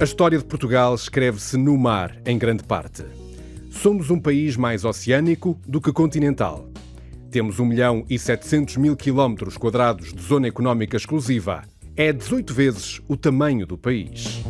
A 0.00 0.04
história 0.04 0.38
de 0.38 0.44
Portugal 0.46 0.94
escreve-se 0.94 1.58
no 1.58 1.76
mar, 1.76 2.16
em 2.24 2.38
grande 2.38 2.64
parte. 2.64 3.04
Somos 3.70 4.08
um 4.08 4.18
país 4.18 4.56
mais 4.56 4.82
oceânico 4.82 5.60
do 5.66 5.78
que 5.78 5.92
continental. 5.92 6.66
Temos 7.30 7.60
1 7.60 7.64
milhão 7.66 8.06
e 8.08 8.18
700 8.18 8.78
mil 8.78 8.96
quilómetros 8.96 9.58
quadrados 9.58 10.14
de 10.14 10.22
zona 10.22 10.48
económica 10.48 10.96
exclusiva. 10.96 11.64
É 11.94 12.14
18 12.14 12.54
vezes 12.54 13.02
o 13.06 13.14
tamanho 13.14 13.66
do 13.66 13.76
país. 13.76 14.42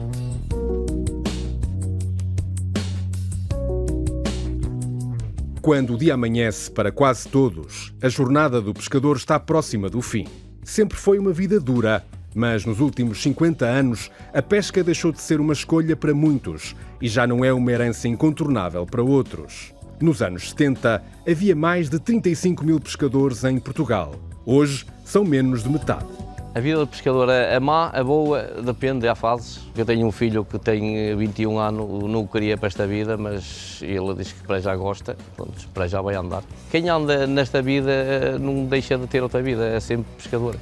Quando 5.60 5.94
o 5.94 5.98
dia 5.98 6.14
amanhece 6.14 6.70
para 6.70 6.92
quase 6.92 7.26
todos, 7.26 7.92
a 8.00 8.08
jornada 8.08 8.60
do 8.60 8.72
pescador 8.72 9.16
está 9.16 9.40
próxima 9.40 9.90
do 9.90 10.00
fim. 10.00 10.28
Sempre 10.62 10.96
foi 10.96 11.18
uma 11.18 11.32
vida 11.32 11.58
dura, 11.58 12.04
mas 12.34 12.64
nos 12.64 12.80
últimos 12.80 13.22
50 13.22 13.64
anos 13.66 14.10
a 14.32 14.42
pesca 14.42 14.82
deixou 14.82 15.12
de 15.12 15.20
ser 15.20 15.40
uma 15.40 15.52
escolha 15.52 15.96
para 15.96 16.14
muitos 16.14 16.74
e 17.00 17.08
já 17.08 17.26
não 17.26 17.44
é 17.44 17.52
uma 17.52 17.70
herança 17.70 18.08
incontornável 18.08 18.86
para 18.86 19.02
outros. 19.02 19.74
Nos 20.00 20.22
anos 20.22 20.50
70, 20.50 21.02
havia 21.28 21.54
mais 21.54 21.90
de 21.90 21.98
35 21.98 22.64
mil 22.64 22.80
pescadores 22.80 23.44
em 23.44 23.58
Portugal. 23.58 24.14
Hoje, 24.46 24.86
são 25.04 25.24
menos 25.24 25.62
de 25.62 25.68
metade. 25.68 26.06
A 26.52 26.58
vida 26.58 26.80
do 26.80 26.86
pescador 26.86 27.28
é, 27.28 27.54
é 27.54 27.60
má, 27.60 27.92
é 27.94 28.02
boa, 28.02 28.42
depende, 28.64 29.06
há 29.06 29.14
fases. 29.14 29.60
Eu 29.76 29.84
tenho 29.84 30.04
um 30.04 30.10
filho 30.10 30.44
que 30.44 30.58
tem 30.58 31.14
21 31.16 31.58
anos, 31.58 32.10
não 32.10 32.26
queria 32.26 32.56
para 32.56 32.66
esta 32.66 32.88
vida, 32.88 33.16
mas 33.16 33.80
ele 33.82 34.14
diz 34.14 34.32
que 34.32 34.42
para 34.44 34.58
já 34.58 34.74
gosta, 34.74 35.16
pronto, 35.36 35.68
para 35.72 35.86
já 35.86 36.02
vai 36.02 36.16
andar. 36.16 36.42
Quem 36.68 36.88
anda 36.88 37.24
nesta 37.24 37.62
vida 37.62 37.92
eh, 37.92 38.38
não 38.38 38.64
deixa 38.64 38.98
de 38.98 39.06
ter 39.06 39.22
outra 39.22 39.40
vida, 39.40 39.64
é 39.64 39.78
sempre 39.78 40.06
pescador, 40.16 40.56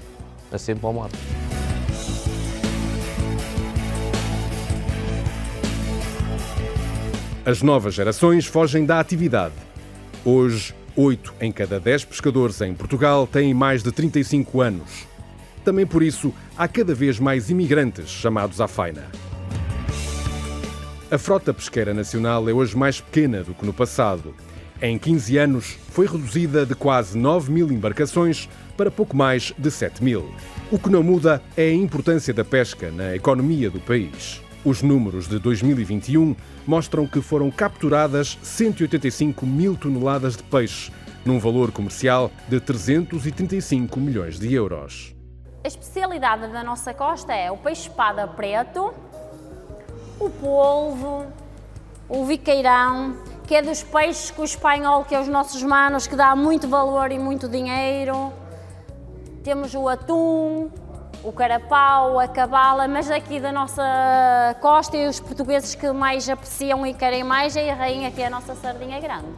é 0.52 0.58
sempre 0.58 0.86
ao 0.86 0.92
mar. 0.92 1.10
As 7.44 7.62
novas 7.62 7.94
gerações 7.94 8.46
fogem 8.46 8.84
da 8.84 9.00
atividade. 9.00 9.54
Hoje, 10.24 10.74
8 10.94 11.34
em 11.40 11.50
cada 11.50 11.80
10 11.80 12.04
pescadores 12.04 12.60
em 12.60 12.74
Portugal 12.74 13.26
têm 13.26 13.54
mais 13.54 13.82
de 13.82 13.90
35 13.90 14.60
anos. 14.60 15.06
Também 15.64 15.86
por 15.86 16.02
isso, 16.02 16.34
há 16.56 16.66
cada 16.68 16.94
vez 16.94 17.18
mais 17.18 17.48
imigrantes 17.48 18.08
chamados 18.08 18.60
à 18.60 18.68
faina. 18.68 19.06
A 21.10 21.16
frota 21.16 21.54
pesqueira 21.54 21.94
nacional 21.94 22.46
é 22.50 22.52
hoje 22.52 22.76
mais 22.76 23.00
pequena 23.00 23.42
do 23.42 23.54
que 23.54 23.64
no 23.64 23.72
passado. 23.72 24.34
Em 24.82 24.98
15 24.98 25.38
anos, 25.38 25.78
foi 25.90 26.06
reduzida 26.06 26.66
de 26.66 26.74
quase 26.74 27.16
9 27.16 27.50
mil 27.50 27.72
embarcações 27.72 28.48
para 28.78 28.92
pouco 28.92 29.16
mais 29.16 29.52
de 29.58 29.70
7 29.72 30.02
mil. 30.04 30.32
O 30.70 30.78
que 30.78 30.88
não 30.88 31.02
muda 31.02 31.42
é 31.56 31.64
a 31.64 31.74
importância 31.74 32.32
da 32.32 32.44
pesca 32.44 32.92
na 32.92 33.16
economia 33.16 33.68
do 33.68 33.80
país. 33.80 34.40
Os 34.64 34.82
números 34.82 35.26
de 35.26 35.40
2021 35.40 36.36
mostram 36.64 37.04
que 37.04 37.20
foram 37.20 37.50
capturadas 37.50 38.38
185 38.40 39.44
mil 39.44 39.76
toneladas 39.76 40.36
de 40.36 40.44
peixe, 40.44 40.92
num 41.24 41.40
valor 41.40 41.72
comercial 41.72 42.30
de 42.48 42.60
335 42.60 43.98
milhões 43.98 44.38
de 44.38 44.54
euros. 44.54 45.12
A 45.64 45.68
especialidade 45.68 46.52
da 46.52 46.62
nossa 46.62 46.94
costa 46.94 47.34
é 47.34 47.50
o 47.50 47.56
peixe-espada 47.56 48.28
preto, 48.28 48.94
o 50.20 50.30
polvo, 50.30 51.26
o 52.08 52.24
viqueirão, 52.24 53.16
que 53.44 53.56
é 53.56 53.62
dos 53.62 53.82
peixes 53.82 54.30
com 54.30 54.42
o 54.42 54.44
espanhol, 54.44 55.04
que 55.04 55.16
é 55.16 55.20
os 55.20 55.26
nossos 55.26 55.62
manos, 55.64 56.06
que 56.06 56.14
dá 56.14 56.36
muito 56.36 56.68
valor 56.68 57.10
e 57.10 57.18
muito 57.18 57.48
dinheiro. 57.48 58.32
Temos 59.48 59.72
o 59.72 59.88
atum, 59.88 60.68
o 61.24 61.32
carapau, 61.32 62.20
a 62.20 62.28
cabala, 62.28 62.86
mas 62.86 63.10
aqui 63.10 63.40
da 63.40 63.50
nossa 63.50 63.82
costa 64.60 64.94
e 64.94 65.08
os 65.08 65.18
portugueses 65.20 65.74
que 65.74 65.90
mais 65.90 66.28
apreciam 66.28 66.86
e 66.86 66.92
querem 66.92 67.24
mais 67.24 67.56
é 67.56 67.70
a 67.70 67.74
rainha, 67.74 68.10
que 68.10 68.20
é 68.20 68.26
a 68.26 68.30
nossa 68.30 68.54
sardinha 68.54 69.00
grande. 69.00 69.28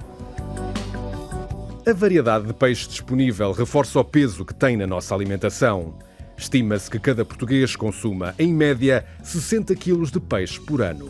A 1.89 1.93
variedade 1.95 2.49
de 2.49 2.53
peixe 2.53 2.89
disponível 2.89 3.53
reforça 3.53 4.01
o 4.01 4.05
peso 4.05 4.45
que 4.45 4.53
tem 4.53 4.77
na 4.77 4.85
nossa 4.85 5.15
alimentação. 5.15 5.95
Estima-se 6.37 6.91
que 6.91 6.99
cada 6.99 7.25
português 7.25 7.77
consuma, 7.77 8.35
em 8.37 8.53
média, 8.53 9.07
60 9.23 9.77
quilos 9.77 10.11
de 10.11 10.19
peixe 10.19 10.59
por 10.59 10.83
ano. 10.83 11.09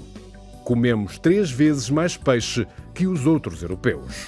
Comemos 0.63 1.19
três 1.19 1.51
vezes 1.51 1.89
mais 1.89 2.19
peixe 2.19 2.67
que 2.93 3.07
os 3.07 3.27
outros 3.27 3.63
europeus. 3.63 4.27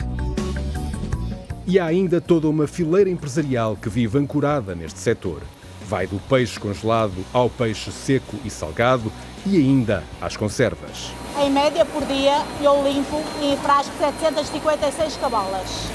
E 1.66 1.78
há 1.78 1.86
ainda 1.86 2.20
toda 2.20 2.48
uma 2.48 2.66
fileira 2.66 3.08
empresarial 3.08 3.76
que 3.76 3.88
vive 3.88 4.18
ancorada 4.18 4.74
neste 4.74 4.98
setor. 4.98 5.42
Vai 5.88 6.06
do 6.06 6.18
peixe 6.28 6.58
congelado 6.58 7.24
ao 7.32 7.48
peixe 7.48 7.92
seco 7.92 8.36
e 8.44 8.50
salgado 8.50 9.12
e 9.46 9.56
ainda 9.56 10.02
às 10.20 10.36
conservas. 10.36 11.12
Em 11.40 11.50
média 11.50 11.84
por 11.84 12.04
dia 12.06 12.44
eu 12.60 12.82
limpo 12.82 13.22
e 13.40 13.56
frasco 13.58 13.92
756 13.98 15.16
cabalas. 15.18 15.88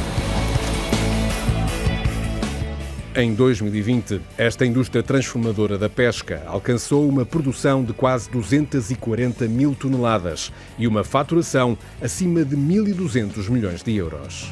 Em 3.16 3.34
2020, 3.34 4.22
esta 4.38 4.64
indústria 4.64 5.02
transformadora 5.02 5.76
da 5.76 5.90
pesca 5.90 6.44
alcançou 6.46 7.10
uma 7.10 7.26
produção 7.26 7.84
de 7.84 7.92
quase 7.92 8.30
240 8.30 9.48
mil 9.48 9.74
toneladas 9.74 10.54
e 10.78 10.88
uma 10.88 11.04
faturação 11.04 11.76
acima 12.00 12.46
de 12.46 12.56
1.200 12.56 13.50
milhões 13.50 13.82
de 13.82 13.96
euros. 13.96 14.52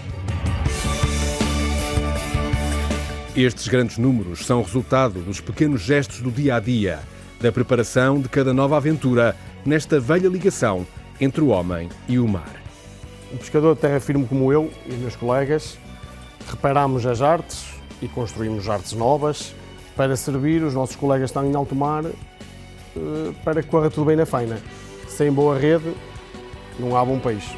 Estes 3.35 3.67
grandes 3.67 3.97
números 3.97 4.45
são 4.45 4.61
resultado 4.61 5.19
dos 5.19 5.41
pequenos 5.41 5.81
gestos 5.81 6.21
do 6.21 6.31
dia 6.31 6.55
a 6.55 6.59
dia, 6.61 6.99
da 7.41 7.51
preparação 7.51 8.21
de 8.21 8.29
cada 8.29 8.53
nova 8.53 8.77
aventura 8.77 9.35
nesta 9.65 9.99
velha 9.99 10.29
ligação 10.29 10.87
entre 11.19 11.41
o 11.41 11.49
homem 11.49 11.89
e 12.07 12.17
o 12.17 12.25
mar. 12.25 12.49
Um 13.33 13.35
pescador 13.35 13.75
de 13.75 13.81
terra 13.81 13.99
firme 13.99 14.25
como 14.25 14.53
eu 14.53 14.71
e 14.85 14.93
meus 14.93 15.17
colegas 15.17 15.77
reparamos 16.49 17.05
as 17.05 17.21
artes 17.21 17.65
e 18.01 18.07
construímos 18.07 18.69
artes 18.69 18.93
novas 18.93 19.53
para 19.97 20.15
servir 20.15 20.63
os 20.63 20.73
nossos 20.73 20.95
colegas 20.95 21.29
que 21.29 21.37
estão 21.37 21.45
em 21.45 21.55
alto 21.55 21.75
mar 21.75 22.05
eh, 22.05 22.11
para 23.43 23.61
que 23.61 23.67
corra 23.67 23.89
tudo 23.89 24.05
bem 24.05 24.15
na 24.15 24.25
faina. 24.25 24.57
Sem 25.09 25.29
boa 25.29 25.59
rede, 25.59 25.93
não 26.79 26.95
há 26.95 27.03
bom 27.03 27.19
peixe. 27.19 27.53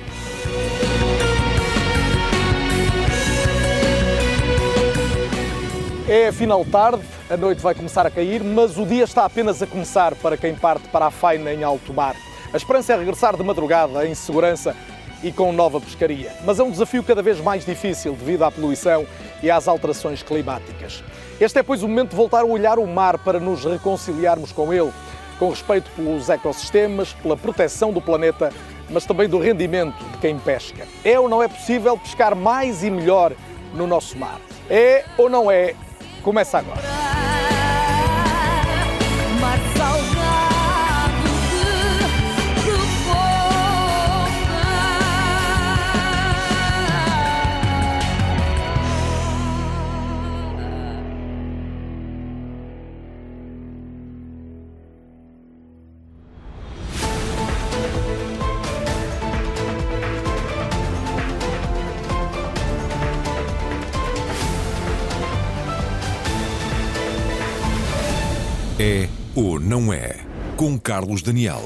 É 6.10 6.30
afinal 6.30 6.64
tarde, 6.64 7.04
a 7.30 7.36
noite 7.36 7.62
vai 7.62 7.76
começar 7.76 8.08
a 8.08 8.10
cair, 8.10 8.42
mas 8.42 8.78
o 8.78 8.86
dia 8.86 9.04
está 9.04 9.26
apenas 9.26 9.62
a 9.62 9.68
começar 9.68 10.16
para 10.16 10.38
quem 10.38 10.56
parte 10.56 10.88
para 10.88 11.08
a 11.08 11.12
faina 11.12 11.52
em 11.52 11.66
alto 11.66 11.94
mar. 11.94 12.16
A 12.54 12.56
esperança 12.56 12.94
é 12.94 12.98
regressar 12.98 13.36
de 13.36 13.44
madrugada 13.44 14.08
em 14.08 14.16
segurança 14.16 14.74
e 15.22 15.34
com 15.34 15.52
nova 15.52 15.82
pescaria. 15.82 16.32
Mas 16.46 16.60
é 16.60 16.64
um 16.64 16.72
desafio 16.72 17.04
cada 17.04 17.22
vez 17.22 17.42
mais 17.42 17.66
difícil 17.66 18.14
devido 18.14 18.44
à 18.44 18.50
poluição 18.50 19.06
e 19.44 19.52
às 19.52 19.68
alterações 19.68 20.24
climáticas. 20.24 21.04
Este 21.42 21.60
é, 21.60 21.64
pois, 21.64 21.84
o 21.84 21.90
momento 21.90 22.12
de 22.12 22.16
voltar 22.16 22.44
a 22.44 22.46
olhar 22.46 22.80
o 22.80 22.88
mar 22.88 23.18
para 23.18 23.38
nos 23.38 23.66
reconciliarmos 23.66 24.54
com 24.54 24.74
ele, 24.74 24.94
com 25.38 25.50
respeito 25.50 25.92
pelos 25.92 26.30
ecossistemas, 26.30 27.12
pela 27.12 27.36
proteção 27.36 27.92
do 27.92 28.00
planeta, 28.00 28.54
mas 28.90 29.06
também 29.06 29.28
do 29.28 29.40
rendimento 29.40 30.02
de 30.14 30.18
quem 30.20 30.40
pesca. 30.40 30.88
É 31.04 31.20
ou 31.20 31.28
não 31.28 31.44
é 31.44 31.50
possível 31.50 31.98
pescar 31.98 32.34
mais 32.34 32.82
e 32.82 32.90
melhor 32.90 33.34
no 33.74 33.86
nosso 33.86 34.18
mar? 34.18 34.40
É 34.70 35.04
ou 35.18 35.30
não 35.30 35.52
é 35.52 35.76
Começa 36.28 36.58
agora. 36.58 37.37
Não 69.68 69.92
é? 69.92 70.16
Com 70.56 70.80
Carlos 70.80 71.22
Daniel. 71.22 71.62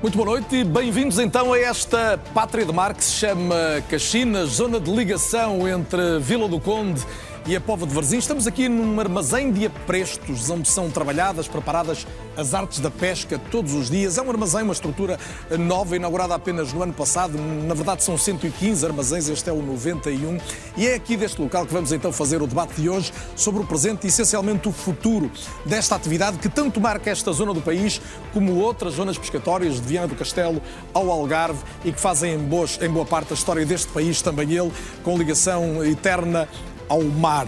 Muito 0.00 0.16
boa 0.16 0.24
noite 0.24 0.54
e 0.54 0.62
bem-vindos 0.62 1.18
então 1.18 1.52
a 1.52 1.58
esta 1.58 2.16
pátria 2.32 2.64
de 2.64 2.72
mar 2.72 2.94
que 2.94 3.02
se 3.02 3.14
chama 3.14 3.56
Caxinas, 3.90 4.50
zona 4.50 4.78
de 4.78 4.88
ligação 4.88 5.66
entre 5.66 6.20
Vila 6.20 6.46
do 6.46 6.60
Conde 6.60 7.04
e 7.46 7.54
a 7.54 7.60
Pova 7.60 7.86
de 7.86 7.94
Varzim. 7.94 8.18
Estamos 8.18 8.46
aqui 8.46 8.68
num 8.68 8.98
armazém 8.98 9.52
de 9.52 9.66
aprestos, 9.66 10.50
onde 10.50 10.68
são 10.68 10.90
trabalhadas, 10.90 11.46
preparadas 11.46 12.04
as 12.36 12.52
artes 12.54 12.80
da 12.80 12.90
pesca 12.90 13.38
todos 13.50 13.72
os 13.72 13.88
dias. 13.88 14.18
É 14.18 14.22
um 14.22 14.28
armazém, 14.28 14.62
uma 14.62 14.72
estrutura 14.72 15.18
nova, 15.56 15.94
inaugurada 15.94 16.34
apenas 16.34 16.72
no 16.72 16.82
ano 16.82 16.92
passado. 16.92 17.38
Na 17.38 17.74
verdade, 17.74 18.02
são 18.02 18.18
115 18.18 18.84
armazéns, 18.84 19.28
este 19.28 19.48
é 19.48 19.52
o 19.52 19.62
91. 19.62 20.38
E 20.76 20.88
é 20.88 20.94
aqui 20.94 21.16
deste 21.16 21.40
local 21.40 21.64
que 21.64 21.72
vamos 21.72 21.92
então 21.92 22.12
fazer 22.12 22.42
o 22.42 22.48
debate 22.48 22.80
de 22.80 22.88
hoje 22.88 23.12
sobre 23.36 23.62
o 23.62 23.66
presente 23.66 24.04
e 24.04 24.08
essencialmente 24.08 24.68
o 24.68 24.72
futuro 24.72 25.30
desta 25.64 25.94
atividade 25.94 26.38
que 26.38 26.48
tanto 26.48 26.80
marca 26.80 27.10
esta 27.10 27.32
zona 27.32 27.54
do 27.54 27.62
país 27.62 28.00
como 28.32 28.56
outras 28.56 28.94
zonas 28.94 29.16
pescatórias 29.16 29.76
de 29.76 29.82
Viana 29.82 30.08
do 30.08 30.16
Castelo 30.16 30.60
ao 30.92 31.10
Algarve 31.10 31.60
e 31.84 31.92
que 31.92 32.00
fazem 32.00 32.34
em, 32.34 32.88
boa 32.88 33.06
parte 33.06 33.32
a 33.32 33.34
história 33.34 33.64
deste 33.64 33.88
país, 33.88 34.20
também 34.20 34.52
ele, 34.52 34.72
com 35.04 35.16
ligação 35.16 35.84
eterna 35.84 36.48
ao 36.88 37.02
mar. 37.02 37.46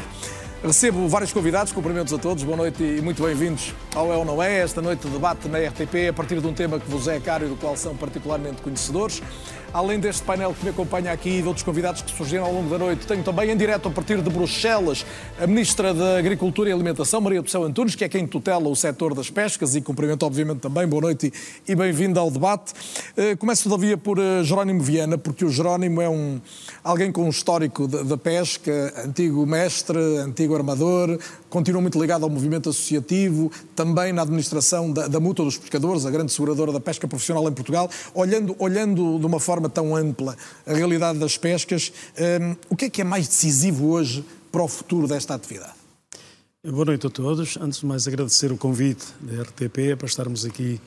Recebo 0.63 1.07
vários 1.07 1.33
convidados, 1.33 1.73
cumprimentos 1.73 2.13
a 2.13 2.19
todos, 2.19 2.43
boa 2.43 2.57
noite 2.57 2.83
e 2.83 3.01
muito 3.01 3.23
bem-vindos 3.23 3.73
ao 3.95 4.13
É 4.13 4.17
ou 4.17 4.25
Não 4.25 4.43
É, 4.43 4.59
esta 4.59 4.83
noite 4.83 5.07
de 5.07 5.11
debate 5.11 5.47
na 5.47 5.57
RTP, 5.57 6.09
a 6.11 6.13
partir 6.13 6.41
de 6.41 6.47
um 6.49 6.53
tema 6.53 6.81
que 6.81 6.91
vos 6.91 7.07
é 7.07 7.21
caro 7.21 7.47
e 7.47 7.49
do 7.49 7.55
qual 7.55 7.77
são 7.77 7.95
particularmente 7.95 8.61
conhecedores. 8.61 9.23
Além 9.73 10.01
deste 10.01 10.23
painel 10.23 10.55
que 10.55 10.65
me 10.65 10.71
acompanha 10.71 11.13
aqui 11.13 11.29
e 11.29 11.43
de 11.43 11.47
outros 11.47 11.63
convidados 11.63 12.01
que 12.01 12.11
surgiram 12.11 12.45
ao 12.45 12.53
longo 12.53 12.71
da 12.71 12.79
noite, 12.79 13.07
tenho 13.07 13.23
também 13.23 13.51
em 13.51 13.57
direto 13.57 13.87
a 13.87 13.91
partir 13.91 14.21
de 14.23 14.31
Bruxelas 14.31 15.05
a 15.39 15.47
Ministra 15.47 15.93
da 15.93 16.19
Agricultura 16.19 16.71
e 16.71 16.73
Alimentação, 16.73 17.21
Maria 17.21 17.43
do 17.43 17.51
Céu 17.51 17.65
Antunes, 17.65 17.95
que 17.95 18.03
é 18.03 18.09
quem 18.09 18.27
tutela 18.27 18.67
o 18.67 18.75
setor 18.75 19.15
das 19.15 19.29
pescas 19.29 19.77
e 19.77 19.83
cumprimento 19.83 20.25
obviamente 20.25 20.61
também. 20.61 20.87
Boa 20.87 21.03
noite 21.03 21.31
e 21.69 21.75
bem-vindo 21.75 22.19
ao 22.19 22.31
debate. 22.31 22.73
Eh, 23.15 23.37
começo 23.37 23.65
todavia 23.65 23.99
por 23.99 24.19
eh, 24.19 24.43
Jerónimo 24.43 24.81
Viana, 24.81 25.19
porque 25.19 25.45
o 25.45 25.51
Jerónimo 25.51 26.01
é 26.01 26.09
um, 26.09 26.41
alguém 26.83 27.13
com 27.13 27.25
um 27.25 27.29
histórico 27.29 27.87
da 27.87 28.17
pesca, 28.17 28.95
antigo 29.05 29.45
mestre, 29.45 29.99
antigo 29.99 30.48
armador, 30.55 31.19
continua 31.49 31.81
muito 31.81 32.01
ligado 32.01 32.25
ao 32.25 32.31
movimento 32.31 32.71
associativo, 32.71 33.51
também 33.75 34.13
na 34.13 34.23
administração 34.23 34.93
da, 34.93 35.09
da 35.09 35.21
Mútua 35.21 35.45
dos 35.45 35.57
Pescadores, 35.57 36.07
a 36.07 36.11
grande 36.11 36.33
seguradora 36.33 36.73
da 36.73 36.81
pesca 36.81 37.07
profissional 37.07 37.49
em 37.49 37.53
Portugal, 37.53 37.91
olhando, 38.15 38.55
olhando 38.59 39.19
de 39.19 39.27
uma 39.27 39.41
forma 39.41 39.69
tão 39.69 39.95
ampla 39.95 40.37
a 40.67 40.73
realidade 40.73 41.19
das 41.19 41.37
pescas, 41.37 41.93
um, 42.41 42.57
o 42.71 42.77
que 42.77 42.87
é 42.87 42.91
que 42.91 43.01
é 43.01 43.05
mais 43.05 43.29
decisivo 43.29 43.89
hoje 43.89 44.25
para 44.51 44.63
o 44.63 44.69
futuro 44.69 45.07
desta 45.07 45.35
atividade? 45.35 45.79
Boa 46.65 46.85
noite 46.85 47.07
a 47.07 47.11
todos. 47.11 47.57
Antes 47.61 47.81
de 47.81 47.87
mais, 47.87 48.09
agradecer 48.09 48.51
o 48.51 48.57
convite 48.57 49.07
da 49.21 49.43
RTP 49.43 49.97
para 49.97 50.07
estarmos 50.07 50.45
aqui 50.45 50.81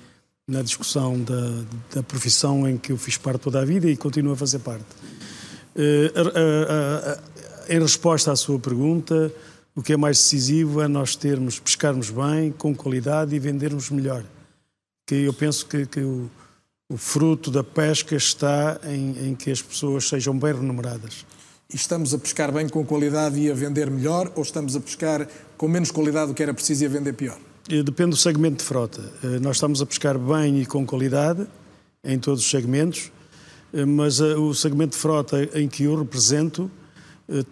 na 0.47 0.61
discussão 0.61 1.19
da, 1.21 1.63
da 1.95 2.03
profissão 2.03 2.67
em 2.67 2.77
que 2.77 2.91
eu 2.91 2.97
fiz 2.97 3.17
parte 3.17 3.39
toda 3.39 3.61
a 3.61 3.65
vida 3.65 3.89
e 3.89 3.95
continuo 3.95 4.33
a 4.33 4.35
fazer 4.35 4.59
parte. 4.59 4.85
Uh, 5.73 6.11
uh, 6.19 7.17
uh, 7.17 7.31
em 7.69 7.79
resposta 7.79 8.31
à 8.31 8.35
sua 8.35 8.59
pergunta, 8.59 9.33
o 9.75 9.81
que 9.81 9.93
é 9.93 9.97
mais 9.97 10.17
decisivo 10.17 10.81
é 10.81 10.87
nós 10.87 11.15
termos, 11.15 11.59
pescarmos 11.59 12.09
bem, 12.09 12.51
com 12.51 12.75
qualidade 12.75 13.35
e 13.35 13.39
vendermos 13.39 13.89
melhor. 13.89 14.23
Que 15.07 15.15
eu 15.15 15.33
penso 15.33 15.65
que, 15.65 15.85
que 15.85 16.01
o, 16.01 16.29
o, 16.89 16.97
fruto 16.97 17.49
da 17.49 17.63
pesca 17.63 18.15
está 18.15 18.79
em, 18.83 19.29
em 19.29 19.35
que 19.35 19.49
as 19.49 19.61
pessoas 19.61 20.07
sejam 20.07 20.37
bem 20.37 20.53
remuneradas. 20.53 21.25
E 21.73 21.75
estamos 21.75 22.13
a 22.13 22.17
pescar 22.17 22.51
bem 22.51 22.67
com 22.67 22.85
qualidade 22.85 23.39
e 23.39 23.49
a 23.49 23.53
vender 23.53 23.89
melhor 23.89 24.31
ou 24.35 24.43
estamos 24.43 24.75
a 24.75 24.79
pescar 24.79 25.27
com 25.55 25.67
menos 25.69 25.89
qualidade 25.89 26.27
do 26.27 26.33
que 26.33 26.43
era 26.43 26.53
preciso 26.53 26.83
e 26.83 26.85
a 26.85 26.89
vender 26.89 27.13
pior? 27.13 27.39
Eh, 27.69 27.81
depende 27.81 28.11
do 28.11 28.17
segmento 28.17 28.57
de 28.57 28.63
frota. 28.63 29.01
Eh, 29.23 29.39
nós 29.39 29.55
estamos 29.55 29.81
a 29.81 29.85
pescar 29.85 30.19
bem 30.19 30.61
e 30.61 30.65
com 30.65 30.85
qualidade 30.85 31.47
em 32.03 32.19
todos 32.19 32.41
os 32.41 32.49
segmentos, 32.49 33.09
eh, 33.73 33.85
mas 33.85 34.19
o 34.19 34.53
segmento 34.53 34.97
de 34.97 35.01
frota 35.01 35.49
em 35.57 35.69
que 35.69 35.83
eu 35.83 35.97
represento 35.97 36.69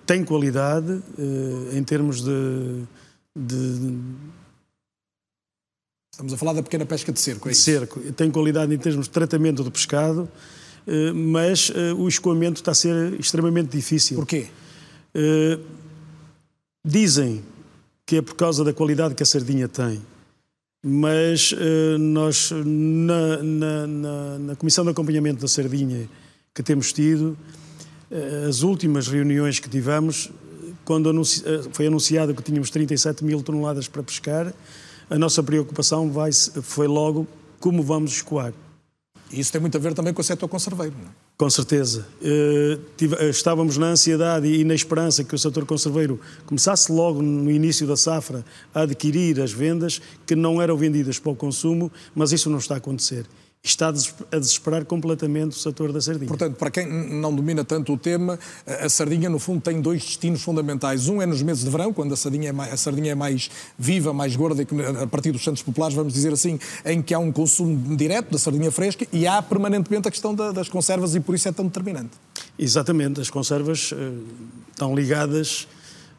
tem 0.05 0.25
qualidade 0.25 1.01
eh, 1.17 1.77
em 1.77 1.83
termos 1.83 2.21
de, 2.21 2.83
de, 3.35 3.97
Estamos 6.11 6.33
a 6.33 6.37
falar 6.37 6.53
da 6.53 6.63
pequena 6.63 6.85
pesca 6.85 7.13
de 7.13 7.19
cerco, 7.19 7.47
é 7.47 7.53
isso? 7.53 7.61
Cerco. 7.61 7.99
Tem 8.11 8.29
qualidade 8.29 8.73
em 8.73 8.77
termos 8.77 9.05
de 9.05 9.11
tratamento 9.11 9.63
do 9.63 9.71
pescado, 9.71 10.29
eh, 10.85 11.13
mas 11.13 11.71
o 11.97 12.07
escoamento 12.07 12.59
está 12.59 12.71
a 12.71 12.75
ser 12.75 13.17
extremamente 13.19 13.69
difícil. 13.69 14.17
Porquê? 14.17 14.47
Dizem 16.85 17.43
que 18.05 18.17
é 18.17 18.21
por 18.21 18.35
causa 18.35 18.63
da 18.63 18.73
qualidade 18.73 19.15
que 19.15 19.23
a 19.23 19.25
sardinha 19.25 19.67
tem. 19.67 20.01
Mas 20.83 21.53
nós, 21.99 22.51
na, 22.51 23.43
na, 23.43 23.87
na, 23.87 24.39
na 24.39 24.55
Comissão 24.55 24.83
de 24.83 24.91
Acompanhamento 24.91 25.41
da 25.41 25.47
Sardinha 25.47 26.09
que 26.53 26.63
temos 26.63 26.91
tido, 26.91 27.37
eh, 27.37 27.58
as 28.47 28.61
últimas 28.63 29.07
reuniões 29.07 29.59
que 29.59 29.69
tivemos, 29.69 30.31
quando 30.83 31.09
anunci... 31.09 31.44
Eh, 31.45 31.61
foi 31.71 31.88
anunciado 31.88 32.33
que 32.33 32.41
tínhamos 32.41 32.69
37 32.69 33.23
mil 33.23 33.44
toneladas 33.44 33.88
para 33.88 34.01
pescar, 34.01 34.53
a 35.09 35.17
nossa 35.17 35.44
preocupação 35.44 36.11
vai... 36.11 36.31
foi 36.31 36.88
logo 36.88 37.27
como 37.59 37.83
vamos 37.83 38.13
escoar. 38.13 38.53
E 39.31 39.39
isso 39.39 39.51
tem 39.51 39.61
muito 39.61 39.77
a 39.77 39.79
ver 39.79 39.94
também 39.94 40.13
com 40.13 40.21
o 40.21 40.23
setor 40.23 40.47
conserveiro, 40.47 40.95
não 40.97 41.07
é? 41.07 41.11
Com 41.38 41.50
certeza. 41.50 42.06
Eh, 42.21 42.79
estávamos 43.29 43.77
na 43.77 43.88
ansiedade 43.88 44.47
e 44.47 44.63
na 44.63 44.73
esperança 44.73 45.23
que 45.23 45.33
o 45.33 45.39
setor 45.39 45.65
conserveiro 45.65 46.19
começasse 46.45 46.91
logo 46.91 47.21
no 47.21 47.50
início 47.50 47.88
da 47.88 47.95
safra 47.95 48.44
a 48.73 48.81
adquirir 48.81 49.39
as 49.39 49.51
vendas 49.53 50.01
que 50.25 50.35
não 50.35 50.61
eram 50.61 50.75
vendidas 50.75 51.17
para 51.17 51.31
o 51.31 51.35
consumo, 51.35 51.91
mas 52.13 52.33
isso 52.33 52.50
não 52.50 52.57
está 52.57 52.73
a 52.73 52.77
acontecer 52.77 53.25
está 53.61 53.89
a 53.89 54.38
desesperar 54.38 54.85
completamente 54.85 55.51
o 55.51 55.59
setor 55.59 55.91
da 55.91 56.00
sardinha. 56.00 56.27
Portanto, 56.27 56.56
para 56.56 56.71
quem 56.71 56.88
não 56.88 57.35
domina 57.35 57.63
tanto 57.65 57.94
o 57.94 57.97
tema, 57.97 58.39
a 58.65 58.88
sardinha, 58.88 59.29
no 59.29 59.38
fundo, 59.38 59.59
tem 59.59 59.81
dois 59.81 60.03
destinos 60.03 60.41
fundamentais. 60.41 61.09
Um 61.09 61.21
é 61.21 61.25
nos 61.25 61.41
meses 61.41 61.63
de 61.63 61.69
verão, 61.69 61.91
quando 61.91 62.13
a 62.13 62.17
sardinha 62.17 62.50
é 62.50 62.51
mais, 62.53 62.71
a 62.73 62.77
sardinha 62.77 63.11
é 63.11 63.15
mais 63.15 63.51
viva, 63.77 64.13
mais 64.13 64.35
gorda, 64.35 64.65
a 65.01 65.07
partir 65.07 65.31
dos 65.31 65.44
centros 65.44 65.61
populares, 65.61 65.94
vamos 65.94 66.13
dizer 66.13 66.31
assim, 66.31 66.57
em 66.85 67.01
que 67.01 67.13
há 67.13 67.19
um 67.19 67.31
consumo 67.33 67.97
direto 67.97 68.31
da 68.31 68.38
sardinha 68.38 68.71
fresca 68.71 69.06
e 69.11 69.27
há 69.27 69.41
permanentemente 69.41 70.07
a 70.07 70.11
questão 70.11 70.33
das 70.33 70.69
conservas 70.69 71.13
e 71.15 71.19
por 71.19 71.35
isso 71.35 71.47
é 71.50 71.51
tão 71.51 71.65
determinante. 71.65 72.11
Exatamente, 72.57 73.19
as 73.19 73.29
conservas 73.29 73.91
uh, 73.91 74.23
estão 74.71 74.95
ligadas 74.95 75.67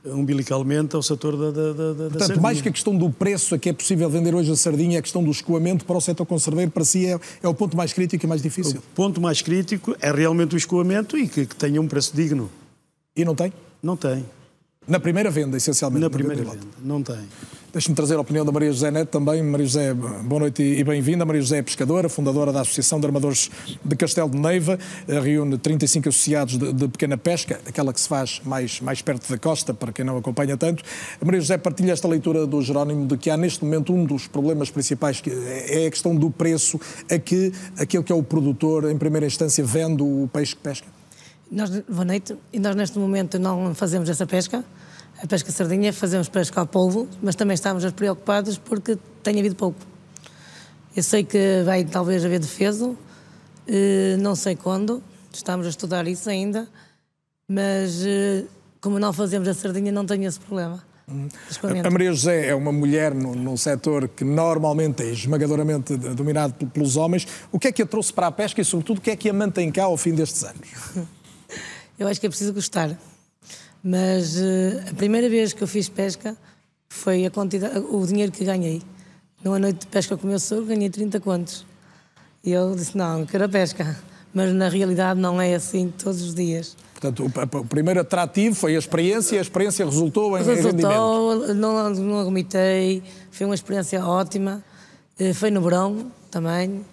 umbilicalmente 0.04 0.96
ao 0.96 1.02
setor 1.02 1.36
da, 1.36 1.50
da, 1.50 1.72
da, 1.72 1.74
Portanto, 1.74 2.12
da 2.12 2.18
sardinha. 2.20 2.40
mais 2.40 2.60
que 2.60 2.68
a 2.68 2.72
questão 2.72 2.96
do 2.96 3.10
preço 3.10 3.54
a 3.54 3.58
que 3.58 3.68
é 3.68 3.72
possível 3.72 4.08
vender 4.08 4.34
hoje 4.34 4.50
a 4.50 4.56
sardinha, 4.56 4.98
a 4.98 5.02
questão 5.02 5.22
do 5.22 5.30
escoamento 5.30 5.84
para 5.84 5.96
o 5.96 6.00
setor 6.00 6.24
conserveiro, 6.26 6.70
para 6.70 6.84
si 6.84 7.06
é, 7.06 7.18
é 7.42 7.48
o 7.48 7.54
ponto 7.54 7.76
mais 7.76 7.92
crítico 7.92 8.24
e 8.24 8.28
mais 8.28 8.42
difícil. 8.42 8.78
O 8.78 8.94
ponto 8.94 9.20
mais 9.20 9.42
crítico 9.42 9.96
é 10.00 10.10
realmente 10.10 10.54
o 10.54 10.58
escoamento 10.58 11.16
e 11.16 11.28
que, 11.28 11.46
que 11.46 11.54
tenha 11.54 11.80
um 11.80 11.86
preço 11.88 12.14
digno. 12.14 12.50
E 13.14 13.24
não 13.24 13.34
tem? 13.34 13.52
Não 13.82 13.96
tem. 13.96 14.24
Na 14.90 14.98
primeira 14.98 15.30
venda, 15.30 15.56
essencialmente? 15.56 16.02
Na 16.02 16.10
primeira 16.10 16.42
venda, 16.42 16.66
não 16.82 17.00
tem. 17.00 17.20
Deixe-me 17.72 17.94
trazer 17.94 18.16
a 18.16 18.20
opinião 18.20 18.44
da 18.44 18.50
Maria 18.50 18.72
José 18.72 18.90
Neto 18.90 19.08
também. 19.08 19.40
Maria 19.40 19.64
José, 19.64 19.94
boa 19.94 20.40
noite 20.40 20.64
e 20.64 20.82
bem-vinda. 20.82 21.24
Maria 21.24 21.40
José 21.40 21.58
é 21.58 21.62
pescadora, 21.62 22.08
fundadora 22.08 22.52
da 22.52 22.62
Associação 22.62 22.98
de 22.98 23.06
Armadores 23.06 23.52
de 23.84 23.94
Castelo 23.94 24.28
de 24.28 24.36
Neiva, 24.36 24.76
eh, 25.06 25.20
reúne 25.20 25.56
35 25.56 26.08
associados 26.08 26.58
de, 26.58 26.72
de, 26.72 26.88
pequena 26.88 27.16
pesca, 27.16 27.60
aquela 27.64 27.92
que 27.92 28.00
se 28.00 28.08
faz 28.08 28.42
mais, 28.44 28.80
mais 28.80 29.00
perto 29.00 29.30
da 29.30 29.38
costa, 29.38 29.72
para 29.72 29.92
quem 29.92 30.04
não 30.04 30.16
acompanha 30.16 30.56
tanto. 30.56 30.82
A 31.20 31.24
Maria 31.24 31.40
José 31.40 31.56
partilha 31.56 31.92
esta 31.92 32.08
leitura 32.08 32.44
do 32.44 32.60
Jerónimo 32.60 33.06
de 33.06 33.16
que 33.16 33.30
há 33.30 33.36
neste 33.36 33.64
momento 33.64 33.94
um 33.94 34.04
dos 34.04 34.26
problemas 34.26 34.70
principais 34.70 35.20
que 35.20 35.30
é 35.30 35.86
a 35.86 35.90
questão 35.90 36.16
do 36.16 36.32
preço 36.32 36.80
a 37.08 37.16
que 37.16 37.52
aquele 37.78 38.02
que 38.02 38.10
é 38.10 38.16
o 38.16 38.24
produtor, 38.24 38.90
em 38.90 38.98
primeira 38.98 39.24
instância, 39.24 39.62
vende 39.62 40.02
o 40.02 40.28
peixe 40.32 40.56
que 40.56 40.62
pesca. 40.62 40.88
Nós, 41.48 41.70
boa 41.88 42.04
noite. 42.04 42.36
E 42.52 42.58
nós 42.58 42.74
neste 42.74 42.98
momento 42.98 43.38
não 43.38 43.72
fazemos 43.76 44.08
essa 44.08 44.26
pesca 44.26 44.64
a 45.22 45.26
pesca 45.26 45.52
sardinha, 45.52 45.92
fazemos 45.92 46.28
pesca 46.28 46.60
ao 46.60 46.66
polvo, 46.66 47.06
mas 47.22 47.34
também 47.34 47.54
estamos 47.54 47.88
preocupados 47.92 48.56
porque 48.56 48.98
tem 49.22 49.38
havido 49.38 49.54
pouco. 49.54 49.78
Eu 50.96 51.02
sei 51.02 51.24
que 51.24 51.62
vai 51.64 51.84
talvez 51.84 52.24
haver 52.24 52.40
defeso, 52.40 52.96
eh, 53.66 54.16
não 54.18 54.34
sei 54.34 54.56
quando, 54.56 55.02
estamos 55.32 55.66
a 55.66 55.70
estudar 55.70 56.08
isso 56.08 56.28
ainda, 56.28 56.66
mas 57.46 58.04
eh, 58.04 58.44
como 58.80 58.98
não 58.98 59.12
fazemos 59.12 59.46
a 59.46 59.54
sardinha, 59.54 59.92
não 59.92 60.06
tenho 60.06 60.26
esse 60.26 60.40
problema. 60.40 60.82
Hum. 61.08 61.28
A 61.84 61.90
Maria 61.90 62.12
José 62.12 62.46
é 62.46 62.54
uma 62.54 62.72
mulher 62.72 63.12
num, 63.14 63.56
setor 63.56 64.08
que 64.08 64.24
normalmente 64.24 65.02
é 65.02 65.10
esmagadoramente 65.10 65.96
dominado 65.96 66.66
pelos 66.68 66.96
homens. 66.96 67.26
O 67.50 67.58
que 67.58 67.68
é 67.68 67.72
que 67.72 67.82
a 67.82 67.86
trouxe 67.86 68.12
para 68.12 68.28
a 68.28 68.32
pesca 68.32 68.60
e, 68.60 68.64
sobretudo, 68.64 68.98
o 68.98 69.00
que 69.00 69.10
é 69.10 69.16
que 69.16 69.28
a 69.28 69.32
mantém 69.32 69.70
cá 69.72 69.84
ao 69.84 69.96
fim 69.96 70.14
destes 70.14 70.44
anos? 70.44 70.68
Eu 71.98 72.08
acho 72.08 72.18
que 72.20 72.26
é 72.26 72.30
preciso 72.30 72.54
gostar. 72.54 72.96
Mas 73.82 74.36
uh, 74.36 74.90
a 74.90 74.94
primeira 74.94 75.28
vez 75.28 75.52
que 75.52 75.62
eu 75.62 75.68
fiz 75.68 75.88
pesca 75.88 76.36
foi 76.88 77.24
a 77.24 77.30
quantidade, 77.30 77.78
o 77.78 78.04
dinheiro 78.06 78.30
que 78.30 78.44
ganhei. 78.44 78.82
Numa 79.42 79.58
noite 79.58 79.80
de 79.80 79.86
pesca 79.86 80.16
com 80.16 80.26
o 80.26 80.30
meu 80.30 80.38
sogro, 80.38 80.66
ganhei 80.66 80.90
30 80.90 81.18
contos. 81.20 81.64
E 82.44 82.52
eu 82.52 82.74
disse: 82.74 82.96
Não, 82.96 83.24
quero 83.24 83.44
a 83.44 83.48
pesca. 83.48 83.96
Mas 84.32 84.52
na 84.52 84.68
realidade 84.68 85.18
não 85.18 85.40
é 85.40 85.54
assim 85.54 85.92
todos 85.96 86.22
os 86.22 86.34
dias. 86.34 86.76
Portanto, 86.94 87.24
o, 87.58 87.64
primeiro 87.64 88.00
atrativo 88.00 88.54
foi 88.54 88.76
a 88.76 88.78
experiência 88.78 89.36
e 89.36 89.38
a 89.38 89.42
experiência 89.42 89.84
resultou 89.84 90.38
em 90.38 90.44
resultou, 90.44 91.30
rendimento. 91.30 91.54
Não, 91.54 91.90
não 91.90 92.24
vomitei, 92.24 93.02
foi 93.30 93.46
uma 93.46 93.54
experiência 93.54 94.04
ótima. 94.04 94.62
Eh, 95.18 95.32
foi 95.32 95.50
no 95.50 95.60
verão 95.60 96.12
também. 96.30 96.84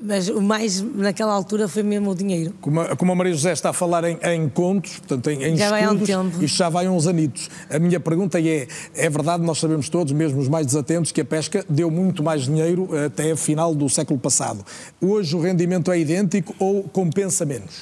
Mas 0.00 0.28
o 0.28 0.40
mais 0.40 0.80
naquela 0.82 1.32
altura 1.32 1.68
foi 1.68 1.82
mesmo 1.82 2.10
o 2.10 2.14
dinheiro. 2.14 2.52
Como 2.60 2.80
a, 2.80 2.96
como 2.96 3.12
a 3.12 3.14
Maria 3.14 3.32
José 3.32 3.52
está 3.52 3.70
a 3.70 3.72
falar 3.72 4.04
em, 4.04 4.18
em 4.22 4.48
contos, 4.48 4.98
portanto, 4.98 5.30
em, 5.30 5.42
em 5.42 5.56
Já 5.56 5.70
vai 5.70 5.84
há 5.84 5.90
um 5.90 5.94
estudos, 5.94 6.30
tempo. 6.30 6.44
isto 6.44 6.56
já 6.56 6.68
vai 6.68 6.88
uns 6.88 7.06
anitos. 7.06 7.48
A 7.70 7.78
minha 7.78 7.98
pergunta 8.00 8.40
é: 8.40 8.66
é 8.94 9.08
verdade, 9.08 9.42
nós 9.44 9.58
sabemos 9.58 9.88
todos, 9.88 10.12
mesmo 10.12 10.40
os 10.40 10.48
mais 10.48 10.66
desatentos, 10.66 11.12
que 11.12 11.20
a 11.20 11.24
pesca 11.24 11.64
deu 11.68 11.90
muito 11.90 12.22
mais 12.22 12.42
dinheiro 12.42 12.88
até 13.06 13.30
a 13.32 13.36
final 13.36 13.74
do 13.74 13.88
século 13.88 14.18
passado. 14.18 14.64
Hoje 15.00 15.34
o 15.36 15.40
rendimento 15.40 15.90
é 15.90 15.98
idêntico 15.98 16.54
ou 16.58 16.82
compensa 16.82 17.44
menos? 17.46 17.74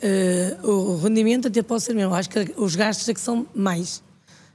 Eh, 0.00 0.56
o 0.62 0.96
rendimento 0.96 1.48
até 1.48 1.62
pode 1.62 1.82
ser 1.82 1.94
mesmo. 1.94 2.14
Acho 2.14 2.30
que 2.30 2.52
os 2.56 2.76
gastos 2.76 3.08
é 3.08 3.14
que 3.14 3.20
são 3.20 3.46
mais. 3.54 4.02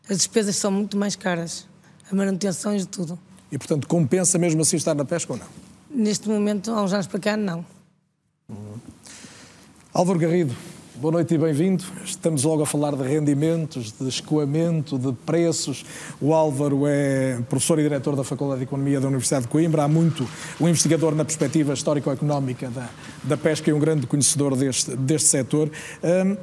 As 0.09 0.17
despesas 0.17 0.55
são 0.55 0.71
muito 0.71 0.97
mais 0.97 1.15
caras. 1.15 1.65
A 2.11 2.15
manutenção 2.15 2.75
de 2.75 2.87
tudo. 2.87 3.17
E, 3.51 3.57
portanto, 3.57 3.87
compensa 3.87 4.37
mesmo 4.37 4.61
assim 4.61 4.77
estar 4.77 4.93
na 4.95 5.03
pesca 5.05 5.33
ou 5.33 5.39
não? 5.39 5.45
Neste 5.93 6.29
momento, 6.29 6.71
há 6.71 6.81
uns 6.81 6.93
anos 6.93 7.07
para 7.07 7.19
cá, 7.19 7.35
não. 7.35 7.65
Álvaro 9.93 10.17
Garrido, 10.17 10.55
boa 10.95 11.11
noite 11.11 11.33
e 11.35 11.37
bem-vindo. 11.37 11.83
Estamos 12.05 12.45
logo 12.45 12.63
a 12.63 12.65
falar 12.65 12.95
de 12.95 13.03
rendimentos, 13.03 13.91
de 13.91 14.07
escoamento, 14.07 14.97
de 14.97 15.11
preços. 15.11 15.85
O 16.21 16.33
Álvaro 16.33 16.87
é 16.87 17.41
professor 17.49 17.77
e 17.77 17.83
diretor 17.83 18.15
da 18.15 18.23
Faculdade 18.23 18.59
de 18.59 18.63
Economia 18.63 19.01
da 19.01 19.07
Universidade 19.07 19.43
de 19.43 19.51
Coimbra, 19.51 19.83
há 19.83 19.87
muito 19.89 20.25
um 20.61 20.69
investigador 20.69 21.13
na 21.13 21.25
perspectiva 21.25 21.73
histórico-económica 21.73 22.69
da, 22.69 22.89
da 23.23 23.37
pesca 23.37 23.69
e 23.69 23.73
um 23.73 23.79
grande 23.79 24.07
conhecedor 24.07 24.55
deste, 24.55 24.95
deste 24.95 25.29
setor. 25.29 25.69
Hum, 26.03 26.37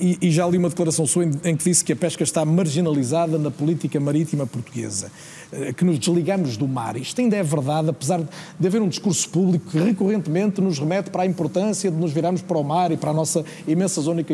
e, 0.00 0.18
e 0.22 0.30
já 0.30 0.46
li 0.46 0.58
uma 0.58 0.68
declaração 0.68 1.06
sua 1.06 1.24
em, 1.24 1.30
em 1.44 1.56
que 1.56 1.64
disse 1.64 1.84
que 1.84 1.92
a 1.92 1.96
pesca 1.96 2.22
está 2.22 2.44
marginalizada 2.44 3.38
na 3.38 3.50
política 3.50 3.98
marítima 4.00 4.46
portuguesa 4.46 5.10
eh, 5.52 5.72
que 5.72 5.84
nos 5.84 5.98
desligamos 5.98 6.56
do 6.56 6.66
mar. 6.66 6.96
Isto 6.96 7.20
ainda 7.20 7.36
é 7.36 7.42
verdade, 7.42 7.90
apesar 7.90 8.20
de 8.58 8.66
haver 8.66 8.82
um 8.82 8.88
discurso 8.88 9.28
público 9.28 9.70
que 9.70 9.78
recorrentemente 9.78 10.60
nos 10.60 10.78
remete 10.78 11.10
para 11.10 11.22
a 11.22 11.26
importância 11.26 11.90
de 11.90 11.96
nos 11.96 12.12
virarmos 12.12 12.42
para 12.42 12.58
o 12.58 12.64
mar 12.64 12.90
e 12.90 12.96
para 12.96 13.10
a 13.10 13.14
nossa 13.14 13.44
imensa 13.66 14.00
zona, 14.00 14.24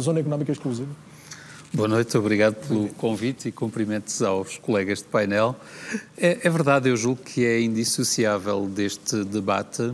zona 0.00 0.20
económica 0.20 0.52
exclusiva? 0.52 0.90
Boa 1.72 1.86
noite, 1.88 2.16
obrigado 2.16 2.54
pelo 2.66 2.88
convite 2.94 3.48
e 3.48 3.52
cumprimentos 3.52 4.22
aos 4.22 4.56
colegas 4.56 5.00
de 5.00 5.04
painel. 5.04 5.54
É, 6.16 6.38
é 6.42 6.50
verdade, 6.50 6.88
eu 6.88 6.96
julgo 6.96 7.22
que 7.22 7.44
é 7.44 7.60
indissociável 7.60 8.66
deste 8.66 9.22
debate 9.24 9.92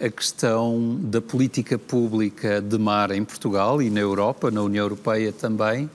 a 0.00 0.08
questão 0.08 0.98
da 1.00 1.20
política 1.20 1.78
pública 1.78 2.60
de 2.60 2.78
mar 2.78 3.10
em 3.12 3.24
Portugal 3.24 3.80
e 3.80 3.90
na 3.90 4.00
Europa, 4.00 4.50
na 4.50 4.62
União 4.62 4.84
Europeia 4.84 5.32
também, 5.32 5.88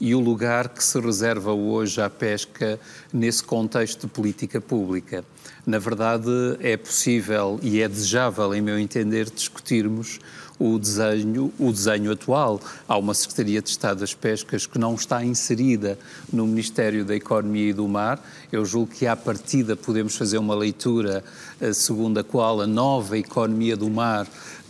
e 0.00 0.14
o 0.14 0.20
lugar 0.20 0.68
que 0.68 0.82
se 0.82 0.98
reserva 0.98 1.52
hoje 1.52 2.00
à 2.00 2.10
pesca 2.10 2.80
nesse 3.12 3.44
contexto 3.44 4.06
de 4.06 4.12
política 4.12 4.60
pública. 4.60 5.24
Na 5.64 5.78
verdade, 5.78 6.28
é 6.60 6.76
possível 6.76 7.60
e 7.62 7.80
é 7.80 7.88
desejável, 7.88 8.52
em 8.54 8.60
meu 8.60 8.78
entender, 8.78 9.30
discutirmos 9.30 10.18
o 10.62 10.78
desenho, 10.78 11.52
o 11.58 11.72
desenho 11.72 12.12
atual. 12.12 12.60
Há 12.86 12.96
uma 12.96 13.14
Secretaria 13.14 13.60
de 13.60 13.70
Estado 13.70 13.98
das 13.98 14.14
Pescas 14.14 14.64
que 14.64 14.78
não 14.78 14.94
está 14.94 15.24
inserida 15.24 15.98
no 16.32 16.46
Ministério 16.46 17.04
da 17.04 17.16
Economia 17.16 17.70
e 17.70 17.72
do 17.72 17.88
Mar. 17.88 18.24
Eu 18.52 18.64
julgo 18.64 18.92
que, 18.92 19.06
à 19.06 19.16
partida, 19.16 19.74
podemos 19.74 20.14
fazer 20.14 20.38
uma 20.38 20.54
leitura 20.54 21.24
eh, 21.60 21.72
segundo 21.72 22.18
a 22.18 22.24
qual 22.24 22.60
a 22.60 22.66
nova 22.66 23.18
economia 23.18 23.76
do 23.76 23.90
mar 23.90 24.28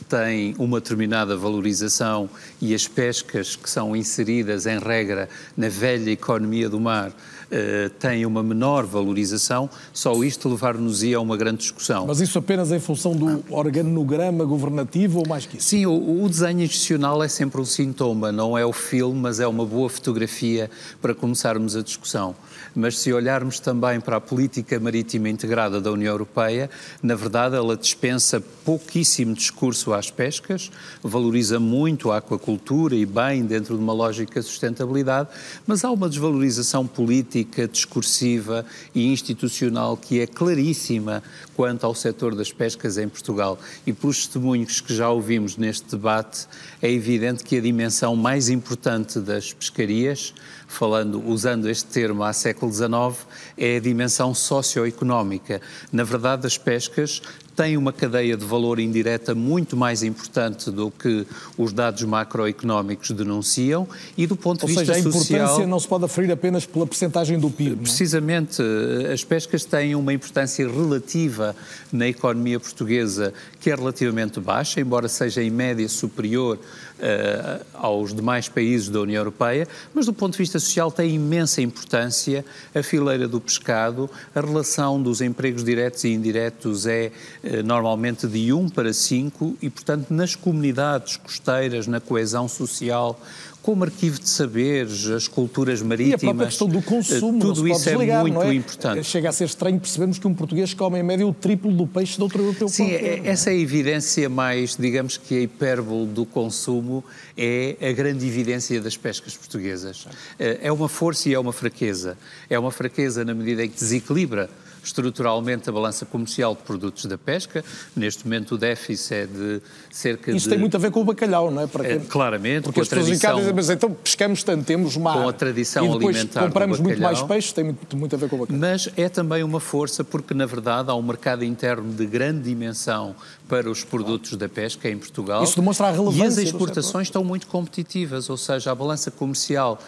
tem 0.08 0.54
uma 0.58 0.80
determinada 0.80 1.37
valorização 1.37 2.28
e 2.61 2.75
as 2.75 2.87
pescas 2.87 3.56
que 3.56 3.68
são 3.68 3.96
inseridas, 3.96 4.66
em 4.66 4.78
regra, 4.78 5.28
na 5.56 5.68
velha 5.68 6.11
economia 6.11 6.68
do 6.68 6.78
mar, 6.78 7.12
eh, 7.54 7.90
têm 7.99 8.25
uma 8.25 8.42
menor 8.42 8.87
valorização, 8.87 9.68
só 9.92 10.25
isto 10.25 10.49
levar-nos-ia 10.49 11.18
a 11.18 11.21
uma 11.21 11.37
grande 11.37 11.59
discussão. 11.59 12.06
Mas 12.06 12.18
isso 12.18 12.38
apenas 12.38 12.73
em 12.73 12.80
função 12.80 13.14
do 13.14 13.44
organograma 13.50 14.42
governativo 14.42 15.18
ou 15.18 15.28
mais 15.28 15.44
que 15.44 15.59
isso? 15.59 15.68
Sim, 15.68 15.85
o, 15.85 16.25
o 16.25 16.28
desenho 16.30 16.62
institucional 16.62 17.23
é 17.23 17.28
sempre 17.28 17.61
um 17.61 17.64
sintoma, 17.66 18.32
não 18.32 18.56
é 18.56 18.64
o 18.64 18.73
filme, 18.73 19.21
mas 19.21 19.38
é 19.38 19.47
uma 19.47 19.66
boa 19.66 19.90
fotografia 19.90 20.71
para 21.02 21.14
começarmos 21.14 21.76
a 21.76 21.82
discussão. 21.82 22.35
Mas 22.75 22.99
se 22.99 23.12
olharmos 23.12 23.61
também 23.61 24.00
para 24.00 24.16
a 24.16 24.21
política 24.21 24.80
marítima 24.80 25.28
integrada 25.28 25.78
da 25.78 25.92
União 25.92 26.12
Europeia, 26.12 26.71
na 27.02 27.14
verdade 27.14 27.54
ela 27.54 27.76
dispensa 27.76 28.42
pouquíssimo 28.64 29.35
discurso 29.35 29.92
às 29.92 30.11
pescas, 30.11 30.71
valoriza 31.02 31.61
muito 31.61 32.11
a 32.11 32.18
aquacultura 32.18 32.94
e 32.94 33.04
bem 33.04 33.44
dentro 33.44 33.76
de 33.76 33.82
uma 33.82 33.92
lógica 33.92 34.40
de 34.40 34.47
sustentabilidade, 34.47 35.28
mas 35.66 35.85
há 35.85 35.90
uma 35.90 36.09
desvalorização 36.09 36.87
política, 36.87 37.41
discursiva 37.70 38.64
e 38.94 39.06
institucional 39.06 39.96
que 39.96 40.20
é 40.20 40.26
claríssima 40.26 41.22
quanto 41.54 41.84
ao 41.84 41.94
setor 41.94 42.34
das 42.34 42.52
pescas 42.52 42.99
em 42.99 43.08
Portugal. 43.08 43.58
E 43.87 43.92
pelos 43.92 44.18
testemunhos 44.18 44.80
que 44.80 44.94
já 44.94 45.08
ouvimos 45.08 45.56
neste 45.56 45.90
debate, 45.90 46.46
é 46.80 46.90
evidente 46.90 47.44
que 47.44 47.56
a 47.56 47.61
dimensão 47.61 48.16
mais 48.16 48.49
importante 48.49 49.18
das 49.20 49.52
pescarias, 49.52 50.34
falando, 50.66 51.22
usando 51.26 51.68
este 51.68 51.87
termo 51.87 52.22
há 52.22 52.32
século 52.32 52.72
XIX, 52.72 53.26
é 53.56 53.76
a 53.76 53.80
dimensão 53.80 54.34
socioeconómica. 54.34 55.61
Na 55.92 56.04
verdade, 56.04 56.46
as 56.46 56.56
pescas 56.56 57.22
têm 57.54 57.76
uma 57.76 57.92
cadeia 57.92 58.37
de 58.37 58.44
valor 58.44 58.78
indireta 58.78 59.35
muito 59.35 59.76
mais 59.76 60.02
importante 60.02 60.71
do 60.71 60.90
que 60.90 61.26
os 61.56 61.73
dados 61.73 62.02
macroeconómicos 62.02 63.11
denunciam 63.11 63.87
e 64.16 64.26
do 64.26 64.37
ponto 64.37 64.62
Ou 64.62 64.68
de 64.68 64.75
seja, 64.75 64.94
vista 64.94 65.09
a 65.09 65.11
importância 65.11 65.47
social... 65.47 65.68
não 65.68 65.80
se 65.80 65.88
pode 65.88 66.04
aferir 66.04 66.30
apenas 66.30 66.64
pela 66.66 66.87
percentagem 66.87 67.38
do 67.38 67.50
PIB. 67.50 67.73
é? 67.73 67.76
Precisamente, 67.76 68.62
eh, 68.62 69.12
as 69.12 69.23
pescas 69.25 69.64
têm 69.64 69.94
uma 69.94 70.12
importância 70.12 70.66
relativa 70.66 71.54
na 71.92 72.09
economia 72.09 72.59
portuguesa 72.59 73.32
que 73.61 73.71
é 73.71 73.75
relativamente 73.75 74.40
baixa, 74.40 74.80
embora 74.80 75.09
seja 75.09 75.42
em 75.42 75.50
média 75.50 75.88
superior 75.88 76.59
eh, 77.04 77.61
aos 77.75 78.14
demais 78.14 78.49
países 78.49 78.88
da 78.88 79.00
União 79.00 79.18
Europeia, 79.18 79.66
mas 79.92 80.06
do 80.06 80.12
ponto 80.12 80.32
de 80.32 80.38
vista 80.38 80.61
social 80.61 80.88
tem 80.88 81.16
imensa 81.16 81.61
importância 81.61 82.44
a 82.73 82.80
fileira 82.80 83.26
do 83.26 83.40
pescado, 83.40 84.09
a 84.32 84.40
relação 84.40 85.02
dos 85.02 85.21
empregos 85.21 85.64
diretos 85.64 86.04
e 86.04 86.11
indiretos 86.11 86.87
é 86.87 87.11
eh, 87.42 87.61
normalmente 87.64 88.28
de 88.28 88.52
1 88.52 88.68
para 88.68 88.92
5 88.92 89.59
e, 89.61 89.68
portanto, 89.68 90.11
nas 90.11 90.37
comunidades 90.37 91.16
costeiras, 91.16 91.88
na 91.88 92.00
coesão 92.00 92.47
social, 92.47 93.21
como 93.62 93.85
arquivo 93.85 94.19
de 94.19 94.28
saberes, 94.28 95.07
as 95.07 95.28
culturas 95.28 95.81
E 95.81 95.83
a 95.85 95.87
marítimas. 95.87 96.21
própria 96.21 96.47
questão 96.47 96.66
do 96.69 96.83
consumo, 96.83 97.38
eh, 97.38 97.40
tudo 97.40 97.69
isso 97.69 97.88
é 97.88 97.92
desligar, 97.92 98.21
muito 98.23 98.35
não 98.35 98.42
é? 98.42 98.54
importante. 98.54 99.04
Chega 99.04 99.28
a 99.28 99.33
ser 99.33 99.45
estranho 99.45 99.78
percebermos 99.78 100.19
que 100.19 100.26
um 100.26 100.35
português 100.35 100.75
come 100.75 100.99
em 100.99 101.02
média 101.02 101.25
o 101.26 101.33
triplo 101.33 101.73
do 101.73 101.87
peixe 101.87 102.16
de 102.16 102.23
outro 102.23 102.40
europeu 102.42 102.69
Sim, 102.69 102.88
qualquer, 102.88 103.04
é- 103.04 103.21
é? 103.21 103.28
essa 103.31 103.50
é 103.50 103.52
a 103.52 103.57
evidência 103.57 104.28
mais, 104.28 104.76
digamos 104.76 105.16
que 105.16 105.37
a 105.37 105.40
hipérbole 105.42 106.07
do 106.09 106.26
consumo 106.26 107.04
é 107.38 107.76
a 107.81 107.92
grande 107.92 108.26
evidência 108.26 108.81
das 108.81 108.97
pescas 108.97 109.37
portuguesas. 109.37 110.07
Eh, 110.38 110.59
É 110.62 110.73
uma 110.73 110.88
força 110.88 111.28
e 111.28 111.35
é 111.35 111.38
uma 111.38 111.52
fraqueza. 111.52 112.19
É 112.50 112.59
uma 112.59 112.71
fraqueza 112.73 113.25
na 113.25 113.33
medida 113.33 113.64
em 113.64 113.69
que 113.69 113.76
desequilibra 113.78 114.50
estruturalmente 114.82 115.68
a 115.68 115.72
balança 115.72 116.04
comercial 116.04 116.54
de 116.54 116.62
produtos 116.62 117.06
da 117.06 117.16
pesca. 117.18 117.64
Neste 117.94 118.24
momento 118.24 118.54
o 118.54 118.58
déficit 118.58 119.14
é 119.14 119.26
de 119.26 119.60
cerca 119.90 120.30
Isso 120.32 120.44
de... 120.46 120.50
tem 120.50 120.58
muito 120.58 120.76
a 120.76 120.80
ver 120.80 120.90
com 120.90 121.00
o 121.00 121.04
bacalhau, 121.04 121.50
não 121.50 121.62
é? 121.62 121.66
Para 121.66 121.86
É, 121.86 121.98
quem- 121.98 122.06
claramente, 122.06 122.64
Porque 122.64 122.74
com 122.74 122.80
a 122.80 122.82
as 122.82 122.88
casa 122.88 123.02
tradição- 123.02 123.36
dizem, 123.36 123.52
mas 123.54 123.70
então 123.70 123.90
pescamos 123.92 124.42
tanto, 124.42 124.64
temos 124.64 124.96
mar. 124.96 125.14
Com 125.22 125.28
a 125.28 125.32
tradição 125.32 125.84
e 125.84 125.88
depois 125.92 126.16
alimentar 126.16 126.42
compramos 126.42 126.80
muito 126.80 127.00
mais 127.00 127.22
peixe, 127.22 127.54
tem 127.54 127.64
muito, 127.64 127.96
muito 127.96 128.14
a 128.14 128.18
ver 128.18 128.28
com 128.28 128.36
o 128.36 128.38
bacalhau. 128.40 128.60
Mas 128.60 128.88
é 128.96 129.08
também 129.08 129.42
uma 129.42 129.60
força 129.60 130.02
porque, 130.04 130.34
na 130.34 130.46
verdade, 130.46 130.90
há 130.90 130.94
um 130.94 131.02
mercado 131.02 131.44
interno 131.44 131.92
de 131.92 132.06
grande 132.06 132.42
dimensão 132.42 133.14
para 133.48 133.70
os 133.70 133.84
produtos 133.84 134.34
da 134.36 134.48
pesca 134.48 134.88
em 134.88 134.96
Portugal. 134.98 135.42
Isso 135.44 135.56
demonstra 135.56 135.88
a 135.88 135.90
relevância 135.90 136.22
E 136.22 136.26
as 136.26 136.38
exportações 136.38 137.08
estão 137.08 137.22
muito 137.22 137.46
competitivas, 137.46 138.30
ou 138.30 138.36
seja, 138.36 138.70
a 138.70 138.74
balança 138.74 139.10
comercial 139.10 139.78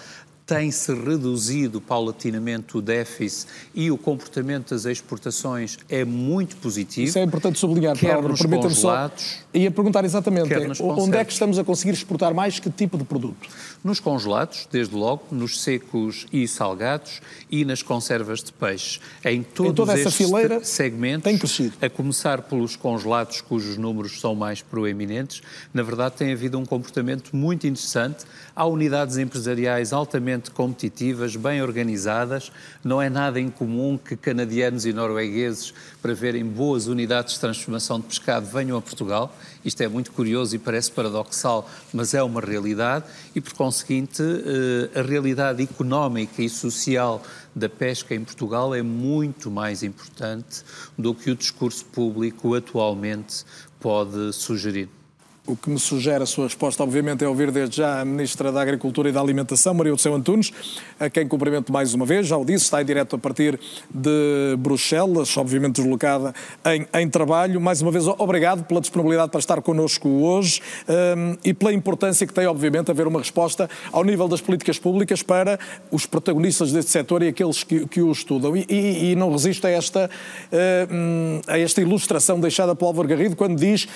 tem-se 0.46 0.92
reduzido 0.92 1.80
paulatinamente 1.80 2.76
o 2.76 2.82
déficit 2.82 3.50
e 3.74 3.90
o 3.90 3.96
comportamento 3.96 4.70
das 4.70 4.84
exportações 4.84 5.78
é 5.88 6.04
muito 6.04 6.56
positivo. 6.56 7.08
Isso 7.08 7.18
é 7.18 7.22
importante 7.22 7.58
sublinhar, 7.58 7.96
Quer 7.96 8.12
Álvaro. 8.12 8.32
nos 8.32 8.40
Permita-me 8.40 8.74
só. 8.74 9.10
Ia 9.54 9.70
perguntar 9.70 10.04
exatamente, 10.04 10.52
é, 10.52 10.68
onde 10.82 11.16
é 11.16 11.24
que 11.24 11.32
estamos 11.32 11.58
a 11.58 11.64
conseguir 11.64 11.92
exportar 11.92 12.34
mais 12.34 12.58
que 12.58 12.68
tipo 12.68 12.98
de 12.98 13.04
produto? 13.04 13.48
Nos 13.82 14.00
congelados, 14.00 14.68
desde 14.70 14.94
logo, 14.94 15.22
nos 15.30 15.62
secos 15.62 16.26
e 16.32 16.46
salgados 16.46 17.20
e 17.50 17.64
nas 17.64 17.82
conservas 17.82 18.42
de 18.42 18.52
peixe. 18.52 19.00
Em 19.24 19.42
todos 19.42 19.74
toda 19.74 19.92
essa 19.94 20.10
fileira 20.10 20.62
segmentos, 20.62 21.24
tem 21.24 21.38
crescido. 21.38 21.74
a 21.80 21.88
começar 21.88 22.42
pelos 22.42 22.76
congelados, 22.76 23.40
cujos 23.40 23.76
números 23.76 24.20
são 24.20 24.34
mais 24.34 24.60
proeminentes, 24.60 25.42
na 25.72 25.82
verdade 25.82 26.16
tem 26.16 26.32
havido 26.32 26.58
um 26.58 26.66
comportamento 26.66 27.34
muito 27.34 27.66
interessante. 27.66 28.24
Há 28.54 28.66
unidades 28.66 29.18
empresariais 29.18 29.92
altamente 29.92 30.34
competitivas, 30.50 31.37
bem 31.37 31.62
organizadas. 31.62 32.53
Não 32.83 33.00
é 33.00 33.09
nada 33.09 33.41
incomum 33.41 33.99
que 33.99 34.17
canadianos 34.17 34.87
e 34.87 34.93
noruegueses, 34.93 35.73
para 36.03 36.14
verem 36.14 36.45
boas 36.45 36.87
unidades 36.87 37.35
de 37.35 37.41
transformação 37.41 38.00
de 38.00 38.07
pescado, 38.07 38.47
venham 38.47 38.76
a 38.76 38.83
Portugal. 38.83 39.37
Isto 39.64 39.83
é 39.83 39.88
muito 39.88 40.12
curioso 40.12 40.55
e 40.55 40.59
parece 40.59 40.91
paradoxal, 40.91 41.69
mas 41.93 42.14
é 42.14 42.23
uma 42.23 42.41
realidade. 42.41 43.05
E, 43.35 43.41
por 43.41 43.55
conseguinte, 43.55 44.23
a 44.95 45.03
realidade 45.03 45.62
económica 45.62 46.43
e 46.43 46.49
social 46.49 47.23
da 47.55 47.69
pesca 47.69 48.14
em 48.14 48.25
Portugal 48.25 48.75
é 48.75 48.83
muito 48.83 49.50
mais 49.50 49.83
importante 49.83 50.62
do 50.99 51.14
que 51.14 51.31
o 51.31 51.37
discurso 51.37 51.85
público 51.87 52.55
atualmente 52.55 53.45
pode 53.79 54.33
sugerir. 54.33 54.88
O 55.46 55.54
que 55.54 55.68
me 55.68 55.78
sugere 55.78 56.22
a 56.22 56.26
sua 56.26 56.44
resposta, 56.44 56.82
obviamente, 56.82 57.22
é 57.22 57.28
ouvir 57.28 57.50
desde 57.50 57.76
já 57.76 58.00
a 58.00 58.04
Ministra 58.04 58.50
da 58.50 58.62
Agricultura 58.62 59.10
e 59.10 59.12
da 59.12 59.20
Alimentação, 59.20 59.74
Maria 59.74 59.92
do 59.92 59.98
Céu 59.98 60.14
Antunes, 60.14 60.50
a 60.98 61.10
quem 61.10 61.28
cumprimento 61.28 61.70
mais 61.70 61.92
uma 61.92 62.06
vez, 62.06 62.26
já 62.26 62.34
o 62.38 62.46
disse, 62.46 62.64
está 62.64 62.80
em 62.80 62.84
direto 62.86 63.16
a 63.16 63.18
partir 63.18 63.60
de 63.90 64.56
Bruxelas, 64.58 65.36
obviamente 65.36 65.82
deslocada 65.82 66.34
em, 66.64 66.86
em 66.98 67.10
trabalho. 67.10 67.60
Mais 67.60 67.82
uma 67.82 67.90
vez, 67.90 68.06
obrigado 68.06 68.64
pela 68.64 68.80
disponibilidade 68.80 69.30
para 69.30 69.38
estar 69.38 69.60
connosco 69.60 70.08
hoje 70.08 70.62
um, 70.88 71.36
e 71.44 71.52
pela 71.52 71.74
importância 71.74 72.26
que 72.26 72.32
tem, 72.32 72.46
obviamente, 72.46 72.90
haver 72.90 73.06
uma 73.06 73.18
resposta 73.18 73.68
ao 73.92 74.02
nível 74.02 74.26
das 74.26 74.40
políticas 74.40 74.78
públicas 74.78 75.22
para 75.22 75.60
os 75.90 76.06
protagonistas 76.06 76.72
deste 76.72 76.90
setor 76.90 77.22
e 77.22 77.28
aqueles 77.28 77.62
que, 77.62 77.86
que 77.86 78.00
o 78.00 78.10
estudam. 78.10 78.56
E, 78.56 78.64
e, 78.66 79.10
e, 79.10 79.14
não 79.14 79.30
resisto 79.30 79.66
a 79.66 79.70
esta, 79.70 80.08
uh, 80.50 81.42
a 81.46 81.58
esta 81.58 81.82
ilustração 81.82 82.40
deixada 82.40 82.74
pelo 82.74 82.88
Álvaro 82.88 83.08
Garrido 83.08 83.36
quando 83.36 83.56
diz 83.56 83.86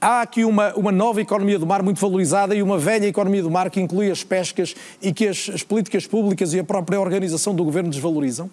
Há 0.00 0.22
aqui 0.22 0.44
uma, 0.44 0.72
uma 0.74 0.92
nova 0.92 1.20
economia 1.20 1.58
do 1.58 1.66
mar 1.66 1.82
muito 1.82 2.00
valorizada 2.00 2.54
e 2.54 2.62
uma 2.62 2.78
velha 2.78 3.06
economia 3.06 3.42
do 3.42 3.50
mar 3.50 3.68
que 3.68 3.80
inclui 3.80 4.08
as 4.12 4.22
pescas 4.22 4.76
e 5.02 5.12
que 5.12 5.26
as, 5.26 5.50
as 5.52 5.64
políticas 5.64 6.06
públicas 6.06 6.54
e 6.54 6.60
a 6.60 6.64
própria 6.64 7.00
organização 7.00 7.52
do 7.52 7.64
governo 7.64 7.90
desvalorizam? 7.90 8.48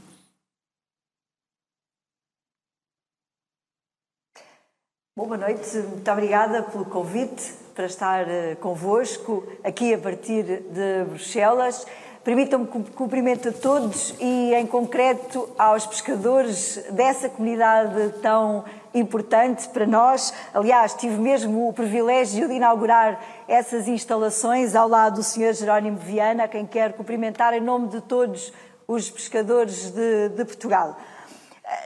Bom, 5.16 5.28
boa 5.28 5.38
noite, 5.38 5.78
muito 5.78 6.12
obrigada 6.12 6.64
pelo 6.64 6.86
convite 6.86 7.54
para 7.76 7.86
estar 7.86 8.26
uh, 8.26 8.56
convosco 8.60 9.48
aqui 9.64 9.94
a 9.94 10.00
partir 10.00 10.44
de 10.44 11.06
Bruxelas. 11.08 11.86
Permitam-me 12.24 12.66
cumprimento 12.66 13.50
a 13.50 13.52
todos 13.52 14.16
e, 14.20 14.52
em 14.56 14.66
concreto, 14.66 15.48
aos 15.60 15.86
pescadores 15.86 16.84
dessa 16.92 17.30
comunidade 17.30 18.14
tão 18.20 18.66
importante 18.96 19.68
para 19.70 19.86
nós. 19.86 20.34
Aliás, 20.54 20.94
tive 20.94 21.18
mesmo 21.18 21.70
o 21.70 21.74
privilégio 21.74 22.48
de 22.48 22.56
inaugurar 22.56 23.20
essas 23.48 23.88
instalações 23.88 24.76
ao 24.76 24.88
lado 24.88 25.16
do 25.16 25.24
Sr. 25.24 25.54
Jerónimo 25.54 25.98
Viana, 25.98 26.46
a 26.46 26.48
quem 26.48 26.66
quero 26.66 26.94
cumprimentar 26.94 27.54
em 27.54 27.62
nome 27.62 27.90
de 27.90 28.02
todos 28.02 28.52
os 28.88 29.12
pescadores 29.12 29.92
de, 29.92 30.30
de 30.30 30.46
Portugal. 30.46 30.98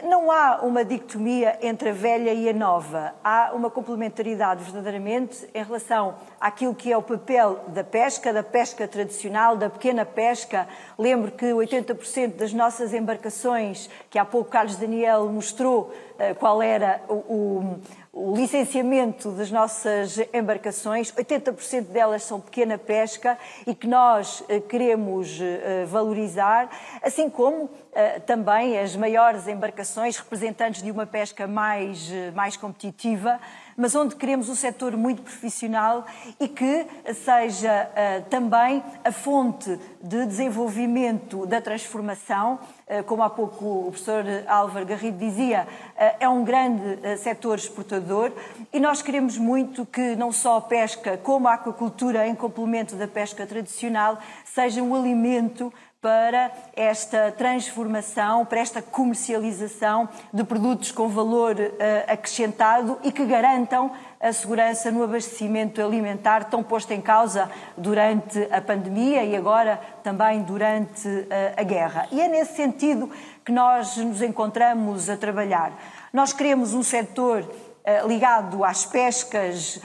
Não 0.04 0.30
há 0.30 0.60
uma 0.62 0.84
dicotomia 0.84 1.58
entre 1.62 1.90
a 1.90 1.94
velha 1.94 2.34
e 2.34 2.50
a 2.50 2.54
nova. 2.54 3.14
Há 3.24 3.52
uma 3.54 3.70
complementaridade 3.70 4.64
verdadeiramente 4.64 5.48
em 5.54 5.64
relação 5.64 6.16
àquilo 6.40 6.76
que 6.76 6.92
é 6.92 6.98
o 6.98 7.02
papel 7.02 7.60
da 7.68 7.84
pesca, 7.84 8.34
da 8.34 8.44
pesca 8.44 8.88
tradicional, 8.88 9.56
da 9.56 9.70
pequena 9.70 10.06
pesca. 10.06 10.68
Lembro 10.98 11.32
que 11.32 11.46
80% 11.46 12.36
das 12.36 12.52
nossas 12.52 12.94
embarcações, 12.94 13.90
que 14.10 14.20
há 14.20 14.26
pouco 14.26 14.50
Carlos 14.50 14.76
Daniel 14.76 15.28
mostrou 15.28 15.84
uh, 15.84 16.36
qual 16.36 16.62
era 16.62 17.02
o, 17.08 17.14
o 17.14 17.80
o 18.22 18.36
licenciamento 18.36 19.32
das 19.32 19.50
nossas 19.50 20.18
embarcações, 20.34 21.10
80% 21.14 21.84
delas 21.86 22.24
são 22.24 22.42
pequena 22.42 22.78
pesca 22.78 23.38
e 23.66 23.74
que 23.74 23.88
nós 23.88 24.44
eh, 24.50 24.60
queremos 24.60 25.40
eh, 25.40 25.86
valorizar, 25.86 26.70
assim 27.02 27.30
como 27.30 27.70
eh, 27.94 28.20
também 28.20 28.78
as 28.78 28.94
maiores 28.94 29.48
embarcações 29.48 30.18
representantes 30.18 30.84
de 30.84 30.92
uma 30.92 31.06
pesca 31.06 31.48
mais, 31.48 32.12
mais 32.36 32.58
competitiva 32.58 33.40
mas 33.80 33.96
onde 33.96 34.14
queremos 34.18 34.50
um 34.50 34.56
setor 34.56 34.98
muito 34.98 35.22
profissional 35.22 36.06
e 36.38 36.50
que 36.50 36.86
seja 37.24 37.90
uh, 37.90 38.30
também 38.30 38.84
a 39.06 39.12
fonte 39.12 39.80
de 40.04 40.26
desenvolvimento 40.26 41.46
da 41.46 41.62
transformação. 41.62 42.60
Uh, 42.86 43.02
como 43.06 43.24
há 43.24 43.30
pouco 43.30 43.88
o 43.88 43.92
professor 43.92 44.26
Álvaro 44.48 44.86
Garrido 44.86 45.18
dizia, 45.18 45.66
uh, 45.66 46.16
é 46.20 46.28
um 46.28 46.44
grande 46.44 47.18
setor 47.20 47.58
exportador 47.58 48.34
e 48.74 48.82
nós 48.82 49.02
queremos 49.02 49.38
muito 49.38 49.86
que 49.86 50.14
não 50.18 50.34
só 50.34 50.58
a 50.58 50.62
pesca, 50.62 51.16
como 51.16 51.48
a 51.48 51.54
aquacultura, 51.54 52.28
em 52.28 52.36
complemento 52.36 52.98
da 52.98 53.08
pesca 53.08 53.48
tradicional, 53.48 54.20
seja 54.44 54.84
um 54.84 54.94
alimento 54.94 55.74
para 56.02 56.50
esta 56.78 57.30
transformação, 57.30 58.46
para 58.46 58.62
esta 58.62 58.82
comercialização 58.82 60.08
de 60.34 60.46
produtos 60.46 60.94
com 60.94 61.10
valor 61.10 61.58
uh, 61.60 61.70
acrescentado 62.08 62.98
e 63.04 63.12
que 63.12 63.26
garantam 63.26 63.92
a 64.18 64.32
segurança 64.32 64.92
no 64.92 65.04
abastecimento 65.04 65.82
alimentar 65.82 66.46
tão 66.46 66.64
posto 66.64 66.94
em 66.94 67.02
causa 67.02 67.52
durante 67.76 68.40
a 68.50 68.62
pandemia 68.62 69.26
e 69.26 69.36
agora 69.36 69.78
também 70.02 70.42
durante 70.42 71.06
uh, 71.06 71.26
a 71.58 71.64
guerra. 71.64 72.08
E 72.14 72.22
é 72.22 72.30
nesse 72.30 72.56
sentido 72.56 73.12
que 73.44 73.52
nós 73.52 73.98
nos 73.98 74.22
encontramos 74.22 75.10
a 75.10 75.18
trabalhar. 75.18 75.74
Nós 76.14 76.32
queremos 76.32 76.74
um 76.74 76.82
setor 76.82 77.42
uh, 77.42 78.08
ligado 78.08 78.64
às 78.64 78.86
pescas, 78.86 79.82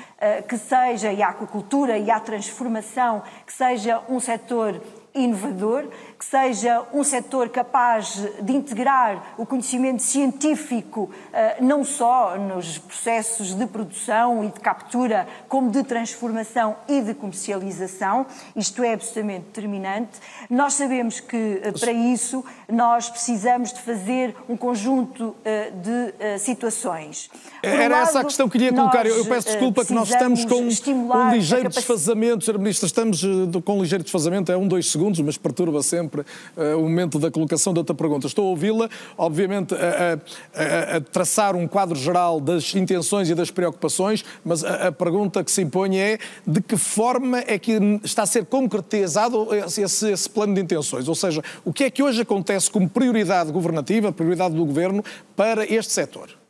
que 0.49 0.57
seja, 0.57 1.13
e 1.13 1.23
à 1.23 1.29
aquacultura 1.29 1.99
e 1.99 2.11
à 2.11 2.19
transformação, 2.19 3.23
que 3.45 3.53
seja 3.53 4.01
um 4.09 4.19
setor 4.19 4.81
inovador, 5.15 5.89
que 6.25 6.31
seja 6.31 6.83
um 6.93 7.05
setor 7.05 7.51
capaz 7.51 8.27
de 8.41 8.53
integrar 8.53 9.35
o 9.37 9.45
conhecimento 9.45 10.03
científico 10.03 11.11
eh, 11.33 11.59
não 11.61 11.85
só 11.85 12.39
nos 12.39 12.79
processos 12.79 13.55
de 13.55 13.67
produção 13.67 14.43
e 14.43 14.49
de 14.49 14.61
captura, 14.61 15.27
como 15.49 15.71
de 15.71 15.83
transformação 15.83 16.77
e 16.89 17.03
de 17.03 17.13
comercialização. 17.15 18.27
Isto 18.57 18.83
é 18.83 18.95
absolutamente 18.95 19.47
determinante. 19.47 20.19
Nós 20.49 20.75
sabemos 20.75 21.21
que 21.21 21.61
eh, 21.63 21.73
para 21.73 21.93
isso 21.93 22.43
nós 22.69 23.11
precisamos 23.11 23.73
de 23.73 23.81
fazer 23.83 24.35
um 24.49 24.57
conjunto 24.57 25.37
eh, 25.45 25.71
de 25.71 26.39
situações. 26.39 27.31
Por 27.61 27.69
Era 27.69 27.95
um 27.95 27.99
lado, 27.99 28.09
essa 28.09 28.21
a 28.21 28.25
questão 28.25 28.49
que 28.49 28.53
queria 28.53 28.73
colocar. 28.73 29.05
Eu 29.05 29.25
peço 29.27 29.49
desculpa 29.49 29.85
que 29.85 29.93
nós 29.93 30.09
estamos 30.09 30.45
com 30.45 30.63
um 30.63 31.31
ligeiro 31.31 31.69
desfazamento, 31.69 32.45
Sr. 32.45 32.59
Ministro, 32.59 32.87
estamos 32.87 33.23
com 33.65 33.79
um 33.79 33.83
ligeiro 33.83 34.03
desfazamento, 34.03 34.51
é 34.51 34.57
um, 34.57 34.67
dois 34.67 34.91
segundos, 34.91 35.21
mas 35.21 35.37
perturba 35.37 35.83
sempre 35.83 36.14
sempre 36.15 36.25
uh, 36.57 36.79
o 36.79 36.83
momento 36.83 37.19
da 37.19 37.31
colocação 37.31 37.75
da 37.75 37.81
outra 37.81 37.95
pergunta. 37.95 38.27
Estou 38.27 38.47
a 38.47 38.51
ouvi-la, 38.51 38.89
obviamente, 39.19 39.75
a, 39.75 40.19
a, 40.55 40.97
a, 40.97 41.01
traçar 41.01 41.57
um 41.57 41.67
quadro 41.67 41.97
geral 41.97 42.41
das 42.41 42.75
intenções 42.75 43.29
e 43.29 43.35
das 43.35 43.51
preocupações, 43.51 44.25
mas 44.45 44.63
a, 44.63 44.89
a, 44.89 44.93
pergunta 44.93 45.43
que 45.43 45.51
se 45.51 45.63
impõe 45.63 45.99
é 45.99 46.19
de 46.47 46.61
que 46.61 46.77
forma 46.77 47.39
é 47.47 47.59
que 47.59 47.73
está 48.05 48.23
a 48.23 48.27
ser 48.27 48.45
concretizado 48.47 49.49
esse, 49.55 50.11
esse 50.11 50.31
plano 50.31 50.55
de 50.55 50.61
intenções? 50.61 51.09
Ou 51.09 51.15
seja, 51.15 51.43
o 51.65 51.73
que 51.73 51.85
é 51.85 51.91
que 51.91 52.03
hoje 52.03 52.23
acontece 52.23 52.71
como 52.71 52.89
prioridade 52.89 53.51
governativa, 53.51 54.13
prioridade 54.13 54.55
do 54.55 54.65
governo 54.65 55.03
para 55.37 55.65
este 55.65 55.93
setor? 55.93 56.45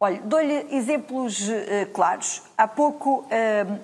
Olha, 0.00 0.20
dou-lhe 0.20 0.66
exemplos 0.70 1.48
uh, 1.48 1.90
claros. 1.92 2.42
Há 2.56 2.68
pouco, 2.68 3.22
uh, 3.22 3.80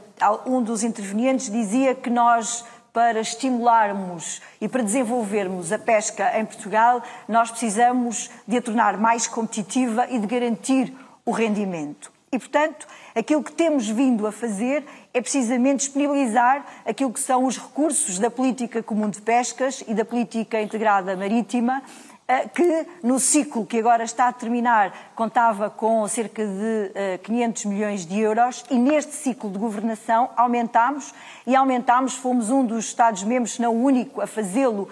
um 0.47 0.63
dos 0.63 0.83
intervenientes 0.83 1.51
dizia 1.51 1.95
que 1.95 2.11
nós, 2.11 2.65
para 2.93 3.21
estimularmos 3.21 4.41
e 4.61 4.69
para 4.69 4.83
desenvolvermos 4.83 5.73
a 5.73 5.79
pesca 5.79 6.39
em 6.39 6.45
Portugal, 6.45 7.03
nós 7.29 7.51
precisamos 7.51 8.31
de 8.47 8.57
a 8.57 8.63
tornar 8.63 8.97
mais 8.97 9.27
competitiva 9.27 10.07
e 10.09 10.19
de 10.19 10.27
garantir 10.27 10.95
o 11.25 11.31
rendimento. 11.31 12.13
E, 12.35 12.39
portanto, 12.39 12.87
aquilo 13.15 13.45
que 13.45 13.53
temos 13.53 13.89
vindo 13.89 14.27
a 14.27 14.33
fazer 14.33 14.85
é 15.13 15.21
precisamente 15.21 15.85
disponibilizar 15.85 16.67
aquilo 16.85 17.13
que 17.13 17.21
são 17.21 17.45
os 17.45 17.57
recursos 17.57 18.19
da 18.19 18.29
política 18.29 18.83
comum 18.83 19.09
de 19.09 19.23
pescas 19.23 19.85
e 19.87 19.95
da 19.95 20.05
política 20.05 20.61
integrada 20.61 21.17
marítima 21.17 21.81
que 22.55 22.87
no 23.03 23.21
ciclo 23.21 23.67
que 23.67 23.79
agora 23.79 24.03
está 24.03 24.29
a 24.29 24.33
terminar 24.33 25.13
contava 25.15 25.69
com 25.69 26.07
cerca 26.09 26.45
de 26.45 27.19
500 27.23 27.65
eh, 27.65 27.69
milhões 27.69 28.07
de 28.07 28.19
euros 28.19 28.65
e 28.71 28.79
neste 28.79 29.13
ciclo 29.13 29.51
de 29.51 29.59
governação 29.59 30.31
aumentámos 30.35 31.13
e 31.47 31.55
aumentámos, 31.55 32.17
fomos 32.17 32.49
um 32.49 32.65
dos 32.65 32.87
Estados-membros, 32.87 33.55
se 33.55 33.63
não 33.63 33.75
o 33.75 33.85
único, 33.85 34.23
a 34.23 34.27
fazê-lo 34.27 34.89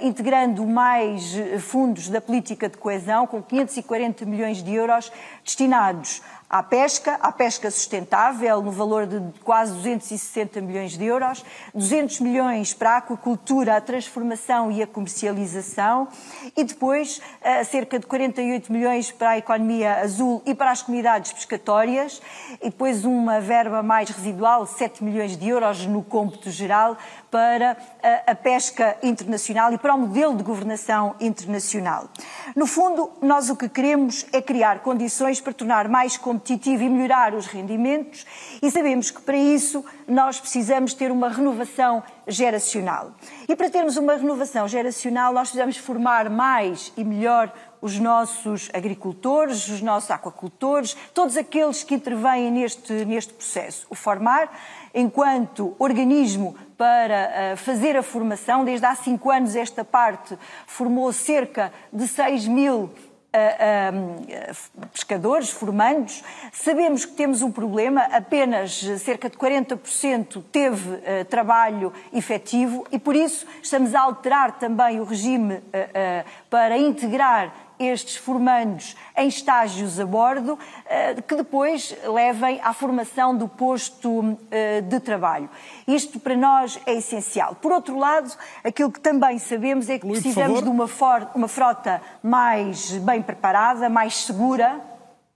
integrando 0.00 0.66
mais 0.66 1.34
fundos 1.60 2.08
da 2.08 2.20
política 2.20 2.68
de 2.68 2.76
coesão, 2.76 3.26
com 3.26 3.40
540 3.40 4.26
milhões 4.26 4.62
de 4.62 4.74
euros 4.74 5.12
destinados 5.44 6.20
à 6.48 6.62
pesca, 6.62 7.18
à 7.20 7.30
pesca 7.30 7.70
sustentável, 7.70 8.62
no 8.62 8.70
valor 8.70 9.06
de 9.06 9.20
quase 9.40 9.74
260 9.74 10.60
milhões 10.62 10.96
de 10.96 11.04
euros, 11.04 11.44
200 11.74 12.20
milhões 12.20 12.72
para 12.72 12.92
a 12.92 12.96
aquacultura, 12.98 13.76
a 13.76 13.80
transformação 13.80 14.72
e 14.72 14.82
a 14.82 14.86
comercialização, 14.86 16.08
e 16.56 16.64
depois 16.64 17.18
uh, 17.18 17.64
cerca 17.66 17.98
de 17.98 18.06
48 18.06 18.72
milhões 18.72 19.10
para 19.10 19.30
a 19.30 19.38
economia 19.38 19.96
azul 19.96 20.42
e 20.46 20.54
para 20.54 20.70
as 20.70 20.80
comunidades 20.80 21.32
pescatórias, 21.32 22.22
e 22.62 22.70
depois 22.70 23.04
uma 23.04 23.40
verba 23.40 23.82
mais 23.82 24.08
residual, 24.08 24.66
7 24.66 25.04
milhões 25.04 25.36
de 25.36 25.48
euros 25.48 25.84
no 25.84 26.02
cômputo 26.02 26.50
geral, 26.50 26.96
para 27.30 27.76
a, 28.02 28.32
a 28.32 28.34
pesca 28.34 28.96
internacional 29.02 29.72
e 29.72 29.78
para 29.78 29.94
o 29.94 29.98
modelo 29.98 30.36
de 30.36 30.42
governação 30.42 31.14
internacional. 31.20 32.08
No 32.56 32.66
fundo, 32.66 33.10
nós 33.20 33.50
o 33.50 33.56
que 33.56 33.68
queremos 33.68 34.26
é 34.32 34.40
criar 34.40 34.80
condições 34.80 35.40
para 35.40 35.52
tornar 35.52 35.88
mais 35.88 36.16
competitivo 36.16 36.82
e 36.82 36.88
melhorar 36.88 37.34
os 37.34 37.46
rendimentos 37.46 38.26
e 38.62 38.70
sabemos 38.70 39.10
que 39.10 39.20
para 39.20 39.36
isso 39.36 39.84
nós 40.06 40.40
precisamos 40.40 40.94
ter 40.94 41.10
uma 41.10 41.28
renovação 41.28 42.02
geracional. 42.26 43.12
E 43.48 43.56
para 43.56 43.70
termos 43.70 43.96
uma 43.96 44.14
renovação 44.14 44.66
geracional, 44.68 45.32
nós 45.32 45.48
precisamos 45.48 45.76
formar 45.76 46.28
mais 46.30 46.92
e 46.96 47.04
melhor 47.04 47.52
os 47.80 47.98
nossos 47.98 48.68
agricultores, 48.72 49.68
os 49.68 49.80
nossos 49.80 50.10
aquacultores, 50.10 50.96
todos 51.14 51.36
aqueles 51.36 51.82
que 51.82 51.94
intervêm 51.94 52.50
neste, 52.50 52.92
neste 53.04 53.32
processo. 53.32 53.86
O 53.88 53.94
formar 53.94 54.50
enquanto 54.94 55.76
organismo 55.78 56.56
para 56.78 57.54
uh, 57.54 57.56
fazer 57.56 57.96
a 57.96 58.02
formação. 58.02 58.64
Desde 58.64 58.86
há 58.86 58.94
cinco 58.94 59.30
anos 59.30 59.56
esta 59.56 59.84
parte 59.84 60.38
formou 60.64 61.12
cerca 61.12 61.72
de 61.92 62.06
6 62.06 62.46
mil 62.46 62.84
uh, 62.84 62.90
pescadores, 64.92 65.50
formandos. 65.50 66.22
Sabemos 66.52 67.04
que 67.04 67.12
temos 67.12 67.42
um 67.42 67.50
problema, 67.50 68.02
apenas 68.04 68.78
cerca 69.00 69.28
de 69.28 69.36
40% 69.36 70.44
teve 70.52 70.90
uh, 70.90 71.24
trabalho 71.28 71.92
efetivo 72.12 72.86
e 72.92 72.98
por 72.98 73.16
isso 73.16 73.44
estamos 73.60 73.92
a 73.92 74.00
alterar 74.00 74.58
também 74.58 75.00
o 75.00 75.04
regime 75.04 75.60
para 76.48 76.78
integrar 76.78 77.67
estes 77.78 78.16
formandos 78.16 78.96
em 79.16 79.28
estágios 79.28 79.98
a 79.98 80.06
bordo, 80.06 80.58
que 81.26 81.34
depois 81.34 81.96
levem 82.04 82.60
à 82.62 82.72
formação 82.72 83.36
do 83.36 83.48
posto 83.48 84.38
de 84.88 85.00
trabalho. 85.00 85.48
Isto 85.86 86.18
para 86.20 86.36
nós 86.36 86.78
é 86.86 86.94
essencial. 86.94 87.54
Por 87.56 87.72
outro 87.72 87.98
lado, 87.98 88.32
aquilo 88.64 88.90
que 88.90 89.00
também 89.00 89.38
sabemos 89.38 89.88
é 89.88 89.98
que 89.98 90.06
precisamos 90.06 90.62
de 90.62 90.68
uma, 90.68 90.88
uma 91.34 91.48
frota 91.48 92.00
mais 92.22 92.92
bem 92.92 93.22
preparada, 93.22 93.88
mais 93.88 94.24
segura, 94.24 94.80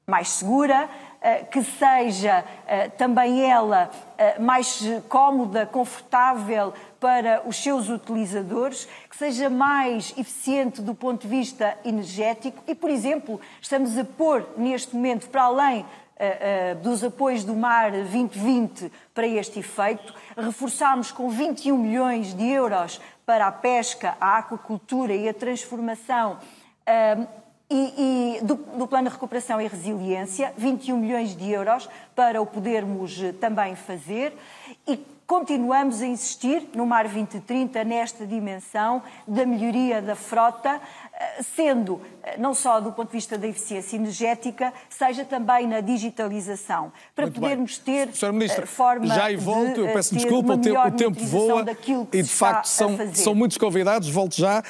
mais 0.07 0.29
segura, 0.29 0.89
eh, 1.25 1.45
que 1.45 1.63
seja 1.63 2.45
eh, 2.67 2.89
também 2.89 3.49
ela 3.49 3.89
eh, 4.19 4.41
mais 4.41 4.83
cómoda, 5.09 5.65
confortável 5.65 6.75
para 7.03 7.43
os 7.45 7.61
seus 7.61 7.89
utilizadores, 7.89 8.87
que 9.11 9.17
seja 9.17 9.51
mais 9.51 10.15
eficiente 10.17 10.81
do 10.81 10.95
ponto 10.95 11.23
de 11.23 11.27
vista 11.27 11.77
energético 11.85 12.63
e, 12.65 12.77
por 12.77 12.89
exemplo, 12.89 13.41
estamos 13.61 13.99
a 13.99 14.05
pôr 14.05 14.47
neste 14.57 14.95
momento, 14.95 15.29
para 15.29 15.43
além 15.43 15.81
uh, 15.81 16.77
dos 16.81 17.03
apoios 17.03 17.43
do 17.43 17.57
Mar 17.57 17.91
2020 17.91 18.93
para 19.13 19.27
este 19.27 19.59
efeito. 19.59 20.15
Reforçámos 20.37 21.11
com 21.11 21.29
21 21.29 21.77
milhões 21.77 22.33
de 22.35 22.49
euros 22.49 23.01
para 23.27 23.49
a 23.49 23.53
pesca, 23.53 24.17
a 24.21 24.39
aquacultura 24.39 25.13
e 25.13 25.29
a 25.29 25.35
transformação 25.35 26.39
uh, 26.87 27.27
e, 27.69 28.39
e 28.39 28.45
do, 28.45 28.55
do, 28.55 28.87
Plano 28.87 29.09
de 29.09 29.15
Recuperação 29.15 29.61
e 29.61 29.67
Resiliência, 29.67 30.55
21 30.57 30.97
milhões 30.99 31.35
de 31.35 31.51
euros 31.51 31.89
para 32.15 32.41
o 32.41 32.47
podermos 32.47 33.21
também 33.41 33.75
fazer. 33.75 34.37
E 34.87 34.97
continuamos 35.33 36.03
a 36.03 36.07
insistir 36.07 36.69
no 36.75 36.85
Mar 36.85 37.05
2030 37.05 37.83
nesta 37.85 38.27
dimensão 38.27 39.03
da 39.27 39.47
melhoria 39.47 40.03
da 40.03 40.15
frota, 40.15 40.79
sendo 41.57 42.01
eh, 42.23 42.37
não 42.39 42.55
só 42.55 42.81
do 42.81 42.93
ponto 42.93 43.09
de 43.09 43.17
vista 43.17 43.37
da 43.37 43.47
eficiência 43.47 43.97
energética, 43.97 44.73
seja 44.89 45.25
também 45.25 45.67
na 45.67 45.81
digitalização, 45.81 46.93
para 47.15 47.27
Muito 47.27 47.41
podermos 47.41 47.81
bem. 47.85 48.07
ter 48.07 48.15
Sr. 48.15 48.33
Ministro, 48.33 48.63
eh, 48.63 48.67
forma 48.67 49.07
já 49.07 49.31
e 49.31 49.37
volto, 49.37 49.81
eu 49.81 49.93
peço 49.93 50.15
desculpa, 50.15 50.55
o 50.55 50.59
tempo, 50.59 50.81
o 50.81 50.91
tempo 50.93 51.25
voa 51.25 51.65
e 52.13 52.23
de 52.23 52.29
facto 52.29 52.67
são, 52.67 52.97
são 53.13 53.35
muitos 53.35 53.59
convidados, 53.59 54.09
volto 54.09 54.37
já. 54.37 54.63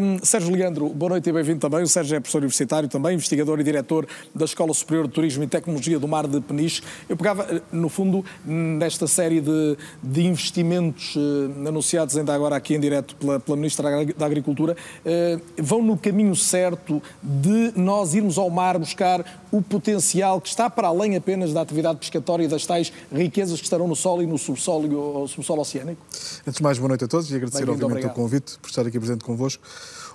Um, 0.00 0.24
Sérgio 0.24 0.54
Leandro, 0.54 0.88
boa 0.88 1.10
noite 1.10 1.28
e 1.28 1.32
bem-vindo 1.32 1.60
também. 1.60 1.82
O 1.82 1.88
Sérgio 1.88 2.16
é 2.16 2.20
professor 2.20 2.38
universitário 2.38 2.88
também, 2.88 3.14
investigador 3.14 3.60
e 3.60 3.64
diretor 3.64 4.06
da 4.34 4.44
Escola 4.44 4.72
Superior 4.72 5.06
de 5.06 5.12
Turismo 5.12 5.44
e 5.44 5.46
Tecnologia 5.46 5.98
do 5.98 6.08
Mar 6.08 6.26
de 6.26 6.40
Peniche. 6.40 6.82
Eu 7.08 7.16
pegava, 7.16 7.46
eh, 7.50 7.60
no 7.70 7.88
fundo, 7.88 8.24
nesta 8.44 9.06
série 9.06 9.40
de, 9.40 9.76
de 10.02 10.22
investimentos 10.26 11.14
uh, 11.16 11.68
anunciados 11.68 12.16
ainda 12.16 12.34
agora 12.34 12.56
aqui 12.56 12.74
em 12.74 12.80
direto 12.80 13.14
pela, 13.16 13.38
pela 13.38 13.56
Ministra 13.56 14.06
da 14.14 14.26
Agricultura, 14.26 14.74
uh, 15.04 15.62
vão 15.62 15.83
no 15.84 15.96
caminho 15.96 16.34
certo 16.34 17.02
de 17.22 17.72
nós 17.76 18.14
irmos 18.14 18.38
ao 18.38 18.50
mar 18.50 18.78
buscar 18.78 19.44
o 19.52 19.62
potencial 19.62 20.40
que 20.40 20.48
está 20.48 20.68
para 20.68 20.88
além 20.88 21.16
apenas 21.16 21.52
da 21.52 21.60
atividade 21.60 21.98
pescatória 21.98 22.44
e 22.44 22.48
das 22.48 22.66
tais 22.66 22.92
riquezas 23.12 23.58
que 23.60 23.66
estarão 23.66 23.86
no 23.86 23.94
solo 23.94 24.22
e 24.22 24.26
no 24.26 24.38
subsolo, 24.38 25.28
subsolo 25.28 25.60
oceânico? 25.60 26.00
Antes 26.46 26.58
de 26.58 26.62
mais, 26.62 26.78
boa 26.78 26.88
noite 26.88 27.04
a 27.04 27.08
todos 27.08 27.30
e 27.30 27.36
agradecer, 27.36 27.62
obviamente, 27.62 27.84
obrigado. 27.84 28.12
o 28.12 28.14
convite 28.14 28.58
por 28.58 28.68
estar 28.68 28.86
aqui 28.86 28.98
presente 28.98 29.24
convosco. 29.24 29.62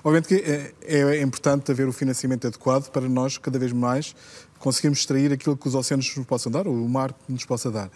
Obviamente 0.04 0.28
que 0.28 0.36
é, 0.86 1.18
é 1.18 1.22
importante 1.22 1.72
haver 1.72 1.88
o 1.88 1.94
financiamento 1.94 2.48
adequado 2.48 2.90
para 2.90 3.08
nós, 3.08 3.38
cada 3.38 3.60
vez 3.60 3.72
mais, 3.72 4.16
conseguirmos 4.58 5.00
extrair 5.00 5.32
aquilo 5.32 5.58
que 5.58 5.68
os 5.68 5.76
oceanos 5.76 6.14
nos 6.16 6.26
possam 6.26 6.52
dar, 6.52 6.68
ou 6.68 6.74
o 6.74 6.90
mar 6.90 7.14
nos 7.28 7.46
possa 7.46 7.72
dar. 7.72 7.90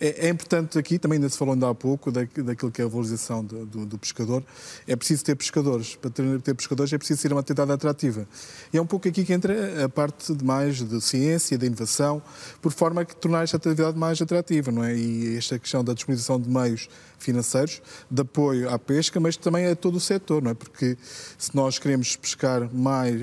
É, 0.00 0.26
é, 0.26 0.28
importante 0.28 0.78
aqui, 0.78 0.98
também 0.98 1.16
ainda 1.16 1.28
se 1.28 1.38
falou 1.38 1.54
ainda 1.54 1.68
há 1.68 1.74
pouco, 1.74 2.10
da, 2.10 2.22
daquilo 2.22 2.70
que 2.70 2.82
é 2.82 2.84
a 2.84 2.88
valorização 2.88 3.44
do, 3.44 3.66
do, 3.66 3.86
do, 3.86 3.98
pescador. 3.98 4.42
É 4.86 4.96
preciso 4.96 5.24
ter 5.24 5.34
pescadores. 5.34 5.94
Para 5.96 6.10
ter, 6.10 6.40
ter, 6.40 6.54
pescadores 6.54 6.92
é 6.92 6.98
preciso 6.98 7.20
ser 7.20 7.32
uma 7.32 7.40
atividade 7.40 7.72
atrativa. 7.72 8.26
E 8.72 8.76
é 8.76 8.82
um 8.82 8.86
pouco 8.86 9.08
aqui 9.08 9.24
que 9.24 9.32
entra 9.32 9.84
a 9.84 9.88
parte 9.88 10.34
de 10.34 10.44
mais 10.44 10.82
de 10.82 11.00
ciência, 11.00 11.56
da 11.58 11.66
inovação, 11.66 12.22
por 12.60 12.72
forma 12.72 13.02
a 13.02 13.04
tornar 13.04 13.42
esta 13.42 13.56
atividade 13.56 13.98
mais 13.98 14.20
atrativa, 14.20 14.70
não 14.70 14.84
é? 14.84 14.96
E 14.96 15.36
esta 15.36 15.58
questão 15.58 15.84
da 15.84 15.92
disponibilização 15.92 16.40
de 16.40 16.48
meios 16.48 16.88
financeiros, 17.22 17.80
de 18.10 18.22
apoio 18.22 18.68
à 18.68 18.78
pesca, 18.78 19.20
mas 19.20 19.36
também 19.36 19.66
a 19.66 19.76
todo 19.76 19.96
o 19.96 20.00
setor, 20.00 20.42
não 20.42 20.50
é? 20.50 20.54
Porque 20.54 20.96
se 21.38 21.54
nós 21.54 21.78
queremos 21.78 22.16
pescar 22.16 22.68
mais 22.74 23.22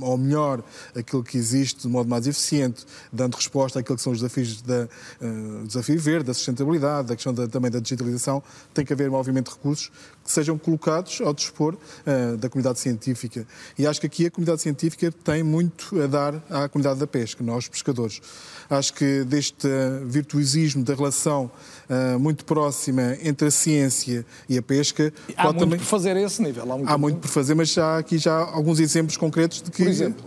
ou 0.00 0.16
melhor 0.16 0.62
aquilo 0.96 1.22
que 1.22 1.36
existe 1.36 1.82
de 1.82 1.88
modo 1.88 2.08
mais 2.08 2.26
eficiente, 2.26 2.86
dando 3.12 3.34
resposta 3.34 3.80
àquilo 3.80 3.96
que 3.96 4.02
são 4.02 4.12
os 4.12 4.18
desafios 4.18 4.62
da 4.62 4.88
uh, 5.20 5.66
desafio 5.66 6.00
verde, 6.00 6.13
da 6.22 6.34
sustentabilidade, 6.34 7.08
da 7.08 7.14
questão 7.14 7.34
da, 7.34 7.48
também 7.48 7.70
da 7.70 7.80
digitalização, 7.80 8.42
tem 8.72 8.84
que 8.84 8.92
haver, 8.92 9.10
obviamente, 9.10 9.50
recursos 9.50 9.90
que 10.24 10.30
sejam 10.30 10.56
colocados 10.56 11.20
ao 11.20 11.34
dispor 11.34 11.74
uh, 11.74 12.36
da 12.36 12.48
comunidade 12.48 12.78
científica. 12.78 13.46
E 13.78 13.86
acho 13.86 14.00
que 14.00 14.06
aqui 14.06 14.26
a 14.26 14.30
comunidade 14.30 14.62
científica 14.62 15.12
tem 15.24 15.42
muito 15.42 16.00
a 16.00 16.06
dar 16.06 16.34
à 16.48 16.68
comunidade 16.68 17.00
da 17.00 17.06
pesca, 17.06 17.42
nós 17.42 17.68
pescadores. 17.68 18.20
Acho 18.70 18.94
que 18.94 19.24
deste 19.24 19.68
virtuosismo 20.06 20.82
da 20.82 20.94
relação 20.94 21.50
uh, 21.88 22.18
muito 22.18 22.44
próxima 22.44 23.16
entre 23.22 23.48
a 23.48 23.50
ciência 23.50 24.24
e 24.48 24.58
a 24.58 24.62
pesca. 24.62 25.12
Há 25.36 25.44
muito 25.44 25.58
também... 25.58 25.78
por 25.78 25.84
fazer 25.84 26.16
a 26.16 26.22
esse 26.22 26.42
nível. 26.42 26.62
Há 26.62 26.76
muito, 26.76 26.90
há 26.90 26.98
muito 26.98 27.18
por 27.18 27.28
fazer, 27.28 27.54
mas 27.54 27.70
já 27.70 27.98
aqui 27.98 28.18
já 28.18 28.36
alguns 28.36 28.80
exemplos 28.80 29.16
concretos 29.16 29.62
de 29.62 29.70
que 29.70 29.84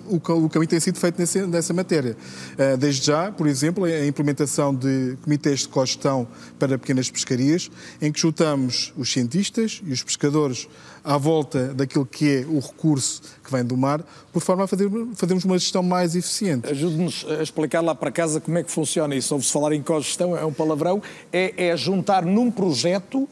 o, 0.07 0.15
o, 0.15 0.49
caminho 0.49 0.69
tem 0.69 0.79
sido 0.79 0.99
feito 0.99 1.19
nesse, 1.19 1.41
nessa 1.45 1.73
matéria. 1.73 2.15
Uh, 2.53 2.77
desde 2.77 3.05
já, 3.05 3.31
por 3.31 3.47
exemplo, 3.47 3.85
a 3.85 4.05
implementação 4.05 4.73
de 4.73 5.17
comitês 5.21 5.61
de 5.61 5.69
cogestão 5.69 6.27
para 6.59 6.77
pequenas 6.77 7.09
pescarias, 7.09 7.69
em 8.01 8.11
que 8.11 8.19
juntamos 8.19 8.93
os 8.97 9.11
cientistas 9.11 9.81
e 9.85 9.91
os 9.91 10.03
pescadores 10.03 10.67
à 11.07 11.17
volta 11.17 11.73
daquilo 11.73 12.05
que 12.05 12.39
é 12.39 12.45
o 12.45 12.59
recurso 12.59 13.21
que 13.41 13.49
vem 13.49 13.63
do 13.63 13.77
mar, 13.77 14.03
por 14.33 14.41
forma 14.41 14.65
a 14.65 14.67
fazer, 14.67 14.89
fazermos 15.15 15.45
uma 15.45 15.57
gestão 15.57 15.81
mais 15.81 16.17
eficiente. 16.17 16.69
Ajude-nos 16.69 17.25
a 17.29 17.41
explicar 17.41 17.79
lá 17.79 17.95
para 17.95 18.11
casa 18.11 18.41
como 18.41 18.57
é 18.57 18.63
que 18.63 18.69
funciona 18.69 19.15
isso. 19.15 19.33
Ouve-se 19.33 19.53
falar 19.53 19.71
em 19.71 19.81
cogestão, 19.81 20.35
é 20.35 20.43
um 20.43 20.51
palavrão, 20.51 21.01
é, 21.31 21.69
é 21.69 21.77
juntar 21.77 22.25
num 22.25 22.51
projeto 22.51 23.27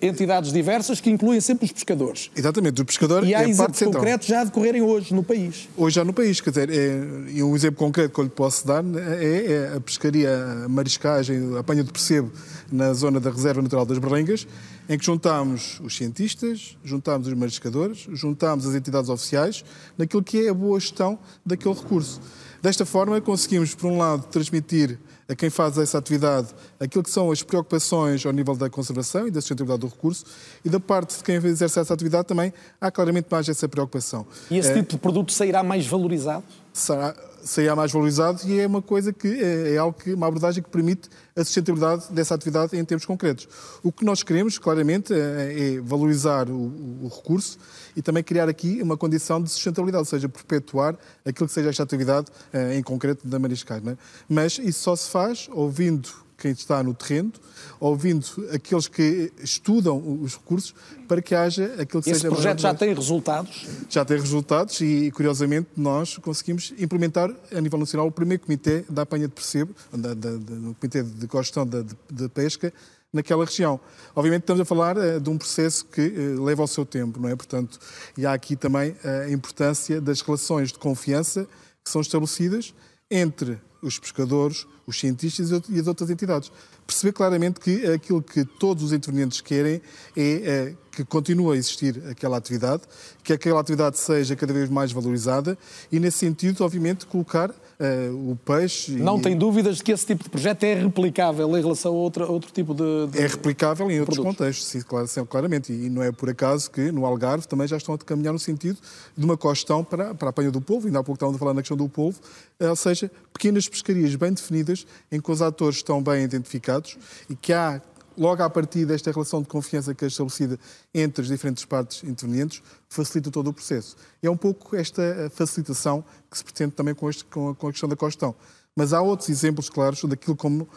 entidades 0.00 0.52
diversas 0.52 1.00
que 1.00 1.10
incluem 1.10 1.40
sempre 1.40 1.64
os 1.66 1.72
pescadores. 1.72 2.30
Exatamente, 2.36 2.80
o 2.80 2.84
pescador 2.84 3.24
e 3.24 3.34
há 3.34 3.42
é 3.42 3.48
exemplos 3.48 3.78
concretos 3.80 4.28
já 4.28 4.42
a 4.42 4.44
decorrerem 4.44 4.82
hoje 4.82 5.12
no 5.12 5.22
país. 5.22 5.68
Hoje 5.76 5.96
já 5.96 6.04
no 6.04 6.12
país, 6.12 6.40
quer 6.40 6.50
dizer, 6.50 6.70
é, 6.70 7.32
e 7.32 7.42
um 7.42 7.54
exemplo 7.54 7.78
concreto 7.78 8.14
que 8.14 8.20
eu 8.20 8.24
lhe 8.24 8.30
posso 8.30 8.66
dar 8.66 8.84
é, 9.20 9.52
é 9.72 9.76
a 9.76 9.80
pescaria, 9.80 10.30
a 10.64 10.68
mariscagem, 10.68 11.56
a 11.56 11.60
apanha 11.60 11.82
de 11.82 11.90
percebo 11.90 12.30
na 12.70 12.92
zona 12.92 13.18
da 13.18 13.30
Reserva 13.30 13.60
Natural 13.60 13.84
das 13.84 13.98
Berlengas, 13.98 14.46
em 14.88 14.96
que 14.96 15.04
juntámos 15.04 15.80
os 15.80 15.96
cientistas, 15.96 16.76
juntámos 16.84 17.26
os 17.26 17.34
mariscadores, 17.34 18.06
juntámos 18.12 18.66
as 18.66 18.74
entidades 18.74 19.10
oficiais 19.10 19.64
naquilo 19.98 20.22
que 20.22 20.46
é 20.46 20.48
a 20.48 20.54
boa 20.54 20.78
gestão 20.78 21.18
daquele 21.44 21.74
recurso. 21.74 22.20
Desta 22.62 22.86
forma, 22.86 23.20
conseguimos, 23.20 23.74
por 23.74 23.90
um 23.90 23.98
lado, 23.98 24.26
transmitir 24.28 24.98
a 25.28 25.34
quem 25.34 25.50
faz 25.50 25.76
essa 25.78 25.98
atividade 25.98 26.48
aquilo 26.78 27.02
que 27.02 27.10
são 27.10 27.30
as 27.30 27.42
preocupações 27.42 28.24
ao 28.24 28.32
nível 28.32 28.54
da 28.54 28.70
conservação 28.70 29.26
e 29.26 29.30
da 29.30 29.40
sustentabilidade 29.40 29.80
do 29.80 29.88
recurso 29.88 30.24
e 30.64 30.68
da 30.68 30.78
parte 30.78 31.16
de 31.16 31.24
quem 31.24 31.36
exerce 31.36 31.78
essa 31.78 31.92
atividade 31.92 32.28
também 32.28 32.52
há 32.80 32.90
claramente 32.90 33.26
mais 33.30 33.48
essa 33.48 33.68
preocupação. 33.68 34.26
E 34.50 34.58
esse 34.58 34.70
é, 34.70 34.74
tipo 34.74 34.90
de 34.90 34.98
produto 34.98 35.32
sairá 35.32 35.62
mais 35.62 35.86
valorizado? 35.86 36.44
Será, 36.72 37.14
saia 37.46 37.74
mais 37.76 37.92
valorizado 37.92 38.40
e 38.44 38.60
é 38.60 38.66
uma 38.66 38.82
coisa 38.82 39.12
que 39.12 39.28
é, 39.28 39.74
é 39.74 39.78
algo 39.78 39.98
que, 39.98 40.12
uma 40.12 40.26
abordagem 40.26 40.62
que 40.62 40.68
permite 40.68 41.08
a 41.34 41.44
sustentabilidade 41.44 42.12
dessa 42.12 42.34
atividade 42.34 42.76
em 42.76 42.84
termos 42.84 43.06
concretos. 43.06 43.48
O 43.82 43.92
que 43.92 44.04
nós 44.04 44.22
queremos, 44.22 44.58
claramente, 44.58 45.14
é, 45.14 45.76
é 45.76 45.80
valorizar 45.80 46.50
o, 46.50 47.04
o, 47.04 47.08
recurso 47.14 47.58
e 47.96 48.02
também 48.02 48.22
criar 48.22 48.48
aqui 48.48 48.80
uma 48.82 48.96
condição 48.96 49.42
de 49.42 49.50
sustentabilidade, 49.50 50.02
ou 50.02 50.04
seja, 50.04 50.28
perpetuar 50.28 50.96
aquilo 51.24 51.48
que 51.48 51.54
seja 51.54 51.70
esta 51.70 51.82
atividade 51.82 52.26
em 52.74 52.82
concreto 52.82 53.26
da 53.26 53.38
Mariscais. 53.38 53.84
É? 53.86 53.96
Mas 54.28 54.58
isso 54.58 54.80
só 54.80 54.94
se 54.94 55.10
faz 55.10 55.48
ouvindo 55.52 56.26
quem 56.36 56.50
está 56.50 56.82
no 56.82 56.92
terreno, 56.92 57.32
ouvindo 57.80 58.26
aqueles 58.52 58.86
que 58.88 59.32
estudam 59.42 59.96
os 60.22 60.36
recursos, 60.36 60.74
para 61.08 61.22
que 61.22 61.34
haja 61.34 61.64
aquilo 61.78 62.02
que 62.02 62.10
Esse 62.10 62.20
seja... 62.20 62.28
Esse 62.28 62.28
projeto 62.28 62.60
já 62.60 62.74
tem 62.74 62.92
resultados? 62.92 63.66
Já 63.88 64.04
tem 64.04 64.18
resultados 64.18 64.80
e, 64.80 65.10
curiosamente, 65.12 65.68
nós 65.76 66.18
conseguimos 66.18 66.74
implementar 66.78 67.34
a 67.52 67.60
nível 67.60 67.78
nacional 67.78 68.06
o 68.06 68.12
primeiro 68.12 68.42
comitê 68.42 68.84
da 68.88 69.02
apanha 69.02 69.26
de 69.26 69.34
percebo, 69.34 69.74
da, 69.92 70.12
da, 70.14 70.32
da, 70.32 70.74
comitê 70.78 71.02
de 71.02 71.26
gestão 71.32 71.66
da 71.66 71.82
de, 71.82 71.94
de 72.10 72.28
pesca, 72.28 72.72
naquela 73.16 73.44
região. 73.44 73.80
Obviamente 74.14 74.42
estamos 74.42 74.60
a 74.60 74.64
falar 74.64 74.96
uh, 74.96 75.20
de 75.20 75.28
um 75.28 75.36
processo 75.36 75.84
que 75.86 76.00
uh, 76.00 76.44
leva 76.44 76.62
o 76.62 76.66
seu 76.68 76.86
tempo, 76.86 77.18
não 77.18 77.28
é? 77.28 77.34
Portanto, 77.34 77.78
e 78.16 78.24
há 78.24 78.32
aqui 78.32 78.54
também 78.54 78.94
a 79.04 79.30
importância 79.30 80.00
das 80.00 80.20
relações 80.20 80.72
de 80.72 80.78
confiança 80.78 81.48
que 81.82 81.90
são 81.90 82.00
estabelecidas 82.00 82.72
entre 83.10 83.60
os 83.82 83.98
pescadores, 83.98 84.66
os 84.86 84.98
cientistas 84.98 85.50
e 85.68 85.80
as 85.80 85.86
outras 85.86 86.10
entidades. 86.10 86.50
Perceber 86.86 87.12
claramente 87.12 87.60
que 87.60 87.86
aquilo 87.86 88.22
que 88.22 88.44
todos 88.44 88.84
os 88.84 88.92
intervenientes 88.92 89.40
querem 89.40 89.80
é 90.16 90.74
que 90.92 91.04
continue 91.04 91.54
a 91.54 91.58
existir 91.58 92.02
aquela 92.08 92.36
atividade, 92.36 92.82
que 93.22 93.32
aquela 93.32 93.60
atividade 93.60 93.98
seja 93.98 94.34
cada 94.34 94.52
vez 94.52 94.68
mais 94.68 94.92
valorizada 94.92 95.58
e, 95.90 96.00
nesse 96.00 96.18
sentido, 96.18 96.64
obviamente, 96.64 97.06
colocar 97.06 97.54
uh, 97.80 98.30
o 98.32 98.36
peixe. 98.36 98.92
Não 98.92 99.18
e... 99.18 99.22
tem 99.22 99.36
dúvidas 99.36 99.76
de 99.76 99.82
que 99.82 99.92
esse 99.92 100.06
tipo 100.06 100.24
de 100.24 100.30
projeto 100.30 100.64
é 100.64 100.74
replicável 100.74 101.48
em 101.56 101.60
relação 101.60 101.92
a 101.92 101.96
outro, 101.96 102.30
outro 102.30 102.50
tipo 102.52 102.74
de, 102.74 103.06
de, 103.08 103.18
É 103.18 103.26
replicável 103.26 103.90
em 103.90 104.00
outros 104.00 104.16
produtos. 104.16 104.38
contextos, 104.38 104.66
sim, 104.66 104.80
claro, 104.80 105.06
claramente. 105.26 105.72
E 105.72 105.88
não 105.88 106.02
é 106.02 106.10
por 106.12 106.28
acaso 106.30 106.70
que 106.70 106.90
no 106.90 107.06
Algarve 107.06 107.46
também 107.46 107.66
já 107.66 107.76
estão 107.76 107.94
a 107.94 107.98
caminhar 107.98 108.32
no 108.32 108.38
sentido 108.38 108.78
de 109.16 109.24
uma 109.24 109.36
costão 109.36 109.82
para, 109.84 110.14
para 110.14 110.28
a 110.28 110.30
apanha 110.30 110.50
do 110.50 110.60
polvo, 110.60 110.86
ainda 110.86 111.00
há 111.00 111.04
pouco 111.04 111.16
estávamos 111.16 111.36
a 111.36 111.38
falar 111.38 111.54
na 111.54 111.62
questão 111.62 111.76
do 111.76 111.88
polvo, 111.88 112.18
eh, 112.58 112.68
ou 112.68 112.76
seja, 112.76 113.10
pequenas 113.32 113.68
pescarias 113.68 114.14
bem 114.14 114.32
definidas, 114.32 114.86
em 115.10 115.20
que 115.20 115.30
os 115.30 115.42
atores 115.42 115.76
estão 115.76 116.02
bem 116.02 116.22
identificados 116.22 116.96
e 117.28 117.34
que 117.34 117.52
há 117.52 117.80
logo 118.16 118.42
a 118.42 118.50
partir 118.50 118.86
desta 118.86 119.10
relação 119.10 119.42
de 119.42 119.48
confiança 119.48 119.94
que 119.94 120.04
é 120.04 120.08
estabelecida 120.08 120.58
entre 120.94 121.22
as 121.22 121.28
diferentes 121.28 121.64
partes 121.64 122.02
intervenientes, 122.04 122.62
facilita 122.88 123.30
todo 123.30 123.48
o 123.48 123.52
processo. 123.52 123.96
É 124.22 124.30
um 124.30 124.36
pouco 124.36 124.74
esta 124.76 125.30
facilitação 125.34 126.04
que 126.30 126.38
se 126.38 126.44
pretende 126.44 126.72
também 126.72 126.94
com, 126.94 127.08
este, 127.08 127.24
com, 127.24 127.50
a, 127.50 127.54
com 127.54 127.68
a 127.68 127.70
questão 127.70 127.88
da 127.88 127.96
costão. 127.96 128.34
Mas 128.78 128.92
há 128.92 129.00
outros 129.00 129.30
exemplos 129.30 129.70
claros 129.70 130.04
daquilo 130.04 130.36
como 130.36 130.64
uh, 130.64 130.68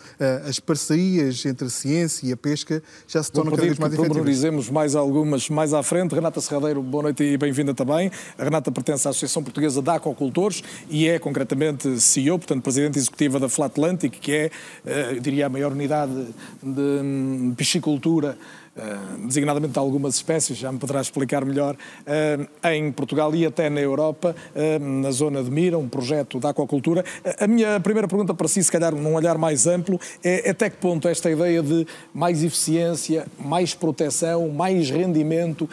as 0.48 0.58
parcerias 0.58 1.46
entre 1.46 1.68
a 1.68 1.70
ciência 1.70 2.26
e 2.26 2.32
a 2.32 2.38
pesca 2.38 2.82
já 3.06 3.22
se 3.22 3.30
tornam 3.30 3.52
cada 3.52 3.68
vez 3.68 3.78
mais 3.78 3.92
efetivas. 3.92 4.16
Valorizemos 4.16 4.70
mais 4.70 4.96
algumas 4.96 5.50
mais 5.50 5.74
à 5.74 5.84
frente. 5.84 6.16
Renata 6.16 6.40
Serradeiro, 6.40 6.82
boa 6.82 7.04
noite 7.04 7.22
e 7.22 7.38
bem-vinda 7.38 7.74
também. 7.74 8.10
A 8.38 8.44
Renata 8.46 8.72
pertence 8.72 9.06
à 9.06 9.12
Associação 9.12 9.44
Portuguesa 9.44 9.82
de 9.82 9.90
Aquacultores 9.90 10.64
e 10.90 11.10
é 11.10 11.20
concretamente 11.20 12.00
CEO, 12.00 12.40
portanto 12.40 12.64
Presidente 12.64 12.98
Executiva 12.98 13.38
da 13.38 13.50
Flat 13.50 13.72
Atlantic, 13.72 14.14
que 14.14 14.32
é, 14.32 14.52
uh, 14.86 15.16
eu 15.16 15.20
diria, 15.20 15.48
a 15.48 15.50
maior 15.50 15.74
unidade 15.74 16.26
de 16.64 16.82
hum, 17.04 17.54
piscicultura 17.58 18.38
Uh, 18.80 19.28
designadamente 19.28 19.74
de 19.74 19.80
algumas 19.80 20.16
espécies, 20.16 20.58
já 20.58 20.72
me 20.72 20.80
poderá 20.80 21.02
explicar 21.02 21.44
melhor, 21.44 21.76
uh, 21.76 22.70
em 22.70 22.90
Portugal 22.94 23.36
e 23.36 23.46
até 23.46 23.70
na 23.70 23.82
Europa, 23.82 24.34
uh, 24.56 24.80
na 24.80 25.12
zona 25.12 25.44
de 25.44 25.52
Mira, 25.52 25.78
um 25.78 25.90
projeto 25.90 26.40
da 26.40 26.52
aquacultura. 26.52 27.04
a 27.38 27.46
minha 27.46 27.78
primeira 27.82 28.08
pergunta 28.08 28.34
para 28.34 28.48
si, 28.48 28.64
se 28.64 28.72
calhar 28.72 28.96
num 28.96 29.16
olhar 29.16 29.38
mais 29.38 29.68
amplo, 29.68 30.00
é 30.24 30.50
até 30.50 30.70
que 30.70 30.78
ponto 30.78 31.10
esta 31.10 31.30
ideia 31.30 31.62
de 31.62 31.86
mais 32.14 32.42
eficiência, 32.42 33.28
mais 33.38 33.74
proteção, 33.74 34.48
mais 34.48 34.90
rendimento, 34.90 35.70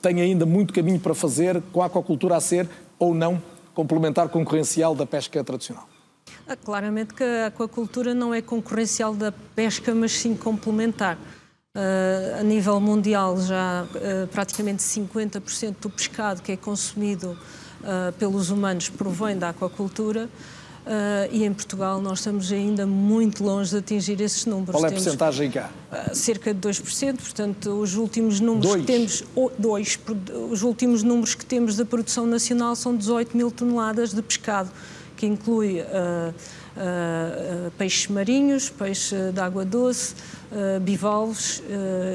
tem 0.00 0.20
ainda 0.20 0.46
muito 0.46 0.72
caminho 0.72 1.00
para 1.00 1.14
fazer 1.14 1.60
com 1.72 1.82
a 1.82 1.86
aquacultura 1.86 2.36
a 2.36 2.40
ser 2.40 2.68
ou 3.00 3.12
não 3.12 3.42
complementar 3.74 4.28
concorrencial 4.28 4.94
da 4.94 5.04
pesca 5.04 5.42
tradicional? 5.42 5.88
Ah, 6.46 6.54
claramente 6.54 7.14
que 7.14 7.24
a 7.24 7.46
aquacultura 7.46 8.14
não 8.14 8.32
é 8.32 8.40
concorrencial 8.40 9.12
da 9.12 9.32
pesca, 9.32 9.92
mas 9.92 10.12
sim 10.12 10.36
complementar. 10.36 11.18
Uh, 11.76 12.38
a 12.38 12.42
nível 12.44 12.78
mundial, 12.78 13.36
já 13.40 13.82
uh, 13.82 14.28
praticamente 14.28 14.80
50% 14.80 15.74
do 15.80 15.90
pescado 15.90 16.40
que 16.40 16.52
é 16.52 16.56
consumido 16.56 17.36
uh, 17.80 18.12
pelos 18.12 18.50
humanos 18.50 18.88
provém 18.88 19.36
da 19.36 19.48
aquacultura. 19.48 20.30
e 21.32 21.44
em 21.44 21.52
Portugal 21.52 22.00
nós 22.00 22.20
estamos 22.20 22.52
ainda 22.52 22.86
muito 22.86 23.42
longe 23.42 23.70
de 23.70 23.78
atingir 23.78 24.20
esses 24.20 24.46
números. 24.46 24.70
Qual 24.70 24.84
é 24.84 24.88
a 24.88 24.92
porcentagem 24.92 25.50
cá? 25.50 25.68
cerca 26.12 26.54
de 26.54 26.60
2%, 26.60 27.16
portanto, 27.16 27.70
os 27.70 27.96
últimos 27.96 28.38
números 28.38 28.70
dois. 28.70 28.80
que 28.80 28.86
temos, 28.86 29.24
dois, 29.58 29.98
os 30.52 30.62
últimos 30.62 31.02
números 31.02 31.34
que 31.34 31.44
temos 31.44 31.76
da 31.76 31.84
produção 31.84 32.24
nacional 32.24 32.76
são 32.76 32.94
18 32.96 33.36
mil 33.36 33.50
toneladas 33.50 34.14
de 34.14 34.22
pescado, 34.22 34.70
que 35.16 35.26
inclui 35.26 35.82
peixes 37.76 38.06
marinhos, 38.08 38.70
peixe 38.70 39.32
de 39.32 39.40
água 39.40 39.64
doce, 39.64 40.14
uh, 40.54 40.80
bivalves 40.80 41.62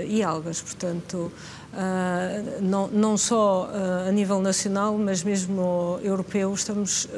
e 0.08 0.23
algas. 0.23 0.62
Portanto, 0.62 1.32
Uh, 1.71 2.62
não, 2.62 2.88
não, 2.88 3.17
só 3.17 3.65
uh, 3.67 4.10
a 4.10 4.12
nível 4.12 4.41
nacional, 4.41 4.97
mas 4.97 5.23
mesmo 5.23 5.99
europeu, 6.02 6.52
estamos 6.52 7.06
uh, 7.06 7.10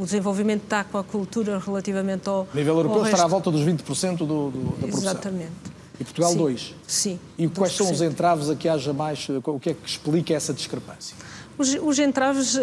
o 0.00 0.04
desenvolvimento 0.04 0.66
da 0.66 0.80
aquacultura 0.80 1.60
relativamente 1.60 2.28
ao. 2.28 2.48
A 2.52 2.56
nível 2.56 2.74
europeu 2.74 3.04
estará 3.04 3.22
à 3.22 3.28
volta 3.28 3.52
dos 3.52 3.60
20% 3.60 4.16
do, 4.18 4.26
do, 4.26 4.50
da 4.50 4.78
produção. 4.78 5.00
Exatamente. 5.00 5.52
E 6.00 6.04
Portugal, 6.04 6.32
Sim. 6.32 6.38
2%? 6.38 6.72
Sim. 6.88 7.20
E 7.38 7.48
quais 7.48 7.72
são 7.74 7.90
os 7.90 8.02
entraves 8.02 8.50
a 8.50 8.56
que 8.56 8.68
haja 8.68 8.92
mais? 8.92 9.28
O 9.28 9.60
que 9.60 9.70
é 9.70 9.74
que 9.74 9.88
explica 9.88 10.34
essa 10.34 10.52
discrepância? 10.52 11.16
Os, 11.56 11.74
os 11.74 11.98
entraves 12.00 12.58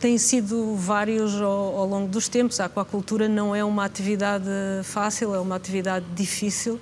têm 0.00 0.16
sido 0.16 0.74
vários 0.76 1.34
ao, 1.34 1.76
ao, 1.76 1.86
longo 1.86 2.08
dos 2.08 2.28
tempos. 2.28 2.58
A 2.60 2.64
aquacultura 2.64 3.28
não 3.28 3.54
é 3.54 3.62
uma 3.62 3.84
atividade 3.84 4.48
fácil, 4.84 5.34
é 5.34 5.40
uma 5.40 5.56
atividade 5.56 6.06
difícil 6.14 6.80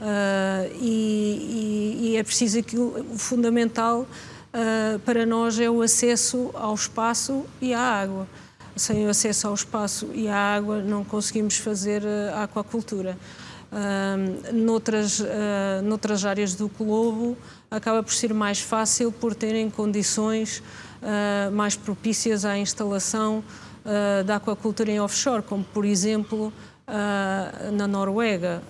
uh, 0.00 0.70
e, 0.80 1.98
e, 2.00 2.16
é 2.16 2.22
preciso 2.22 2.62
que 2.62 2.78
o, 2.78 3.04
fundamental 3.16 4.00
uh, 4.02 4.98
para 5.00 5.26
nós 5.26 5.58
é 5.58 5.68
o 5.70 5.82
acesso 5.82 6.50
ao 6.54 6.74
espaço 6.74 7.44
e 7.60 7.74
à 7.74 7.80
água. 7.80 8.26
Sem 8.76 9.06
o 9.06 9.10
acesso 9.10 9.48
ao 9.48 9.54
espaço 9.54 10.10
e 10.14 10.28
à 10.28 10.36
água 10.36 10.80
não 10.80 11.04
conseguimos 11.04 11.56
fazer 11.56 12.02
a 12.34 12.44
aquacultura. 12.44 13.16
Uh, 13.70 14.52
noutras, 14.52 15.20
uh, 15.20 15.26
noutras 15.84 16.24
áreas 16.24 16.56
do 16.56 16.66
globo 16.66 17.36
acaba 17.70 18.02
por 18.02 18.12
ser 18.12 18.34
mais 18.34 18.60
fácil 18.60 19.12
por 19.12 19.32
terem 19.32 19.70
condições 19.70 20.60
uh, 21.02 21.52
mais 21.52 21.76
propícias 21.76 22.44
à 22.44 22.58
instalação 22.58 23.44
uh, 23.84 24.24
da 24.24 24.36
aquacultura 24.36 24.90
em 24.90 25.00
offshore, 25.00 25.42
como 25.42 25.62
por 25.62 25.84
exemplo 25.84 26.52
uh, 26.90 27.72
na 27.72 27.86
Noruega, 27.86 28.62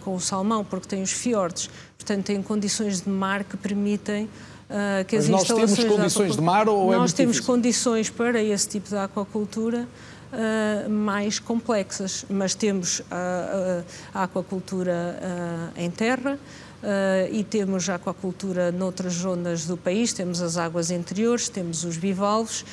com 0.00 0.14
o 0.14 0.20
salmão, 0.20 0.64
porque 0.64 0.88
tem 0.88 1.02
os 1.02 1.12
fiordes. 1.12 1.70
Portanto, 1.96 2.24
tem 2.24 2.42
condições 2.42 3.02
de 3.02 3.08
mar 3.08 3.44
que 3.44 3.56
permitem 3.56 4.28
Uh, 4.66 5.04
que 5.04 5.14
Mas 5.14 5.26
as 5.26 5.30
nós 5.30 5.46
temos 5.46 5.84
condições 5.84 6.34
de 6.34 6.42
mar 6.42 6.68
ou 6.68 6.92
é 6.92 6.96
Nós 6.96 7.12
temos 7.12 7.36
difícil? 7.36 7.54
condições 7.54 8.10
para 8.10 8.42
esse 8.42 8.68
tipo 8.68 8.88
de 8.88 8.96
aquacultura 8.96 9.86
uh, 10.32 10.90
mais 10.90 11.38
complexas, 11.38 12.26
mas 12.28 12.52
temos 12.56 13.00
a, 13.08 13.84
a, 14.12 14.20
a 14.20 14.24
aquacultura 14.24 15.72
uh, 15.76 15.80
em 15.80 15.88
terra, 15.88 16.36
Uh, 16.76 17.32
e 17.32 17.42
temos 17.42 17.88
a 17.88 17.94
aquacultura 17.94 18.70
noutras 18.70 19.14
zonas 19.14 19.64
do 19.64 19.78
país, 19.78 20.12
temos 20.12 20.42
as 20.42 20.58
águas 20.58 20.90
interiores, 20.90 21.48
temos 21.48 21.84
os 21.84 21.96
bivalves, 21.96 22.64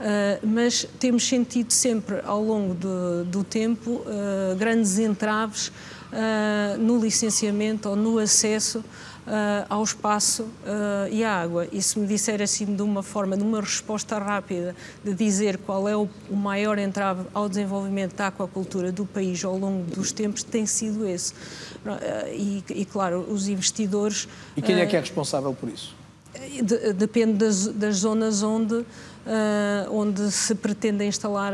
uh, 0.00 0.46
mas 0.46 0.86
temos 0.98 1.26
sentido 1.26 1.70
sempre 1.72 2.20
ao 2.24 2.42
longo 2.42 2.74
do, 2.74 3.24
do 3.24 3.44
tempo 3.44 3.90
uh, 3.90 4.56
grandes 4.56 4.98
entraves 4.98 5.70
no 6.80 6.98
licenciamento 6.98 7.88
ou 7.88 7.94
no 7.94 8.18
acesso 8.18 8.82
uh, 9.26 9.66
ao 9.68 9.82
espaço 9.82 10.42
uh, 10.42 11.08
e 11.10 11.24
à 11.24 11.40
água. 11.40 11.66
E 11.72 11.80
se 11.82 11.98
me 11.98 12.06
disser 12.06 12.42
assim 12.42 12.64
de 12.64 12.82
uma 12.82 13.02
forma, 13.02 13.36
de 13.36 13.42
uma 13.42 13.60
resposta 13.60 14.18
rápida, 14.18 14.74
de 15.04 15.14
dizer 15.14 15.58
qual 15.58 15.88
é 15.88 15.96
o, 15.96 16.08
o 16.28 16.36
maior 16.36 16.78
entrave 16.78 17.24
ao 17.32 17.48
desenvolvimento 17.48 18.14
da 18.14 18.28
aquacultura 18.28 18.92
do 18.92 19.06
país 19.06 19.44
ao 19.44 19.56
longo 19.56 19.84
dos 19.94 20.12
tempos, 20.12 20.42
tem 20.42 20.66
sido 20.66 21.06
esse. 21.06 21.32
Uh, 21.32 22.28
e, 22.32 22.64
e, 22.70 22.84
claro, 22.84 23.26
os 23.28 23.48
investidores. 23.48 24.28
E 24.56 24.62
quem 24.62 24.80
é 24.80 24.86
que 24.86 24.96
é 24.96 25.00
responsável 25.00 25.54
por 25.54 25.68
isso? 25.68 25.98
depende 26.96 27.34
das, 27.34 27.66
das, 27.66 27.96
zonas 27.96 28.42
onde 28.42 28.84
uh, 29.26 29.94
onde 29.94 30.30
se 30.30 30.54
pretende 30.54 31.04
instalar 31.04 31.52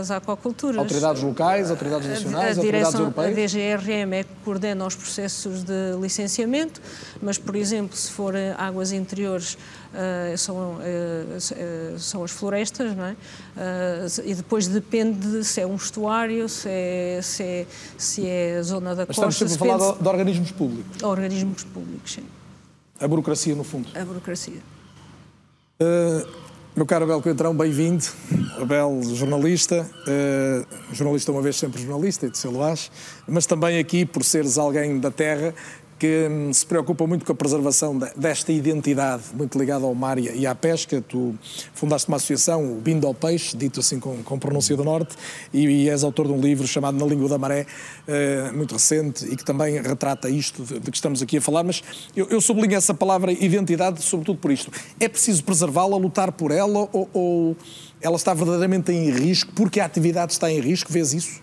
as 0.00 0.10
aquaculturas. 0.10 0.78
Autoridades 0.78 1.22
locais, 1.22 1.70
autoridades 1.70 2.08
nacionais, 2.08 2.56
a 2.56 2.60
autoridades 2.60 2.90
direção, 2.92 3.00
europeias? 3.00 3.54
A 3.54 3.58
DGRM 3.58 4.12
é 4.14 4.24
que 4.24 4.30
coordena 4.44 4.86
os 4.86 4.94
processos 4.94 5.62
de 5.62 5.96
licenciamento, 6.00 6.80
mas, 7.20 7.38
por 7.38 7.56
exemplo, 7.56 7.96
se 7.96 8.10
for 8.10 8.34
águas 8.56 8.92
interiores, 8.92 9.56
Uh, 9.88 10.36
são, 10.36 10.74
uh, 10.74 11.98
são 11.98 12.22
as 12.22 12.30
florestas, 12.30 12.94
não 12.94 13.06
é? 13.06 13.16
E 14.22 14.34
depois 14.34 14.68
depende 14.68 15.42
se 15.42 15.62
é 15.62 15.66
um 15.66 15.76
estuário, 15.76 16.46
se 16.46 16.68
é, 16.68 17.20
se 17.22 17.42
é, 17.42 17.66
se 17.96 18.26
é 18.26 18.62
zona 18.62 18.94
da 18.94 19.06
Mas 19.06 19.16
costa. 19.16 19.28
Estamos 19.28 19.52
sempre 19.52 19.72
a 19.72 19.78
falar 19.78 19.92
de, 19.94 20.02
de 20.02 20.08
organismos 20.08 20.50
públicos. 20.52 21.02
Organismos 21.02 21.64
públicos, 21.64 22.12
sim. 22.12 22.24
A 23.00 23.08
burocracia, 23.08 23.54
no 23.54 23.64
fundo. 23.64 23.88
A 23.98 24.04
burocracia. 24.04 24.60
Meu 26.78 26.86
caro 26.86 27.02
Abel 27.02 27.20
Coentrão, 27.20 27.52
bem-vindo. 27.56 28.04
Abel, 28.56 29.00
jornalista, 29.02 29.84
jornalista 30.92 31.32
uma 31.32 31.42
vez 31.42 31.56
sempre 31.56 31.82
jornalista, 31.82 32.26
e 32.26 32.30
de 32.30 32.38
seu 32.38 32.52
mas 33.26 33.46
também 33.46 33.80
aqui 33.80 34.06
por 34.06 34.22
seres 34.22 34.56
alguém 34.56 35.00
da 35.00 35.10
terra 35.10 35.52
que 35.98 36.28
hum, 36.30 36.52
se 36.52 36.64
preocupa 36.64 37.06
muito 37.06 37.24
com 37.24 37.32
a 37.32 37.34
preservação 37.34 37.98
desta 38.16 38.52
identidade, 38.52 39.24
muito 39.34 39.58
ligada 39.58 39.84
ao 39.84 39.94
mar 39.94 40.18
e 40.18 40.46
à 40.46 40.54
pesca. 40.54 41.02
Tu 41.06 41.34
fundaste 41.74 42.08
uma 42.08 42.16
associação, 42.16 42.72
o 42.72 42.80
Bindo 42.80 43.06
ao 43.06 43.14
Peixe, 43.14 43.56
dito 43.56 43.80
assim 43.80 43.98
com, 43.98 44.22
com 44.22 44.38
pronúncia 44.38 44.76
do 44.76 44.84
Norte, 44.84 45.16
e, 45.52 45.66
e, 45.66 45.88
és 45.88 46.04
autor 46.04 46.26
de 46.26 46.32
um 46.32 46.40
livro 46.40 46.66
chamado 46.66 46.96
Na 46.96 47.04
Língua 47.04 47.28
da 47.28 47.36
Maré, 47.36 47.66
uh, 48.06 48.56
muito 48.56 48.72
recente, 48.72 49.26
e 49.26 49.36
que 49.36 49.44
também 49.44 49.82
retrata 49.82 50.30
isto 50.30 50.62
de, 50.62 50.78
de 50.78 50.90
que 50.90 50.96
estamos 50.96 51.20
aqui 51.20 51.38
a 51.38 51.40
falar. 51.40 51.64
Mas 51.64 51.82
eu, 52.14 52.28
eu 52.28 52.40
sublinho 52.40 52.76
essa 52.76 52.94
palavra 52.94 53.32
identidade, 53.32 54.02
sobretudo 54.02 54.38
por 54.38 54.52
isto. 54.52 54.70
É 55.00 55.08
preciso 55.08 55.42
preservá-la, 55.42 55.96
lutar 55.96 56.30
por 56.30 56.52
ela, 56.52 56.88
ou, 56.92 57.10
ou 57.12 57.56
ela 58.00 58.16
está 58.16 58.32
verdadeiramente 58.32 58.92
em 58.92 59.10
risco, 59.10 59.52
porque 59.52 59.80
a 59.80 59.84
atividade 59.84 60.32
está 60.32 60.50
em 60.50 60.60
risco? 60.60 60.92
Vês 60.92 61.12
isso? 61.12 61.40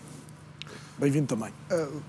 Bem-vindo 0.98 1.26
também. 1.26 1.52
Uh, 1.70 2.00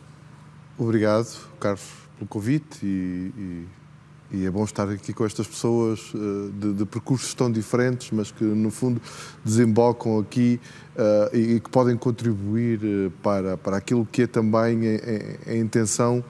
obrigado, 0.78 1.28
Carlos 1.60 2.07
pelo 2.18 2.28
convite 2.28 2.80
e, 2.84 3.32
e, 3.38 4.38
e, 4.40 4.46
é 4.46 4.52
bom 4.52 4.64
estar 4.64 4.90
aqui 4.90 5.14
com 5.14 5.26
estas 5.26 5.48
pessoas 5.48 6.14
uh, 6.14 6.52
de, 6.52 6.74
de, 6.74 6.86
percursos 6.86 7.34
tão 7.34 7.52
diferentes, 7.52 8.10
mas 8.12 8.32
que 8.32 8.44
no 8.44 8.72
fundo 8.72 9.02
desembocam 9.46 10.20
aqui 10.20 10.60
uh, 10.96 11.36
e, 11.36 11.56
e, 11.56 11.60
que 11.60 11.70
podem 11.70 11.96
contribuir 11.96 12.80
uh, 12.84 13.12
para, 13.22 13.56
para 13.56 13.78
aquilo 13.78 14.08
que 14.12 14.24
é 14.24 14.28
também 14.28 14.80
a, 14.88 15.50
a, 15.50 15.54
a, 15.54 15.58
intenção 15.58 16.24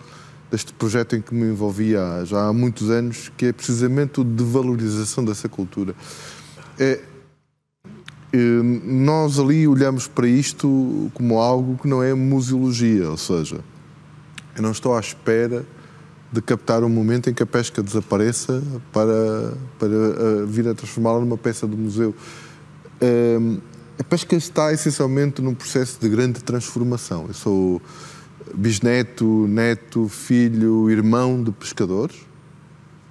deste 0.51 0.73
projeto 0.73 1.15
em 1.15 1.21
que 1.21 1.33
me 1.33 1.47
envolvi 1.47 1.95
há, 1.95 2.23
já 2.25 2.47
há 2.47 2.53
muitos 2.53 2.89
anos, 2.89 3.31
que 3.37 3.47
é 3.47 3.53
precisamente 3.53 4.21
o 4.21 4.23
de 4.23 4.43
valorização 4.43 5.23
dessa 5.23 5.49
cultura. 5.49 5.95
É, 6.79 7.01
nós 8.83 9.39
ali 9.39 9.67
olhamos 9.67 10.07
para 10.07 10.27
isto 10.27 11.09
como 11.13 11.39
algo 11.39 11.77
que 11.77 11.87
não 11.87 12.03
é 12.03 12.13
museologia, 12.13 13.09
ou 13.09 13.17
seja, 13.17 13.61
eu 14.55 14.61
não 14.61 14.71
estou 14.71 14.95
à 14.95 14.99
espera 14.99 15.65
de 16.31 16.41
captar 16.41 16.83
um 16.83 16.89
momento 16.89 17.29
em 17.29 17.33
que 17.33 17.41
a 17.41 17.45
pesca 17.45 17.81
desapareça 17.81 18.61
para, 18.91 19.53
para 19.79 19.89
uh, 19.89 20.47
vir 20.47 20.67
a 20.67 20.73
transformá-la 20.73 21.19
numa 21.21 21.37
peça 21.37 21.65
do 21.65 21.77
museu. 21.77 22.13
Uh, 23.01 23.61
a 23.97 24.03
pesca 24.03 24.35
está 24.35 24.73
essencialmente 24.73 25.41
num 25.41 25.55
processo 25.55 25.99
de 25.99 26.09
grande 26.09 26.43
transformação. 26.43 27.25
Eu 27.27 27.33
sou 27.33 27.81
bisneto, 28.53 29.47
neto, 29.47 30.07
filho, 30.07 30.89
irmão 30.89 31.41
de 31.41 31.51
pescadores 31.51 32.17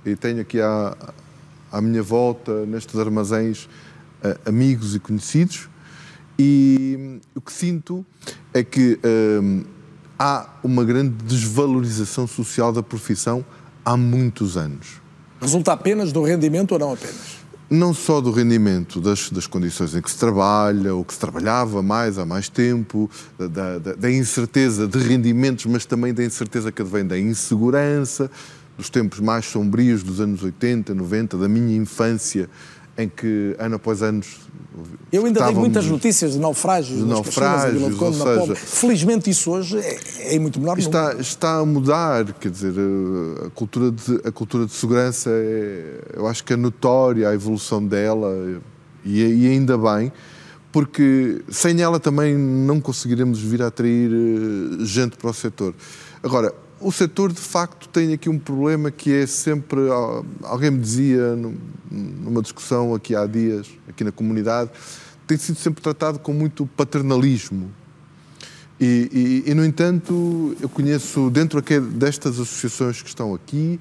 e 0.05 0.15
tenho 0.15 0.41
aqui 0.41 0.61
à, 0.61 0.97
à 1.73 1.81
minha 1.81 2.03
volta, 2.03 2.65
nestes 2.67 2.99
armazéns, 2.99 3.65
uh, 4.23 4.49
amigos 4.49 4.95
e 4.95 5.01
conhecidos. 5.01 5.69
E 6.39 7.19
o 7.35 7.41
que 7.41 7.51
sinto 7.51 8.05
é 8.53 8.63
que 8.63 9.01
há 10.19 10.47
uma 10.63 10.85
grande 10.85 11.15
desvalorização 11.25 12.27
social 12.27 12.73
da 12.73 12.83
profissão 12.83 13.45
há 13.85 13.97
muitos 13.97 14.57
anos. 14.57 15.01
Resulta 15.41 15.73
apenas 15.73 16.13
do 16.13 16.23
rendimento 16.23 16.73
ou 16.73 16.79
não 16.79 16.93
apenas? 16.93 17.37
Não 17.69 17.93
só 17.93 18.21
do 18.21 18.31
rendimento, 18.31 19.01
das, 19.01 19.29
das 19.29 19.47
condições 19.47 19.95
em 19.95 20.01
que 20.01 20.11
se 20.11 20.17
trabalha, 20.17 20.95
ou 20.95 21.05
que 21.05 21.13
se 21.13 21.19
trabalhava 21.19 21.83
mais 21.83 22.17
há 22.17 22.25
mais 22.25 22.49
tempo, 22.49 23.11
da, 23.39 23.79
da, 23.79 23.95
da 23.95 24.11
incerteza 24.11 24.87
de 24.87 24.99
rendimentos, 24.99 25.67
mas 25.67 25.85
também 25.85 26.15
da 26.15 26.25
incerteza 26.25 26.71
que 26.71 26.81
advém 26.81 27.05
da 27.05 27.19
insegurança, 27.19 28.31
dos 28.77 28.89
tempos 28.89 29.19
mais 29.21 29.47
sombrios 29.47 30.03
dos 30.03 30.21
anos 30.21 30.43
80, 30.43 30.95
90, 30.95 31.39
da 31.39 31.49
minha 31.49 31.77
infância, 31.77 32.49
em 32.99 33.09
que 33.09 33.55
ano 33.59 33.77
após 33.77 34.03
ano 34.03 34.23
eu 35.11 35.25
ainda 35.25 35.45
tenho 35.47 35.59
muitas 35.59 35.87
notícias 35.87 36.33
de 36.33 36.39
naufrágios, 36.39 36.99
de 36.99 37.05
naufrágios 37.07 37.83
ou 37.83 37.91
Conde, 37.93 38.19
seja, 38.19 38.55
Felizmente 38.57 39.31
isso 39.31 39.51
hoje 39.51 39.79
é, 39.79 40.35
é 40.35 40.39
muito 40.39 40.61
menor. 40.61 40.79
Está, 40.79 41.15
está 41.15 41.59
a 41.59 41.65
mudar, 41.65 42.25
quer 42.35 42.51
dizer, 42.51 42.75
a 43.47 43.51
cultura 43.51 43.91
de, 43.91 44.21
a 44.25 44.31
cultura 44.31 44.67
de 44.67 44.73
segurança, 44.73 45.31
é, 45.31 46.01
eu 46.15 46.27
acho 46.27 46.45
que 46.45 46.53
é 46.53 46.57
notória 46.57 47.29
a 47.29 47.35
evolução 47.35 47.85
dela 47.85 48.61
e, 49.05 49.23
e 49.23 49.47
ainda 49.49 49.79
bem, 49.79 50.13
porque 50.71 51.41
sem 51.49 51.81
ela 51.81 51.99
também 51.99 52.37
não 52.37 52.79
conseguiremos 52.81 53.41
vir 53.41 53.63
a 53.63 53.69
atrair 53.69 54.11
eh, 54.11 54.85
gente 54.85 55.17
para 55.17 55.31
o 55.31 55.33
setor. 55.33 55.75
Agora, 56.23 56.53
o 56.81 56.93
setor 56.93 57.33
de 57.33 57.41
facto 57.41 57.89
tem 57.89 58.13
aqui 58.13 58.29
um 58.29 58.39
problema 58.39 58.91
que 58.91 59.13
é 59.13 59.27
sempre. 59.27 59.81
Alguém 60.43 60.71
me 60.71 60.79
dizia 60.79 61.37
numa 61.91 62.43
discussão 62.43 62.95
aqui 62.95 63.15
há 63.15 63.27
dias, 63.27 63.69
aqui 63.89 64.05
na 64.05 64.13
comunidade, 64.13 64.71
tem 65.27 65.37
sido 65.37 65.59
sempre 65.59 65.83
tratado 65.83 66.19
com 66.19 66.33
muito 66.33 66.67
paternalismo. 66.77 67.71
E, 68.79 69.43
e, 69.47 69.51
e 69.51 69.55
no 69.55 69.65
entanto, 69.65 70.55
eu 70.61 70.69
conheço 70.69 71.31
dentro 71.31 71.63
destas 71.63 72.39
associações 72.39 73.01
que 73.01 73.09
estão 73.09 73.35
aqui, 73.35 73.81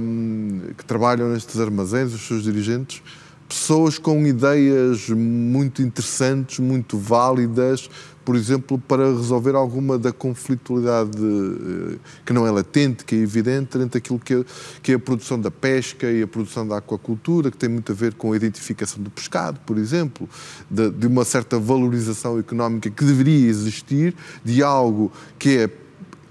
um, 0.00 0.60
que 0.76 0.84
trabalham 0.84 1.28
nestes 1.30 1.58
armazéns, 1.58 2.12
os 2.12 2.20
seus 2.20 2.44
dirigentes, 2.44 3.02
pessoas 3.48 3.98
com 3.98 4.24
ideias 4.26 5.08
muito 5.10 5.82
interessantes, 5.82 6.60
muito 6.60 6.96
válidas, 6.96 7.90
por 8.24 8.36
exemplo, 8.36 8.78
para 8.78 9.06
resolver 9.06 9.54
alguma 9.54 9.98
da 9.98 10.12
conflitualidade 10.12 11.18
eh, 11.18 11.98
que 12.24 12.32
não 12.32 12.46
é 12.46 12.50
latente, 12.50 13.04
que 13.04 13.14
é 13.14 13.18
evidente, 13.18 13.76
entre 13.78 13.98
aquilo 13.98 14.18
que 14.18 14.34
é, 14.34 14.44
que 14.82 14.92
é 14.92 14.94
a 14.94 14.98
produção 14.98 15.40
da 15.40 15.50
pesca 15.50 16.10
e 16.10 16.22
a 16.22 16.26
produção 16.26 16.66
da 16.66 16.78
aquacultura, 16.78 17.50
que 17.50 17.56
tem 17.56 17.68
muito 17.68 17.92
a 17.92 17.94
ver 17.94 18.14
com 18.14 18.32
a 18.32 18.36
identificação 18.36 19.02
do 19.02 19.10
pescado, 19.10 19.60
por 19.66 19.76
exemplo, 19.76 20.28
de, 20.70 20.90
de 20.90 21.06
uma 21.06 21.24
certa 21.24 21.58
valorização 21.58 22.38
económica 22.38 22.90
que 22.90 23.04
deveria 23.04 23.48
existir 23.48 24.14
de 24.44 24.62
algo 24.62 25.12
que 25.38 25.58
é 25.58 25.83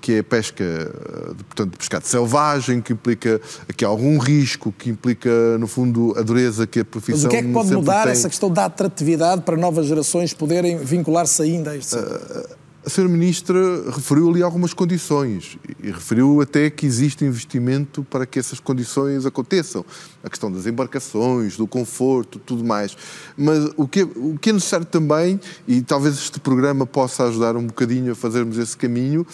que 0.04 0.16
é 0.16 0.20
a 0.20 0.24
pesca, 0.24 0.66
eh, 0.66 1.34
portanto, 1.48 1.72
de 1.72 1.78
pescado 1.78 2.06
selvagem, 2.06 2.82
que 2.82 2.92
implica 2.92 3.39
aqui 3.70 3.86
algum 3.86 4.18
risco, 4.18 4.70
que 4.78 4.89
implica, 4.89 5.58
no 5.58 5.66
fundo, 5.66 6.13
a 6.18 6.22
dureza 6.22 6.68
que 6.68 6.82
a 6.82 6.86
profissão 6.86 7.16
Mas 7.16 7.24
o 7.24 7.30
que 7.30 7.38
é 7.38 7.42
que 7.42 7.54
pode 7.54 7.74
mudar 7.74 8.04
tem. 8.04 8.12
essa 8.12 8.28
questão 8.28 8.52
da 8.52 8.66
atratividade 8.66 9.44
para 9.44 9.56
novas 9.56 9.86
gerações 9.86 10.34
poderem 10.34 10.76
vincular-se 10.76 11.42
ainda 11.42 11.72
a 11.72 11.78
este 11.78 11.96
uh, 11.96 12.63
a 12.86 12.89
Sra. 12.89 13.08
Ministra 13.08 13.92
referiu 13.92 14.30
ali 14.30 14.44
algumas 14.44 14.74
condições 14.74 15.58
e 15.82 15.89
referiu 15.89 16.42
até 16.42 16.70
que 16.70 16.86
existe 16.86 17.24
investimento 17.24 18.04
para 18.04 18.26
que 18.26 18.38
essas 18.38 18.60
condições 18.60 19.26
aconteçam. 19.26 19.86
A 20.22 20.30
questão 20.30 20.52
das 20.52 20.66
embarcações, 20.66 21.56
do 21.56 21.66
conforto, 21.66 22.39
tudo 22.39 22.63
mais. 22.63 22.98
Mas 23.38 23.72
o 23.78 23.88
que, 23.88 24.02
é, 24.02 24.04
o 24.04 24.38
que 24.38 24.50
é 24.50 24.54
necessário 24.54 24.86
também, 24.86 25.39
e 25.66 25.82
talvez 25.82 26.16
este 26.16 26.42
programa 26.42 26.86
possa 26.86 27.24
ajudar 27.26 27.56
um 27.56 27.66
bocadinho 27.66 28.12
a 28.12 28.16
fazermos 28.16 28.58
esse 28.58 28.76
caminho, 28.76 29.26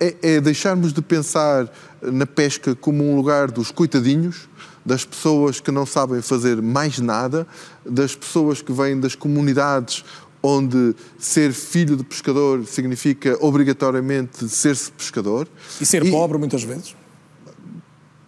é, 0.00 0.14
é 0.22 0.40
deixarmos 0.40 0.92
de 0.92 1.00
pensar 1.00 1.70
na 2.02 2.26
pesca 2.26 2.74
como 2.74 3.04
um 3.04 3.16
lugar 3.16 3.50
dos 3.50 3.70
coitadinhos, 3.70 4.48
das 4.84 5.04
pessoas 5.04 5.60
que 5.60 5.70
não 5.70 5.86
sabem 5.86 6.20
fazer 6.20 6.60
mais 6.60 6.98
nada, 6.98 7.46
das 7.84 8.14
pessoas 8.14 8.60
que 8.60 8.72
vêm 8.72 9.00
das 9.00 9.14
comunidades 9.14 10.04
onde 10.42 10.94
ser 11.18 11.54
filho 11.54 11.96
de 11.96 12.04
pescador 12.04 12.66
significa 12.66 13.38
obrigatoriamente 13.40 14.46
ser-se 14.46 14.92
pescador. 14.92 15.48
E 15.80 15.86
ser 15.86 16.04
e, 16.04 16.10
pobre 16.10 16.36
muitas 16.36 16.62
vezes? 16.62 16.94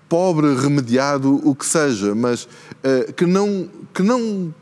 Pobre, 0.09 0.55
remediado, 0.55 1.43
o 1.47 1.55
que 1.55 1.67
seja, 1.67 2.15
mas 2.15 2.45
uh, 2.45 3.13
que 3.13 3.27
não. 3.27 3.69
Que 3.93 4.03
não 4.03 4.55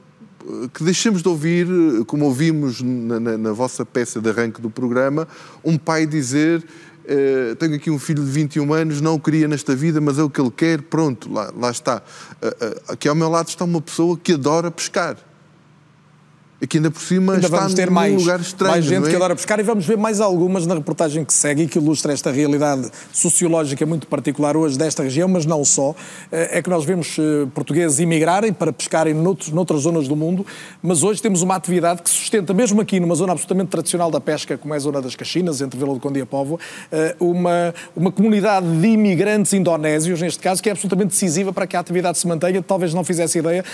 que 0.75 0.85
deixemos 0.85 1.23
de 1.23 1.29
ouvir, 1.29 1.67
como 2.07 2.27
ouvimos 2.27 2.83
na, 2.83 3.19
na, 3.19 3.39
na 3.39 3.53
vossa 3.53 3.85
peça 3.85 4.21
de 4.21 4.29
arranque 4.29 4.61
do 4.61 4.69
programa, 4.69 5.27
um 5.65 5.79
pai 5.79 6.07
dizer 6.07 6.63
Uh, 7.05 7.55
tenho 7.57 7.75
aqui 7.75 7.91
um 7.91 7.99
filho 7.99 8.25
de 8.25 8.31
21 8.31 8.73
anos, 8.73 9.01
não 9.01 9.15
o 9.15 9.21
queria 9.21 9.47
nesta 9.47 9.77
vida, 9.77 10.01
mas 10.01 10.19
é 10.19 10.23
o 10.23 10.31
que 10.31 10.41
ele 10.41 10.51
quer, 10.51 10.81
pronto, 10.81 11.31
lá, 11.31 11.53
lá 11.55 11.71
está. 11.71 12.03
Uh, 12.43 12.47
uh, 12.49 12.93
aqui 12.93 13.09
ao 13.09 13.15
meu 13.15 13.29
lado 13.29 13.49
está 13.49 13.65
uma 13.65 13.81
pessoa 13.81 14.17
que 14.17 14.33
adora 14.33 14.71
pescar. 14.71 15.17
Que 16.69 16.79
ainda 16.79 16.91
por 16.91 17.03
cima 17.03 17.35
ainda 17.35 17.47
está 17.47 17.59
vamos 17.59 17.75
ter 17.75 17.91
mais, 17.91 18.15
lugar 18.15 18.41
estranho. 18.41 18.73
mais 18.73 18.85
gente 18.85 19.07
é? 19.07 19.11
que 19.11 19.17
adora 19.17 19.35
pescar 19.35 19.59
e 19.59 19.63
vamos 19.63 19.85
ver 19.85 19.99
mais 19.99 20.21
algumas 20.21 20.67
na 20.67 20.75
reportagem 20.75 21.25
que 21.25 21.33
segue 21.33 21.65
e 21.65 21.69
que 21.69 21.79
ilustra 21.79 22.13
esta 22.13 22.31
realidade 22.31 22.91
sociológica 23.13 23.85
muito 23.85 24.07
particular 24.07 24.57
hoje 24.57 24.79
desta 24.79 25.03
região, 25.03 25.29
mas 25.29 25.45
não 25.45 25.65
só. 25.65 25.95
Eh, 26.31 26.59
É 26.59 26.63
que 26.63 26.71
nós 26.71 26.85
vemos 26.85 27.17
eh, 27.19 27.47
portugueses 27.55 27.99
imigrarem 27.99 28.53
para 28.53 28.73
pescarem 28.73 29.13
noutros, 29.13 29.51
noutras 29.51 29.83
zonas 29.83 30.07
do 30.07 30.15
mundo, 30.15 30.47
mas 30.83 31.03
hoje 31.03 31.21
temos 31.21 31.43
uma 31.43 31.57
atividade 31.57 32.03
que 32.03 32.09
sustenta, 32.09 32.55
mesmo 32.55 32.81
aqui 32.81 33.01
numa 33.01 33.15
zona 33.15 33.33
absolutamente 33.33 33.69
tradicional 33.69 34.11
da 34.11 34.21
pesca, 34.21 34.57
como 34.57 34.73
é 34.75 34.77
a 34.77 34.81
zona 34.81 35.03
das 35.03 35.17
Caxinas, 35.17 35.61
entre 35.61 35.79
Vila 35.79 35.93
do 35.93 36.01
Conde 36.01 36.21
e 36.21 36.23
a 36.23 36.27
Póvoa, 36.27 36.59
eh, 36.91 37.17
uma, 37.19 37.75
uma 37.97 38.13
comunidade 38.13 38.67
de 38.81 38.87
imigrantes 38.87 39.53
indonésios, 39.53 40.21
neste 40.21 40.39
caso, 40.41 40.63
que 40.63 40.69
é 40.69 40.73
absolutamente 40.73 41.11
decisiva 41.11 41.53
para 41.53 41.67
que 41.67 41.77
a 41.77 41.81
atividade 41.81 42.19
se 42.19 42.27
mantenha. 42.27 42.63
Talvez 42.63 42.95
não 42.95 43.03
fizesse 43.03 43.39
ideia, 43.39 43.65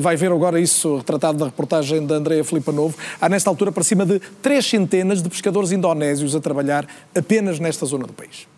vai 0.00 0.16
ver 0.16 0.32
agora 0.32 0.60
isso 0.60 0.96
retratado 0.96 1.38
na 1.38 1.46
reportagem 1.46 2.04
da 2.04 2.16
Andrea 2.34 2.44
Filipa 2.44 2.72
Novo. 2.72 2.96
Há 3.20 3.28
nesta 3.28 3.48
altura 3.48 3.70
para 3.70 3.84
cima 3.84 4.04
de 4.04 4.18
três 4.42 4.66
centenas 4.66 5.22
de 5.22 5.28
pescadores 5.28 5.70
indonésios 5.70 6.34
a 6.34 6.40
trabalhar 6.40 6.86
apenas 7.14 7.60
nesta 7.60 7.86
zona 7.86 8.06
do 8.06 8.12
país. 8.12 8.48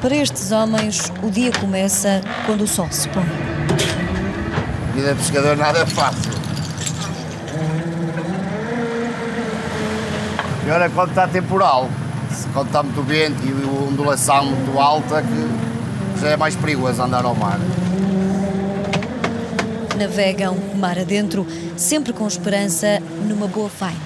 Para 0.00 0.16
estes 0.16 0.50
homens, 0.50 1.12
o 1.22 1.30
dia 1.30 1.52
começa 1.60 2.22
quando 2.46 2.62
o 2.62 2.66
sol 2.66 2.88
se 2.90 3.06
põe. 3.10 3.22
A 3.22 4.92
vida 4.94 5.14
de 5.14 5.20
pescador 5.20 5.56
nada 5.56 5.80
é 5.80 5.86
fácil. 5.86 6.30
Pior 10.64 10.80
é 10.80 10.88
quando 10.88 11.10
está 11.10 11.28
temporal. 11.28 11.90
Se- 12.32 12.48
Quando 12.52 12.66
está 12.68 12.82
muito 12.82 13.02
vento 13.02 13.36
e 13.44 13.52
a 13.52 13.88
ondulação 13.88 14.46
muito 14.46 14.78
alta, 14.78 15.22
que 15.22 16.20
já 16.20 16.28
é 16.30 16.36
mais 16.36 16.54
perigoso 16.56 17.02
andar 17.02 17.24
ao 17.24 17.34
mar. 17.34 17.58
Navegam 19.98 20.56
mar 20.76 20.98
adentro, 20.98 21.46
sempre 21.76 22.12
com 22.12 22.26
esperança 22.26 23.00
numa 23.28 23.46
boa 23.46 23.68
faina. 23.68 23.98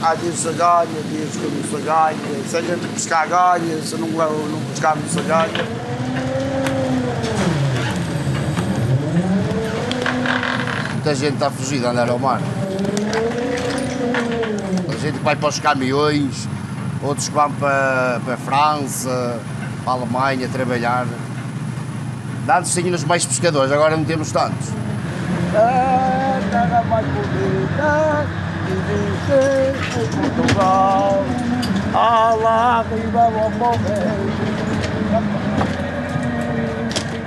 Há 0.00 0.14
dias 0.14 0.34
se 0.36 0.52
ganha, 0.52 0.86
dias 1.10 1.30
que 1.30 1.38
não 1.46 1.78
se 1.78 1.84
ganha. 1.84 2.16
Se 2.48 2.56
a 2.56 2.60
gente 2.60 2.86
pescar 2.88 3.28
ganha, 3.28 3.82
se 3.82 3.94
não, 3.96 4.08
não 4.08 4.60
pescar 4.72 4.96
não 4.96 5.08
se 5.08 5.20
ganha. 5.20 5.82
Muita 10.92 11.14
gente 11.14 11.34
está 11.34 11.50
fugida 11.50 11.88
a 11.88 11.90
andar 11.90 12.08
ao 12.08 12.18
mar. 12.18 12.40
A 14.88 14.96
gente 14.96 15.18
vai 15.18 15.34
para 15.34 15.48
os 15.48 15.58
caminhões, 15.58 16.48
outros 17.02 17.28
que 17.28 17.34
vão 17.34 17.50
para, 17.52 18.20
para 18.24 18.34
a 18.34 18.36
França, 18.36 19.40
para 19.84 19.92
a 19.92 19.96
Alemanha 19.96 20.48
trabalhar. 20.48 21.06
Antes 22.48 22.74
tínhamos 22.74 23.04
mais 23.04 23.24
pescadores, 23.24 23.72
agora 23.72 23.96
não 23.96 24.04
temos 24.04 24.32
tantos. 24.32 24.68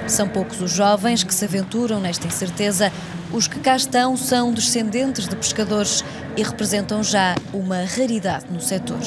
São 0.07 0.27
poucos 0.27 0.61
os 0.61 0.71
jovens 0.71 1.23
que 1.23 1.33
se 1.33 1.45
aventuram 1.45 1.99
nesta 1.99 2.27
incerteza. 2.27 2.91
Os 3.31 3.47
que 3.47 3.59
cá 3.59 3.75
estão 3.75 4.15
são 4.15 4.53
descendentes 4.53 5.27
de 5.27 5.35
pescadores 5.35 6.03
e 6.37 6.43
representam 6.43 7.03
já 7.03 7.35
uma 7.53 7.83
raridade 7.83 8.45
no 8.49 8.61
setor. 8.61 8.99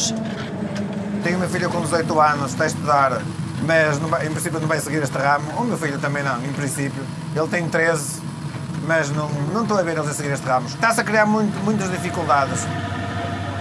Tenho 1.22 1.36
uma 1.36 1.48
filha 1.48 1.68
com 1.68 1.80
18 1.80 2.20
anos, 2.20 2.52
está 2.52 2.64
a 2.64 2.66
estudar, 2.66 3.20
mas 3.66 3.98
vai- 3.98 4.26
em 4.26 4.30
princípio 4.30 4.60
não 4.60 4.68
vai 4.68 4.78
seguir 4.80 5.02
este 5.02 5.16
ramo. 5.18 5.50
O 5.60 5.64
meu 5.64 5.76
filho 5.78 5.98
também 5.98 6.22
não, 6.22 6.38
em 6.44 6.52
princípio. 6.52 7.02
Ele 7.34 7.48
tem 7.48 7.68
13, 7.68 8.20
mas 8.86 9.10
não, 9.10 9.28
não 9.52 9.62
estou 9.62 9.78
a 9.78 9.82
ver 9.82 9.96
eles 9.98 10.08
a 10.08 10.14
seguir 10.14 10.30
este 10.32 10.46
ramo. 10.46 10.66
Está-se 10.66 11.00
a 11.00 11.04
criar 11.04 11.26
muito, 11.26 11.52
muitas 11.64 11.90
dificuldades. 11.90 12.66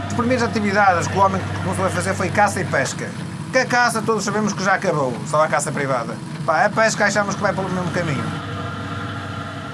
As 0.07 0.13
primeiras 0.13 0.47
atividades 0.47 1.07
que 1.07 1.17
o 1.17 1.21
homem 1.21 1.41
começou 1.63 1.85
a 1.85 1.89
fazer 1.89 2.13
foi 2.13 2.29
caça 2.29 2.61
e 2.61 2.65
pesca. 2.65 3.07
Que 3.51 3.59
a 3.59 3.65
caça 3.65 4.01
todos 4.01 4.23
sabemos 4.23 4.53
que 4.53 4.63
já 4.63 4.73
acabou, 4.75 5.13
só 5.27 5.43
a 5.43 5.47
caça 5.47 5.71
privada. 5.71 6.13
Pá, 6.45 6.65
a 6.65 6.69
pesca 6.69 7.05
achamos 7.05 7.35
que 7.35 7.41
vai 7.41 7.53
pelo 7.53 7.69
mesmo 7.69 7.89
caminho. 7.91 8.23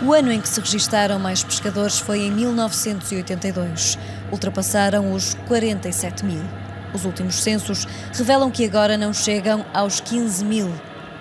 O 0.02 0.12
ano 0.14 0.32
em 0.32 0.42
que 0.42 0.50
se 0.50 0.60
registaram 0.60 1.18
mais 1.18 1.44
pescadores 1.44 1.98
foi 2.00 2.22
em 2.24 2.32
1982. 2.32 3.98
Ultrapassaram 4.32 5.14
os 5.14 5.34
47 5.48 6.26
mil. 6.26 6.42
Os 6.94 7.06
últimos 7.06 7.42
censos 7.42 7.88
revelam 8.14 8.52
que 8.52 8.66
agora 8.66 8.98
não 8.98 9.14
chegam 9.14 9.66
aos 9.74 10.00
15 10.00 10.46
mil. 10.46 10.72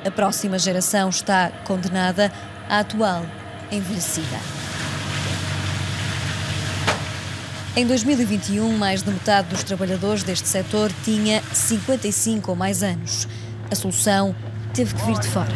A 0.04 0.10
próxima 0.10 0.58
geração 0.58 1.08
está 1.08 1.50
condenada, 1.64 2.30
a 2.68 2.80
atual 2.80 3.24
envelhecida. 3.70 4.36
Em 7.74 7.86
2021, 7.86 8.76
mais 8.76 9.02
de 9.02 9.10
metade 9.10 9.48
dos 9.48 9.62
trabalhadores 9.62 10.22
deste 10.22 10.46
setor 10.46 10.92
tinha 11.04 11.42
55 11.54 12.50
ou 12.50 12.56
mais 12.56 12.82
anos. 12.82 13.26
A 13.70 13.74
solução 13.74 14.34
teve 14.74 14.94
que 14.94 15.02
vir 15.06 15.18
de 15.18 15.28
fora. 15.28 15.52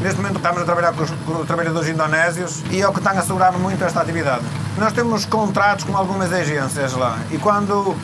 Neste 0.00 0.20
momento 0.20 0.36
estamos 0.36 0.62
a 0.62 0.64
trabalhar 0.64 0.92
com 0.92 1.02
os, 1.02 1.10
com 1.10 1.40
os 1.40 1.46
trabalhadores 1.46 1.88
indonésios 1.88 2.62
e 2.70 2.80
é 2.80 2.86
o 2.86 2.92
que 2.92 2.98
está 2.98 3.12
a 3.12 3.22
segurar 3.22 3.50
muito 3.52 3.82
esta 3.82 4.00
atividade. 4.00 4.44
Nós 4.78 4.92
temos 4.92 5.24
contratos 5.24 5.84
com 5.84 5.96
algumas 5.96 6.32
agências 6.32 6.92
lá 6.92 7.18
e 7.32 7.38
quando 7.38 7.96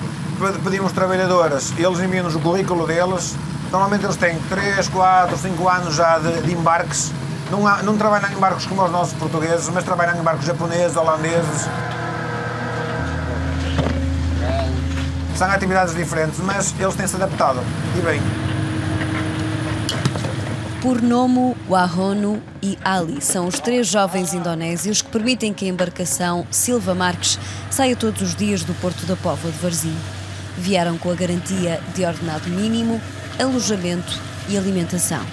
pedimos 0.62 0.93
trabalhadores, 0.93 1.72
eles 1.78 2.01
enviam-nos 2.01 2.34
o 2.34 2.41
currículo 2.41 2.86
deles. 2.86 3.36
Normalmente 3.70 4.05
eles 4.05 4.16
têm 4.16 4.38
3, 4.49 4.88
4, 4.88 5.36
5 5.38 5.68
anos 5.68 5.95
já 5.95 6.18
de, 6.18 6.41
de 6.43 6.53
embarques. 6.53 7.12
Não, 7.51 7.66
há- 7.66 7.82
não 7.82 7.97
trabalham 7.97 8.30
em 8.32 8.36
barcos 8.36 8.66
como 8.66 8.82
os 8.84 8.91
nossos 8.91 9.14
portugueses, 9.14 9.68
mas 9.68 9.84
trabalham 9.84 10.18
em 10.18 10.22
barcos 10.22 10.47
japoneses, 10.47 10.97
holandeses. 10.97 11.68
São 15.36 15.51
atividades 15.51 15.95
diferentes, 15.95 16.38
mas 16.41 16.74
eles 16.78 16.95
têm-se 16.95 17.16
adaptado. 17.16 17.61
E 17.97 18.01
bem. 18.03 18.20
Purnomo, 20.82 21.57
Wahono 21.68 22.43
e 22.62 22.78
Ali 22.84 23.20
são 23.20 23.47
os 23.47 23.59
três 23.61 23.86
jovens 23.86 24.32
indonésios 24.32 25.03
que 25.03 25.11
permitem 25.11 25.53
que 25.53 25.66
a 25.66 25.68
embarcação 25.68 26.47
Silva 26.51 26.95
Marques 26.95 27.38
saia 27.70 27.95
todos 27.95 28.22
os 28.22 28.34
dias 28.34 28.64
do 28.64 28.72
Porto 28.74 29.05
da 29.07 29.14
Póvoa 29.16 29.51
de 29.53 29.59
Varzim. 29.59 29.95
Vieram 30.61 30.98
com 30.98 31.11
a 31.11 31.14
garantia 31.14 31.80
de 31.94 32.04
ordenado 32.04 32.50
mínimo, 32.50 33.00
alojamento 33.40 34.12
e 34.46 34.58
alimentação. 34.58 35.24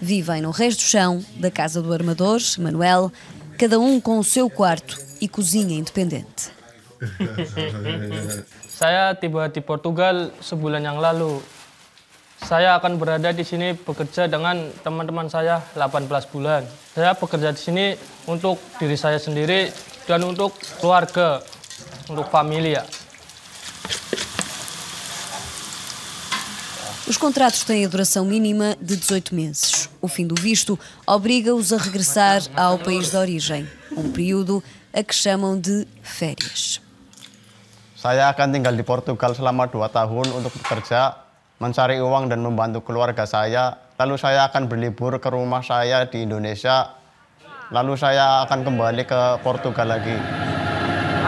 Vivem 0.00 0.42
no 0.42 0.50
resto 0.50 0.80
do 0.80 0.88
chão 0.90 1.24
da 1.36 1.52
casa 1.52 1.80
do 1.80 1.92
armador, 1.92 2.40
Manuel, 2.58 3.12
cada 3.56 3.78
um 3.78 4.00
com 4.00 4.18
o 4.18 4.24
seu 4.24 4.50
quarto 4.50 4.98
e 5.20 5.28
cozinha 5.28 5.78
independente. 5.78 6.50
Saya 8.66 9.14
tiba 9.14 9.46
di 9.46 9.62
Portugal 9.62 10.34
sebulan 10.42 10.82
yang 10.82 10.98
lalu. 10.98 11.38
Saya 12.42 12.74
akan 12.74 12.98
berada 12.98 13.30
di 13.30 13.46
sini 13.46 13.78
bekerja 13.78 14.26
dengan 14.26 14.72
teman-teman 14.82 15.30
saya 15.30 15.62
18 15.78 16.10
bulan. 16.32 16.66
Saya 16.90 17.14
bekerja 17.14 17.54
di 17.54 17.60
sini 17.60 17.86
untuk 18.26 18.58
diri 18.80 18.96
saya 18.98 19.20
sendiri 19.20 19.70
dan 20.08 20.24
untuk 20.24 20.56
keluarga, 20.80 21.44
untuk 22.10 22.26
família. 22.26 22.82
Os 27.06 27.16
contratos 27.16 27.64
têm 27.64 27.84
a 27.84 27.88
duração 27.88 28.24
mínima 28.24 28.76
de 28.80 28.94
18 28.94 29.34
meses. 29.34 29.90
O 30.00 30.06
fim 30.06 30.26
do 30.26 30.34
visto 30.34 30.78
obriga-os 31.06 31.72
a 31.72 31.78
regressar 31.78 32.42
ao 32.54 32.78
país 32.78 33.10
de 33.10 33.16
origem, 33.16 33.68
um 33.96 34.10
período 34.10 34.62
a 34.94 35.02
que 35.02 35.14
chamam 35.14 35.58
de 35.58 35.86
férias. 36.02 36.80
Saya 37.98 38.30
akan 38.30 38.54
tinggal 38.54 38.74
di 38.78 38.86
Portugal 38.86 39.34
selama 39.34 39.66
dua 39.66 39.90
tahun 39.90 40.30
untuk 40.32 40.54
bekerja, 40.62 41.18
mencari 41.58 42.00
uang 42.00 42.30
dan 42.30 42.40
membantu 42.40 42.80
keluarga 42.80 43.26
saya. 43.26 43.76
Lalu 43.98 44.16
saya 44.16 44.48
akan 44.48 44.70
berlibur 44.70 45.18
ke 45.20 45.28
rumah 45.28 45.60
saya 45.60 46.06
di 46.08 46.24
Indonesia. 46.24 46.94
Lalu 47.74 47.98
saya 47.98 48.46
akan 48.48 48.64
kembali 48.64 49.02
ke 49.04 49.20
Portugal 49.44 49.98
lagi. 49.98 50.69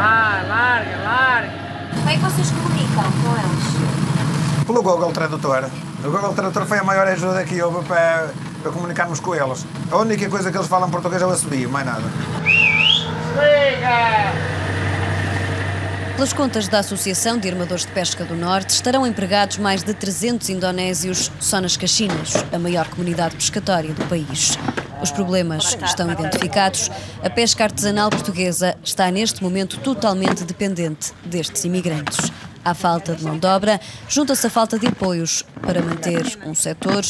Vai, 0.02 0.48
larga, 0.48 0.96
larga. 1.04 1.50
Como 1.94 2.10
é 2.10 2.14
que 2.14 2.18
vocês 2.18 2.50
comunicam 2.50 3.04
com 3.04 3.36
eles? 3.38 4.66
Pelo 4.66 4.82
Google 4.82 5.12
Tradutor. 5.12 5.70
O 6.04 6.10
Google 6.10 6.32
Tradutor 6.32 6.66
foi 6.66 6.78
a 6.78 6.82
maior 6.82 7.06
ajuda 7.06 7.44
que 7.44 7.62
houve 7.62 7.86
para, 7.86 8.30
para 8.60 8.72
comunicarmos 8.72 9.20
com 9.20 9.32
eles. 9.32 9.64
A 9.92 9.96
única 9.98 10.28
coisa 10.28 10.50
que 10.50 10.56
eles 10.56 10.66
falam 10.66 10.90
português 10.90 11.22
é 11.22 11.26
o 11.26 11.30
assobio, 11.30 11.70
mais 11.70 11.86
nada. 11.86 12.02
Pelas 16.16 16.32
contas 16.32 16.66
da 16.66 16.80
Associação 16.80 17.38
de 17.38 17.48
Armadores 17.48 17.86
de 17.86 17.92
Pesca 17.92 18.24
do 18.24 18.34
Norte, 18.34 18.70
estarão 18.70 19.06
empregados 19.06 19.58
mais 19.58 19.84
de 19.84 19.94
300 19.94 20.48
indonésios 20.48 21.30
só 21.38 21.60
nas 21.60 21.76
Caxinas, 21.76 22.44
a 22.52 22.58
maior 22.58 22.88
comunidade 22.88 23.36
pescatória 23.36 23.94
do 23.94 24.04
país. 24.06 24.58
Os 25.02 25.10
problemas 25.10 25.76
estão 25.84 26.10
identificados. 26.12 26.88
A 27.22 27.28
pesca 27.28 27.64
artesanal 27.64 28.08
portuguesa 28.08 28.76
está 28.84 29.10
neste 29.10 29.42
momento 29.42 29.78
totalmente 29.80 30.44
dependente 30.44 31.12
destes 31.24 31.64
imigrantes. 31.64 32.30
À 32.64 32.72
falta 32.72 33.14
de 33.16 33.24
mão 33.24 33.36
de 33.36 33.46
obra, 33.46 33.80
junta-se 34.08 34.46
a 34.46 34.50
falta 34.50 34.78
de 34.78 34.86
apoios 34.86 35.44
para 35.60 35.82
manter 35.82 36.38
um 36.46 36.54
setor 36.54 37.02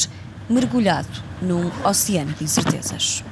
mergulhado 0.49 1.23
num 1.43 1.71
oceano 1.85 2.33
de 2.33 2.45
incertezas. 2.45 3.23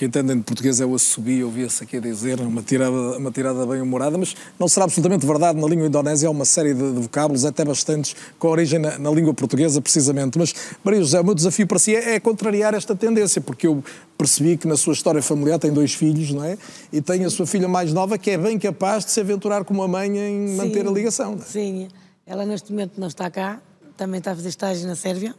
Que 0.00 0.06
entendem 0.06 0.38
de 0.38 0.44
português 0.44 0.80
é 0.80 0.86
o 0.86 0.94
assobio, 0.94 1.44
ouvia-se 1.44 1.84
aqui 1.84 1.98
a 1.98 2.00
dizer, 2.00 2.40
uma 2.40 2.62
tirada, 2.62 3.18
uma 3.18 3.30
tirada 3.30 3.66
bem 3.66 3.82
humorada, 3.82 4.16
mas 4.16 4.34
não 4.58 4.66
será 4.66 4.84
absolutamente 4.84 5.26
verdade. 5.26 5.60
Na 5.60 5.68
língua 5.68 5.86
indonésia 5.86 6.26
há 6.26 6.30
uma 6.30 6.46
série 6.46 6.72
de, 6.72 6.94
de 6.94 7.02
vocábulos, 7.02 7.44
até 7.44 7.66
bastantes, 7.66 8.16
com 8.38 8.48
origem 8.48 8.78
na, 8.78 8.98
na, 8.98 9.10
língua 9.10 9.34
portuguesa, 9.34 9.78
precisamente. 9.78 10.38
Mas, 10.38 10.54
Maria 10.82 11.00
José, 11.00 11.20
o 11.20 11.24
meu 11.24 11.34
desafio 11.34 11.66
para 11.66 11.78
si 11.78 11.94
é, 11.94 12.14
é, 12.14 12.18
contrariar 12.18 12.72
esta 12.72 12.96
tendência, 12.96 13.42
porque 13.42 13.66
eu 13.66 13.84
percebi 14.16 14.56
que 14.56 14.66
na 14.66 14.78
sua 14.78 14.94
história 14.94 15.20
familiar 15.20 15.58
tem 15.58 15.70
dois 15.70 15.92
filhos, 15.92 16.30
não 16.30 16.44
é? 16.44 16.56
E 16.90 17.02
tem 17.02 17.26
a 17.26 17.28
sua 17.28 17.46
filha 17.46 17.68
mais 17.68 17.92
nova 17.92 18.16
que 18.16 18.30
é 18.30 18.38
bem 18.38 18.58
capaz 18.58 19.04
de 19.04 19.10
se 19.10 19.20
aventurar 19.20 19.66
como 19.66 19.82
a 19.82 19.88
mãe 19.88 20.16
em 20.16 20.48
sim, 20.48 20.56
manter 20.56 20.88
a 20.88 20.90
ligação. 20.90 21.32
Não 21.32 21.42
é? 21.42 21.44
Sim, 21.44 21.88
ela 22.26 22.46
neste 22.46 22.72
momento 22.72 22.98
não 22.98 23.08
está 23.08 23.30
cá, 23.30 23.60
também 23.98 24.16
está 24.16 24.32
a 24.32 24.34
fazer 24.34 24.48
estágio 24.48 24.88
na 24.88 24.96
Sérvia, 24.96 25.34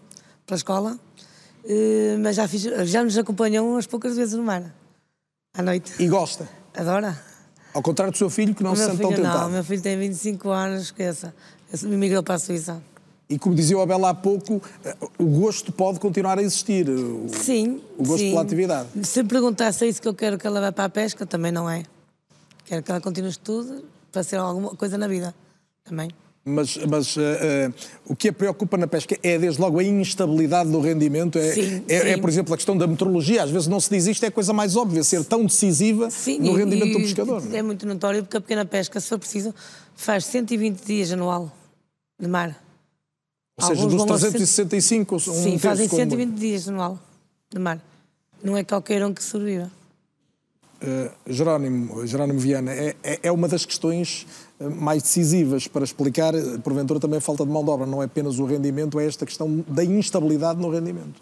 para 0.46 0.54
a 0.54 0.58
escola. 0.58 1.00
Uh, 1.64 2.18
mas 2.20 2.36
já, 2.36 2.48
fiz, 2.48 2.64
já 2.90 3.04
nos 3.04 3.18
acompanhou 3.18 3.70
umas 3.70 3.86
poucas 3.86 4.16
vezes 4.16 4.34
no 4.34 4.44
mar, 4.44 4.74
à 5.54 5.62
noite. 5.62 5.94
E 6.00 6.08
gosta? 6.08 6.50
Adora. 6.76 7.20
Ao 7.74 7.82
contrário 7.82 8.12
do 8.12 8.18
seu 8.18 8.30
filho, 8.30 8.54
que 8.54 8.64
não 8.64 8.76
se 8.76 8.84
sente 8.84 8.98
filho, 8.98 9.10
tão 9.10 9.18
tentado. 9.18 9.40
Não, 9.44 9.50
meu 9.50 9.64
filho 9.64 9.82
tem 9.82 9.98
25 9.98 10.50
anos, 10.50 10.84
esqueça. 10.84 11.34
Emigrou 11.84 12.22
para 12.22 12.36
a 12.36 12.40
Suíça. 12.40 12.82
E 13.30 13.40
como 13.40 13.56
dizia 13.56 13.78
o 13.78 13.82
Abel 13.82 14.06
há 14.06 14.14
pouco, 14.14 14.62
o 15.18 15.26
gosto 15.26 15.72
pode 15.72 16.00
continuar 16.02 16.38
a 16.38 16.42
existir. 16.42 16.90
O, 16.90 17.28
sim. 17.30 17.82
O 17.98 18.04
gosto 18.04 18.20
sim. 18.20 18.30
pela 18.32 18.42
atividade. 18.42 18.90
Se 19.04 19.24
perguntasse 19.24 19.86
é 19.86 19.88
isso 19.88 20.02
que 20.02 20.08
eu 20.08 20.14
quero 20.14 20.38
que 20.38 20.46
ela 20.46 20.60
vá 20.60 20.72
para 20.72 20.84
a 20.84 20.90
pesca, 20.90 21.26
também 21.26 21.52
não 21.52 21.70
é. 21.70 21.84
Quero 22.66 22.84
que 22.84 22.92
ela 22.92 23.00
continue 23.00 23.30
estudo 23.30 23.86
para 24.12 24.22
ser 24.24 24.36
alguma 24.36 24.76
coisa 24.76 24.98
na 24.98 25.08
vida. 25.08 25.34
Também. 25.86 26.12
Mas, 26.44 26.76
mas 26.78 27.16
uh, 27.18 27.20
uh, 27.22 27.74
o 28.06 28.16
que 28.16 28.30
a 28.30 28.34
preocupa 28.34 28.76
na 28.76 28.88
pesca 28.88 29.16
é, 29.22 29.38
desde 29.38 29.62
logo, 29.62 29.78
a 29.78 29.84
instabilidade 29.84 30.72
do 30.72 30.80
rendimento. 30.80 31.38
É, 31.38 31.54
sim, 31.54 31.84
é, 31.88 32.00
sim. 32.00 32.08
é, 32.08 32.18
por 32.18 32.30
exemplo, 32.30 32.54
a 32.54 32.58
questão 32.58 32.76
da 32.76 32.88
meteorologia. 32.88 33.44
Às 33.44 33.52
vezes 33.52 33.68
não 33.68 33.80
se 33.80 33.92
diz 33.92 34.08
isto, 34.08 34.24
é 34.24 34.28
a 34.28 34.32
coisa 34.32 34.52
mais 34.52 34.76
óbvia, 34.76 35.04
ser 35.04 35.24
tão 35.24 35.46
decisiva 35.46 36.10
sim, 36.10 36.40
no 36.40 36.54
rendimento 36.54 36.88
e, 36.88 36.94
do 36.94 37.00
pescador. 37.00 37.44
É 37.54 37.62
muito 37.62 37.86
notório 37.86 38.24
porque 38.24 38.38
a 38.38 38.42
pequena 38.42 38.66
pesca, 38.66 39.00
se 39.00 39.08
for 39.08 39.20
preciso, 39.20 39.54
faz 39.96 40.26
120 40.26 40.84
dias 40.84 41.12
anual 41.12 41.52
de 42.20 42.28
mar. 42.28 42.60
Ou 43.60 43.68
seja, 43.68 43.80
Alguns 43.80 43.94
dos 43.94 44.08
vão 44.08 44.18
365, 44.18 45.16
um 45.16 45.20
Sim, 45.20 45.60
fazem 45.60 45.88
120 45.88 46.34
dias 46.34 46.68
anual 46.68 46.98
de 47.52 47.60
mar. 47.60 47.80
Não 48.44 48.58
é 48.58 48.64
qualquer 48.64 49.06
um 49.06 49.14
que 49.14 49.24
sobreviva. 49.24 49.70
Uh, 50.82 51.12
Jerónimo, 51.28 52.08
Jerónimo 52.08 52.40
Viana, 52.40 52.72
é, 52.74 52.96
é 53.22 53.32
uma 53.32 53.48
das 53.48 53.64
questões 53.66 54.26
mais 54.70 55.02
decisivas 55.04 55.68
para 55.68 55.84
explicar, 55.84 56.34
porventura, 56.64 57.00
também 57.00 57.18
a 57.18 57.22
falta 57.22 57.46
de 57.46 57.52
mão 57.52 57.64
de 57.64 57.70
obra. 57.70 57.86
Não 57.86 58.02
é 58.02 58.06
apenas 58.06 58.40
o 58.40 58.46
rendimento, 58.46 59.00
é 59.00 59.06
esta 59.06 59.26
questão 59.26 59.64
da 59.68 59.84
instabilidade 59.84 60.60
no 60.60 60.70
rendimento. 60.70 61.22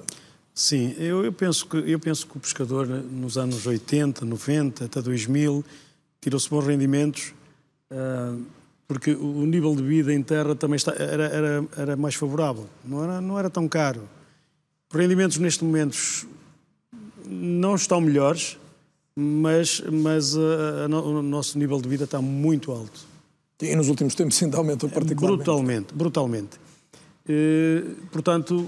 Sim, 0.54 0.94
eu, 0.98 1.24
eu 1.24 1.32
penso, 1.32 1.66
que, 1.68 1.78
eu 1.78 2.00
penso 2.00 2.28
que 2.28 2.38
o 2.38 2.40
pescador 2.40 2.86
nos 2.86 3.38
anos 3.38 3.66
80, 3.66 4.26
90, 4.26 4.86
até 4.86 5.02
2000, 5.02 5.64
tirou-se 6.20 6.50
bons 6.50 6.66
rendimentos, 6.66 7.34
uh, 7.92 8.44
porque 8.86 9.14
o 9.14 9.46
nível 9.46 9.74
de 9.74 9.84
vida 9.84 10.14
em 10.14 10.22
terra 10.22 10.54
também 10.56 10.76
está, 10.76 10.94
era, 10.98 11.28
era, 11.28 11.66
era 11.78 11.96
mais 11.96 12.16
favorável, 12.16 12.68
não 12.84 13.04
era, 13.04 13.22
não 13.22 13.40
era 13.40 13.50
tão 13.50 13.70
caro. 13.70 14.02
Os 14.92 15.00
rendimentos 15.00 15.38
neste 15.38 15.64
momento 15.64 15.96
não 17.26 17.76
estão 17.76 18.02
melhores, 18.02 18.58
mas, 19.16 19.82
mas 19.82 20.36
uh, 20.36 20.90
o 20.90 21.22
nosso 21.22 21.58
nível 21.58 21.80
de 21.80 21.88
vida 21.88 22.04
está 22.04 22.22
muito 22.22 22.72
alto. 22.72 23.09
E 23.62 23.76
nos 23.76 23.90
últimos 23.90 24.16
tempos 24.16 24.42
ainda 24.42 24.58
aumentou 24.58 24.90
particularmente. 24.90 25.44
Brutalmente, 25.44 25.94
brutalmente. 25.94 26.60
E, 27.28 27.84
portanto, 28.12 28.66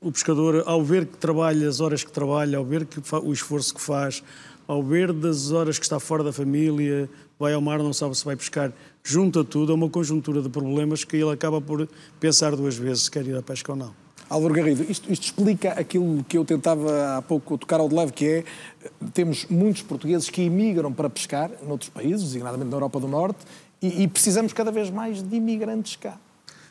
o 0.00 0.10
pescador, 0.10 0.62
ao 0.66 0.82
ver 0.82 1.06
que 1.06 1.16
trabalha 1.18 1.68
as 1.68 1.80
horas 1.80 2.02
que 2.02 2.10
trabalha, 2.10 2.58
ao 2.58 2.64
ver 2.64 2.86
que 2.86 3.00
o 3.22 3.32
esforço 3.32 3.74
que 3.74 3.80
faz, 3.80 4.22
ao 4.66 4.82
ver 4.82 5.12
das 5.12 5.50
horas 5.50 5.78
que 5.78 5.84
está 5.84 6.00
fora 6.00 6.24
da 6.24 6.32
família, 6.32 7.08
vai 7.38 7.52
ao 7.52 7.60
mar, 7.60 7.78
não 7.78 7.92
sabe 7.92 8.16
se 8.16 8.24
vai 8.24 8.34
pescar, 8.34 8.72
junta 9.02 9.44
tudo 9.44 9.72
a 9.72 9.74
uma 9.74 9.90
conjuntura 9.90 10.40
de 10.40 10.48
problemas 10.48 11.04
que 11.04 11.16
ele 11.16 11.30
acaba 11.30 11.60
por 11.60 11.86
pensar 12.18 12.56
duas 12.56 12.76
vezes 12.76 13.04
se 13.04 13.10
quer 13.10 13.26
ir 13.26 13.36
à 13.36 13.42
pesca 13.42 13.72
ou 13.72 13.76
não. 13.76 14.04
Álvaro 14.28 14.54
Garrido, 14.54 14.82
isto, 14.90 15.12
isto, 15.12 15.24
explica 15.24 15.72
aquilo 15.72 16.24
que 16.24 16.38
eu 16.38 16.44
tentava 16.44 17.18
há 17.18 17.22
pouco 17.22 17.58
tocar 17.58 17.78
ao 17.78 17.88
de 17.88 17.94
leve, 17.94 18.12
que 18.12 18.26
é, 18.26 18.44
temos 19.12 19.46
muitos 19.50 19.82
portugueses 19.82 20.30
que 20.30 20.42
imigram 20.42 20.92
para 20.92 21.10
pescar 21.10 21.50
noutros 21.66 21.90
países, 21.90 22.22
designadamente 22.22 22.70
na 22.70 22.76
Europa 22.76 22.98
do 22.98 23.06
Norte, 23.06 23.38
e, 23.84 24.02
e 24.02 24.08
precisamos 24.08 24.52
cada 24.52 24.70
vez 24.70 24.90
mais 24.90 25.22
de 25.22 25.36
imigrantes 25.36 25.96
cá. 25.96 26.16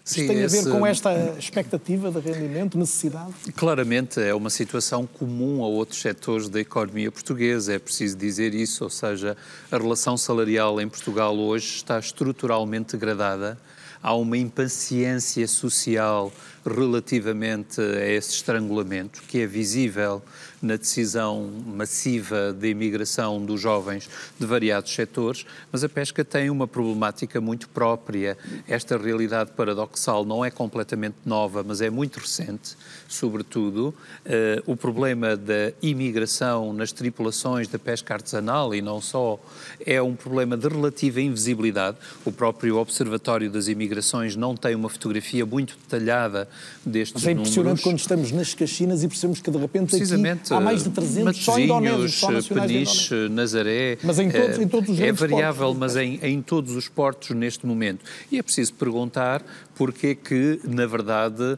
Isto 0.05 0.19
Sim, 0.19 0.27
tem 0.27 0.43
a 0.43 0.47
ver 0.47 0.57
esse... 0.57 0.69
com 0.69 0.85
esta 0.85 1.35
expectativa 1.39 2.11
de 2.11 2.19
rendimento, 2.19 2.77
necessidade? 2.77 3.33
Claramente 3.55 4.19
é 4.19 4.33
uma 4.33 4.49
situação 4.49 5.07
comum 5.07 5.63
a 5.63 5.67
outros 5.67 6.01
setores 6.01 6.49
da 6.49 6.59
economia 6.59 7.09
portuguesa, 7.09 7.73
é 7.73 7.79
preciso 7.79 8.17
dizer 8.17 8.53
isso, 8.53 8.83
ou 8.83 8.89
seja, 8.89 9.37
a 9.71 9.77
relação 9.77 10.17
salarial 10.17 10.81
em 10.81 10.89
Portugal 10.89 11.37
hoje 11.37 11.77
está 11.77 11.97
estruturalmente 11.97 12.97
degradada, 12.97 13.57
há 14.01 14.13
uma 14.13 14.37
impaciência 14.37 15.47
social 15.47 16.33
relativamente 16.65 17.81
a 17.81 18.07
esse 18.07 18.31
estrangulamento 18.35 19.21
que 19.23 19.41
é 19.41 19.45
visível 19.45 20.21
na 20.63 20.77
decisão 20.77 21.51
massiva 21.65 22.53
de 22.53 22.69
imigração 22.69 23.45
dos 23.45 23.59
jovens 23.59 24.09
de 24.39 24.45
variados 24.45 24.95
setores, 24.95 25.45
mas 25.69 25.83
a 25.83 25.89
pesca 25.89 26.23
tem 26.23 26.49
uma 26.49 26.65
problemática 26.65 27.41
muito 27.41 27.67
própria. 27.67 28.37
Esta 28.65 28.97
realidade 28.97 29.51
paradoxal 29.51 30.23
não 30.23 30.43
é 30.43 30.49
completamente 30.49 31.17
nova, 31.25 31.63
mas 31.63 31.81
é 31.81 31.89
muito 31.89 32.17
recente, 32.17 32.77
sobretudo. 33.09 33.93
Uh, 34.25 34.71
o 34.71 34.77
problema 34.77 35.35
da 35.35 35.73
imigração 35.81 36.71
nas 36.71 36.93
tripulações 36.93 37.67
da 37.67 37.77
pesca 37.77 38.13
artesanal 38.13 38.73
e 38.73 38.81
não 38.81 39.01
só 39.01 39.37
é 39.85 40.01
um 40.01 40.15
problema 40.15 40.55
de 40.55 40.69
relativa 40.69 41.19
invisibilidade. 41.19 41.97
O 42.23 42.31
próprio 42.31 42.77
Observatório 42.77 43.51
das 43.51 43.67
Imigrações 43.67 44.37
não 44.37 44.55
tem 44.55 44.75
uma 44.75 44.87
fotografia 44.87 45.45
muito 45.45 45.77
detalhada 45.77 46.47
destes 46.85 47.13
Mas 47.21 47.27
é 47.27 47.31
impressionante 47.31 47.57
números. 47.65 47.81
quando 47.81 47.99
estamos 47.99 48.31
nas 48.31 48.53
Caxinas 48.53 49.03
e 49.03 49.07
percebemos 49.07 49.41
que 49.41 49.49
de 49.51 49.57
repente 49.57 49.95
aqui 49.95 50.53
há 50.53 50.59
mais 50.59 50.83
de 50.83 50.89
300 50.89 51.37
só 51.43 51.59
indonésios, 51.59 52.13
só 52.15 52.27
Peniche, 52.53 53.29
Nazaré. 53.29 53.97
Mas 54.03 54.19
em 54.19 54.29
todos, 54.29 54.59
em 54.59 54.67
todos 54.67 54.89
os 54.89 54.99
É 54.99 55.11
variável, 55.11 55.67
portos. 55.67 55.79
mas 55.79 55.95
em, 55.95 56.19
em 56.21 56.41
todos 56.41 56.75
os 56.75 56.87
portos 56.87 57.29
neste 57.35 57.65
momento. 57.65 58.03
E 58.31 58.37
é 58.37 58.43
preciso 58.43 58.73
perguntar 58.73 59.43
porque 59.75 60.15
que, 60.15 60.59
na 60.63 60.85
verdade, 60.85 61.57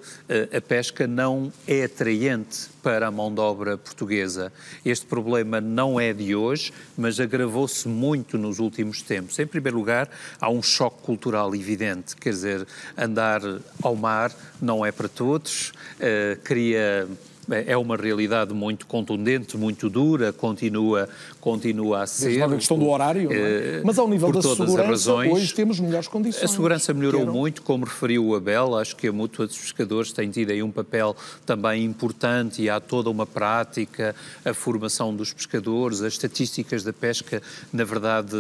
a 0.55 0.61
pesca 0.61 1.07
não 1.07 1.51
é 1.67 1.83
atraente 1.83 2.67
para 2.81 3.07
a 3.07 3.11
mão 3.11 3.33
de 3.33 3.39
obra 3.39 3.77
portuguesa. 3.77 4.53
Este 4.85 5.05
problema 5.05 5.59
não 5.59 5.99
é 5.99 6.13
de 6.13 6.35
hoje, 6.35 6.71
mas 6.97 7.19
agravou-se 7.19 7.87
muito 7.87 8.37
nos 8.37 8.59
últimos 8.59 9.01
tempos. 9.01 9.37
Em 9.39 9.47
primeiro 9.47 9.77
lugar, 9.77 10.09
há 10.39 10.49
um 10.49 10.61
choque 10.61 11.01
cultural 11.01 11.53
evidente, 11.55 12.15
quer 12.15 12.29
dizer, 12.29 12.67
andar 12.97 13.41
ao 13.81 13.95
mar 13.95 14.31
não 14.61 14.85
é 14.85 14.91
para 14.91 15.07
todos, 15.07 15.69
uh, 15.99 16.39
cria 16.43 17.07
é 17.47 17.77
uma 17.77 17.95
realidade 17.95 18.53
muito 18.53 18.87
contundente, 18.87 19.55
muito 19.55 19.89
dura, 19.89 20.33
continua, 20.33 21.07
continua 21.45 22.01
a 22.01 22.07
ser. 22.07 22.25
Desde 22.25 22.41
a 22.41 22.49
questão 22.49 22.79
do 22.79 22.89
horário, 22.89 23.31
é? 23.31 23.79
Mas 23.83 23.99
ao 23.99 24.09
nível 24.09 24.31
da 24.31 24.41
segurança, 24.41 24.81
razões, 24.81 25.31
hoje 25.31 25.53
temos 25.53 25.79
melhores 25.79 26.07
condições. 26.07 26.43
A 26.43 26.47
segurança 26.47 26.91
melhorou 26.91 27.27
muito, 27.27 27.61
como 27.61 27.85
referiu 27.85 28.25
o 28.25 28.35
Abel, 28.35 28.75
acho 28.75 28.95
que 28.95 29.07
a 29.07 29.13
Mútua 29.13 29.45
dos 29.45 29.59
Pescadores 29.59 30.11
tem 30.11 30.27
tido 30.31 30.49
aí 30.49 30.63
um 30.63 30.71
papel 30.71 31.15
também 31.45 31.83
importante 31.83 32.63
e 32.63 32.67
há 32.69 32.79
toda 32.79 33.11
uma 33.11 33.27
prática, 33.27 34.15
a 34.43 34.55
formação 34.55 35.15
dos 35.15 35.31
pescadores, 35.33 36.01
as 36.01 36.13
estatísticas 36.13 36.83
da 36.83 36.91
pesca, 36.91 37.43
na 37.71 37.83
verdade, 37.83 38.35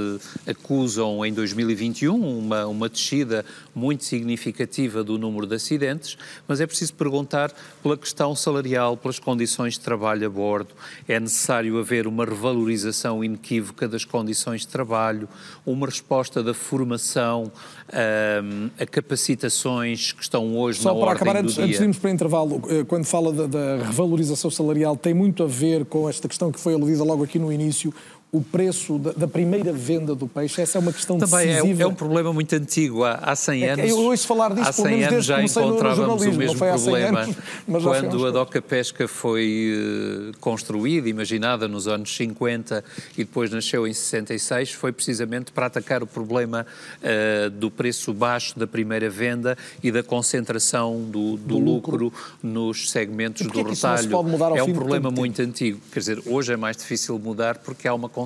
acusam 0.47 1.23
em 1.23 1.31
2021 1.31 2.15
uma, 2.15 2.65
uma 2.65 2.89
descida 2.89 3.45
muito 3.75 4.03
significativa 4.03 5.03
do 5.03 5.19
número 5.19 5.45
de 5.45 5.53
acidentes, 5.53 6.17
mas 6.47 6.59
é 6.59 6.65
preciso 6.65 6.95
perguntar 6.95 7.53
pela 7.83 7.95
questão 7.95 8.35
salarial 8.35 8.97
pelas 8.97 9.19
condições 9.19 9.75
de 9.75 9.81
trabalho 9.81 10.25
a 10.25 10.29
bordo. 10.29 10.69
É 11.07 11.19
necessário 11.19 11.77
haver 11.77 12.07
uma 12.07 12.25
revalorização 12.25 12.94
inequívoca 13.23 13.87
das 13.87 14.05
condições 14.05 14.61
de 14.61 14.67
trabalho, 14.67 15.27
uma 15.65 15.85
resposta 15.85 16.41
da 16.43 16.53
formação 16.53 17.51
um, 17.93 18.69
a 18.79 18.85
capacitações 18.85 20.11
que 20.11 20.23
estão 20.23 20.57
hoje 20.57 20.81
Só 20.81 20.93
na 20.93 20.99
para 20.99 21.09
ordem 21.09 21.15
acabar, 21.15 21.33
do 21.33 21.45
antes, 21.45 21.55
dia. 21.55 21.65
antes 21.65 21.77
de 21.77 21.83
irmos 21.83 21.97
para 21.97 22.09
o 22.09 22.13
intervalo, 22.13 22.61
eh, 22.69 22.83
quando 22.83 23.05
fala 23.05 23.31
da, 23.31 23.47
da 23.47 23.85
revalorização 23.85 24.49
salarial, 24.49 24.97
tem 24.97 25.13
muito 25.13 25.43
a 25.43 25.47
ver 25.47 25.85
com 25.85 26.09
esta 26.09 26.27
questão 26.27 26.51
que 26.51 26.59
foi 26.59 26.73
aludida 26.73 27.03
logo 27.03 27.23
aqui 27.23 27.37
no 27.37 27.51
início, 27.51 27.93
o 28.35 28.41
preço 28.41 28.99
da, 28.99 29.11
da, 29.13 29.27
primeira 29.27 29.71
venda 29.71 30.13
do 30.13 30.27
peixe? 30.27 30.61
Essa 30.61 30.77
é 30.77 30.81
uma 30.81 30.91
questão 30.91 31.17
Também 31.17 31.47
decisiva. 31.47 31.81
É, 31.81 31.85
é 31.85 31.87
um 31.87 31.95
problema 31.95 32.33
muito 32.33 32.53
antigo. 32.53 33.05
Há, 33.05 33.13
há 33.13 33.35
100 33.35 33.63
é 33.63 33.69
anos. 33.69 33.89
eu 33.89 33.97
ouço 33.97 34.27
falar 34.27 34.53
disso, 34.53 34.69
há 34.69 34.73
100 34.73 35.03
anos 35.05 35.25
já 35.25 35.41
encontrávamos 35.41 36.25
o 36.25 36.33
mesmo 36.33 36.57
problema 36.57 37.21
anos, 37.21 37.35
quando 37.83 38.27
a 38.27 38.31
Doca 38.31 38.61
Pesca 38.61 39.07
foi 39.07 39.73
uh, 39.73 40.37
construída, 40.39 41.07
imaginada 41.07 41.65
nos 41.65 41.87
anos 41.87 42.13
50 42.13 42.83
e 43.13 43.23
depois 43.23 43.51
nasceu 43.51 43.87
em 43.87 43.93
66. 43.93 44.71
Foi 44.73 44.91
precisamente 44.91 45.53
para 45.53 45.67
atacar 45.67 46.03
o 46.03 46.07
problema 46.07 46.65
uh, 47.01 47.49
do 47.51 47.71
preço 47.71 48.13
baixo 48.13 48.59
da 48.59 48.67
primeira 48.67 49.09
venda 49.09 49.57
e 49.81 49.91
da 49.93 50.03
concentração 50.03 51.01
do, 51.03 51.37
do, 51.37 51.37
do 51.37 51.57
lucro, 51.57 51.97
lucro, 52.05 52.13
nos 52.43 52.91
segmentos 52.91 53.47
do 53.47 53.59
é 53.61 53.63
retalho. 53.63 54.11
é 54.57 54.63
um 54.63 54.73
problema 54.73 55.09
muito 55.09 55.41
antigo. 55.41 55.79
Quer 55.91 55.99
dizer, 55.99 56.21
hoje 56.25 56.51
é 56.51 56.57
mais 56.57 56.75
difícil 56.75 57.17
mudar 57.17 57.59
porque 57.59 57.87
há 57.87 57.93
uma 57.93 58.09
concentração 58.09 58.24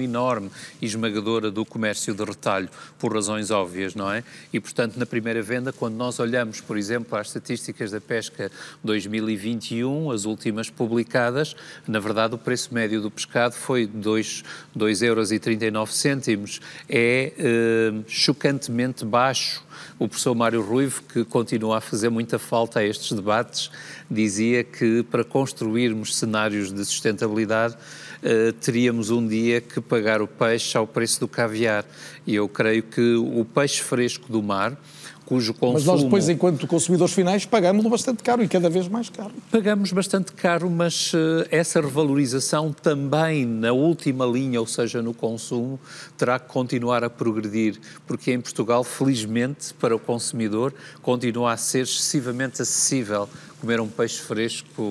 enorme 0.00 0.50
e 0.80 0.86
esmagadora 0.86 1.50
do 1.50 1.64
comércio 1.64 2.14
de 2.14 2.24
retalho, 2.24 2.68
por 2.98 3.14
razões 3.14 3.50
óbvias, 3.50 3.94
não 3.94 4.10
é? 4.10 4.24
E, 4.52 4.60
portanto, 4.60 4.96
na 4.96 5.06
primeira 5.06 5.42
venda, 5.42 5.72
quando 5.72 5.94
nós 5.94 6.18
olhamos, 6.18 6.60
por 6.60 6.76
exemplo, 6.76 7.18
às 7.18 7.28
estatísticas 7.28 7.90
da 7.90 8.00
pesca 8.00 8.50
2021, 8.82 10.10
as 10.10 10.24
últimas 10.24 10.70
publicadas, 10.70 11.54
na 11.86 11.98
verdade 11.98 12.34
o 12.34 12.38
preço 12.38 12.72
médio 12.72 13.00
do 13.00 13.10
pescado 13.10 13.54
foi 13.54 13.86
2,39 13.86 16.28
euros. 16.28 16.60
É 16.88 17.32
eh, 17.38 17.92
chocantemente 18.06 19.04
baixo 19.04 19.66
o 19.98 20.08
professor 20.08 20.34
Mário 20.34 20.62
Ruivo, 20.62 21.02
que 21.02 21.24
continua 21.24 21.78
a 21.78 21.80
fazer 21.80 22.10
muita 22.10 22.38
falta 22.38 22.80
a 22.80 22.84
estes 22.84 23.12
debates, 23.12 23.70
dizia 24.10 24.62
que 24.62 25.02
para 25.04 25.24
construirmos 25.24 26.16
cenários 26.16 26.72
de 26.72 26.84
sustentabilidade 26.84 27.76
uh, 28.22 28.52
teríamos 28.54 29.10
um 29.10 29.26
dia 29.26 29.60
que 29.60 29.80
pagar 29.80 30.20
o 30.22 30.26
peixe 30.26 30.76
ao 30.76 30.86
preço 30.86 31.20
do 31.20 31.28
caviar. 31.28 31.84
E 32.26 32.34
eu 32.34 32.48
creio 32.48 32.82
que 32.82 33.14
o 33.14 33.44
peixe 33.44 33.82
fresco 33.82 34.30
do 34.30 34.42
mar, 34.42 34.76
cujo 35.24 35.52
consumo... 35.52 35.74
Mas 35.74 35.84
nós 35.84 36.02
depois, 36.04 36.28
enquanto 36.28 36.66
consumidores 36.66 37.12
finais, 37.12 37.44
pagamos-lo 37.44 37.90
bastante 37.90 38.22
caro 38.22 38.42
e 38.42 38.48
cada 38.48 38.70
vez 38.70 38.86
mais 38.88 39.10
caro. 39.10 39.32
Pagamos 39.50 39.92
bastante 39.92 40.32
caro, 40.32 40.70
mas 40.70 41.12
uh, 41.12 41.44
essa 41.50 41.80
revalorização 41.80 42.72
também 42.72 43.44
na 43.44 43.72
última 43.72 44.24
linha, 44.24 44.60
ou 44.60 44.66
seja, 44.66 45.02
no 45.02 45.12
consumo, 45.12 45.80
terá 46.16 46.38
que 46.38 46.46
continuar 46.46 47.02
a 47.02 47.10
progredir, 47.10 47.76
porque 48.06 48.32
em 48.32 48.40
Portugal, 48.40 48.84
felizmente, 48.84 49.74
para 49.74 49.94
o 49.94 49.98
consumidor, 49.98 50.72
continua 51.02 51.52
a 51.52 51.56
ser 51.56 51.82
excessivamente 51.82 52.62
acessível 52.62 53.28
comer 53.60 53.80
um 53.80 53.88
peixe 53.88 54.20
fresco 54.20 54.82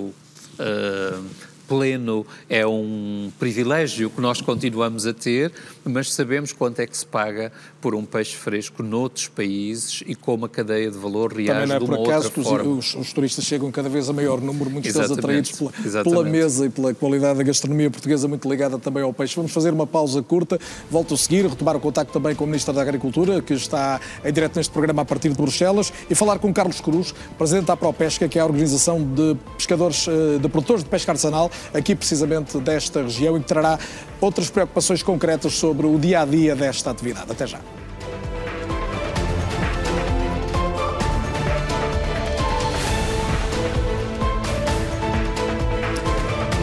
uh, 0.59 1.25
pleno 1.67 2.25
é 2.49 2.65
um 2.65 3.31
privilégio 3.39 4.09
que 4.09 4.21
nós 4.21 4.41
continuamos 4.41 5.05
a 5.05 5.13
ter, 5.13 5.51
mas 5.83 6.13
sabemos 6.13 6.51
quanto 6.51 6.79
é 6.79 6.87
que 6.87 6.97
se 6.97 7.05
paga 7.05 7.51
por 7.81 7.93
um 7.93 8.03
peixe 8.05 8.35
fresco 8.35 8.81
noutros 8.81 9.27
países 9.27 10.03
e 10.05 10.15
como 10.15 10.45
a 10.45 10.49
cadeia 10.49 10.89
de 10.89 10.97
valor 10.97 11.33
reage 11.33 11.51
Também 11.51 11.67
não 11.67 11.75
é 11.75 11.79
por 11.79 12.07
acaso 12.07 12.31
que 12.31 12.39
os, 12.39 12.95
os, 12.95 13.13
turistas 13.13 13.45
chegam 13.45 13.71
cada 13.71 13.89
vez 13.89 14.09
a 14.09 14.13
maior 14.13 14.41
número, 14.41 14.69
muitos 14.69 14.91
deles 14.91 15.11
atraídos 15.11 15.51
pela, 15.51 16.03
pela, 16.03 16.23
mesa 16.23 16.65
e 16.65 16.69
pela 16.69 16.93
qualidade 16.93 17.37
da 17.37 17.43
gastronomia 17.43 17.89
portuguesa, 17.89 18.27
muito 18.27 18.49
ligada 18.49 18.79
também 18.79 19.03
ao 19.03 19.13
peixe. 19.13 19.35
Vamos 19.35 19.51
fazer 19.51 19.73
uma 19.73 19.87
pausa 19.87 20.21
curta, 20.21 20.59
volto 20.89 21.13
a 21.13 21.17
seguir, 21.17 21.45
retomar 21.45 21.75
o 21.75 21.79
contacto 21.79 22.11
também 22.11 22.35
com 22.35 22.43
o 22.43 22.47
Ministro 22.47 22.73
da 22.73 22.81
Agricultura, 22.81 23.41
que 23.41 23.53
está 23.53 23.99
em 24.23 24.31
direto 24.31 24.55
neste 24.57 24.71
programa 24.71 25.01
a 25.01 25.05
partir 25.05 25.29
de 25.29 25.35
Bruxelas, 25.35 25.91
e 26.09 26.15
falar 26.15 26.39
com 26.39 26.53
Carlos 26.53 26.81
Cruz, 26.81 27.13
Presidente 27.37 27.67
da 27.67 27.77
ProPesca, 27.77 28.27
que 28.27 28.39
é 28.39 28.41
a 28.41 28.45
organização 28.45 29.01
de 29.01 29.35
pescadores, 29.57 30.07
eh, 30.07 30.39
de 30.39 30.49
produtores 30.49 30.83
de 30.83 30.89
pesca 30.89 31.11
artesanal, 31.11 31.51
aqui 31.73 31.95
precisamente 31.95 32.57
desta 32.59 33.01
região, 33.01 33.37
e 33.37 33.39
que 33.39 33.47
trará 33.47 33.77
outras 34.21 34.49
preocupações 34.49 35.03
concretas 35.03 35.53
sobre 35.53 35.85
o 35.85 35.97
dia 35.97 36.21
a 36.21 36.25
dia 36.25 36.55
desta 36.55 36.91
atividade. 36.91 37.31
Até 37.31 37.47
já. 37.47 37.59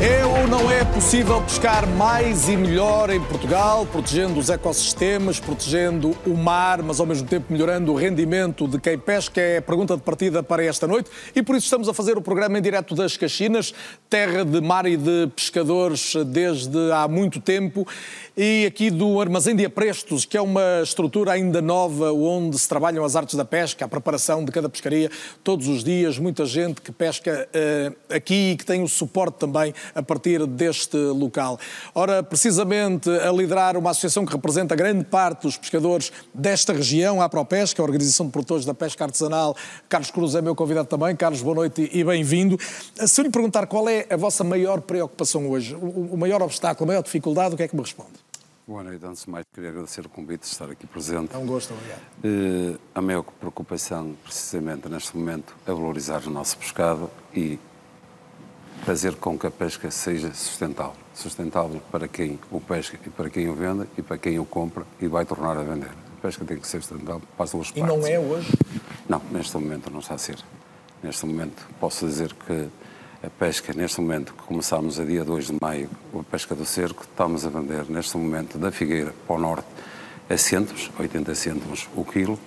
É 0.02 0.26
ou 0.26 0.48
não 0.48 0.68
é 0.68 0.84
possível 0.84 1.40
pescar 1.42 1.86
mais 1.86 2.48
e 2.48 2.56
melhor 2.56 3.08
em 3.08 3.20
Portugal, 3.20 3.86
protegendo 3.86 4.40
os 4.40 4.50
ecossistemas, 4.50 5.38
protegendo 5.38 6.16
o 6.26 6.36
mar, 6.36 6.82
mas 6.82 6.98
ao 6.98 7.06
mesmo 7.06 7.28
tempo 7.28 7.52
melhorando 7.52 7.92
o 7.92 7.94
rendimento 7.94 8.66
de 8.66 8.80
quem 8.80 8.98
pesca? 8.98 9.40
É 9.40 9.58
a 9.58 9.62
pergunta 9.62 9.96
de 9.96 10.02
partida 10.02 10.42
para 10.42 10.64
esta 10.64 10.88
noite. 10.88 11.08
E 11.36 11.40
por 11.40 11.54
isso 11.54 11.66
estamos 11.66 11.88
a 11.88 11.94
fazer 11.94 12.18
o 12.18 12.20
programa 12.20 12.58
em 12.58 12.60
direto 12.60 12.96
das 12.96 13.16
Caxinas, 13.16 13.72
terra 14.10 14.44
de 14.44 14.60
mar 14.60 14.86
e 14.86 14.96
de 14.96 15.28
pescadores 15.36 16.14
desde 16.26 16.90
há 16.90 17.06
muito 17.06 17.40
tempo. 17.40 17.86
E 18.36 18.66
aqui 18.66 18.90
do 18.90 19.20
Armazém 19.20 19.54
de 19.54 19.64
Aprestos, 19.64 20.24
que 20.24 20.36
é 20.36 20.42
uma 20.42 20.80
estrutura 20.82 21.30
ainda 21.30 21.62
nova 21.62 22.12
onde 22.12 22.58
se 22.58 22.68
trabalham 22.68 23.04
as 23.04 23.14
artes 23.14 23.36
da 23.36 23.44
pesca, 23.44 23.84
a 23.84 23.88
preparação 23.88 24.44
de 24.44 24.50
cada 24.50 24.68
pescaria 24.68 25.08
todos 25.44 25.68
os 25.68 25.84
dias, 25.84 26.18
muita 26.18 26.44
gente 26.44 26.80
que 26.80 26.90
pesca 26.90 27.48
uh, 27.54 27.96
aqui 28.12 28.52
e 28.52 28.56
que 28.56 28.66
tem 28.66 28.82
o 28.82 28.88
suporte 28.88 29.38
também 29.38 29.72
a 29.94 30.02
partir 30.02 30.46
deste 30.46 30.96
local. 30.96 31.58
Ora, 31.94 32.22
precisamente 32.22 33.10
a 33.10 33.32
liderar 33.32 33.76
uma 33.76 33.90
associação 33.90 34.24
que 34.24 34.32
representa 34.32 34.74
grande 34.74 35.04
parte 35.04 35.42
dos 35.42 35.56
pescadores 35.56 36.12
desta 36.32 36.72
região, 36.72 37.20
a 37.20 37.28
ProPesca, 37.28 37.82
a 37.82 37.84
Organização 37.84 38.26
de 38.26 38.32
Produtores 38.32 38.64
da 38.64 38.74
Pesca 38.74 39.04
Artesanal, 39.04 39.56
Carlos 39.88 40.10
Cruz 40.10 40.34
é 40.34 40.42
meu 40.42 40.54
convidado 40.54 40.88
também. 40.88 41.14
Carlos, 41.16 41.42
boa 41.42 41.54
noite 41.54 41.90
e 41.92 42.04
bem-vindo. 42.04 42.58
Se 43.06 43.20
eu 43.20 43.24
lhe 43.24 43.30
perguntar 43.30 43.66
qual 43.66 43.88
é 43.88 44.06
a 44.10 44.16
vossa 44.16 44.44
maior 44.44 44.80
preocupação 44.80 45.48
hoje, 45.50 45.74
o 45.74 46.16
maior 46.16 46.42
obstáculo, 46.42 46.84
a 46.84 46.88
maior 46.88 47.02
dificuldade, 47.02 47.54
o 47.54 47.56
que 47.56 47.62
é 47.62 47.68
que 47.68 47.76
me 47.76 47.82
responde? 47.82 48.12
Boa 48.66 48.84
noite. 48.84 49.04
Antes 49.04 49.24
de 49.24 49.30
mais, 49.30 49.44
queria 49.52 49.70
agradecer 49.70 50.06
o 50.06 50.08
convite 50.08 50.42
de 50.42 50.46
estar 50.46 50.70
aqui 50.70 50.86
presente. 50.86 51.34
É 51.34 51.38
um 51.38 51.44
gosto, 51.44 51.74
obrigado. 51.74 52.00
Uh, 52.24 52.78
a 52.94 53.02
maior 53.02 53.24
preocupação, 53.24 54.16
precisamente 54.22 54.88
neste 54.88 55.16
momento, 55.16 55.54
é 55.66 55.72
valorizar 55.72 56.22
o 56.26 56.30
nosso 56.30 56.56
pescado 56.56 57.10
e 57.34 57.58
fazer 58.84 59.14
com 59.16 59.38
que 59.38 59.46
a 59.46 59.50
pesca 59.50 59.90
seja 59.90 60.32
sustentável. 60.34 60.94
Sustentável 61.14 61.80
para 61.90 62.08
quem 62.08 62.38
o 62.50 62.60
pesca 62.60 62.98
e 63.04 63.10
para 63.10 63.30
quem 63.30 63.48
o 63.48 63.54
vende 63.54 63.86
e 63.96 64.02
para 64.02 64.18
quem 64.18 64.38
o 64.38 64.44
compra 64.44 64.84
e 65.00 65.06
vai 65.06 65.24
tornar 65.24 65.56
a 65.56 65.62
vender. 65.62 65.90
A 65.90 66.22
pesca 66.22 66.44
tem 66.44 66.58
que 66.58 66.66
ser 66.66 66.82
sustentável 66.82 67.22
para 67.36 67.44
as 67.44 67.50
duas 67.50 67.70
partes. 67.70 67.82
E 67.82 67.86
não 67.86 68.06
é 68.06 68.18
hoje? 68.18 68.52
Não, 69.08 69.20
neste 69.30 69.54
momento 69.54 69.90
não 69.90 70.00
está 70.00 70.14
a 70.14 70.18
ser. 70.18 70.38
Neste 71.02 71.26
momento 71.26 71.66
posso 71.80 72.06
dizer 72.06 72.32
que 72.34 72.68
a 73.24 73.30
pesca, 73.30 73.72
neste 73.72 74.00
momento, 74.00 74.34
que 74.34 74.42
começámos 74.42 74.98
a 74.98 75.04
dia 75.04 75.24
2 75.24 75.46
de 75.46 75.58
maio, 75.60 75.88
a 76.18 76.22
pesca 76.24 76.54
do 76.56 76.64
cerco, 76.64 77.04
estamos 77.04 77.46
a 77.46 77.50
vender, 77.50 77.88
neste 77.88 78.16
momento, 78.16 78.58
da 78.58 78.72
Figueira 78.72 79.14
para 79.26 79.36
o 79.36 79.38
norte, 79.38 79.66
a 80.28 80.36
centos, 80.36 80.90
80 80.98 81.32
cêntimos 81.36 81.88
o 81.94 82.04
quilo, 82.04 82.38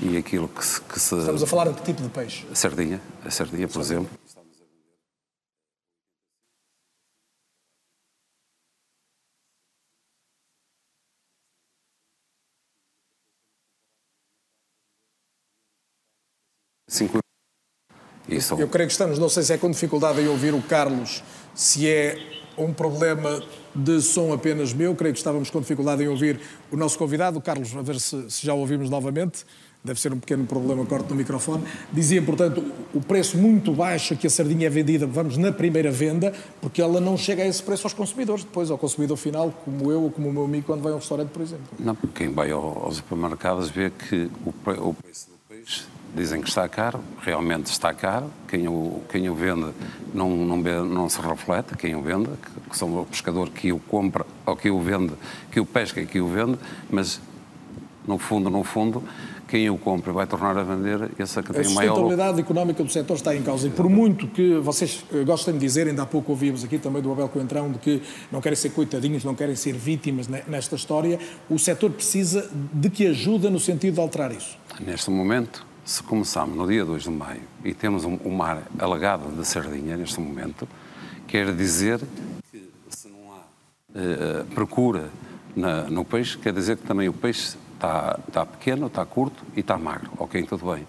e 0.00 0.16
aquilo 0.16 0.48
que 0.48 0.64
se, 0.64 0.80
que 0.80 0.98
se... 0.98 1.16
Estamos 1.16 1.42
a 1.42 1.46
falar 1.46 1.68
de 1.68 1.74
que 1.74 1.82
tipo 1.82 2.02
de 2.02 2.08
peixe? 2.08 2.46
A 2.50 2.54
sardinha, 2.54 3.00
a 3.24 3.30
sardinha, 3.30 3.68
por 3.68 3.80
exemplo. 3.80 4.08
Isso. 18.28 18.54
Eu 18.54 18.68
creio 18.68 18.86
que 18.86 18.92
estamos, 18.92 19.18
não 19.18 19.28
sei 19.28 19.42
se 19.42 19.52
é 19.52 19.58
com 19.58 19.70
dificuldade 19.70 20.20
em 20.20 20.28
ouvir 20.28 20.54
o 20.54 20.62
Carlos, 20.62 21.22
se 21.54 21.88
é 21.88 22.18
um 22.56 22.72
problema 22.72 23.42
de 23.74 24.00
som 24.02 24.32
apenas 24.32 24.72
meu, 24.72 24.94
creio 24.94 25.14
que 25.14 25.18
estávamos 25.18 25.50
com 25.50 25.60
dificuldade 25.60 26.02
em 26.02 26.08
ouvir 26.08 26.40
o 26.70 26.76
nosso 26.76 26.98
convidado, 26.98 27.38
o 27.38 27.42
Carlos, 27.42 27.74
a 27.76 27.82
ver 27.82 27.98
se, 27.98 28.30
se 28.30 28.46
já 28.46 28.54
o 28.54 28.58
ouvimos 28.58 28.90
novamente. 28.90 29.44
Deve 29.84 30.00
ser 30.00 30.12
um 30.12 30.20
pequeno 30.20 30.46
problema, 30.46 30.86
corte 30.86 31.10
no 31.10 31.16
microfone. 31.16 31.64
Dizia, 31.92 32.22
portanto, 32.22 32.64
o 32.94 33.00
preço 33.00 33.36
muito 33.36 33.72
baixo 33.72 34.16
que 34.16 34.28
a 34.28 34.30
sardinha 34.30 34.68
é 34.68 34.70
vendida, 34.70 35.08
vamos 35.08 35.36
na 35.36 35.50
primeira 35.50 35.90
venda, 35.90 36.32
porque 36.60 36.80
ela 36.80 37.00
não 37.00 37.16
chega 37.16 37.42
a 37.42 37.46
esse 37.48 37.60
preço 37.60 37.84
aos 37.86 37.92
consumidores, 37.92 38.44
depois 38.44 38.70
ao 38.70 38.78
consumidor 38.78 39.16
final, 39.16 39.50
como 39.64 39.90
eu 39.90 40.02
ou 40.02 40.10
como 40.12 40.28
o 40.28 40.32
meu 40.32 40.44
amigo 40.44 40.66
quando 40.66 40.82
vai 40.82 40.92
a 40.92 40.94
um 40.94 40.98
restaurante, 40.98 41.30
por 41.30 41.42
exemplo. 41.42 41.64
Não, 41.80 41.96
quem 42.14 42.28
vai 42.28 42.52
aos 42.52 42.98
supermercados 42.98 43.70
vê 43.70 43.90
que 43.90 44.30
o, 44.46 44.52
preço 44.94 45.30
do 45.30 45.38
peixe 45.48 45.82
dizem 46.14 46.40
que 46.40 46.48
está 46.48 46.68
caro, 46.68 47.00
realmente 47.20 47.66
está 47.66 47.92
caro, 47.94 48.30
quem 48.48 48.68
o, 48.68 49.00
quem 49.10 49.28
o 49.28 49.34
vende 49.34 49.72
não, 50.12 50.30
não, 50.30 50.56
não 50.84 51.08
se 51.08 51.20
reflete, 51.20 51.76
quem 51.76 51.94
o 51.94 52.02
vende, 52.02 52.28
que, 52.28 52.70
que 52.70 52.76
são 52.76 53.00
o 53.00 53.06
pescador 53.06 53.48
que 53.48 53.72
o 53.72 53.78
compra 53.78 54.26
ou 54.44 54.56
que 54.56 54.70
o 54.70 54.80
vende, 54.80 55.12
que 55.50 55.58
o 55.58 55.66
pesca 55.66 56.00
e 56.00 56.06
que 56.06 56.20
o 56.20 56.28
vende, 56.28 56.58
mas 56.90 57.20
no 58.06 58.18
fundo, 58.18 58.50
no 58.50 58.64
fundo, 58.64 59.02
quem 59.48 59.68
o 59.68 59.76
compra 59.76 60.12
vai 60.12 60.26
tornar 60.26 60.56
a 60.56 60.62
vender, 60.62 61.10
esse 61.18 61.38
é 61.38 61.42
que 61.42 61.52
tem 61.52 61.60
a 61.60 61.70
maior... 61.70 61.92
A 61.92 61.94
sustentabilidade 61.94 62.40
económica 62.40 62.82
do 62.82 62.90
setor 62.90 63.14
está 63.14 63.36
em 63.36 63.42
causa. 63.42 63.68
E 63.68 63.70
por 63.70 63.88
muito 63.88 64.26
que 64.26 64.54
vocês 64.54 65.04
eh, 65.12 65.24
gostem 65.24 65.54
de 65.54 65.60
dizer, 65.60 65.86
ainda 65.86 66.02
há 66.02 66.06
pouco 66.06 66.32
ouvimos 66.32 66.64
aqui 66.64 66.78
também 66.78 67.02
do 67.02 67.12
Abel 67.12 67.28
Coentrão, 67.28 67.70
de 67.70 67.78
que 67.78 68.02
não 68.30 68.40
querem 68.40 68.56
ser 68.56 68.70
coitadinhos, 68.70 69.24
não 69.24 69.34
querem 69.34 69.54
ser 69.54 69.74
vítimas 69.74 70.26
nesta 70.26 70.74
história, 70.74 71.18
o 71.50 71.58
setor 71.58 71.90
precisa 71.90 72.50
de 72.72 72.88
que 72.88 73.06
ajuda 73.06 73.50
no 73.50 73.60
sentido 73.60 73.94
de 73.94 74.00
alterar 74.00 74.32
isso? 74.32 74.56
Neste 74.80 75.10
momento, 75.10 75.66
se 75.84 76.02
começamos 76.02 76.56
no 76.56 76.66
dia 76.66 76.84
2 76.84 77.04
de 77.04 77.10
maio 77.10 77.42
e 77.64 77.74
temos 77.74 78.04
um, 78.04 78.18
um 78.24 78.30
mar 78.30 78.62
alagado 78.78 79.30
de 79.32 79.46
sardinha 79.46 79.96
neste 79.96 80.20
momento, 80.20 80.68
quer 81.26 81.54
dizer 81.54 82.00
que 82.50 82.70
se 82.88 83.08
não 83.08 83.32
há 83.32 83.38
uh, 83.38 84.44
procura 84.54 85.10
na, 85.56 85.82
no 85.84 86.04
peixe, 86.04 86.38
quer 86.38 86.52
dizer 86.52 86.76
que 86.76 86.86
também 86.86 87.08
o 87.08 87.12
peixe 87.12 87.56
está, 87.74 88.18
está 88.26 88.46
pequeno, 88.46 88.86
está 88.86 89.04
curto 89.04 89.44
e 89.56 89.60
está 89.60 89.76
magro. 89.76 90.10
Ok, 90.18 90.42
tudo 90.44 90.72
bem. 90.72 90.86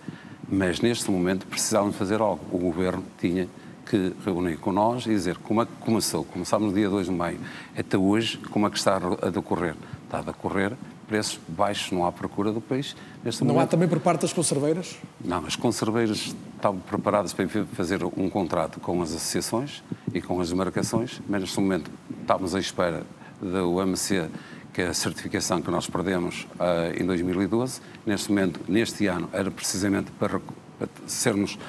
Mas 0.47 0.79
neste 0.79 1.09
momento 1.09 1.47
precisávamos 1.47 1.95
fazer 1.95 2.21
algo. 2.21 2.45
O 2.51 2.59
governo 2.59 3.03
tinha 3.19 3.49
que 3.85 4.13
reunir 4.23 4.57
com 4.57 4.71
nós 4.71 5.05
e 5.05 5.09
dizer 5.09 5.37
como 5.37 5.61
é 5.61 5.65
que 5.65 5.71
começou. 5.79 6.23
Começámos 6.23 6.69
no 6.69 6.73
dia 6.73 6.89
2 6.89 7.07
de 7.07 7.11
maio. 7.11 7.39
Até 7.77 7.97
hoje, 7.97 8.37
como 8.49 8.67
é 8.67 8.69
que 8.69 8.77
está 8.77 8.97
a 8.97 9.29
decorrer? 9.29 9.75
Está 10.05 10.19
a 10.19 10.21
decorrer 10.21 10.73
preços 11.07 11.39
baixos, 11.47 11.91
não 11.91 12.05
há 12.05 12.11
procura 12.11 12.51
do 12.51 12.61
peixe. 12.61 12.95
Neste 13.23 13.41
não 13.43 13.53
momento, 13.53 13.67
há 13.67 13.71
também 13.71 13.87
por 13.87 13.99
parte 13.99 14.21
das 14.21 14.33
conserveiras? 14.33 14.97
Não, 15.23 15.45
as 15.45 15.55
conserveiras 15.55 16.35
estavam 16.55 16.79
preparadas 16.81 17.31
para 17.31 17.47
fazer 17.73 18.03
um 18.03 18.29
contrato 18.29 18.79
com 18.79 19.01
as 19.01 19.09
associações 19.09 19.81
e 20.13 20.21
com 20.21 20.41
as 20.41 20.49
demarcações, 20.49 21.21
mas 21.27 21.41
neste 21.41 21.59
momento 21.59 21.89
estamos 22.21 22.53
à 22.53 22.59
espera 22.59 23.03
do 23.41 23.81
MC 23.81 24.29
que 24.73 24.81
é 24.81 24.87
a 24.87 24.93
certificação 24.93 25.61
que 25.61 25.69
nós 25.69 25.87
perdemos 25.87 26.47
uh, 26.55 26.99
em 26.99 27.05
2012. 27.05 27.79
Neste 28.05 28.29
momento, 28.29 28.59
neste 28.67 29.05
ano, 29.05 29.29
era 29.31 29.51
precisamente 29.51 30.11
para, 30.13 30.41
para, 30.79 30.89
sermos, 31.05 31.59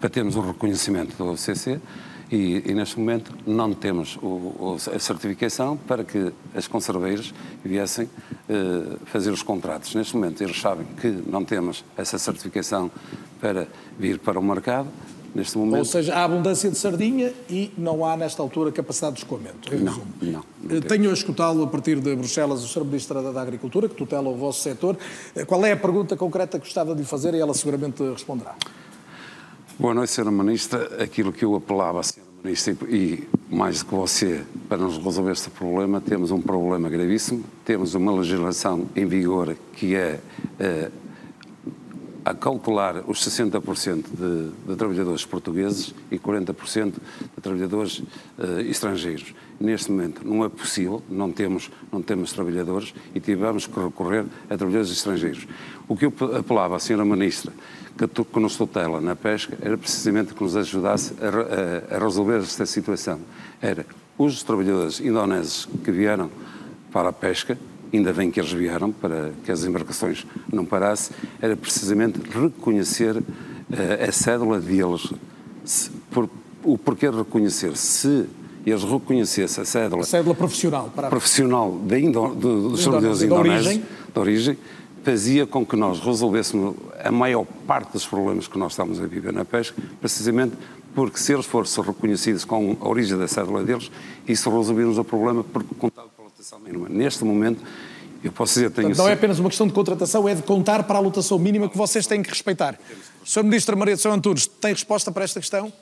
para 0.00 0.08
termos 0.08 0.36
o 0.36 0.40
reconhecimento 0.40 1.14
do 1.16 1.30
OCC 1.30 1.78
e, 2.30 2.62
e, 2.66 2.74
neste 2.74 2.98
momento 2.98 3.32
não 3.46 3.72
temos 3.74 4.16
o, 4.22 4.26
o, 4.26 4.76
a 4.94 4.98
certificação 4.98 5.76
para 5.76 6.04
que 6.04 6.32
as 6.54 6.68
conserveiras 6.68 7.34
viessem 7.64 8.04
uh, 8.06 8.98
fazer 9.06 9.30
os 9.30 9.42
contratos. 9.42 9.94
Neste 9.94 10.14
momento 10.14 10.42
eles 10.42 10.60
sabem 10.60 10.86
que 11.00 11.08
não 11.08 11.44
temos 11.44 11.84
essa 11.96 12.18
certificação 12.18 12.90
para 13.40 13.66
vir 13.98 14.18
para 14.18 14.38
o 14.38 14.42
mercado 14.42 14.88
neste 15.34 15.56
momento. 15.58 15.78
Ou 15.78 15.84
seja, 15.84 16.14
há 16.14 16.24
abundância 16.24 16.70
de 16.70 16.76
sardinha 16.76 17.32
e 17.48 17.72
não 17.76 18.04
há, 18.04 18.16
nesta 18.16 18.42
altura, 18.42 18.72
capacidade 18.72 19.16
de 19.16 19.22
escoamento. 19.22 19.74
Não, 19.76 20.02
não, 20.20 20.44
não 20.62 20.76
eh, 20.76 20.80
Tenho 20.80 21.10
a 21.10 21.12
escutá-lo 21.12 21.62
a 21.62 21.66
partir 21.66 22.00
de 22.00 22.14
Bruxelas, 22.14 22.64
o 22.64 22.68
Sr. 22.68 22.84
Ministro 22.84 23.32
da 23.32 23.40
Agricultura, 23.40 23.88
que 23.88 23.94
tutela 23.94 24.28
o 24.28 24.36
vosso 24.36 24.60
setor. 24.60 24.96
Eh, 25.34 25.44
qual 25.44 25.64
é 25.64 25.72
a 25.72 25.76
pergunta 25.76 26.16
concreta 26.16 26.58
que 26.58 26.64
gostava 26.64 26.94
de 26.94 27.00
lhe 27.00 27.06
fazer 27.06 27.34
e 27.34 27.40
ela 27.40 27.54
seguramente 27.54 28.02
responderá. 28.02 28.56
Boa 29.80 29.94
noite, 29.94 30.10
Sra. 30.10 30.30
Ministra. 30.30 31.02
Aquilo 31.02 31.32
que 31.32 31.42
eu 31.42 31.54
apelava 31.54 32.00
Sra. 32.00 32.22
Ministra 32.44 32.76
e 32.86 33.26
mais 33.48 33.78
do 33.78 33.86
que 33.86 33.94
você, 33.94 34.42
para 34.68 34.76
nos 34.76 34.98
resolver 34.98 35.32
este 35.32 35.48
problema, 35.48 36.02
temos 36.02 36.30
um 36.30 36.38
problema 36.42 36.90
gravíssimo. 36.90 37.42
Temos 37.64 37.94
uma 37.94 38.12
legislação 38.12 38.88
em 38.94 39.06
vigor 39.06 39.56
que 39.72 39.94
é 39.94 40.20
uh, 40.60 40.92
a 42.26 42.34
calcular 42.34 43.02
os 43.06 43.26
60% 43.26 44.04
de, 44.04 44.50
de, 44.68 44.76
trabalhadores 44.76 45.24
portugueses 45.24 45.94
e 46.10 46.18
40% 46.18 46.92
de 46.92 47.42
trabalhadores 47.42 48.00
uh, 48.00 48.60
estrangeiros. 48.68 49.34
Neste 49.58 49.90
momento 49.90 50.20
não 50.28 50.44
é 50.44 50.50
possível, 50.50 51.02
não 51.08 51.32
temos, 51.32 51.70
não 51.90 52.02
temos 52.02 52.34
trabalhadores 52.34 52.92
e 53.14 53.20
tivemos 53.20 53.66
que 53.66 53.80
recorrer 53.80 54.26
a 54.44 54.58
trabalhadores 54.58 54.90
estrangeiros. 54.90 55.48
O 55.88 55.96
que 55.96 56.04
eu 56.04 56.12
apelava 56.38 56.76
à 56.76 56.78
Sra. 56.78 57.02
Ministra, 57.02 57.50
que, 57.96 58.24
que 58.24 58.40
nos 58.40 58.56
tutela 58.56 59.00
na 59.00 59.14
pesca, 59.14 59.56
era 59.60 59.76
precisamente 59.76 60.34
que 60.34 60.42
nos 60.42 60.56
ajudasse 60.56 61.14
a, 61.20 61.94
a, 61.94 61.96
a 61.96 61.98
resolver 61.98 62.38
esta 62.38 62.66
situação. 62.66 63.18
Era 63.60 63.84
os 64.18 64.42
trabalhadores 64.42 65.00
indonésios 65.00 65.68
que 65.84 65.90
vieram 65.90 66.30
para 66.92 67.08
a 67.08 67.12
pesca, 67.12 67.58
ainda 67.92 68.12
bem 68.12 68.30
que 68.30 68.40
eles 68.40 68.52
vieram 68.52 68.92
para 68.92 69.32
que 69.44 69.50
as 69.50 69.64
embarcações 69.64 70.26
não 70.52 70.64
parassem, 70.64 71.16
era 71.40 71.56
precisamente 71.56 72.20
reconhecer 72.30 73.16
uh, 73.16 73.24
a 74.08 74.12
cédula 74.12 74.60
deles. 74.60 75.12
Se, 75.64 75.90
por, 76.10 76.28
o 76.62 76.76
porquê 76.76 77.08
reconhecer? 77.10 77.76
Se 77.76 78.26
eles 78.66 78.82
reconhecessem 78.84 79.62
a 79.62 79.64
cédula... 79.64 80.02
A 80.02 80.06
cédula 80.06 80.34
profissional. 80.34 80.92
Para... 80.94 81.08
Profissional 81.08 81.80
de 81.86 81.98
Indo, 81.98 82.34
de, 82.34 82.40
dos 82.40 82.82
trabalhadores 82.82 83.22
indonésios, 83.22 83.80
de 84.12 84.20
origem, 84.20 84.58
fazia 85.02 85.46
com 85.46 85.64
que 85.64 85.76
nós 85.76 86.00
resolvêssemos 86.00 86.76
a 87.02 87.10
maior 87.10 87.46
parte 87.66 87.92
dos 87.92 88.06
problemas 88.06 88.46
que 88.46 88.58
nós 88.58 88.72
estamos 88.72 89.00
a 89.00 89.06
viver 89.06 89.32
na 89.32 89.44
pesca, 89.44 89.80
precisamente 90.00 90.54
porque 90.94 91.18
se 91.18 91.32
eles 91.32 91.46
fossem 91.46 91.82
reconhecidos 91.84 92.44
com 92.44 92.76
a 92.80 92.88
origem 92.88 93.16
da 93.16 93.28
cédula 93.28 93.62
deles, 93.62 93.90
isso 94.26 94.50
resolvíamos 94.50 94.98
o 94.98 95.04
problema 95.04 95.44
porque 95.44 95.74
contava 95.74 96.10
lotação 96.40 96.58
mínima. 96.58 96.88
Neste 96.88 97.24
momento, 97.24 97.62
eu 98.24 98.32
posso 98.32 98.54
dizer, 98.54 98.70
tenho... 98.70 98.94
Não 98.96 99.08
é 99.08 99.12
apenas 99.12 99.38
uma 99.38 99.48
questão 99.48 99.66
de 99.66 99.72
contratação, 99.72 100.28
é 100.28 100.34
de 100.34 100.42
contar 100.42 100.82
para 100.84 100.98
a 100.98 101.00
lotação 101.00 101.38
mínima 101.38 101.68
que 101.68 101.76
vocês 101.76 102.06
têm 102.06 102.22
que 102.22 102.30
respeitar. 102.30 102.78
Sr. 103.24 103.44
Ministro 103.44 103.76
Maria 103.76 103.94
de 103.94 104.02
São 104.02 104.12
Antunes, 104.12 104.46
tem 104.46 104.72
resposta 104.72 105.12
para 105.12 105.24
esta 105.24 105.40
questão? 105.40 105.72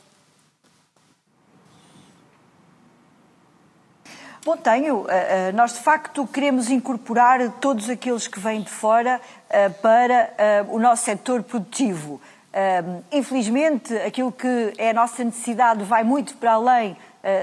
Bom, 4.48 4.56
tenho. 4.56 5.04
Eh, 5.10 5.48
eh, 5.48 5.52
nós, 5.52 5.74
de 5.74 5.80
facto, 5.80 6.26
queremos 6.26 6.70
incorporar 6.70 7.52
todos 7.60 7.90
aqueles 7.90 8.26
que 8.26 8.40
vêm 8.40 8.62
de 8.62 8.70
fora 8.70 9.20
eh, 9.50 9.68
para 9.68 10.64
o 10.70 10.78
nosso 10.78 11.04
setor 11.04 11.42
produtivo. 11.42 12.18
Infelizmente, 13.12 13.94
aquilo 13.98 14.32
que 14.32 14.72
é 14.78 14.88
a 14.88 14.94
nossa 14.94 15.22
necessidade 15.22 15.84
vai 15.84 16.02
muito 16.02 16.34
para 16.38 16.52
além 16.52 16.96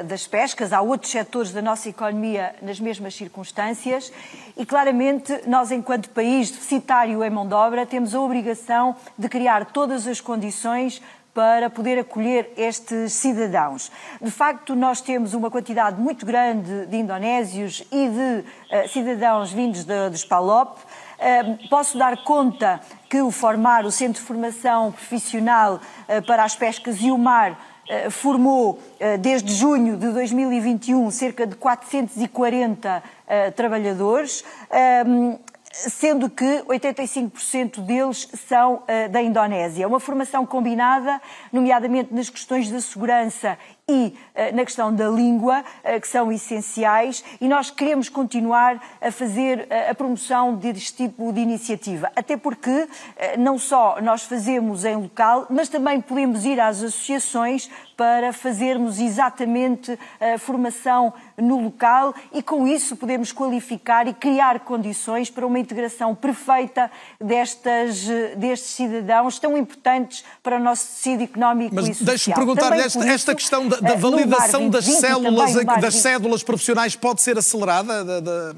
das 0.06 0.26
pescas, 0.26 0.74
há 0.74 0.82
outros 0.82 1.12
setores 1.12 1.52
da 1.52 1.62
nossa 1.62 1.88
economia 1.88 2.56
nas 2.60 2.80
mesmas 2.80 3.14
circunstâncias 3.14 4.12
e 4.58 4.66
claramente 4.66 5.42
nós, 5.46 5.72
enquanto 5.72 6.10
país 6.10 6.50
deficitário 6.50 7.24
em 7.24 7.30
mão 7.30 7.48
de 7.48 7.54
obra, 7.54 7.86
temos 7.86 8.16
a 8.16 8.20
obrigação 8.20 8.96
de 9.16 9.30
criar 9.30 9.66
todas 9.66 10.08
as 10.08 10.20
condições 10.20 11.02
para 11.36 11.70
poder 11.70 12.00
acolher 12.00 12.50
estes 12.56 13.12
cidadãos. 13.12 13.92
De 14.22 14.32
facto, 14.32 14.74
nós 14.74 15.02
temos 15.02 15.34
uma 15.34 15.52
quantidade 15.52 16.00
muito 16.00 16.26
grande 16.26 16.86
de 16.86 16.96
indonésios 16.96 17.84
e 17.92 18.08
de 18.08 18.44
uh, 18.74 18.88
cidadãos 18.88 19.52
vindos 19.52 19.84
de, 19.84 20.10
dos 20.10 20.24
PALOP. 20.24 20.80
Uh, 20.80 21.70
posso 21.70 21.98
dar 21.98 22.24
conta 22.24 22.80
que 23.10 23.22
o 23.22 23.32
Formar, 23.32 23.86
o 23.86 23.92
Centro 23.92 24.22
de 24.22 24.28
Formação 24.28 24.94
Profissional 24.94 25.76
uh, 26.08 26.26
para 26.26 26.46
as 26.46 26.56
Pescas 26.56 27.02
e 27.02 27.12
o 27.12 27.18
Mar, 27.18 27.60
eh, 27.88 28.10
formou 28.10 28.80
desde 29.20 29.54
junho 29.54 29.96
de 29.96 30.10
2021 30.10 31.12
cerca 31.12 31.46
de 31.46 31.56
440 31.56 33.04
eh, 33.28 33.52
trabalhadores, 33.52 34.44
ehm, 34.72 35.38
sendo 35.76 36.30
que 36.30 36.64
85% 36.68 37.82
deles 37.82 38.30
são 38.48 38.84
da 39.12 39.22
Indonésia. 39.22 39.88
Uma 39.88 40.00
formação 40.00 40.46
combinada, 40.46 41.22
nomeadamente 41.52 42.14
nas 42.14 42.30
questões 42.30 42.70
da 42.70 42.80
segurança 42.80 43.58
e 43.88 44.16
eh, 44.34 44.52
na 44.52 44.66
questão 44.66 44.92
da 44.92 45.08
língua, 45.08 45.64
eh, 45.84 46.00
que 46.00 46.08
são 46.08 46.32
essenciais, 46.32 47.24
e 47.40 47.48
nós 47.48 47.70
queremos 47.70 48.10
continuar 48.10 48.84
a 49.00 49.12
fazer 49.12 49.68
eh, 49.70 49.92
a 49.92 49.94
promoção 49.94 50.56
deste 50.56 51.06
tipo 51.06 51.32
de 51.32 51.40
iniciativa. 51.40 52.12
Até 52.16 52.36
porque 52.36 52.88
não 53.38 53.60
só 53.60 54.02
nós 54.02 54.24
fazemos 54.24 54.86
em 54.86 54.96
local, 54.96 55.46
mas 55.52 55.70
também 55.70 56.02
podemos 56.02 56.46
ir 56.46 56.60
às 56.60 56.82
associações 56.82 57.70
para 57.96 58.34
fazermos 58.34 59.00
exatamente 59.00 59.98
a 60.20 60.38
formação 60.38 61.14
no 61.38 61.62
local 61.62 62.14
e 62.34 62.42
com 62.42 62.68
isso 62.68 62.96
podemos 62.96 63.32
qualificar 63.32 64.08
e 64.08 64.14
criar 64.14 64.62
condições 64.62 65.30
para 65.30 65.46
uma 65.46 65.60
integração 65.60 66.14
perfeita 66.14 66.92
destas, 67.20 68.06
destes 68.36 68.72
cidadãos 68.72 69.40
tão 69.40 69.58
importantes 69.58 70.26
para 70.44 70.58
o 70.58 70.60
nosso 70.60 70.88
tecido 70.88 71.24
económico 71.24 71.76
Mas 71.76 71.86
e 71.86 71.94
social. 71.94 72.06
Mas 72.06 72.26
deixe-me 72.26 72.36
perguntar-lhe 72.36 72.82
esta, 72.82 73.08
esta 73.08 73.36
questão 73.36 73.68
da, 73.68 73.75
da 73.82 73.94
eh, 73.94 73.98
validação 73.98 74.70
das 74.70 74.86
células, 74.86 75.54
das 75.82 75.96
cédulas 75.96 76.44
profissionais 76.44 76.96
pode 76.96 77.22
ser 77.22 77.38
acelerada? 77.38 78.04
Da, 78.04 78.20
da... 78.20 78.56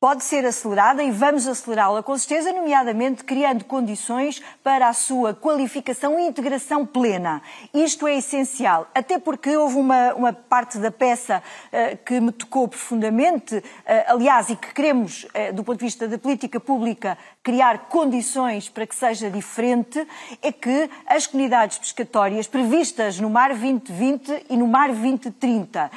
pode 0.00 0.22
ser 0.22 0.46
acelerada 0.46 1.02
e 1.02 1.10
vamos 1.10 1.46
acelerá-la 1.46 2.02
com 2.02 2.16
certeza, 2.16 2.52
nomeadamente 2.52 3.24
criando 3.24 3.64
condições 3.64 4.40
para 4.62 4.88
a 4.88 4.92
sua 4.92 5.34
qualificação 5.34 6.18
e 6.20 6.26
integração 6.26 6.86
plena. 6.86 7.42
Isto 7.74 8.06
é 8.06 8.16
essencial, 8.16 8.88
até 8.94 9.18
porque 9.18 9.56
houve 9.56 9.76
uma, 9.76 10.14
uma 10.14 10.32
parte 10.32 10.78
da 10.78 10.90
peça 10.90 11.42
uh, 11.42 11.96
que 12.04 12.20
me 12.20 12.30
tocou 12.30 12.68
profundamente, 12.68 13.56
uh, 13.56 13.62
aliás, 14.06 14.50
e 14.50 14.56
que 14.56 14.72
queremos, 14.72 15.24
uh, 15.24 15.52
do 15.52 15.64
ponto 15.64 15.78
de 15.78 15.84
vista 15.84 16.06
da 16.06 16.16
política 16.16 16.60
pública, 16.60 17.18
criar 17.42 17.88
condições 17.88 18.68
para 18.68 18.86
que 18.86 18.94
seja 18.94 19.30
diferente, 19.30 20.06
é 20.42 20.52
que 20.52 20.90
as 21.06 21.26
comunidades 21.26 21.78
pescatórias 21.78 22.46
previstas 22.46 23.18
no 23.18 23.30
Mar 23.30 23.50
2020 23.50 24.46
e 24.50 24.56
no 24.56 24.66
Mar 24.66 24.88
2030, 24.88 25.90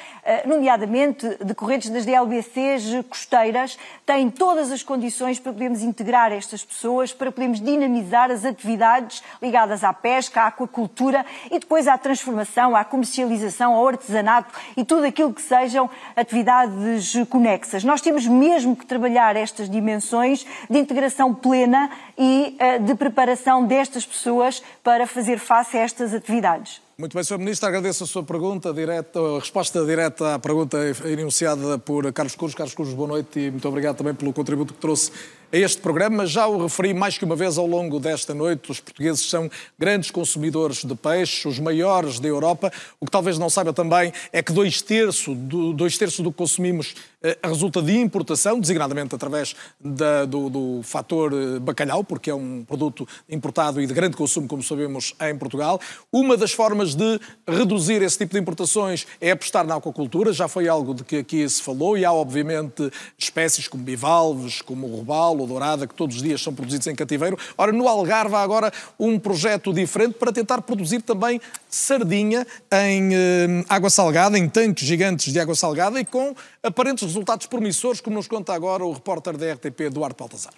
nomeadamente 0.45 1.27
decorrentes 1.43 1.89
das 1.89 2.05
DLBCs 2.05 3.05
costeiras, 3.09 3.77
têm 4.05 4.29
todas 4.29 4.71
as 4.71 4.81
condições 4.81 5.39
para 5.39 5.51
podermos 5.51 5.81
integrar 5.81 6.31
estas 6.31 6.63
pessoas, 6.63 7.11
para 7.11 7.31
podermos 7.31 7.59
dinamizar 7.59 8.31
as 8.31 8.45
atividades 8.45 9.21
ligadas 9.41 9.83
à 9.83 9.91
pesca, 9.91 10.43
à 10.43 10.47
aquacultura 10.47 11.25
e 11.49 11.59
depois 11.59 11.87
à 11.87 11.97
transformação, 11.97 12.75
à 12.75 12.85
comercialização, 12.85 13.73
ao 13.73 13.87
artesanato 13.87 14.53
e 14.77 14.85
tudo 14.85 15.05
aquilo 15.05 15.33
que 15.33 15.41
sejam 15.41 15.89
atividades 16.15 17.13
conexas. 17.29 17.83
Nós 17.83 17.99
temos 17.99 18.25
mesmo 18.25 18.75
que 18.75 18.85
trabalhar 18.85 19.35
estas 19.35 19.69
dimensões 19.69 20.45
de 20.69 20.79
integração 20.79 21.30
plena 21.33 21.89
e 22.17 22.57
uh, 22.59 22.83
de 22.83 22.95
preparação 22.95 23.65
destas 23.65 24.05
pessoas 24.05 24.61
para 24.83 25.05
fazer 25.07 25.37
face 25.39 25.77
a 25.77 25.81
estas 25.81 26.13
atividades. 26.13 26.81
Muito 26.97 27.15
bem, 27.15 27.23
Sr. 27.23 27.39
Ministro, 27.39 27.67
agradeço 27.67 28.03
a 28.03 28.07
sua 28.07 28.23
pergunta 28.23 28.71
direta, 28.71 29.19
a 29.19 29.39
resposta 29.39 29.83
direta 29.83 30.35
à 30.35 30.39
pergunta 30.39 30.77
enunciada 31.05 31.79
por 31.79 32.13
Carlos 32.13 32.35
Cruz. 32.35 32.53
Carlos 32.53 32.75
Cruz, 32.75 32.93
boa 32.93 33.07
noite 33.07 33.39
e 33.39 33.49
muito 33.49 33.67
obrigado 33.67 33.97
também 33.97 34.13
pelo 34.13 34.31
contributo 34.31 34.73
que 34.73 34.79
trouxe 34.79 35.11
a 35.51 35.57
este 35.57 35.81
programa. 35.81 36.25
Já 36.25 36.47
o 36.47 36.63
referi 36.63 36.93
mais 36.93 37.17
que 37.17 37.25
uma 37.25 37.35
vez 37.35 37.57
ao 37.57 37.67
longo 37.67 37.99
desta 37.99 38.33
noite, 38.33 38.71
os 38.71 38.79
portugueses 38.79 39.29
são 39.29 39.49
grandes 39.77 40.09
consumidores 40.09 40.83
de 40.83 40.95
peixe, 40.95 41.47
os 41.47 41.59
maiores 41.59 42.19
da 42.19 42.27
Europa. 42.27 42.71
O 42.99 43.05
que 43.05 43.11
talvez 43.11 43.37
não 43.37 43.49
saiba 43.49 43.73
também 43.73 44.13
é 44.31 44.41
que 44.41 44.53
dois 44.53 44.81
terços 44.81 45.35
do, 45.35 45.73
dois 45.73 45.97
terços 45.97 46.19
do 46.21 46.31
que 46.31 46.37
consumimos 46.37 46.95
eh, 47.23 47.37
resulta 47.43 47.81
de 47.81 47.95
importação, 47.97 48.59
designadamente 48.59 49.13
através 49.13 49.55
da, 49.79 50.25
do, 50.25 50.49
do 50.49 50.81
fator 50.83 51.31
eh, 51.33 51.59
bacalhau, 51.59 52.03
porque 52.03 52.31
é 52.31 52.35
um 52.35 52.63
produto 52.63 53.07
importado 53.29 53.81
e 53.81 53.85
de 53.85 53.93
grande 53.93 54.17
consumo, 54.17 54.47
como 54.47 54.63
sabemos, 54.63 55.13
em 55.21 55.37
Portugal. 55.37 55.79
Uma 56.11 56.35
das 56.35 56.51
formas 56.51 56.95
de 56.95 57.19
reduzir 57.47 58.01
esse 58.01 58.17
tipo 58.17 58.33
de 58.33 58.39
importações 58.39 59.05
é 59.19 59.31
apostar 59.31 59.67
na 59.67 59.75
aquacultura, 59.75 60.33
já 60.33 60.47
foi 60.47 60.67
algo 60.67 60.93
de 60.93 61.03
que 61.03 61.17
aqui 61.17 61.47
se 61.47 61.61
falou, 61.61 61.97
e 61.97 62.03
há 62.03 62.11
obviamente 62.11 62.91
espécies 63.17 63.67
como 63.67 63.83
bivalves, 63.83 64.61
como 64.61 64.87
robalo, 64.87 65.40
ou 65.41 65.47
dourada, 65.47 65.85
que 65.85 65.93
todos 65.93 66.15
os 66.15 66.21
dias 66.21 66.41
são 66.41 66.53
produzidos 66.53 66.87
em 66.87 66.95
cativeiro. 66.95 67.37
Ora, 67.57 67.71
no 67.71 67.87
Algarve 67.87 68.35
há 68.35 68.41
agora 68.41 68.71
um 68.99 69.19
projeto 69.19 69.73
diferente 69.73 70.13
para 70.13 70.31
tentar 70.31 70.61
produzir 70.61 71.01
também 71.01 71.41
sardinha 71.69 72.45
em 72.71 73.13
eh, 73.13 73.65
água 73.67 73.89
salgada, 73.89 74.37
em 74.37 74.47
tanques 74.47 74.87
gigantes 74.87 75.31
de 75.31 75.39
água 75.39 75.55
salgada 75.55 75.99
e 75.99 76.05
com 76.05 76.35
aparentes 76.63 77.03
resultados 77.03 77.47
promissores, 77.47 78.01
como 78.01 78.15
nos 78.15 78.27
conta 78.27 78.53
agora 78.53 78.85
o 78.85 78.93
repórter 78.93 79.37
da 79.37 79.53
RTP, 79.53 79.81
Eduardo 79.81 80.15
Baltazar. 80.17 80.53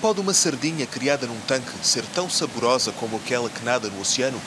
Pode 0.00 0.20
uma 0.20 0.32
sardinha 0.32 0.86
criada 0.86 1.26
num 1.26 1.40
tanque 1.40 1.72
ser 1.82 2.04
tão 2.14 2.30
saborosa 2.30 2.92
como 2.92 3.16
aquela 3.16 3.50
que 3.50 3.64
nada 3.64 3.88
no 3.88 4.00
oceano? 4.00 4.40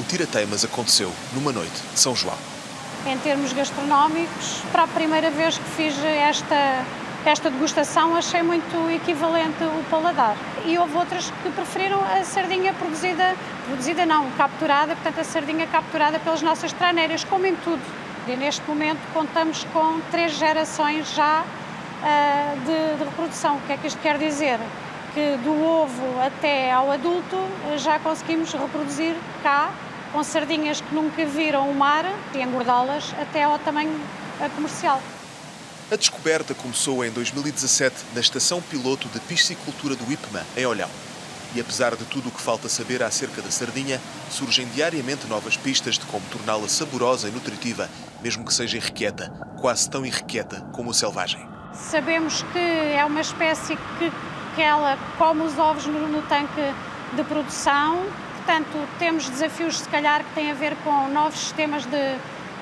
O 0.00 0.02
tirateimas 0.02 0.64
aconteceu 0.64 1.12
numa 1.32 1.52
noite 1.52 1.80
de 1.94 2.00
São 2.00 2.14
João. 2.14 2.36
Em 3.06 3.16
termos 3.18 3.52
gastronómicos, 3.52 4.62
para 4.72 4.82
a 4.82 4.88
primeira 4.88 5.30
vez 5.30 5.58
que 5.58 5.70
fiz 5.76 5.96
esta 6.04 6.84
esta 7.28 7.50
degustação 7.50 8.14
achei 8.14 8.40
muito 8.40 8.90
equivalente 8.90 9.62
o 9.64 9.84
paladar. 9.90 10.36
E 10.64 10.78
houve 10.78 10.96
outras 10.96 11.30
que 11.42 11.50
preferiram 11.50 12.00
a 12.00 12.22
sardinha 12.22 12.72
produzida, 12.74 13.34
produzida 13.66 14.06
não, 14.06 14.30
capturada, 14.32 14.94
portanto 14.94 15.20
a 15.20 15.24
sardinha 15.24 15.66
capturada 15.66 16.20
pelas 16.20 16.40
nossas 16.40 16.72
traneiras, 16.72 17.24
como 17.24 17.44
em 17.46 17.56
tudo. 17.56 17.82
E 18.28 18.36
neste 18.36 18.62
momento 18.68 19.00
contamos 19.12 19.64
com 19.72 20.00
três 20.10 20.32
gerações 20.36 21.12
já 21.14 21.42
uh, 21.42 22.60
de, 22.60 22.98
de 22.98 23.04
reprodução. 23.04 23.56
O 23.56 23.60
que 23.62 23.72
é 23.72 23.76
que 23.76 23.88
isto 23.88 24.00
quer 24.00 24.18
dizer? 24.18 24.58
Que 25.12 25.36
do 25.42 25.64
ovo 25.64 26.20
até 26.24 26.70
ao 26.70 26.92
adulto 26.92 27.36
já 27.78 27.98
conseguimos 27.98 28.52
reproduzir 28.52 29.16
cá 29.42 29.70
com 30.12 30.22
sardinhas 30.22 30.80
que 30.80 30.94
nunca 30.94 31.24
viram 31.24 31.68
o 31.68 31.74
mar 31.74 32.04
e 32.34 32.40
engordá-las 32.40 33.12
até 33.20 33.42
ao 33.42 33.58
tamanho 33.58 34.00
comercial. 34.54 35.00
A 35.88 35.94
descoberta 35.94 36.52
começou 36.52 37.04
em 37.04 37.12
2017 37.12 37.94
na 38.12 38.20
estação 38.20 38.60
piloto 38.60 39.08
de 39.08 39.20
piscicultura 39.20 39.94
do 39.94 40.10
IPMA, 40.10 40.44
em 40.56 40.66
Olhão. 40.66 40.90
E 41.54 41.60
apesar 41.60 41.94
de 41.94 42.04
tudo 42.06 42.28
o 42.28 42.32
que 42.32 42.40
falta 42.40 42.68
saber 42.68 43.04
acerca 43.04 43.40
da 43.40 43.52
sardinha, 43.52 44.00
surgem 44.28 44.66
diariamente 44.74 45.28
novas 45.28 45.56
pistas 45.56 45.96
de 45.96 46.04
como 46.06 46.26
torná-la 46.26 46.68
saborosa 46.68 47.28
e 47.28 47.30
nutritiva, 47.30 47.88
mesmo 48.20 48.44
que 48.44 48.52
seja 48.52 48.78
irrequieta, 48.78 49.30
quase 49.60 49.88
tão 49.88 50.04
irrequieta 50.04 50.60
como 50.72 50.90
o 50.90 50.94
selvagem. 50.94 51.48
Sabemos 51.72 52.42
que 52.52 52.58
é 52.58 53.04
uma 53.04 53.20
espécie 53.20 53.76
que, 53.76 54.12
que 54.56 54.62
ela 54.62 54.98
come 55.16 55.42
os 55.42 55.56
ovos 55.56 55.86
no, 55.86 56.08
no 56.08 56.22
tanque 56.22 56.74
de 57.14 57.22
produção, 57.22 58.04
portanto 58.38 58.88
temos 58.98 59.30
desafios 59.30 59.78
se 59.78 59.88
calhar 59.88 60.24
que 60.24 60.34
têm 60.34 60.50
a 60.50 60.54
ver 60.54 60.74
com 60.82 61.08
novos 61.10 61.38
sistemas 61.38 61.84
de, 61.84 61.90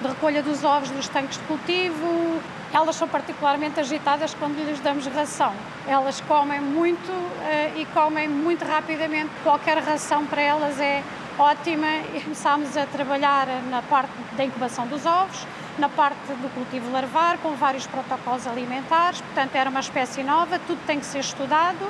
de 0.03 0.09
recolha 0.09 0.43
dos 0.43 0.63
ovos 0.63 0.91
nos 0.91 1.09
tanques 1.09 1.39
de 1.39 1.45
cultivo, 1.45 2.43
elas 2.75 2.97
são 2.97 3.07
particularmente 3.07 3.79
agitadas 3.79 4.35
quando 4.35 4.57
lhes 4.57 4.81
damos 4.81 5.07
ração. 5.07 5.55
Elas 5.87 6.21
comem 6.23 6.61
muito 6.61 7.09
uh, 7.09 7.79
e 7.79 7.87
comem 7.95 8.29
muito 8.29 8.65
rapidamente. 8.65 9.31
Qualquer 9.45 9.79
ração 9.79 10.27
para 10.27 10.43
elas 10.43 10.81
é 10.81 11.05
ótima 11.39 11.87
e 12.13 12.21
começámos 12.21 12.77
a 12.77 12.85
trabalhar 12.87 13.47
na 13.71 13.81
parte 13.81 14.13
da 14.37 14.45
incubação 14.45 14.89
dos 14.89 15.07
ovos, 15.07 15.47
na 15.79 15.89
parte 15.89 16.19
do 16.27 16.53
cultivo 16.53 16.91
larvar, 16.91 17.39
com 17.39 17.51
vários 17.51 17.87
protocolos 17.87 18.47
alimentares, 18.47 19.21
portanto 19.21 19.55
era 19.55 19.71
uma 19.71 19.81
espécie 19.81 20.25
nova, 20.25 20.59
tudo 20.67 20.81
tem 20.85 20.99
que 20.99 21.07
ser 21.07 21.21
estudado. 21.21 21.89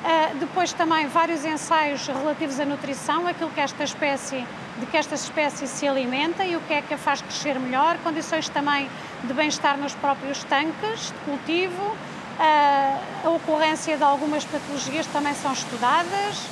Uh, 0.00 0.38
depois 0.38 0.72
também 0.72 1.06
vários 1.08 1.44
ensaios 1.44 2.06
relativos 2.06 2.58
à 2.58 2.64
nutrição, 2.64 3.26
aquilo 3.26 3.50
que 3.50 3.60
esta 3.60 3.84
espécie 3.84 4.46
de 4.78 4.86
que 4.86 4.96
esta 4.96 5.14
espécie 5.14 5.66
se 5.68 5.86
alimenta 5.86 6.42
e 6.44 6.56
o 6.56 6.60
que 6.62 6.72
é 6.72 6.80
que 6.80 6.94
a 6.94 6.98
faz 6.98 7.20
crescer 7.20 7.58
melhor, 7.60 7.98
condições 7.98 8.48
também 8.48 8.88
de 9.22 9.34
bem-estar 9.34 9.76
nos 9.76 9.94
próprios 9.94 10.42
tanques 10.44 11.08
de 11.08 11.18
cultivo, 11.26 11.94
a 12.38 13.28
ocorrência 13.28 13.98
de 13.98 14.02
algumas 14.02 14.44
patologias 14.44 15.06
também 15.08 15.34
são 15.34 15.52
estudadas. 15.52 16.46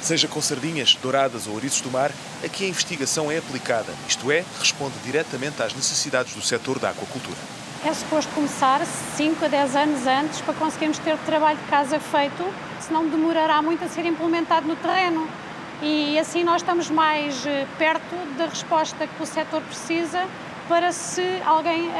Seja 0.00 0.26
com 0.26 0.40
sardinhas, 0.40 0.94
douradas 0.94 1.46
ou 1.46 1.54
ouriços 1.54 1.82
do 1.82 1.90
mar, 1.90 2.10
aqui 2.42 2.64
a 2.64 2.68
investigação 2.68 3.30
é 3.30 3.38
aplicada, 3.38 3.92
isto 4.08 4.30
é, 4.30 4.44
responde 4.58 4.94
diretamente 5.04 5.62
às 5.62 5.74
necessidades 5.74 6.34
do 6.34 6.40
setor 6.40 6.78
da 6.78 6.90
aquacultura. 6.90 7.36
É 7.86 7.94
suposto 7.94 8.34
começar 8.34 8.84
5 8.84 9.44
a 9.44 9.46
10 9.46 9.76
anos 9.76 10.06
antes 10.08 10.40
para 10.40 10.54
conseguirmos 10.54 10.98
ter 10.98 11.14
o 11.14 11.18
trabalho 11.18 11.56
de 11.56 11.66
casa 11.66 12.00
feito, 12.00 12.44
senão 12.80 13.06
demorará 13.06 13.62
muito 13.62 13.84
a 13.84 13.88
ser 13.88 14.04
implementado 14.04 14.66
no 14.66 14.74
terreno 14.74 15.28
e 15.80 16.18
assim 16.18 16.42
nós 16.42 16.62
estamos 16.62 16.90
mais 16.90 17.46
eh, 17.46 17.64
perto 17.78 18.16
da 18.36 18.46
resposta 18.46 19.06
que 19.06 19.22
o 19.22 19.24
setor 19.24 19.62
precisa 19.62 20.26
para 20.68 20.90
se 20.90 21.22
alguém 21.44 21.88
uh, 21.88 21.92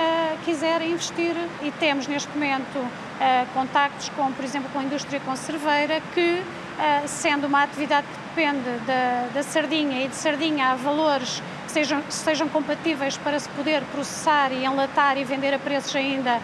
quiser 0.45 0.83
investir. 0.83 1.35
E 1.63 1.71
temos 1.71 2.07
neste 2.07 2.29
momento 2.33 2.79
uh, 2.79 3.47
contactos 3.55 4.09
com, 4.11 4.33
por 4.33 4.45
exemplo, 4.45 4.69
com 4.73 4.81
a 4.81 4.83
indústria 4.83 5.21
conserveira, 5.21 6.03
que, 6.15 6.41
uh, 6.41 7.07
sendo 7.07 7.47
uma 7.47 7.63
atividade 7.63 8.07
que 8.07 8.35
depende 8.35 8.79
da, 8.87 9.29
da, 9.33 9.43
sardinha 9.43 10.05
e 10.05 10.09
de 10.09 10.17
sardinha 10.17 10.73
a 10.73 10.75
valores 10.75 11.43
que 11.67 11.73
sejam, 11.73 12.03
sejam 12.09 12.49
compatíveis 12.49 13.19
para 13.19 13.39
se 13.39 13.49
poder 13.51 13.83
processar 13.93 14.53
e 14.53 14.65
enlatar 14.65 15.19
e 15.19 15.25
vender 15.25 15.53
a 15.53 15.59
preços 15.59 15.95
ainda 15.95 16.41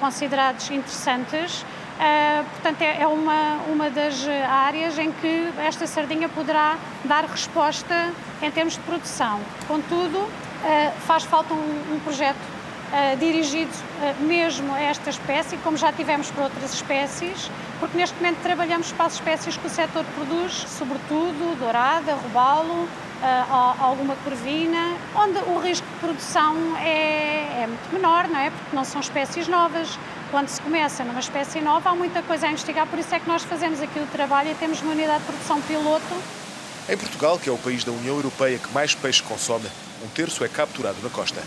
considerados 0.00 0.70
interessantes, 0.70 1.64
Uh, 2.02 2.44
portanto, 2.50 2.82
é, 2.82 3.02
é 3.02 3.06
uma, 3.06 3.58
uma 3.70 3.90
das 3.90 4.26
áreas 4.26 4.98
em 4.98 5.12
que 5.12 5.48
esta 5.58 5.86
sardinha 5.86 6.28
poderá 6.28 6.76
dar 7.04 7.24
resposta 7.24 8.10
em 8.40 8.50
termos 8.50 8.74
de 8.74 8.80
produção. 8.80 9.38
Contudo, 9.68 10.18
uh, 10.18 10.28
faz 11.06 11.22
falta 11.22 11.54
um, 11.54 11.94
um 11.94 12.00
projeto 12.00 12.38
uh, 12.38 13.16
dirigido 13.18 13.70
mesmo 14.20 14.74
a 14.74 14.80
esta 14.80 15.10
espécie, 15.10 15.56
como 15.58 15.76
já 15.76 15.92
tivemos 15.92 16.28
para 16.30 16.44
outras 16.44 16.74
espécies, 16.74 17.48
porque 17.78 17.96
neste 17.96 18.16
momento 18.16 18.38
trabalhamos 18.42 18.90
para 18.90 19.06
as 19.06 19.14
espécies 19.14 19.56
que 19.56 19.66
o 19.66 19.70
setor 19.70 20.04
produz, 20.16 20.52
sobretudo 20.52 21.56
dourada, 21.60 22.14
robalo, 22.14 22.88
alguma 23.80 24.16
corvina, 24.16 24.96
onde 25.14 25.38
o 25.38 25.58
risco 25.60 25.86
de 25.86 26.00
produção 26.00 26.76
é, 26.78 27.62
é 27.62 27.66
muito 27.66 27.92
menor, 27.92 28.28
não 28.28 28.38
é? 28.38 28.50
Porque 28.50 28.74
não 28.74 28.84
são 28.84 29.00
espécies 29.00 29.48
novas 29.48 29.98
quando 30.30 30.48
se 30.48 30.60
começa 30.62 31.04
numa 31.04 31.20
espécie 31.20 31.60
nova, 31.60 31.90
há 31.90 31.94
muita 31.94 32.22
coisa 32.22 32.46
a 32.46 32.50
investigar, 32.50 32.86
por 32.86 32.98
isso 32.98 33.14
é 33.14 33.20
que 33.20 33.28
nós 33.28 33.44
fazemos 33.44 33.82
aqui 33.82 33.98
o 33.98 34.06
trabalho 34.06 34.50
e 34.50 34.54
temos 34.54 34.80
uma 34.80 34.92
unidade 34.92 35.20
de 35.20 35.26
produção 35.26 35.60
piloto. 35.60 36.22
Em 36.88 36.96
Portugal, 36.96 37.38
que 37.38 37.50
é 37.50 37.52
o 37.52 37.58
país 37.58 37.84
da 37.84 37.92
União 37.92 38.16
Europeia 38.16 38.58
que 38.58 38.72
mais 38.72 38.94
peixe 38.94 39.22
consome, 39.22 39.68
um 40.02 40.08
terço 40.08 40.42
é 40.42 40.48
capturado 40.48 40.96
na 41.02 41.10
costa. 41.10 41.42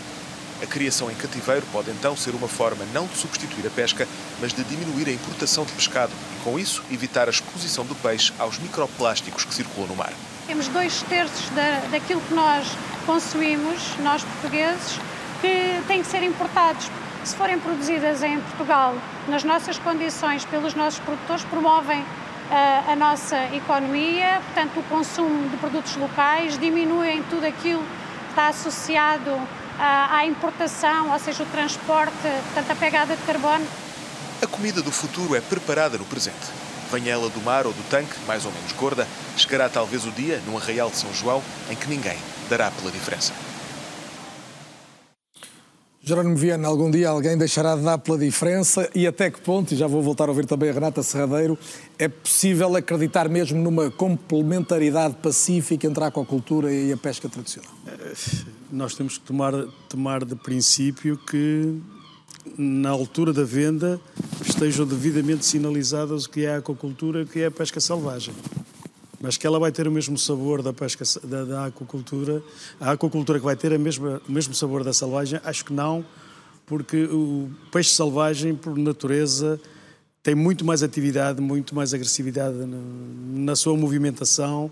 A 0.62 0.66
criação 0.66 1.10
em 1.10 1.14
cativeiro 1.14 1.66
pode 1.72 1.90
então 1.90 2.16
ser 2.16 2.34
uma 2.34 2.48
forma 2.48 2.86
não 2.94 3.06
de 3.06 3.18
substituir 3.18 3.66
a 3.66 3.70
pesca, 3.70 4.08
mas 4.40 4.54
de 4.54 4.64
diminuir 4.64 5.08
a 5.08 5.12
importação 5.12 5.64
de 5.64 5.72
pescado 5.72 6.12
e, 6.34 6.44
com 6.44 6.58
isso, 6.58 6.82
evitar 6.90 7.26
a 7.26 7.30
exposição 7.30 7.84
do 7.84 7.94
peixe 7.96 8.32
aos 8.38 8.56
microplásticos 8.58 9.44
que 9.44 9.52
circulam 9.52 9.88
no 9.88 9.96
mar. 9.96 10.12
Temos 10.46 10.68
dois 10.68 11.02
terços 11.02 11.48
da, 11.50 11.80
daquilo 11.90 12.20
que 12.20 12.32
nós 12.32 12.68
consumimos, 13.04 13.96
nós 13.98 14.22
portugueses, 14.22 15.00
que 15.40 15.82
têm 15.88 16.02
que 16.02 16.06
ser 16.06 16.22
importados, 16.22 16.88
se 17.24 17.34
forem 17.34 17.58
produzidas 17.58 18.22
em 18.22 18.40
Portugal, 18.40 18.94
nas 19.26 19.42
nossas 19.42 19.76
condições, 19.78 20.44
pelos 20.44 20.74
nossos 20.74 21.00
produtores, 21.00 21.42
promovem 21.44 22.00
uh, 22.00 22.92
a 22.92 22.94
nossa 22.94 23.36
economia, 23.54 24.40
portanto, 24.46 24.78
o 24.78 24.82
consumo 24.84 25.48
de 25.48 25.56
produtos 25.56 25.96
locais, 25.96 26.56
diminuem 26.56 27.24
tudo 27.24 27.44
aquilo 27.44 27.82
que 27.82 28.30
está 28.30 28.48
associado 28.48 29.30
uh, 29.30 29.48
à 29.78 30.24
importação, 30.26 31.10
ou 31.10 31.18
seja, 31.18 31.42
o 31.42 31.46
transporte, 31.46 32.12
portanto, 32.22 32.70
a 32.70 32.74
pegada 32.76 33.16
de 33.16 33.22
carbono. 33.22 33.66
A 34.40 34.46
comida 34.46 34.80
do 34.80 34.92
futuro 34.92 35.34
é 35.34 35.40
preparada 35.40 35.98
no 35.98 36.04
presente. 36.04 36.65
Venha 36.90 37.12
ela 37.12 37.28
do 37.28 37.40
mar 37.40 37.66
ou 37.66 37.72
do 37.72 37.82
tanque, 37.90 38.14
mais 38.26 38.44
ou 38.44 38.52
menos 38.52 38.72
gorda, 38.72 39.06
chegará 39.36 39.68
talvez 39.68 40.04
o 40.06 40.10
dia, 40.10 40.40
num 40.46 40.56
arraial 40.56 40.90
de 40.90 40.96
São 40.96 41.12
João, 41.12 41.42
em 41.70 41.74
que 41.74 41.88
ninguém 41.88 42.16
dará 42.48 42.70
pela 42.70 42.90
diferença. 42.90 43.32
Jerónimo 46.06 46.36
Viana, 46.36 46.68
algum 46.68 46.88
dia 46.88 47.08
alguém 47.08 47.36
deixará 47.36 47.74
de 47.74 47.82
dar 47.82 47.98
pela 47.98 48.16
diferença 48.16 48.88
e 48.94 49.08
até 49.08 49.28
que 49.28 49.40
ponto, 49.40 49.74
e 49.74 49.76
já 49.76 49.88
vou 49.88 50.00
voltar 50.00 50.28
a 50.28 50.28
ouvir 50.28 50.46
também 50.46 50.70
a 50.70 50.72
Renata 50.72 51.02
Serradeiro, 51.02 51.58
é 51.98 52.06
possível 52.06 52.76
acreditar 52.76 53.28
mesmo 53.28 53.60
numa 53.60 53.90
complementaridade 53.90 55.16
pacífica 55.16 55.84
entre 55.84 56.04
a 56.04 56.06
aquacultura 56.06 56.72
e 56.72 56.92
a 56.92 56.96
pesca 56.96 57.28
tradicional? 57.28 57.72
Nós 58.70 58.94
temos 58.94 59.18
que 59.18 59.24
tomar, 59.24 59.52
tomar 59.88 60.24
de 60.24 60.36
princípio 60.36 61.18
que 61.18 61.76
na 62.56 62.90
altura 62.90 63.32
da 63.32 63.44
venda 63.44 64.00
estejam 64.44 64.86
devidamente 64.86 65.44
sinalizadas 65.44 66.24
o 66.24 66.30
que 66.30 66.44
é 66.44 66.54
a 66.54 66.58
aquacultura 66.58 67.20
e 67.20 67.22
o 67.24 67.26
que 67.26 67.40
é 67.40 67.46
a 67.46 67.50
pesca 67.50 67.80
selvagem. 67.80 68.34
Mas 69.20 69.36
que 69.36 69.46
ela 69.46 69.58
vai 69.58 69.72
ter 69.72 69.88
o 69.88 69.90
mesmo 69.90 70.16
sabor 70.18 70.62
da 70.62 70.72
pesca 70.72 71.04
da, 71.24 71.44
da 71.44 71.66
aquacultura, 71.66 72.42
a 72.80 72.92
aquacultura 72.92 73.38
que 73.38 73.44
vai 73.44 73.56
ter 73.56 73.72
a 73.72 73.78
mesma, 73.78 74.20
o 74.28 74.32
mesmo 74.32 74.54
sabor 74.54 74.84
da 74.84 74.92
selvagem, 74.92 75.40
acho 75.42 75.64
que 75.64 75.72
não, 75.72 76.04
porque 76.66 77.04
o 77.04 77.50
peixe 77.72 77.90
selvagem, 77.90 78.54
por 78.54 78.76
natureza, 78.76 79.60
tem 80.22 80.34
muito 80.34 80.64
mais 80.64 80.82
atividade, 80.82 81.40
muito 81.40 81.74
mais 81.74 81.94
agressividade 81.94 82.56
na 83.32 83.54
sua 83.54 83.76
movimentação 83.76 84.70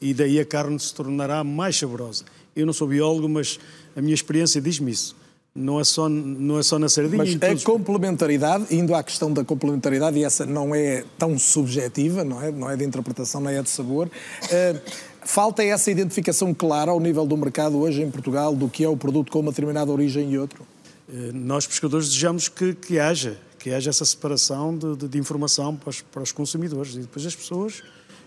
e 0.00 0.14
daí 0.14 0.40
a 0.40 0.44
carne 0.44 0.78
se 0.80 0.94
tornará 0.94 1.44
mais 1.44 1.76
saborosa. 1.76 2.24
Eu 2.56 2.64
não 2.64 2.72
sou 2.72 2.88
biólogo, 2.88 3.28
mas 3.28 3.58
a 3.94 4.00
minha 4.00 4.14
experiência 4.14 4.60
diz-me 4.60 4.90
isso. 4.90 5.14
Não 5.56 5.78
é, 5.78 5.84
só, 5.84 6.08
não 6.08 6.58
é 6.58 6.64
só 6.64 6.80
na 6.80 6.88
sardinha. 6.88 7.16
Mas 7.16 7.62
a 7.62 7.64
complementaridade, 7.64 8.74
indo 8.74 8.92
à 8.92 9.04
questão 9.04 9.32
da 9.32 9.44
complementaridade, 9.44 10.18
e 10.18 10.24
essa 10.24 10.44
não 10.44 10.74
é 10.74 11.04
tão 11.16 11.38
subjetiva, 11.38 12.24
não 12.24 12.42
é, 12.42 12.50
não 12.50 12.68
é 12.68 12.76
de 12.76 12.84
interpretação 12.84 13.40
nem 13.40 13.54
é 13.54 13.62
de 13.62 13.70
sabor, 13.70 14.08
uh, 14.08 14.80
falta 15.22 15.62
essa 15.62 15.92
identificação 15.92 16.52
clara 16.52 16.90
ao 16.90 16.98
nível 16.98 17.24
do 17.24 17.36
mercado 17.36 17.78
hoje 17.78 18.02
em 18.02 18.10
Portugal 18.10 18.52
do 18.56 18.68
que 18.68 18.82
é 18.82 18.88
o 18.88 18.96
produto 18.96 19.30
com 19.30 19.38
uma 19.38 19.52
determinada 19.52 19.92
origem 19.92 20.32
e 20.32 20.38
outro? 20.38 20.66
Uh, 21.08 21.32
nós, 21.32 21.68
pescadores, 21.68 22.08
desejamos 22.08 22.48
que, 22.48 22.74
que 22.74 22.98
haja, 22.98 23.38
que 23.56 23.70
haja 23.70 23.90
essa 23.90 24.04
separação 24.04 24.76
de, 24.76 24.96
de, 24.96 25.08
de 25.08 25.18
informação 25.18 25.76
para 25.76 25.90
os, 25.90 26.00
para 26.00 26.22
os, 26.24 26.32
consumidores 26.32 26.96
e 26.96 26.98
depois 26.98 27.24
as 27.24 27.36
pessoas 27.36 27.80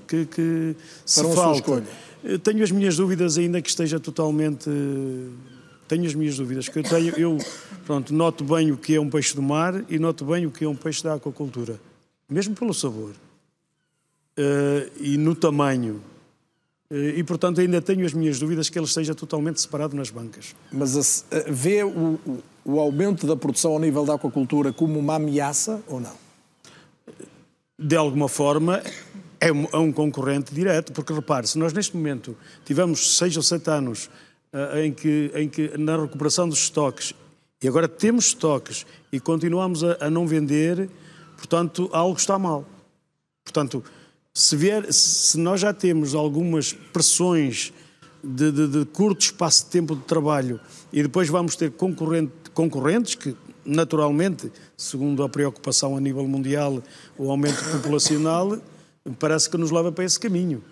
que, 0.08 0.26
que 0.28 0.78
se 1.06 1.22
falta. 1.36 1.84
Tenho 2.42 2.64
as 2.64 2.72
minhas 2.72 2.96
dúvidas 2.96 3.38
ainda 3.38 3.62
que 3.62 3.68
esteja 3.68 4.00
totalmente 4.00 4.70
tenho 5.88 6.06
as 6.06 6.14
minhas 6.14 6.38
dúvidas, 6.38 6.68
que 6.68 6.80
eu 6.80 6.84
tenho, 6.84 7.18
eu 7.18 7.38
pronto, 7.86 8.14
noto 8.14 8.44
bem 8.44 8.72
o 8.72 8.78
que 8.78 8.96
é 8.96 9.02
um 9.02 9.10
peixe 9.10 9.36
do 9.36 9.42
mar 9.42 9.84
e 9.90 9.98
noto 9.98 10.26
bem 10.26 10.46
o 10.46 10.52
que 10.52 10.66
é 10.66 10.68
um 10.68 10.76
peixe 10.76 11.04
da 11.04 11.14
aquacultura, 11.14 11.80
mesmo 12.30 12.56
pelo 12.56 12.74
sabor 12.74 13.12
uh, 14.38 14.92
e 15.00 15.18
no 15.18 15.36
tamanho. 15.36 16.02
Uh, 16.90 17.18
e, 17.18 17.24
portanto, 17.24 17.60
ainda 17.60 17.82
tenho 17.82 18.06
as 18.06 18.14
minhas 18.14 18.40
dúvidas 18.40 18.70
que 18.70 18.78
ele 18.80 18.86
esteja 18.86 19.14
totalmente 19.14 19.60
separado 19.60 19.96
nas 19.96 20.10
bancas. 20.10 20.56
Mas 20.72 20.96
uh, 20.96 21.26
vê 21.50 21.84
o, 21.84 22.20
o 22.64 22.80
aumento 22.80 23.28
da 23.28 23.36
produção 23.36 23.74
ao 23.74 23.80
nível 23.80 24.06
da 24.06 24.14
aquacultura 24.16 24.72
como 24.72 25.00
uma 25.00 25.16
ameaça 25.16 25.82
ou 25.88 26.00
não? 26.00 26.16
De 27.80 27.96
alguma 27.96 28.28
forma, 28.28 28.82
é 29.40 29.52
um, 29.52 29.68
é 29.72 29.78
um 29.78 29.92
concorrente 29.92 30.54
direto, 30.54 30.92
porque 30.92 31.14
repare, 31.14 31.48
se 31.48 31.58
nós 31.58 31.74
neste 31.74 31.96
momento 31.96 32.36
tivemos 32.66 33.18
seis 33.18 33.36
ou 33.38 33.44
sete 33.44 33.70
anos 33.70 34.10
eh, 34.10 34.27
em 34.84 34.92
que, 34.92 35.32
em 35.36 35.50
que 35.50 35.78
na 35.78 35.98
recuperação 35.98 36.48
dos 36.48 36.60
estoques, 36.60 37.14
e 37.62 37.68
agora 37.68 37.88
temos 37.88 38.28
estoques 38.28 38.86
e 39.12 39.20
continuamos 39.20 39.84
a, 39.84 39.98
a 40.02 40.10
não 40.10 40.28
vender, 40.28 40.90
portanto, 41.36 41.90
algo 41.92 42.18
está 42.18 42.38
mal. 42.38 42.66
Portanto, 43.44 43.84
se, 44.34 44.56
vier, 44.56 44.92
se 44.94 45.40
nós 45.40 45.62
já 45.62 45.74
temos 45.74 46.14
algumas 46.14 46.72
pressões 46.72 47.74
de, 48.24 48.52
de, 48.52 48.68
de, 48.68 48.86
curto 48.86 49.22
espaço 49.22 49.66
de 49.66 49.72
tempo 49.72 49.96
de 49.96 50.04
trabalho 50.04 50.60
e 50.94 51.02
depois 51.02 51.30
vamos 51.30 51.56
ter 51.56 51.72
concorrente, 51.72 52.32
concorrentes 52.54 53.16
que, 53.16 53.36
naturalmente, 53.66 54.52
segundo 54.76 55.24
a 55.24 55.30
preocupação 55.30 55.98
a 55.98 56.00
nível 56.00 56.28
mundial, 56.28 56.84
o 57.18 57.32
aumento 57.32 57.64
populacional, 57.72 58.60
parece 59.18 59.50
que 59.50 59.58
nos 59.58 59.72
leva 59.72 59.92
para 59.92 60.06
esse 60.06 60.20
caminho. 60.20 60.64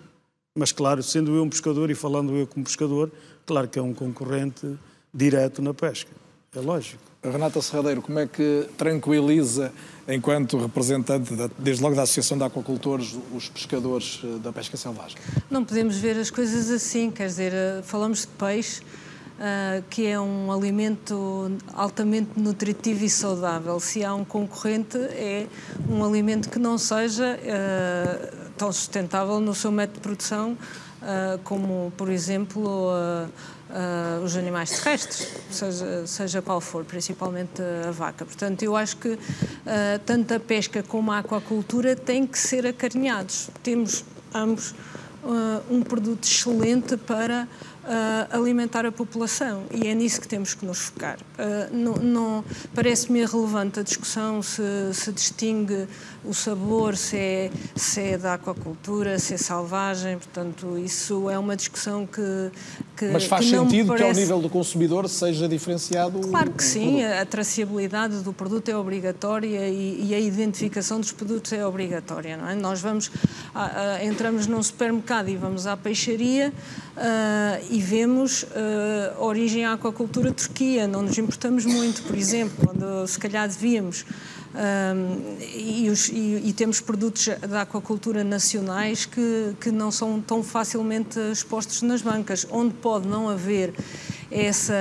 Mas, 0.54 0.70
claro, 0.70 1.02
sendo 1.02 1.34
eu 1.34 1.42
um 1.42 1.50
pescador 1.50 1.90
e 1.90 1.94
falando 1.94 2.34
eu 2.36 2.46
como 2.46 2.64
pescador, 2.64 3.10
claro 3.46 3.68
que 3.68 3.78
é 3.78 3.82
um 3.82 3.94
concorrente 3.94 4.76
direto 5.14 5.62
na 5.62 5.72
pesca. 5.72 6.10
É 6.54 6.60
lógico. 6.60 7.02
Renata 7.22 7.60
Serradeiro, 7.60 8.00
como 8.02 8.18
é 8.18 8.26
que 8.26 8.68
tranquiliza, 8.76 9.72
enquanto 10.08 10.58
representante, 10.58 11.34
da, 11.34 11.50
desde 11.58 11.82
logo 11.82 11.94
da 11.94 12.02
Associação 12.02 12.38
de 12.38 12.44
Aquacultores, 12.44 13.16
os 13.34 13.48
pescadores 13.48 14.20
eh, 14.22 14.38
da 14.38 14.52
pesca 14.52 14.76
selvagem? 14.76 15.16
Não 15.50 15.64
podemos 15.64 15.96
ver 15.98 16.16
as 16.16 16.30
coisas 16.30 16.70
assim, 16.70 17.10
quer 17.10 17.26
dizer, 17.26 17.52
eh, 17.52 17.82
falamos 17.82 18.20
de 18.20 18.28
peixe, 18.28 18.80
uh, 18.80 19.82
que 19.90 20.06
é 20.06 20.18
um 20.18 20.52
alimento 20.52 21.50
altamente 21.74 22.30
nutritivo 22.36 23.04
e 23.04 23.10
saudável. 23.10 23.78
Se 23.80 24.04
há 24.04 24.14
um 24.14 24.24
concorrente, 24.24 24.96
é 24.96 25.46
um 25.88 26.04
alimento 26.04 26.48
que 26.48 26.58
não 26.58 26.78
seja 26.78 27.38
uh, 27.38 28.50
tão 28.56 28.72
sustentável 28.72 29.40
no 29.40 29.54
seu 29.54 29.70
método 29.70 29.96
de 29.96 30.00
produção 30.00 30.56
como, 31.44 31.92
por 31.96 32.10
exemplo, 32.10 32.62
uh, 32.64 33.28
uh, 33.70 34.24
os 34.24 34.36
animais 34.36 34.70
terrestres, 34.70 35.28
seja, 35.50 36.06
seja 36.06 36.42
qual 36.42 36.60
for, 36.60 36.84
principalmente 36.84 37.62
a 37.86 37.90
vaca. 37.90 38.24
Portanto, 38.24 38.62
eu 38.62 38.76
acho 38.76 38.96
que 38.96 39.18
tanto 40.04 40.34
a 40.34 40.40
pesca 40.40 40.82
como 40.82 41.12
a 41.12 41.18
aquacultura 41.18 41.94
têm 41.94 42.26
que 42.26 42.38
ser 42.38 42.66
acarinhados. 42.66 43.50
Temos 43.62 44.04
ambos 44.34 44.74
um 45.68 45.82
produto 45.82 46.24
excelente 46.24 46.96
para 46.96 47.48
uh, 47.86 48.36
alimentar 48.36 48.84
a 48.84 48.92
população 48.92 49.64
e 49.72 49.86
é 49.86 49.94
nisso 49.94 50.20
que 50.20 50.28
temos 50.28 50.54
que 50.54 50.66
nos 50.66 50.78
focar. 50.78 51.18
Uh, 51.38 51.74
não, 51.74 51.94
não 51.94 52.44
Parece-me 52.74 53.20
irrelevante 53.20 53.80
a 53.80 53.82
discussão 53.82 54.42
se, 54.42 54.62
se 54.92 55.12
distingue 55.12 55.86
o 56.24 56.34
sabor, 56.34 56.96
se 56.96 57.16
é, 57.16 57.50
se 57.74 58.00
é 58.00 58.18
da 58.18 58.34
aquacultura, 58.34 59.18
se 59.18 59.34
é 59.34 59.36
selvagem, 59.36 60.18
portanto, 60.18 60.76
isso 60.76 61.30
é 61.30 61.38
uma 61.38 61.56
discussão 61.56 62.06
que. 62.06 62.50
que 62.96 63.06
Mas 63.06 63.24
faz 63.24 63.44
que 63.44 63.50
sentido 63.52 63.88
parece... 63.88 64.04
que, 64.04 64.10
ao 64.10 64.16
nível 64.16 64.40
do 64.40 64.48
consumidor, 64.48 65.08
seja 65.08 65.48
diferenciado? 65.48 66.20
Claro 66.20 66.50
que 66.50 66.64
sim, 66.64 67.04
a 67.04 67.24
traceabilidade 67.24 68.22
do 68.22 68.32
produto 68.32 68.68
é 68.68 68.76
obrigatória 68.76 69.68
e, 69.68 70.08
e, 70.08 70.14
a 70.14 70.18
identificação 70.18 70.98
dos 71.00 71.12
produtos 71.12 71.52
é 71.52 71.64
obrigatória. 71.66 72.36
Não 72.36 72.48
é? 72.48 72.54
Nós 72.54 72.80
vamos, 72.80 73.10
a, 73.54 73.94
a, 73.94 74.04
entramos 74.04 74.46
num 74.46 74.62
supermercado 74.62 75.28
e 75.28 75.36
vamos 75.36 75.66
à 75.66 75.76
peixaria 75.76 76.52
uh, 76.96 77.74
e 77.76 77.80
vemos 77.80 78.42
uh, 78.42 78.46
origem 79.22 79.66
à 79.66 79.74
aquacultura 79.74 80.32
Turquia, 80.32 80.88
não 80.88 81.02
nos 81.02 81.18
importamos 81.18 81.66
muito, 81.66 82.02
por 82.04 82.16
exemplo, 82.16 82.56
quando 82.64 83.06
se 83.06 83.18
calhar 83.18 83.46
devíamos. 83.46 84.06
Um, 84.56 85.36
e, 85.54 85.90
os, 85.90 86.08
e, 86.08 86.40
e, 86.46 86.52
temos 86.54 86.80
produtos 86.80 87.28
da 87.46 87.60
aquacultura 87.60 88.24
nacionais 88.24 89.04
que, 89.04 89.54
que 89.60 89.70
não 89.70 89.90
são 89.90 90.18
tão 90.18 90.42
facilmente 90.42 91.18
expostos 91.30 91.82
nas 91.82 92.00
bancas, 92.00 92.46
onde 92.50 92.72
pode 92.72 93.06
não 93.06 93.28
haver 93.28 93.74
essa, 94.30 94.74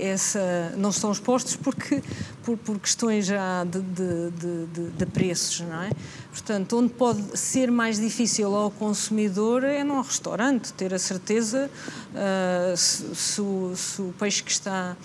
essa 0.00 0.72
não 0.74 0.88
estão 0.88 1.12
expostos 1.12 1.54
porque 1.54 2.02
por, 2.42 2.56
por 2.56 2.78
questões 2.78 3.26
já 3.26 3.62
de, 3.64 3.80
de, 3.80 4.30
de, 4.66 4.90
de, 4.90 5.06
preços, 5.06 5.60
não 5.60 5.82
é? 5.82 5.90
Portanto, 6.30 6.78
onde 6.78 6.92
pode 6.94 7.38
ser 7.38 7.70
mais 7.70 8.00
difícil 8.00 8.54
ao 8.54 8.70
consumidor 8.70 9.64
é 9.64 9.84
num 9.84 10.00
restaurante 10.00 10.72
ter 10.72 10.94
a 10.94 10.98
certeza 10.98 11.70
uh, 12.14 12.76
se, 12.76 13.14
se, 13.14 13.42
se 13.76 14.00
o 14.00 14.14
peixe 14.18 14.42
que 14.42 14.50
está 14.50 14.96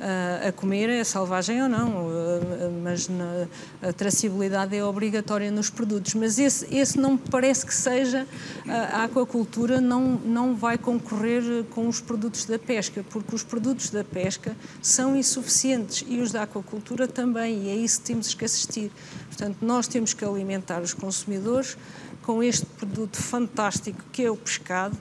a 0.00 0.52
comer 0.52 0.88
é 0.88 1.02
selvagem 1.02 1.62
ou 1.62 1.68
não, 1.68 2.06
mas 2.82 3.08
a 3.82 3.92
traçabilidade 3.92 4.76
é 4.76 4.84
obrigatória 4.84 5.50
nos 5.50 5.70
produtos. 5.70 6.14
Mas 6.14 6.38
esse, 6.38 6.72
esse 6.74 6.98
não 6.98 7.12
me 7.12 7.18
parece 7.30 7.66
que 7.66 7.74
seja, 7.74 8.26
a 8.66 9.04
aquacultura 9.04 9.80
não, 9.80 10.12
não 10.24 10.54
vai 10.54 10.78
concorrer 10.78 11.64
com 11.70 11.88
os 11.88 12.00
produtos 12.00 12.44
da 12.44 12.58
pesca, 12.58 13.04
porque 13.10 13.34
os 13.34 13.42
produtos 13.42 13.90
da 13.90 14.04
pesca 14.04 14.56
são 14.80 15.16
insuficientes 15.16 16.04
e 16.06 16.20
os 16.20 16.30
da 16.30 16.44
aquacultura 16.44 17.08
também, 17.08 17.64
e 17.64 17.68
é 17.70 17.74
isso 17.74 18.00
que 18.00 18.06
temos 18.06 18.34
que 18.34 18.44
assistir. 18.44 18.92
Portanto, 19.26 19.56
nós 19.60 19.88
temos 19.88 20.12
que 20.12 20.24
alimentar 20.24 20.80
os 20.80 20.94
consumidores 20.94 21.76
com 22.22 22.42
este 22.42 22.66
produto 22.66 23.16
fantástico 23.16 24.04
que 24.12 24.22
é 24.22 24.30
o 24.30 24.36
pescado, 24.36 24.96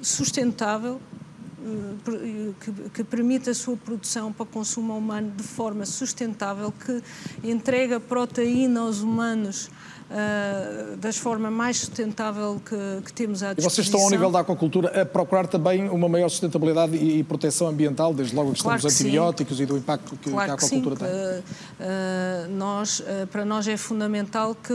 sustentável, 0.00 1.00
que, 2.60 2.90
que 2.90 3.04
permite 3.04 3.50
a 3.50 3.54
sua 3.54 3.76
produção 3.76 4.32
para 4.32 4.46
consumo 4.46 4.96
humano 4.96 5.32
de 5.36 5.42
forma 5.42 5.86
sustentável, 5.86 6.72
que 6.72 7.02
entrega 7.42 7.98
proteína 7.98 8.80
aos 8.80 9.00
humanos 9.00 9.70
uh, 10.10 10.96
das 10.96 11.16
forma 11.16 11.50
mais 11.50 11.78
sustentável 11.78 12.60
que, 12.64 13.02
que, 13.04 13.12
temos 13.12 13.42
à 13.42 13.54
disposição. 13.54 13.70
E 13.70 13.70
vocês 13.70 13.86
estão 13.86 14.00
ao 14.00 14.10
nível 14.10 14.30
da 14.30 14.40
aquacultura 14.40 15.02
a 15.02 15.06
procurar 15.06 15.46
também 15.46 15.88
uma 15.88 16.08
maior 16.08 16.28
sustentabilidade 16.28 16.96
e, 16.96 17.18
e 17.18 17.24
proteção 17.24 17.68
ambiental, 17.68 18.12
desde 18.12 18.34
logo 18.34 18.50
a 18.50 18.52
questão 18.52 18.70
claro 18.70 18.82
dos 18.82 18.94
antibióticos 18.94 19.56
sim. 19.56 19.62
e 19.62 19.66
do 19.66 19.76
impacto 19.76 20.16
que, 20.16 20.30
claro 20.30 20.46
que 20.46 20.50
a 20.50 20.54
aquacultura 20.54 20.96
que 20.96 21.02
tem? 21.02 21.10
Uh, 21.10 21.40
uh, 21.40 22.56
nós, 22.56 23.02
para 23.30 23.44
nós 23.44 23.66
é 23.68 23.76
fundamental 23.76 24.54
que 24.54 24.74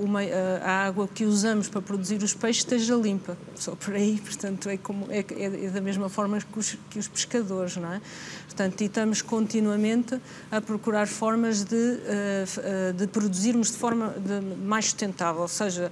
uma, 0.00 0.20
a 0.62 0.86
água 0.86 1.08
que 1.08 1.24
usamos 1.24 1.68
para 1.68 1.80
produzir 1.80 2.22
os 2.22 2.34
peixes 2.34 2.62
esteja 2.62 2.94
limpa, 2.94 3.36
só 3.54 3.74
por 3.74 3.94
aí, 3.94 4.20
portanto 4.24 4.68
é, 4.68 4.76
como, 4.76 5.06
é, 5.10 5.24
é 5.38 5.70
da 5.70 5.80
mesma 5.80 6.08
forma 6.08 6.21
forma 6.22 6.38
que 6.40 6.58
os, 6.58 6.78
que 6.90 6.98
os 6.98 7.08
pescadores, 7.08 7.76
não 7.76 7.92
é? 7.92 8.00
Portanto, 8.46 8.80
e 8.80 8.84
estamos 8.84 9.22
continuamente 9.22 10.20
a 10.50 10.60
procurar 10.60 11.08
formas 11.08 11.64
de, 11.64 11.74
uh, 11.74 12.92
de 12.92 13.06
produzirmos 13.08 13.72
de 13.72 13.76
forma 13.76 14.10
de, 14.10 14.40
mais 14.64 14.84
sustentável, 14.84 15.48
seja 15.48 15.90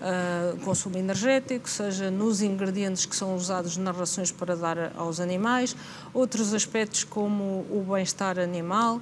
uh, 0.00 0.56
consumo 0.58 0.98
energético, 0.98 1.68
seja 1.68 2.10
nos 2.10 2.42
ingredientes 2.42 3.06
que 3.06 3.16
são 3.16 3.34
usados 3.34 3.76
nas 3.76 3.96
rações 3.96 4.30
para 4.30 4.54
dar 4.54 4.92
aos 4.96 5.18
animais, 5.18 5.74
outros 6.14 6.54
aspectos 6.54 7.02
como 7.02 7.66
o 7.70 7.84
bem-estar 7.88 8.38
animal. 8.38 9.00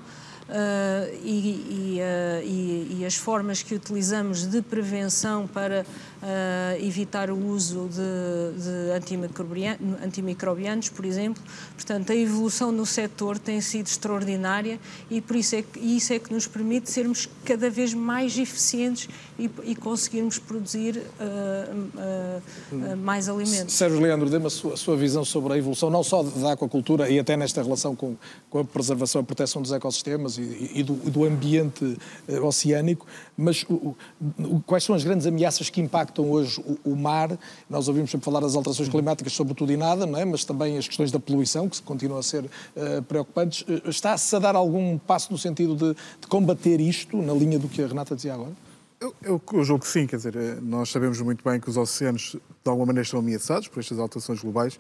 Uh, 0.51 1.15
e, 1.23 1.39
e, 1.39 2.01
uh, 2.01 2.45
e, 2.45 2.97
e, 2.99 3.07
as 3.07 3.15
formas 3.15 3.63
que 3.63 3.73
utilizamos 3.73 4.49
de 4.49 4.61
prevenção 4.61 5.47
para 5.47 5.87
uh, 6.23 6.85
evitar 6.85 7.31
o 7.31 7.47
uso 7.47 7.89
de, 7.89 8.63
de 8.63 10.05
antimicrobianos, 10.05 10.89
por 10.89 11.05
exemplo. 11.05 11.43
Portanto, 11.75 12.13
a 12.13 12.17
evolução 12.17 12.71
no 12.71 12.87
setor 12.87 13.39
tem 13.39 13.61
sido 13.61 13.87
extraordinária 13.87 14.79
e 15.11 15.21
por 15.21 15.37
isso 15.37 15.57
é 15.57 15.63
que, 15.63 15.79
isso 15.79 16.13
é 16.13 16.19
que 16.19 16.33
nos 16.33 16.47
permite 16.47 16.91
sermos 16.91 17.29
cada 17.45 17.71
vez 17.71 17.95
mais 17.95 18.39
eficientes 18.39 19.09
e, 19.39 19.51
e 19.65 19.75
conseguirmos 19.75 20.39
produzir 20.39 20.99
uh, 20.99 22.43
uh, 22.75 22.97
mais 22.97 23.29
alimentos. 23.29 23.75
Sérgio 23.75 24.01
Leandro, 24.01 24.29
dê-me 24.29 24.47
a 24.47 24.51
sua, 24.51 24.75
a 24.75 24.77
sua, 24.77 24.97
visão 24.97 25.25
sobre 25.25 25.55
a 25.55 25.59
evolução, 25.59 25.89
não 25.89 26.03
só 26.03 26.23
da 26.23 26.53
aquacultura 26.53 27.09
e 27.09 27.19
até 27.19 27.37
nesta 27.37 27.63
relação 27.63 27.97
com, 27.97 28.17
com 28.51 28.59
a 28.59 28.65
preservação 28.65 29.23
e 29.23 29.25
proteção 29.25 29.63
dos 29.63 29.73
ecossistemas 29.73 30.37
e, 30.37 30.71
e, 30.75 30.83
do, 30.83 30.95
do, 30.95 31.25
ambiente 31.25 31.97
oceânico, 32.43 33.07
mas 33.37 33.65
o, 33.69 33.95
o, 34.39 34.63
quais 34.67 34.85
são 34.85 34.95
as 34.95 35.05
grandes 35.05 35.27
ameaças 35.27 35.71
que 35.71 35.81
impactam 35.81 36.10
impactam 36.11 36.31
hoje 36.31 36.61
o, 36.61 36.91
o, 36.91 36.97
mar. 36.97 37.39
Nós 37.69 37.89
ouvimos 37.89 38.11
sempre 38.11 38.25
falar 38.25 38.41
das 38.41 38.55
alterações 38.55 38.89
climáticas 38.89 39.33
sobre 39.33 39.55
tudo 39.55 39.73
e 39.73 39.77
nada, 39.77 40.05
não 40.05 40.19
é? 40.19 40.25
mas 40.25 40.45
também 40.45 40.77
as 40.77 40.87
questões 40.87 41.11
da 41.11 41.21
poluição, 41.21 41.69
que 41.69 41.81
continuam 41.83 42.19
a 42.19 42.23
ser 42.23 42.45
uh, 42.45 43.03
preocupantes. 43.07 43.63
Uh, 43.63 43.89
Está-se 43.89 44.35
a 44.35 44.39
dar 44.39 44.57
algum 44.57 44.99
passo 44.99 45.33
no 45.33 45.39
sentido 45.39 45.75
de, 45.75 45.95
de 46.21 46.27
combater 46.29 46.81
isto, 46.81 47.17
na 47.17 47.33
linha 47.33 47.59
do 47.59 47.69
que 47.69 47.83
a 47.83 47.87
Renata 47.87 48.15
dizia 48.15 48.35
agora? 48.35 48.53
Eu, 49.01 49.15
eu, 49.23 49.65
julgo 49.65 49.83
que 49.83 49.89
sim, 49.89 50.07
quer 50.07 50.17
dizer, 50.17 50.37
eh, 50.37 50.59
nós 50.61 50.91
sabemos 50.91 51.19
muito 51.23 51.43
bem 51.43 51.59
que 51.59 51.71
os 51.71 51.79
oceanos 51.79 52.33
de 52.35 52.69
alguma 52.69 52.89
maneira 52.89 53.03
estão 53.03 53.19
ameaçados 53.19 53.67
por 53.67 53.81
estas 53.81 53.99
alterações 53.99 54.43
globais, 54.43 54.79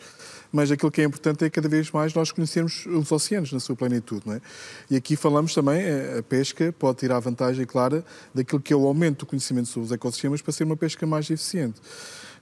mas 0.52 0.70
aquilo 0.70 0.90
que 0.90 1.00
é 1.00 1.04
importante 1.04 1.42
é 1.42 1.48
cada 1.48 1.70
vez 1.70 1.90
mais 1.90 2.12
nós 2.12 2.30
conhecermos 2.30 2.84
os 2.84 3.10
oceanos 3.10 3.50
na 3.50 3.58
sua 3.58 3.74
plenitude, 3.74 4.20
não 4.26 4.34
é? 4.34 4.42
E 4.90 4.96
aqui 4.96 5.16
falamos 5.16 5.54
também, 5.54 5.80
eh, 5.80 6.18
a 6.18 6.22
pesca 6.22 6.70
pode 6.78 6.98
tirar 6.98 7.18
vantagem 7.18 7.64
clara 7.64 8.04
daquilo 8.34 8.60
que 8.60 8.74
é 8.74 8.76
o 8.76 8.86
aumento 8.86 9.20
do 9.20 9.26
conhecimento 9.26 9.68
sobre 9.68 9.86
os 9.86 9.92
ecossistemas 9.92 10.42
para 10.42 10.52
ser 10.52 10.64
uma 10.64 10.76
pesca 10.76 11.06
mais 11.06 11.30
eficiente. 11.30 11.80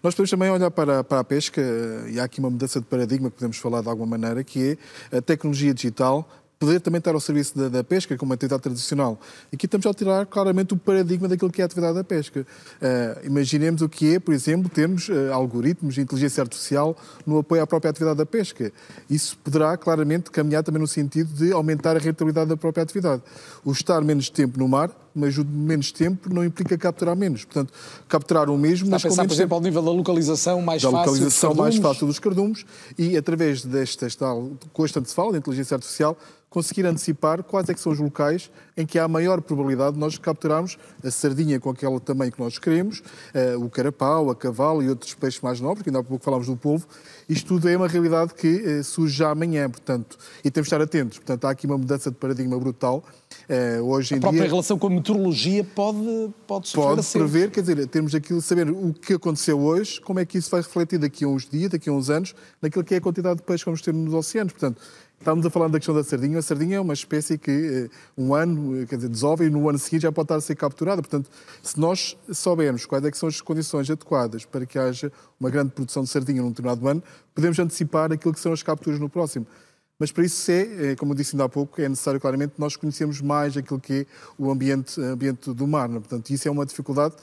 Nós 0.02 0.16
podemos 0.16 0.30
também 0.30 0.50
olhar 0.50 0.72
para, 0.72 1.04
para 1.04 1.20
a 1.20 1.24
pesca, 1.24 1.60
eh, 1.60 2.10
e 2.10 2.18
há 2.18 2.24
aqui 2.24 2.40
uma 2.40 2.50
mudança 2.50 2.80
de 2.80 2.86
paradigma 2.86 3.30
que 3.30 3.36
podemos 3.36 3.56
falar 3.56 3.82
de 3.82 3.88
alguma 3.88 4.18
maneira, 4.18 4.42
que 4.42 4.76
é 5.12 5.16
a 5.18 5.22
tecnologia 5.22 5.72
digital 5.72 6.28
poder 6.58 6.80
também 6.80 6.98
estar 6.98 7.14
ao 7.14 7.20
serviço 7.20 7.56
da, 7.56 7.68
da, 7.68 7.84
pesca 7.84 8.16
como 8.16 8.32
atividade 8.32 8.62
tradicional. 8.62 9.18
Aqui 9.52 9.66
estamos 9.66 9.86
a 9.86 9.90
alterar 9.90 10.26
claramente 10.26 10.74
o 10.74 10.76
paradigma 10.76 11.28
daquilo 11.28 11.50
que 11.50 11.60
é 11.60 11.64
a 11.64 11.66
atividade 11.66 11.94
da 11.94 12.02
pesca. 12.02 12.40
Uh, 12.40 13.26
imaginemos 13.26 13.80
o 13.80 13.88
que 13.88 14.14
é, 14.14 14.18
por 14.18 14.34
exemplo, 14.34 14.68
termos 14.68 15.08
uh, 15.08 15.32
algoritmos 15.32 15.94
de 15.94 16.00
inteligência 16.00 16.42
artificial 16.42 16.96
no 17.24 17.38
apoio 17.38 17.62
à 17.62 17.66
própria 17.66 17.90
atividade 17.90 18.18
da 18.18 18.26
pesca. 18.26 18.72
Isso 19.08 19.38
poderá 19.38 19.76
claramente 19.76 20.30
caminhar 20.30 20.64
também 20.64 20.80
no 20.80 20.88
sentido 20.88 21.32
de 21.32 21.52
aumentar 21.52 21.96
a 21.96 22.00
rentabilidade 22.00 22.48
da 22.48 22.56
própria 22.56 22.82
atividade. 22.82 23.22
O 23.64 23.70
estar 23.70 24.00
menos 24.02 24.28
tempo 24.28 24.58
no 24.58 24.66
mar 24.66 24.90
mas 25.18 25.36
o 25.36 25.44
menos 25.44 25.92
tempo 25.92 26.32
não 26.32 26.44
implica 26.44 26.78
capturar 26.78 27.16
menos. 27.16 27.44
Portanto, 27.44 27.72
capturar 28.08 28.48
o 28.48 28.56
mesmo, 28.56 28.86
Está 28.86 28.96
mas 28.96 29.04
a 29.04 29.08
pensar, 29.08 29.26
por 29.26 29.32
exemplo, 29.32 29.54
ao 29.56 29.60
nível 29.60 29.82
da 29.82 29.90
localização 29.90 30.62
mais 30.62 30.82
da 30.82 30.90
fácil 30.90 31.12
localização 31.12 31.54
mais 31.54 31.76
fácil 31.76 32.06
dos 32.06 32.18
cardumes 32.18 32.64
e 32.96 33.16
através 33.16 33.64
desta, 33.64 34.08
tal, 34.16 34.52
constante 34.72 35.08
se 35.08 35.14
fala, 35.14 35.32
da 35.32 35.38
inteligência 35.38 35.74
artificial, 35.74 36.16
conseguir 36.50 36.86
antecipar 36.86 37.42
quais 37.42 37.68
é 37.68 37.74
que 37.74 37.80
são 37.80 37.92
os 37.92 37.98
locais 37.98 38.50
em 38.76 38.86
que 38.86 38.98
há 38.98 39.06
maior 39.06 39.40
probabilidade 39.40 39.94
de 39.94 39.98
nós 39.98 40.16
capturarmos 40.16 40.78
a 41.04 41.10
sardinha 41.10 41.60
com 41.60 41.70
aquele 41.70 42.00
tamanho 42.00 42.32
que 42.32 42.40
nós 42.40 42.58
queremos, 42.58 43.00
uh, 43.34 43.62
o 43.62 43.68
carapau, 43.68 44.30
a 44.30 44.36
cavalo 44.36 44.82
e 44.82 44.88
outros 44.88 45.14
peixes 45.14 45.40
mais 45.40 45.60
nobres, 45.60 45.82
que 45.82 45.90
ainda 45.90 46.00
há 46.00 46.02
pouco 46.02 46.24
falámos 46.24 46.46
do 46.46 46.56
polvo. 46.56 46.86
Isto 47.28 47.48
tudo 47.48 47.68
é 47.68 47.76
uma 47.76 47.88
realidade 47.88 48.32
que 48.32 48.48
uh, 48.48 48.84
surge 48.84 49.14
já 49.14 49.30
amanhã, 49.30 49.68
portanto, 49.68 50.16
e 50.42 50.50
temos 50.50 50.68
de 50.68 50.74
estar 50.74 50.80
atentos. 50.80 51.18
Portanto, 51.18 51.44
há 51.44 51.50
aqui 51.50 51.66
uma 51.66 51.76
mudança 51.76 52.10
de 52.10 52.16
paradigma 52.16 52.58
brutal. 52.58 53.04
Uh, 53.48 53.82
hoje 53.82 54.14
em 54.14 54.18
a 54.18 54.20
própria 54.20 54.40
dia, 54.40 54.50
relação 54.50 54.78
com 54.78 54.86
a 54.86 54.90
meteorologia 54.90 55.62
pode, 55.62 56.30
pode 56.46 56.72
Pode 56.72 57.06
prever, 57.06 57.50
quer 57.50 57.60
dizer, 57.60 57.86
temos 57.88 58.14
aquilo, 58.14 58.40
saber 58.40 58.70
o 58.70 58.94
que 58.94 59.14
aconteceu 59.14 59.60
hoje, 59.60 60.00
como 60.00 60.18
é 60.18 60.24
que 60.24 60.38
isso 60.38 60.50
vai 60.50 60.62
refletir 60.62 60.98
daqui 60.98 61.24
a 61.24 61.28
uns 61.28 61.46
dias, 61.46 61.70
daqui 61.70 61.90
a 61.90 61.92
uns 61.92 62.08
anos, 62.08 62.34
naquilo 62.62 62.82
que 62.82 62.94
é 62.94 62.96
a 62.96 63.00
quantidade 63.00 63.36
de 63.36 63.42
peixe 63.42 63.62
que 63.62 63.70
vamos 63.70 63.82
ter 63.82 63.92
nos 63.92 64.14
oceanos. 64.14 64.52
Portanto, 64.52 64.80
Estávamos 65.18 65.44
a 65.44 65.50
falar 65.50 65.68
da 65.68 65.78
questão 65.78 65.94
da 65.94 66.04
sardinha. 66.04 66.38
A 66.38 66.42
sardinha 66.42 66.76
é 66.76 66.80
uma 66.80 66.94
espécie 66.94 67.36
que 67.36 67.50
eh, 67.50 67.96
um 68.16 68.34
ano, 68.34 68.80
eh, 68.80 68.86
quer 68.86 68.96
dizer, 68.96 69.08
desove 69.08 69.46
e 69.46 69.50
no 69.50 69.68
ano 69.68 69.78
seguinte 69.78 70.02
já 70.02 70.12
pode 70.12 70.26
estar 70.26 70.36
a 70.36 70.40
ser 70.40 70.54
capturada. 70.54 71.02
Portanto, 71.02 71.28
se 71.60 71.78
nós 71.78 72.16
soubermos 72.32 72.86
quais 72.86 73.04
é 73.04 73.10
são 73.12 73.28
as 73.28 73.40
condições 73.40 73.90
adequadas 73.90 74.44
para 74.44 74.64
que 74.64 74.78
haja 74.78 75.10
uma 75.40 75.50
grande 75.50 75.72
produção 75.72 76.04
de 76.04 76.08
sardinha 76.08 76.40
num 76.40 76.50
determinado 76.50 76.86
ano, 76.86 77.02
podemos 77.34 77.58
antecipar 77.58 78.12
aquilo 78.12 78.32
que 78.32 78.38
são 78.38 78.52
as 78.52 78.62
capturas 78.62 79.00
no 79.00 79.08
próximo. 79.08 79.44
Mas 79.98 80.12
para 80.12 80.24
isso 80.24 80.48
é, 80.52 80.94
como 80.94 81.10
eu 81.10 81.16
disse 81.16 81.34
ainda 81.34 81.44
há 81.44 81.48
pouco, 81.48 81.80
é 81.80 81.88
necessário 81.88 82.20
claramente 82.20 82.52
nós 82.56 82.76
conhecermos 82.76 83.20
mais 83.20 83.56
aquilo 83.56 83.80
que 83.80 83.92
é 83.92 84.06
o 84.38 84.48
ambiente, 84.48 85.00
ambiente 85.00 85.52
do 85.52 85.66
mar. 85.66 85.88
Né? 85.88 85.98
Portanto, 85.98 86.30
isso 86.30 86.46
é 86.46 86.50
uma 86.50 86.64
dificuldade 86.64 87.16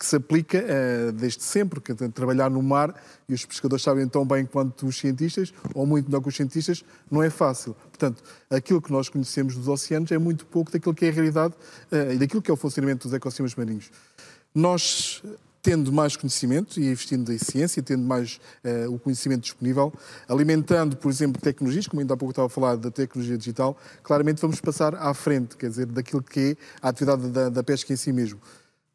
que 0.00 0.06
se 0.06 0.16
aplica 0.16 0.64
uh, 0.64 1.12
desde 1.12 1.42
sempre, 1.42 1.78
que 1.78 1.92
é 1.92 2.08
trabalhar 2.08 2.48
no 2.48 2.62
mar, 2.62 2.94
e 3.28 3.34
os 3.34 3.44
pescadores 3.44 3.84
sabem 3.84 4.08
tão 4.08 4.24
bem 4.24 4.46
quanto 4.46 4.86
os 4.86 4.98
cientistas, 4.98 5.52
ou 5.74 5.84
muito 5.84 6.06
melhor 6.06 6.22
que 6.22 6.28
os 6.30 6.34
cientistas, 6.34 6.82
não 7.10 7.22
é 7.22 7.28
fácil. 7.28 7.74
Portanto, 7.74 8.22
aquilo 8.48 8.80
que 8.80 8.90
nós 8.90 9.10
conhecemos 9.10 9.54
dos 9.54 9.68
oceanos 9.68 10.10
é 10.10 10.16
muito 10.16 10.46
pouco 10.46 10.72
daquilo 10.72 10.94
que 10.94 11.04
é 11.04 11.10
a 11.10 11.12
realidade 11.12 11.52
uh, 11.92 12.12
e 12.14 12.16
daquilo 12.16 12.40
que 12.40 12.50
é 12.50 12.54
o 12.54 12.56
funcionamento 12.56 13.06
dos 13.06 13.14
ecossistemas 13.14 13.54
marinhos. 13.54 13.90
Nós 14.54 15.22
tendo 15.62 15.92
mais 15.92 16.16
conhecimento 16.16 16.80
e 16.80 16.86
investindo 16.86 17.30
em 17.30 17.36
ciência, 17.36 17.82
tendo 17.82 18.02
mais 18.02 18.40
uh, 18.64 18.90
o 18.94 18.98
conhecimento 18.98 19.42
disponível, 19.42 19.92
alimentando, 20.26 20.96
por 20.96 21.10
exemplo, 21.10 21.38
tecnologias, 21.42 21.86
como 21.86 22.00
ainda 22.00 22.14
há 22.14 22.16
pouco 22.16 22.32
estava 22.32 22.46
a 22.46 22.48
falar 22.48 22.76
da 22.76 22.90
tecnologia 22.90 23.36
digital, 23.36 23.76
claramente 24.02 24.40
vamos 24.40 24.62
passar 24.62 24.94
à 24.94 25.12
frente, 25.12 25.58
quer 25.58 25.68
dizer, 25.68 25.84
daquilo 25.84 26.22
que 26.22 26.40
é 26.40 26.56
a 26.80 26.88
atividade 26.88 27.28
da, 27.28 27.50
da 27.50 27.62
pesca 27.62 27.92
em 27.92 27.96
si 27.96 28.10
mesmo 28.14 28.40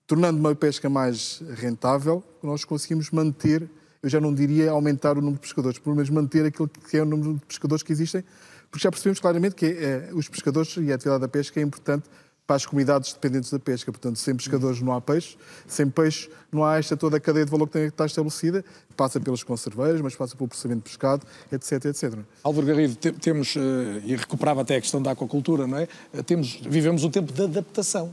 tornando 0.07 0.39
uma 0.39 0.53
pesca 0.53 0.89
mais 0.89 1.41
rentável, 1.55 2.23
nós 2.41 2.63
conseguimos 2.63 3.09
manter, 3.11 3.69
eu 4.01 4.09
já 4.09 4.21
não 4.21 4.33
diria 4.33 4.71
aumentar 4.71 5.13
o 5.13 5.21
número 5.21 5.35
de 5.35 5.41
pescadores, 5.41 5.79
pelo 5.79 5.95
menos 5.95 6.09
manter 6.09 6.45
aquilo 6.45 6.67
que 6.67 6.97
é 6.97 7.01
o 7.01 7.05
número 7.05 7.33
de 7.35 7.45
pescadores 7.45 7.83
que 7.83 7.91
existem, 7.91 8.23
porque 8.69 8.83
já 8.83 8.91
percebemos 8.91 9.19
claramente 9.19 9.55
que 9.55 9.65
é, 9.65 10.09
os 10.13 10.27
pescadores 10.27 10.75
e 10.77 10.91
a 10.91 10.95
atividade 10.95 11.21
da 11.21 11.27
pesca 11.27 11.59
é 11.59 11.63
importante 11.63 12.09
para 12.45 12.55
as 12.55 12.65
comunidades 12.65 13.13
dependentes 13.13 13.49
da 13.49 13.59
pesca. 13.59 13.91
Portanto, 13.91 14.17
sem 14.17 14.35
pescadores 14.35 14.81
não 14.81 14.93
há 14.93 15.01
peixe, 15.01 15.37
sem 15.67 15.89
peixe 15.89 16.29
não 16.51 16.63
há 16.63 16.77
esta 16.77 16.95
toda 16.95 17.17
a 17.17 17.19
cadeia 17.19 17.45
de 17.45 17.51
valor 17.51 17.67
que 17.67 17.73
tem 17.73 17.81
que 17.83 17.89
estar 17.89 18.05
estabelecida 18.05 18.63
passa 18.95 19.19
pelas 19.19 19.43
conserveiras, 19.43 20.01
mas 20.01 20.15
passa 20.15 20.35
pelo 20.35 20.47
processamento 20.47 20.83
de 20.83 20.89
pescado, 20.89 21.25
etc, 21.51 21.85
etc. 21.85 22.19
Álvaro 22.43 22.65
Garrido, 22.65 22.95
temos, 22.95 23.55
eh, 23.55 24.01
e 24.05 24.15
recuperava 24.15 24.61
até 24.61 24.77
a 24.77 24.81
questão 24.81 25.01
da 25.01 25.11
aquacultura, 25.11 25.67
não 25.67 25.77
é? 25.77 25.87
Eh, 26.13 26.23
temos, 26.23 26.59
vivemos 26.61 27.03
um 27.03 27.09
tempo 27.09 27.31
de 27.31 27.43
adaptação. 27.43 28.11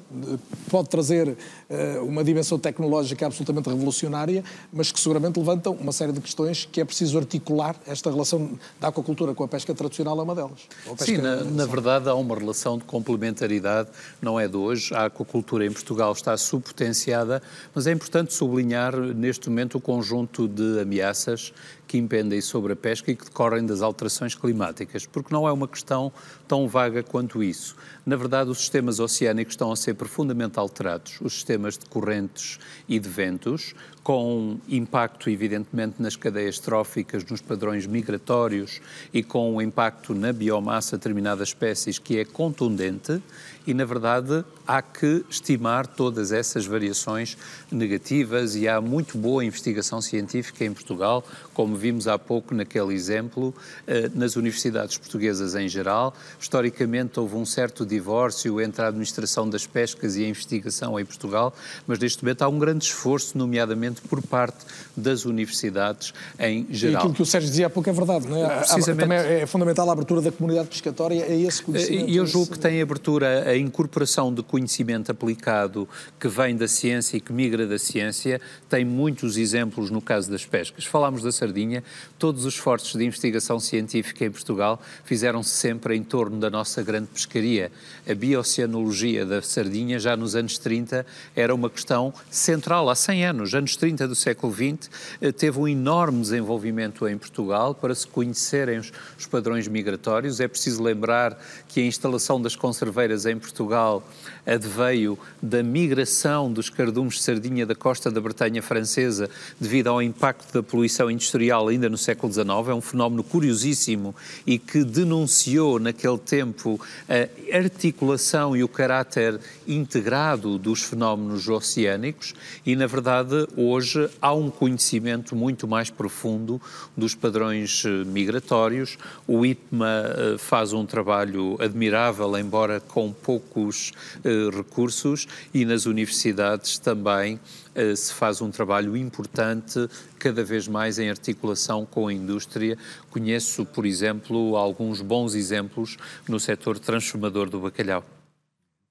Pode 0.70 0.88
trazer 0.88 1.36
eh, 1.70 1.98
uma 2.00 2.24
dimensão 2.24 2.58
tecnológica 2.58 3.26
absolutamente 3.26 3.68
revolucionária, 3.68 4.44
mas 4.72 4.90
que 4.90 4.98
seguramente 4.98 5.38
levantam 5.38 5.72
uma 5.74 5.92
série 5.92 6.12
de 6.12 6.20
questões 6.20 6.68
que 6.70 6.80
é 6.80 6.84
preciso 6.84 7.16
articular. 7.18 7.76
Esta 7.86 8.10
relação 8.10 8.58
da 8.80 8.88
aquacultura 8.88 9.34
com 9.34 9.44
a 9.44 9.48
pesca 9.48 9.74
tradicional 9.74 10.18
é 10.18 10.22
uma 10.22 10.34
delas. 10.34 10.68
Sim, 10.98 11.18
na, 11.18 11.44
na 11.44 11.66
verdade 11.66 12.08
há 12.08 12.14
uma 12.14 12.36
relação 12.36 12.76
de 12.76 12.84
complementaridade, 12.84 13.88
não 14.22 14.38
é 14.38 14.46
de 14.46 14.56
hoje. 14.56 14.94
A 14.94 15.06
aquacultura 15.06 15.66
em 15.66 15.72
Portugal 15.72 16.12
está 16.12 16.36
subpotenciada, 16.36 17.42
mas 17.74 17.88
é 17.88 17.92
importante 17.92 18.32
sublinhar 18.32 18.96
neste 18.96 19.50
momento 19.50 19.76
o 19.76 19.80
conjunto 19.80 20.46
de 20.46 20.80
ameaças 20.80 21.52
que 21.92 21.98
impendem 21.98 22.40
sobre 22.40 22.72
a 22.72 22.76
pesca 22.76 23.10
e 23.10 23.14
que 23.14 23.26
decorrem 23.26 23.66
das 23.66 23.82
alterações 23.82 24.34
climáticas, 24.34 25.04
porque 25.04 25.28
não 25.30 25.46
é 25.46 25.52
uma 25.52 25.68
questão 25.68 26.10
tão 26.48 26.66
vaga 26.66 27.02
quanto 27.02 27.42
isso. 27.42 27.76
Na 28.06 28.16
verdade, 28.16 28.48
os 28.48 28.60
sistemas 28.60 28.98
oceânicos 28.98 29.52
estão 29.52 29.70
a 29.70 29.76
ser 29.76 29.92
profundamente 29.92 30.58
alterados, 30.58 31.20
os 31.20 31.34
sistemas 31.34 31.76
de 31.76 31.84
correntes 31.84 32.58
e 32.88 32.98
de 32.98 33.06
ventos, 33.10 33.74
com 34.02 34.58
impacto, 34.70 35.28
evidentemente, 35.28 36.00
nas 36.00 36.16
cadeias 36.16 36.58
tróficas, 36.58 37.26
nos 37.26 37.42
padrões 37.42 37.86
migratórios 37.86 38.80
e 39.12 39.22
com 39.22 39.56
um 39.56 39.60
impacto 39.60 40.14
na 40.14 40.32
biomassa 40.32 40.96
de 40.96 41.00
determinadas 41.00 41.48
espécies 41.48 41.98
que 41.98 42.18
é 42.18 42.24
contundente 42.24 43.22
e, 43.66 43.74
na 43.74 43.84
verdade, 43.84 44.42
há 44.66 44.80
que 44.80 45.24
estimar 45.28 45.86
todas 45.86 46.32
essas 46.32 46.66
variações 46.66 47.36
negativas 47.70 48.54
e 48.54 48.68
há 48.68 48.80
muito 48.80 49.18
boa 49.18 49.44
investigação 49.44 50.00
científica 50.00 50.64
em 50.64 50.72
Portugal, 50.72 51.24
como 51.54 51.76
vimos 51.76 52.06
há 52.06 52.18
pouco 52.18 52.54
naquele 52.54 52.94
exemplo, 52.94 53.54
eh, 53.86 54.10
nas 54.14 54.36
universidades 54.36 54.96
portuguesas 54.96 55.54
em 55.54 55.68
geral, 55.68 56.14
historicamente 56.40 57.18
houve 57.18 57.36
um 57.36 57.44
certo 57.44 57.84
divórcio 57.84 58.60
entre 58.60 58.82
a 58.82 58.88
administração 58.88 59.48
das 59.48 59.66
pescas 59.66 60.16
e 60.16 60.24
a 60.24 60.28
investigação 60.28 60.98
em 60.98 61.04
Portugal, 61.04 61.54
mas 61.86 61.98
neste 61.98 62.22
momento 62.22 62.42
há 62.42 62.48
um 62.48 62.58
grande 62.58 62.84
esforço, 62.84 63.36
nomeadamente 63.36 64.00
por 64.02 64.22
parte 64.22 64.64
das 64.96 65.24
universidades 65.24 66.12
em 66.38 66.66
geral. 66.70 66.94
E 66.94 66.96
aquilo 66.96 67.14
que 67.14 67.22
o 67.22 67.26
Sérgio 67.26 67.48
dizia 67.48 67.66
há 67.66 67.70
pouco 67.70 67.88
é 67.88 67.92
verdade, 67.92 68.28
não 68.28 68.36
é? 68.36 68.56
Precisamente. 68.58 69.00
Também 69.00 69.18
é 69.18 69.46
fundamental 69.46 69.88
a 69.88 69.92
abertura 69.92 70.20
da 70.20 70.32
comunidade 70.32 70.68
pescatória 70.68 71.24
a 71.24 71.34
esse 71.34 71.62
conhecimento. 71.62 72.08
E 72.08 72.16
eu 72.16 72.26
julgo 72.26 72.52
que 72.52 72.58
tem 72.58 72.80
abertura 72.80 73.48
a 73.48 73.56
incorporação 73.56 74.32
de 74.32 74.42
conhecimento 74.52 75.10
aplicado 75.10 75.88
que 76.20 76.28
vem 76.28 76.54
da 76.54 76.68
ciência 76.68 77.16
e 77.16 77.20
que 77.22 77.32
migra 77.32 77.66
da 77.66 77.78
ciência, 77.78 78.38
tem 78.68 78.84
muitos 78.84 79.38
exemplos 79.38 79.90
no 79.90 80.02
caso 80.02 80.30
das 80.30 80.44
pescas. 80.44 80.84
Falámos 80.84 81.22
da 81.22 81.32
sardinha, 81.32 81.82
todos 82.18 82.44
os 82.44 82.52
esforços 82.52 82.94
de 82.94 83.02
investigação 83.02 83.58
científica 83.58 84.26
em 84.26 84.30
Portugal 84.30 84.78
fizeram-se 85.04 85.48
sempre 85.48 85.96
em 85.96 86.04
torno 86.04 86.38
da 86.38 86.50
nossa 86.50 86.82
grande 86.82 87.06
pescaria. 87.06 87.72
A 88.06 88.14
bioceanologia 88.14 89.24
da 89.24 89.40
sardinha, 89.40 89.98
já 89.98 90.14
nos 90.18 90.36
anos 90.36 90.58
30, 90.58 91.06
era 91.34 91.54
uma 91.54 91.70
questão 91.70 92.12
central, 92.30 92.90
há 92.90 92.94
100 92.94 93.24
anos, 93.24 93.54
anos 93.54 93.74
30 93.74 94.06
do 94.06 94.14
século 94.14 94.52
XX, 94.52 94.90
eh, 95.22 95.32
teve 95.32 95.58
um 95.58 95.66
enorme 95.66 96.20
desenvolvimento 96.20 97.08
em 97.08 97.16
Portugal 97.16 97.74
para 97.74 97.94
se 97.94 98.06
conhecerem 98.06 98.78
os, 98.80 98.92
os 99.18 99.24
padrões 99.24 99.66
migratórios. 99.66 100.40
É 100.40 100.46
preciso 100.46 100.82
lembrar 100.82 101.42
que 101.68 101.80
a 101.80 101.84
instalação 101.84 102.40
das 102.42 102.54
conserveiras 102.54 103.24
em 103.24 103.38
Portugal 103.38 104.06
adveio 104.46 105.18
da 105.40 105.62
migração 105.62 106.52
dos 106.52 106.68
cardumes 106.68 107.14
de 107.14 107.22
sardinha 107.22 107.64
da 107.64 107.74
costa 107.74 108.10
da 108.10 108.20
Bretanha 108.20 108.62
francesa 108.62 109.30
devido 109.60 109.88
ao 109.88 110.02
impacto 110.02 110.52
da 110.52 110.62
poluição 110.62 111.10
industrial 111.10 111.68
ainda 111.68 111.88
no 111.88 111.96
século 111.96 112.32
XIX. 112.32 112.48
É 112.68 112.74
um 112.74 112.80
fenómeno 112.80 113.22
curiosíssimo 113.22 114.14
e 114.46 114.58
que 114.58 114.84
denunciou 114.84 115.78
naquele 115.78 116.18
tempo 116.18 116.80
a 117.08 117.56
articulação 117.56 118.56
e 118.56 118.64
o 118.64 118.68
caráter 118.68 119.38
integrado 119.66 120.58
dos 120.58 120.82
fenómenos 120.82 121.48
oceânicos 121.48 122.34
e, 122.66 122.74
na 122.74 122.86
verdade, 122.86 123.46
hoje 123.56 124.08
há 124.20 124.32
um 124.34 124.50
conhecimento 124.50 125.36
muito 125.36 125.68
mais 125.68 125.90
profundo 125.90 126.60
dos 126.96 127.14
padrões 127.14 127.84
eh, 127.84 128.04
migratórios. 128.04 128.98
O 129.26 129.44
IPMA 129.46 129.86
eh, 129.86 130.38
faz 130.38 130.72
um 130.72 130.84
trabalho 130.84 131.56
admirável, 131.60 132.36
embora 132.36 132.80
com 132.80 133.12
poucos 133.12 133.92
eh, 134.24 134.31
recursos, 134.54 135.26
e 135.52 135.64
nas 135.64 135.86
universidades 135.86 136.78
também 136.78 137.40
eh, 137.74 137.94
se 137.96 138.12
faz 138.12 138.40
um 138.40 138.50
trabalho 138.50 138.96
importante, 138.96 139.88
cada 140.18 140.44
vez 140.44 140.68
mais 140.68 140.98
em 140.98 141.08
articulação 141.08 141.86
com 141.86 142.08
a 142.08 142.12
indústria. 142.12 142.76
Conheço, 143.10 143.64
por 143.64 143.86
exemplo, 143.86 144.56
alguns 144.56 145.00
bons 145.00 145.34
exemplos 145.34 145.96
no 146.28 146.38
setor 146.38 146.78
transformador 146.78 147.48
do 147.48 147.60
bacalhau. 147.60 148.04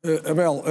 Uh, 0.04 0.32
Abel, 0.32 0.64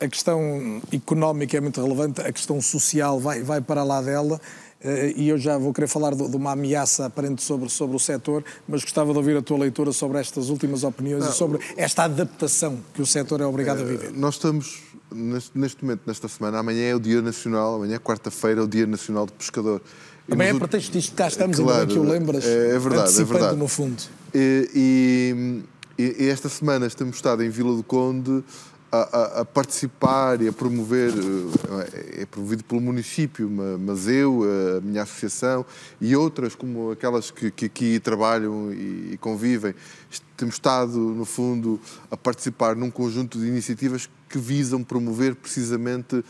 a 0.00 0.08
questão 0.08 0.80
económica 0.90 1.58
é 1.58 1.60
muito 1.60 1.82
relevante, 1.82 2.22
a 2.22 2.32
questão 2.32 2.62
social 2.62 3.20
vai, 3.20 3.42
vai 3.42 3.60
para 3.60 3.84
lá 3.84 4.00
dela. 4.00 4.40
Uh, 4.84 5.12
e 5.16 5.28
eu 5.28 5.36
já 5.36 5.58
vou 5.58 5.72
querer 5.72 5.88
falar 5.88 6.14
de, 6.14 6.28
de, 6.28 6.36
uma 6.36 6.52
ameaça 6.52 7.06
aparente 7.06 7.42
sobre, 7.42 7.68
sobre 7.68 7.96
o 7.96 7.98
setor, 7.98 8.44
mas 8.68 8.82
gostava 8.82 9.10
de 9.10 9.18
ouvir 9.18 9.36
a 9.36 9.42
tua 9.42 9.58
leitura 9.58 9.92
sobre 9.92 10.18
estas 10.18 10.50
últimas 10.50 10.84
opiniões 10.84 11.24
Não, 11.24 11.30
e 11.30 11.34
sobre 11.34 11.58
esta 11.76 12.04
adaptação 12.04 12.78
que 12.94 13.02
o 13.02 13.06
setor 13.06 13.40
é 13.40 13.46
obrigado 13.46 13.80
a 13.80 13.84
viver. 13.84 14.12
Nós 14.12 14.34
estamos 14.34 14.82
neste, 15.12 15.58
neste 15.58 15.84
momento, 15.84 16.02
nesta 16.06 16.28
semana, 16.28 16.58
amanhã 16.58 16.84
é 16.84 16.94
o 16.94 17.00
Dia 17.00 17.20
Nacional, 17.20 17.74
amanhã, 17.74 17.98
quarta-feira, 17.98 18.60
é 18.60 18.64
o 18.64 18.68
Dia 18.68 18.86
Nacional 18.86 19.26
do 19.26 19.32
Pescador. 19.32 19.82
Também 20.28 20.48
é 20.48 20.54
pretexto 20.54 20.92
disto, 20.92 21.14
cá 21.16 21.26
estamos, 21.26 21.58
claro, 21.58 21.80
ainda 21.80 21.86
bem 21.86 21.94
que 21.94 22.00
o 22.00 22.08
lembras, 22.08 22.44
é, 22.44 22.76
é 22.76 22.78
verdade, 22.78 23.20
é 23.20 23.24
verdade. 23.24 23.56
no 23.56 23.66
fundo. 23.66 24.02
E, 24.34 25.64
e, 25.98 26.12
e, 26.22 26.28
esta 26.28 26.48
semana 26.48 26.88
temos 26.90 27.16
estado 27.16 27.42
em 27.42 27.48
Vila 27.48 27.74
do 27.74 27.82
Conde 27.82 28.44
a, 28.90 28.96
a, 28.98 29.40
a, 29.40 29.44
participar 29.44 30.40
e 30.40 30.48
a 30.48 30.52
promover, 30.52 31.10
eh, 31.10 32.22
é 32.22 32.26
promovido 32.26 32.64
pelo 32.64 32.80
município, 32.80 33.50
mas 33.78 34.08
eu, 34.08 34.44
a 34.76 34.80
minha 34.80 35.02
associação 35.02 35.64
e 36.00 36.16
outras 36.16 36.54
como 36.54 36.90
aquelas 36.90 37.30
que, 37.30 37.50
que 37.50 37.66
aqui 37.66 38.00
trabalham 38.00 38.72
e, 38.72 39.12
e 39.12 39.18
convivem, 39.18 39.74
temos 40.36 40.54
estado, 40.54 40.98
no 40.98 41.24
fundo, 41.24 41.80
a 42.10 42.16
participar 42.16 42.76
num 42.76 42.90
conjunto 42.90 43.38
de 43.38 43.46
iniciativas 43.46 44.08
que 44.28 44.38
visam 44.38 44.82
promover 44.82 45.34
precisamente 45.34 46.24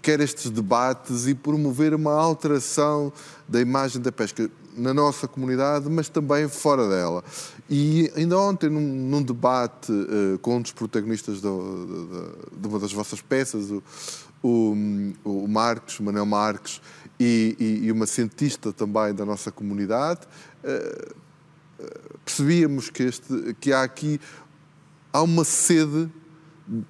quer 0.00 0.20
estes 0.20 0.50
debates 0.50 1.26
e 1.26 1.34
promover 1.34 1.94
uma 1.94 2.12
alteração 2.12 3.12
da 3.48 3.60
imagem 3.60 4.00
da 4.00 4.12
pesca 4.12 4.50
na 4.76 4.94
nossa 4.94 5.28
comunidade, 5.28 5.88
mas 5.90 6.08
também 6.08 6.48
fora 6.48 6.88
dela. 6.88 7.22
E 7.74 8.12
ainda 8.14 8.38
ontem, 8.38 8.68
num, 8.68 8.82
num 8.82 9.22
debate 9.22 9.90
uh, 9.90 10.38
com 10.40 10.58
um 10.58 10.60
dos 10.60 10.72
protagonistas 10.72 11.40
do, 11.40 12.36
de, 12.54 12.68
uma 12.68 12.78
das 12.78 12.92
vossas 12.92 13.22
peças, 13.22 13.70
o, 13.70 13.82
o, 14.42 14.74
o 15.24 15.48
Marcos, 15.48 15.98
o 15.98 16.02
Manuel 16.02 16.26
Marques, 16.26 16.82
e, 17.18 17.56
e, 17.58 17.86
e, 17.86 17.92
uma 17.92 18.04
cientista 18.04 18.74
também 18.74 19.14
da 19.14 19.24
nossa 19.24 19.50
comunidade, 19.50 20.20
uh, 20.62 21.14
percebíamos 22.26 22.90
que, 22.90 23.04
este, 23.04 23.56
que 23.58 23.72
há 23.72 23.82
aqui 23.82 24.20
há 25.10 25.22
uma 25.22 25.42
sede 25.42 26.10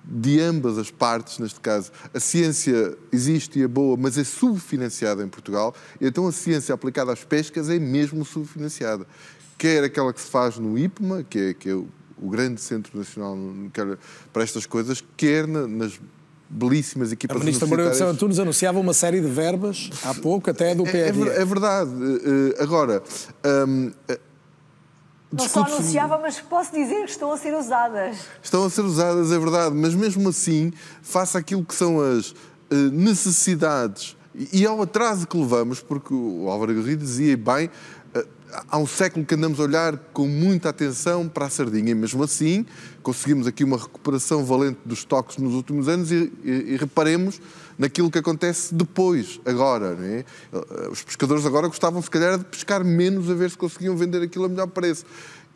de 0.04 0.40
ambas 0.40 0.78
as 0.78 0.90
partes, 0.90 1.38
neste 1.38 1.60
caso. 1.60 1.90
A 2.12 2.20
ciência 2.20 2.96
existe 3.10 3.58
e 3.58 3.62
é 3.62 3.68
boa, 3.68 3.96
mas 3.96 4.18
é 4.18 4.24
subfinanciada 4.24 5.22
em 5.22 5.28
Portugal, 5.28 5.74
e 6.00 6.06
então 6.06 6.26
a 6.26 6.32
ciência 6.32 6.74
aplicada 6.74 7.12
às 7.12 7.24
pescas 7.24 7.68
é 7.68 7.78
mesmo 7.78 8.24
subfinanciada. 8.24 9.06
Quer 9.56 9.84
aquela 9.84 10.12
que 10.12 10.20
se 10.20 10.30
faz 10.30 10.58
no 10.58 10.78
IPMA, 10.78 11.24
que 11.24 11.38
é, 11.38 11.54
que 11.54 11.68
é 11.70 11.74
o, 11.74 11.86
o 12.20 12.28
grande 12.28 12.60
centro 12.60 12.96
nacional 12.98 13.36
para 14.32 14.42
estas 14.42 14.66
coisas, 14.66 15.02
quer 15.16 15.46
na, 15.46 15.66
nas 15.66 15.98
belíssimas 16.52 17.10
equipas 17.12 17.36
A 17.36 17.40
ministra 17.40 17.66
Moreira 17.66 17.90
de 17.92 17.96
São 17.96 18.08
Antunes 18.08 18.38
anunciava 18.38 18.78
uma 18.78 18.92
série 18.92 19.20
de 19.20 19.28
verbas, 19.28 19.90
há 20.04 20.14
pouco, 20.14 20.50
até 20.50 20.74
do 20.74 20.84
PRR. 20.84 21.28
É, 21.28 21.38
é, 21.38 21.42
é 21.42 21.44
verdade. 21.44 21.90
Eh, 21.90 22.62
agora, 22.62 23.02
um, 23.66 23.90
não 25.32 25.48
só 25.48 25.64
anunciava, 25.64 26.18
mas 26.18 26.40
posso 26.40 26.72
dizer 26.72 27.04
que 27.04 27.10
estão 27.10 27.32
a 27.32 27.38
ser 27.38 27.54
usadas. 27.54 28.18
Estão 28.42 28.64
a 28.64 28.70
ser 28.70 28.82
usadas, 28.82 29.32
é 29.32 29.38
verdade, 29.38 29.74
mas 29.74 29.94
mesmo 29.94 30.28
assim, 30.28 30.72
faça 31.00 31.38
aquilo 31.38 31.64
que 31.64 31.74
são 31.74 32.00
as 32.00 32.34
eh, 32.70 32.74
necessidades 32.92 34.16
e 34.52 34.64
ao 34.64 34.80
atraso 34.80 35.26
que 35.26 35.36
levamos, 35.36 35.80
porque 35.80 36.14
o 36.14 36.48
Álvaro 36.48 36.74
Garrido 36.74 37.02
dizia 37.02 37.36
bem, 37.36 37.70
eh, 38.14 38.26
há 38.68 38.78
um 38.78 38.86
século 38.86 39.24
que 39.24 39.34
andamos 39.34 39.58
a 39.60 39.62
olhar 39.62 39.96
com 40.12 40.26
muita 40.26 40.68
atenção 40.68 41.28
para 41.28 41.46
a 41.46 41.50
sardinha 41.50 41.90
e 41.90 41.94
mesmo 41.94 42.22
assim 42.22 42.64
conseguimos 43.02 43.46
aqui 43.46 43.64
uma 43.64 43.76
recuperação 43.76 44.44
valente 44.44 44.78
dos 44.84 45.04
toques 45.04 45.38
nos 45.38 45.54
últimos 45.54 45.88
anos 45.88 46.12
e, 46.12 46.32
e, 46.44 46.50
e 46.50 46.76
reparemos 46.76 47.40
naquilo 47.78 48.10
que 48.10 48.18
acontece 48.18 48.74
depois, 48.74 49.40
agora. 49.44 49.96
É? 50.00 50.24
Eh, 50.52 50.88
os 50.90 51.02
pescadores 51.02 51.44
agora 51.46 51.68
gostavam, 51.68 52.00
se 52.02 52.10
calhar, 52.10 52.38
de 52.38 52.44
pescar 52.44 52.84
menos 52.84 53.30
a 53.30 53.34
ver 53.34 53.50
se 53.50 53.56
conseguiam 53.56 53.96
vender 53.96 54.22
aquilo 54.22 54.44
a 54.44 54.48
melhor 54.48 54.68
preço. 54.68 55.04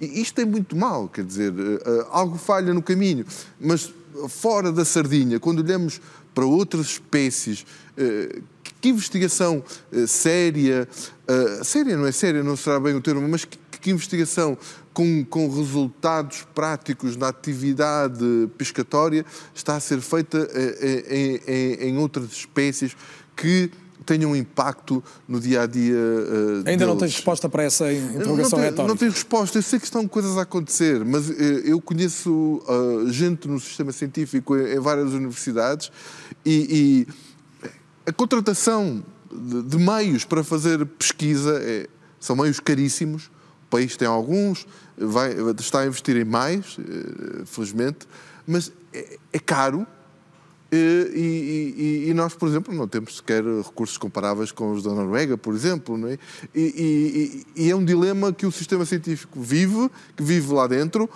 E 0.01 0.21
isto 0.21 0.41
é 0.41 0.45
muito 0.45 0.77
mal, 0.77 1.09
quer 1.09 1.25
dizer, 1.25 1.53
eh, 1.53 1.83
eh, 1.85 2.07
algo 2.11 2.37
falha 2.37 2.73
no 2.75 2.83
caminho. 2.83 3.25
Mas 3.61 3.93
fora 4.29 4.73
da 4.73 4.85
sardinha, 4.85 5.39
quando 5.39 5.61
olhamos 5.61 6.01
para 6.35 6.45
outras 6.45 6.87
espécies, 6.87 7.65
que 8.81 8.91
investigação 8.91 9.65
séria, 10.07 10.87
séria 11.65 11.97
não 11.97 12.07
é 12.07 12.13
séria, 12.13 12.43
não 12.43 12.57
será 12.57 12.79
bem 12.79 12.95
o 12.95 13.01
termo, 13.01 13.27
mas 13.27 13.47
que 13.87 13.91
investigação 13.91 14.59
com, 14.97 15.23
com 15.27 15.47
resultados 15.55 16.47
práticos 16.55 17.19
na 17.19 17.29
atividade 17.29 18.49
pescatória 18.57 19.27
está 19.55 19.77
a 19.77 19.81
ser 19.81 20.01
feita 20.01 20.39
eh, 20.55 20.79
eh, 20.81 21.15
em, 21.15 21.53
em, 21.53 21.91
em 21.91 21.99
outras 21.99 22.33
espécies 22.33 22.97
que 23.37 23.71
tenham 24.07 24.31
um 24.31 24.37
impacto 24.37 25.05
no 25.29 25.39
dia 25.39 25.65
a 25.65 25.67
dia. 25.67 25.95
Uh, 25.95 26.57
Ainda 26.59 26.71
deles. 26.71 26.87
não 26.87 26.97
tens 26.97 27.13
resposta 27.13 27.47
para 27.47 27.65
essa 27.65 27.93
interrogação 27.93 28.59
não 28.59 28.65
retórica? 28.65 28.89
Não 28.89 28.97
tenho 28.97 29.11
resposta. 29.11 29.59
Eu 29.59 29.63
sei 29.63 29.79
que 29.79 29.85
estão 29.85 30.09
coisas 30.09 30.39
a 30.39 30.43
acontecer, 30.43 31.05
mas 31.05 31.29
uh, 31.29 31.33
eu 31.35 31.79
conheço 31.79 32.63
uh, 32.67 33.11
gente 33.11 33.47
no 33.49 33.61
sistema 33.61 33.93
científico 33.93 34.57
em, 34.57 34.77
em 34.77 34.81
várias 34.81 35.13
universidades 35.13 35.93
e, 36.43 37.05
e 37.61 37.69
a 38.09 38.13
contratação 38.15 39.05
de, 39.31 39.63
de, 39.63 39.77
meios 39.77 40.25
para 40.25 40.43
fazer 40.43 40.87
pesquisa 40.87 41.61
é, 41.61 41.87
são 42.19 42.35
meios 42.35 42.61
caríssimos. 42.61 43.27
O 43.67 43.69
país 43.69 43.95
tem 43.95 44.09
alguns, 44.09 44.65
vai, 44.97 45.35
está 45.59 45.81
a 45.81 45.87
investir 45.87 46.17
em 46.17 46.25
mais, 46.25 46.79
eh, 46.79 47.45
felizmente, 47.45 48.07
mas 48.47 48.73
é, 48.93 49.19
é 49.33 49.39
caro 49.39 49.87
eh, 50.71 51.11
e, 51.15 51.75
e, 52.07 52.11
e, 52.11 52.15
nós, 52.15 52.35
por 52.35 52.49
exemplo, 52.49 52.75
não 52.75 52.89
temos 52.89 53.17
sequer 53.17 53.45
recursos 53.45 53.97
comparáveis 53.97 54.51
com 54.51 54.73
os 54.73 54.83
da 54.83 54.91
Noruega, 54.91 55.37
por 55.39 55.55
exemplo. 55.55 55.97
Não 55.97 56.09
é? 56.09 56.19
E, 56.55 57.45
e, 57.57 57.71
é 57.71 57.77
um 57.77 57.85
dilema 57.85 58.33
que 58.33 58.47
o 58.47 58.53
sistema 58.53 58.85
científico 58.85 59.41
vive, 59.41 59.91
que 60.17 60.23
vive 60.23 60.53
lá 60.53 60.67
dentro, 60.67 61.09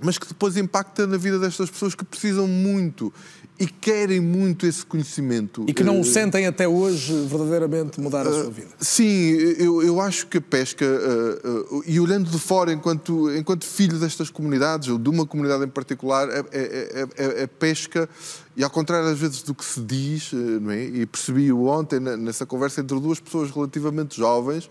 mas 0.00 0.18
que 0.18 0.26
depois 0.26 0.56
impacta 0.56 1.06
na 1.06 1.16
vida 1.16 1.38
destas 1.38 1.68
pessoas 1.68 1.94
que 1.94 2.04
precisam 2.04 2.46
muito 2.46 3.12
e 3.60 3.66
querem 3.66 4.20
muito 4.20 4.66
esse 4.66 4.84
conhecimento. 4.86 5.66
E 5.68 5.74
que 5.74 5.84
não 5.84 5.98
o 5.98 6.00
Uh, 6.00 6.04
sentem 6.04 6.46
até 6.46 6.66
hoje 6.66 7.12
verdadeiramente 7.28 8.00
mudar 8.00 8.26
a 8.26 8.32
sua 8.32 8.50
vida. 8.50 8.70
Sim, 8.80 9.32
eu, 9.58 9.82
eu 9.82 10.00
acho 10.00 10.26
que 10.28 10.38
a 10.38 10.40
pesca, 10.40 10.84
uh, 10.86 11.82
e 11.86 12.00
olhando 12.00 12.30
de 12.30 12.38
fora 12.38 12.72
enquanto, 12.72 13.30
enquanto 13.36 13.66
filho 13.66 13.98
destas 13.98 14.30
comunidades, 14.30 14.88
ou 14.88 14.98
de 14.98 15.10
uma 15.10 15.26
comunidade 15.26 15.62
em 15.64 15.68
particular, 15.68 16.26
a, 16.30 16.38
a- 16.38 16.40
a- 16.40 17.44
a- 17.44 17.48
pesca, 17.48 18.08
e 18.56 18.64
ao 18.64 18.70
contrário 18.70 19.08
às 19.10 19.18
vezes 19.18 19.42
do 19.42 19.54
que 19.54 19.64
se 19.64 19.80
diz, 19.80 20.32
não 20.32 20.70
é? 20.70 20.82
e 20.82 21.04
percebi-o 21.04 21.66
ontem 21.66 22.00
nessa 22.00 22.46
conversa 22.46 22.80
entre 22.80 22.98
duas 22.98 23.20
pessoas 23.20 23.50
relativamente 23.50 24.16
jovens, 24.16 24.70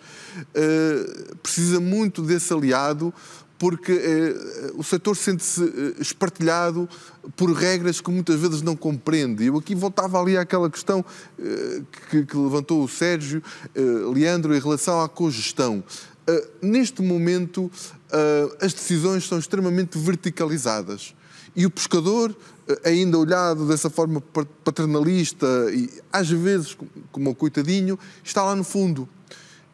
precisa 1.44 1.80
muito 1.80 2.22
desse 2.24 2.52
aliado 2.52 3.14
porque 3.60 3.92
eh, 3.92 4.72
o 4.76 4.84
setor 4.84 5.16
sente-se 5.18 5.62
eh, 5.64 6.02
espartilhado 6.02 6.88
por 7.36 7.52
regras 7.52 8.00
que 8.00 8.10
muitas 8.10 8.40
vezes 8.40 8.62
não 8.62 8.76
compreende. 8.76 9.46
Eu 9.46 9.58
aqui 9.58 9.76
voltava 9.76 10.20
ali 10.20 10.38
àquela 10.38 10.70
questão 10.70 11.04
eh, 11.38 11.82
que, 12.10 12.26
que 12.26 12.38
levantou 12.38 12.82
o 12.84 12.88
Sérgio, 12.88 13.44
eh, 13.76 13.82
Leandro, 14.14 14.56
em 14.56 14.60
relação 14.60 15.02
à 15.02 15.10
cogestão. 15.10 15.84
Eh, 16.26 16.48
neste 16.62 17.02
momento, 17.02 17.70
eh, 18.12 18.56
as 18.62 18.74
decisões 18.74 19.28
são 19.28 19.38
extremamente 19.38 19.98
verticalizadas. 19.98 21.14
E 21.54 21.66
o 21.66 21.70
pescador, 21.70 22.34
eh, 22.66 22.80
ainda 22.90 23.18
olhado 23.18 23.68
dessa 23.68 23.90
forma 23.90 24.22
pa- 24.22 24.46
paternalista 24.64 25.46
e 25.74 25.90
às 26.14 26.30
vezes 26.30 26.78
como 27.12 27.32
um 27.32 27.34
coitadinho, 27.34 28.00
está 28.24 28.42
lá 28.42 28.56
no 28.56 28.64
fundo. 28.64 29.08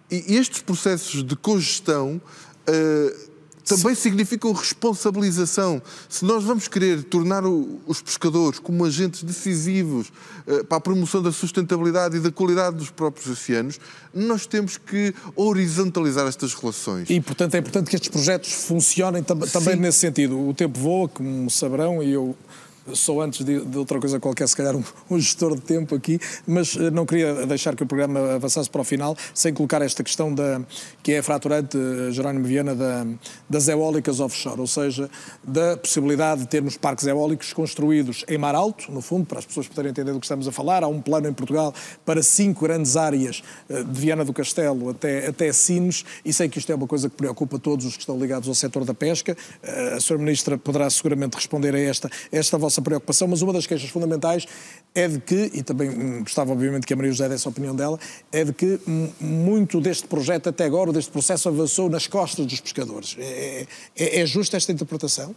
E 0.10 0.36
estes 0.38 0.62
processos 0.62 1.24
de 1.24 1.36
cogestão 1.36 2.20
eh, 2.66 3.16
também 3.66 3.96
significam 3.96 4.52
responsabilização. 4.54 5.82
Se 6.08 6.24
nós 6.24 6.44
vamos 6.44 6.68
querer 6.68 7.04
tornar 7.04 7.46
o- 7.46 7.80
os 7.88 8.02
pescadores 8.02 8.60
como 8.60 8.86
agentes 8.86 9.24
decisivos 9.24 10.12
eh, 10.48 10.64
para 10.64 10.78
a 10.78 10.82
promoção 10.82 11.22
da 11.24 11.32
sustentabilidade 11.32 12.18
e 12.18 12.20
da 12.20 12.32
qualidade 12.32 12.76
dos 12.78 12.90
próprios 12.92 13.28
oceanos, 13.28 13.80
nós 14.14 14.46
temos 14.46 14.78
que 14.78 15.14
horizontalizar 15.36 16.28
estas 16.28 16.54
relações. 16.54 17.10
E, 17.10 17.20
portanto, 17.20 17.56
é 17.56 17.58
importante 17.60 17.90
que 17.90 17.96
estes 17.96 18.10
projetos 18.10 18.52
funcionem 18.54 19.24
tam- 19.24 19.40
também 19.40 19.74
Sim. 19.76 19.82
nesse 19.82 20.00
sentido. 20.00 20.40
O 20.48 20.54
tempo 20.54 20.80
voa, 20.80 21.10
como 21.10 21.50
saberão, 21.50 22.04
e 22.04 22.12
eu 22.12 22.36
sou, 22.94 23.22
antes 23.22 23.45
de, 23.45 23.66
de 23.66 23.78
outra 23.78 23.99
coisa 23.99 24.20
qualquer, 24.20 24.48
se 24.48 24.56
calhar, 24.56 24.76
um, 24.76 24.84
um 25.10 25.20
gestor 25.20 25.56
de 25.56 25.62
tempo 25.62 25.95
aqui, 25.95 26.20
mas 26.45 26.76
eh, 26.76 26.91
não 26.91 27.06
queria 27.06 27.45
deixar 27.45 27.76
que 27.76 27.84
o 27.84 27.86
programa 27.86 28.36
avançasse 28.36 28.70
para 28.70 28.82
o 28.82 28.84
final 28.84 29.16
sem 29.34 29.53
colocar 29.53 29.82
esta 29.82 30.03
questão 30.03 30.34
da, 30.34 30.62
que 31.02 31.14
é 31.14 31.22
fraturante, 31.22 31.78
eh, 31.78 32.12
Jerónimo 32.12 32.45
Viana, 32.45 32.76
da, 32.76 33.06
das 33.49 33.68
eólicas 33.68 34.20
offshore, 34.20 34.60
ou 34.60 34.68
seja, 34.68 35.10
da 35.44 35.78
possibilidade 35.78 36.41
de 36.41 36.48
termos 36.48 36.78
parques 36.78 37.07
eólicos 37.07 37.53
construídos 37.53 38.26
em 38.28 38.38
mar 38.38 38.56
alto, 38.56 38.91
no 38.91 39.02
fundo, 39.02 39.26
para 39.26 39.40
as 39.40 39.45
pessoas 39.45 39.68
poderem 39.68 39.91
entender 39.91 40.12
do 40.12 40.20
que 40.20 40.26
estamos 40.26 40.48
a 40.48 40.52
falar. 40.52 40.84
Há 40.84 40.88
um 40.88 41.02
plano 41.02 41.28
em 41.28 41.34
Portugal 41.34 41.74
para 42.06 42.22
cinco 42.22 42.66
grandes 42.66 42.98
áreas, 42.98 43.44
eh, 43.70 43.84
de 43.84 43.99
Viana 43.99 44.26
do 44.26 44.34
Castelo 44.34 44.90
até, 44.90 45.28
até 45.28 45.52
Sines, 45.53 46.03
e 46.24 46.34
sei 46.34 46.49
que 46.49 46.60
isto 46.60 46.72
é 46.72 46.76
uma 46.76 46.88
coisa 46.88 47.10
que 47.10 47.16
preocupa 47.16 47.57
todos 47.60 47.86
os 47.86 47.94
que 47.94 48.02
estão 48.02 48.18
ligados 48.20 48.48
ao 48.48 48.56
setor 48.56 48.84
da 48.84 48.94
pesca. 48.94 49.38
A 49.94 49.98
Sra. 49.98 50.18
Ministra 50.18 50.57
poderá 50.57 50.90
seguramente 50.90 51.36
responder 51.36 51.76
a 51.76 51.80
esta, 51.80 52.10
esta 52.32 52.57
vossa 52.57 52.74
preocupação, 52.81 53.27
mas 53.27 53.41
uma 53.41 53.53
das 53.53 53.65
queixas 53.65 53.89
fundamentais 53.89 54.45
é 54.93 55.07
de 55.07 55.19
que, 55.19 55.52
e 55.53 55.64
também 55.64 55.89
hum, 55.89 56.19
gostava 56.22 56.52
obviamente 56.52 56.85
que 56.85 56.93
a 56.93 56.95
Maria 56.95 57.11
José 57.11 57.30
desse 57.30 57.47
a 57.47 57.52
opinião 57.52 57.76
dela, 57.76 57.99
é 58.31 58.43
de 58.43 58.53
que 58.53 58.80
hum, 58.88 59.10
muito 59.19 59.81
deste 59.81 60.07
projeto 60.07 60.49
até 60.49 60.65
agora, 60.65 60.93
deste 60.93 61.11
processo, 61.11 61.49
avançou 61.49 61.89
nas 61.89 62.07
costas 62.07 62.45
dos 62.45 62.60
pescadores. 62.60 63.15
É, 63.19 63.68
é, 63.95 64.22
é 64.22 64.26
justa 64.26 64.57
esta 64.57 64.72
interpretação? 64.72 65.35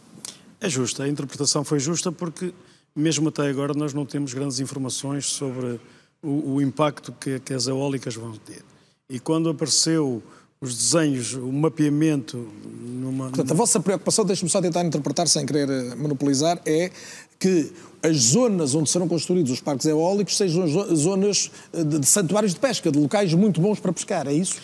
É 0.60 0.68
justa, 0.68 1.04
a 1.04 1.08
interpretação 1.08 1.64
foi 1.64 1.78
justa 1.78 2.10
porque, 2.10 2.52
mesmo 2.94 3.28
até 3.28 3.42
agora, 3.48 3.74
nós 3.74 3.94
não 3.94 4.04
temos 4.04 4.34
grandes 4.34 4.60
informações 4.60 5.26
sobre 5.26 5.80
o, 6.22 6.54
o 6.54 6.62
impacto 6.62 7.12
que, 7.12 7.38
que 7.40 7.54
as 7.54 7.66
eólicas 7.66 8.14
vão 8.14 8.32
ter. 8.32 8.62
E 9.08 9.18
quando 9.18 9.48
apareceu 9.48 10.22
os 10.60 10.76
desenhos, 10.76 11.34
o 11.34 11.52
mapeamento 11.52 12.36
numa. 12.36 13.28
Portanto, 13.28 13.52
a 13.52 13.54
vossa 13.54 13.78
preocupação, 13.78 14.24
deixe-me 14.24 14.50
só 14.50 14.60
tentar 14.60 14.84
interpretar 14.84 15.28
sem 15.28 15.46
querer 15.46 15.68
eh, 15.70 15.94
monopolizar, 15.94 16.60
é 16.66 16.90
que 17.38 17.70
as 18.02 18.16
zonas 18.16 18.74
onde 18.74 18.88
serão 18.90 19.06
construídos 19.08 19.50
os 19.52 19.60
parques 19.60 19.86
eólicos 19.86 20.36
sejam 20.36 20.66
zo- 20.66 20.94
zonas 20.96 21.50
eh, 21.72 21.84
de, 21.84 21.98
de 22.00 22.06
santuários 22.06 22.54
de 22.54 22.60
pesca, 22.60 22.90
de 22.90 22.98
locais 22.98 23.32
muito 23.34 23.60
bons 23.60 23.78
para 23.80 23.92
pescar, 23.92 24.26
é 24.26 24.32
isso? 24.32 24.56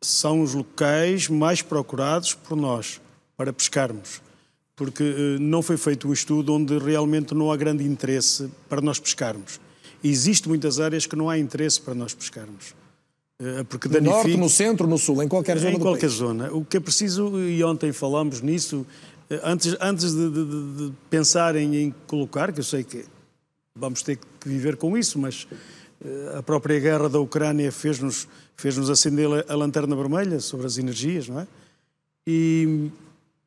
são 0.00 0.40
os 0.42 0.52
locais 0.54 1.28
mais 1.28 1.62
procurados 1.62 2.34
por 2.34 2.56
nós 2.56 3.00
para 3.36 3.52
pescarmos. 3.52 4.20
Porque 4.74 5.02
eh, 5.02 5.38
não 5.38 5.62
foi 5.62 5.76
feito 5.76 6.08
um 6.08 6.12
estudo 6.12 6.52
onde 6.54 6.76
realmente 6.78 7.34
não 7.34 7.52
há 7.52 7.56
grande 7.56 7.84
interesse 7.84 8.50
para 8.68 8.80
nós 8.80 8.98
pescarmos. 8.98 9.60
Existem 10.02 10.48
muitas 10.48 10.80
áreas 10.80 11.06
que 11.06 11.14
não 11.14 11.30
há 11.30 11.38
interesse 11.38 11.80
para 11.80 11.94
nós 11.94 12.12
pescarmos. 12.14 12.74
Eh, 13.38 13.62
Porque 13.68 13.86
No 13.86 14.00
norte, 14.00 14.10
danifica- 14.22 14.40
no 14.42 14.48
centro, 14.48 14.86
no 14.88 14.98
sul, 14.98 15.22
em 15.22 15.28
qualquer 15.28 15.56
zona 15.58 15.70
em 15.76 15.78
qualquer 15.78 16.00
país. 16.08 16.12
zona. 16.14 16.52
O 16.52 16.64
que 16.64 16.78
é 16.78 16.80
preciso, 16.80 17.38
e 17.38 17.62
ontem 17.62 17.92
falámos 17.92 18.40
nisso, 18.40 18.84
antes, 19.42 19.76
antes 19.80 20.12
de, 20.14 20.30
de- 20.30 20.44
de- 20.88 20.92
pensarem 21.10 21.74
em 21.76 21.94
colocar, 22.06 22.52
que 22.52 22.60
eu 22.60 22.64
sei 22.64 22.82
que 22.84 23.04
vamos 23.74 24.02
ter 24.02 24.16
que 24.16 24.48
viver 24.48 24.76
com 24.76 24.96
isso, 24.98 25.18
mas 25.18 25.46
eh, 26.04 26.34
a 26.38 26.42
própria 26.42 26.78
guerra 26.80 27.08
da 27.08 27.18
Ucrânia 27.20 27.70
fez-nos 27.72 28.28
fez-nos 28.56 28.90
acender 28.90 29.28
a- 29.48 29.52
a 29.52 29.56
lanterna 29.56 29.96
vermelha 29.96 30.38
sobre 30.40 30.66
as 30.66 30.76
energias, 30.78 31.28
não 31.28 31.40
é? 31.40 31.46
E, 32.26 32.90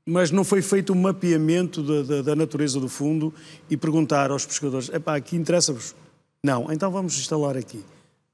mas 0.06 0.32
não 0.32 0.44
foi 0.44 0.62
feito 0.62 0.92
um 0.94 0.96
mapeamento 1.02 1.82
da, 1.82 2.02
da- 2.02 2.22
da 2.22 2.36
natureza 2.36 2.80
do 2.80 2.90
fundo 2.90 3.34
e 3.70 3.78
perguntar 3.78 4.32
aos 4.32 4.46
pescadores: 4.46 4.90
epá, 4.90 5.16
aqui 5.16 5.36
interessa-vos? 5.36 5.96
Não, 6.44 6.72
então 6.72 6.92
vamos 6.92 7.18
instalar 7.18 7.56
aqui 7.58 7.84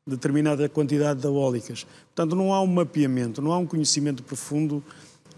determinada 0.07 0.67
quantidade 0.67 1.21
de 1.21 1.27
eólicas. 1.27 1.85
Portanto, 2.13 2.35
não 2.35 2.51
há 2.53 2.61
um 2.61 2.67
mapeamento, 2.67 3.41
não 3.41 3.51
há 3.53 3.57
um 3.59 3.67
conhecimento 3.67 4.23
profundo 4.23 4.83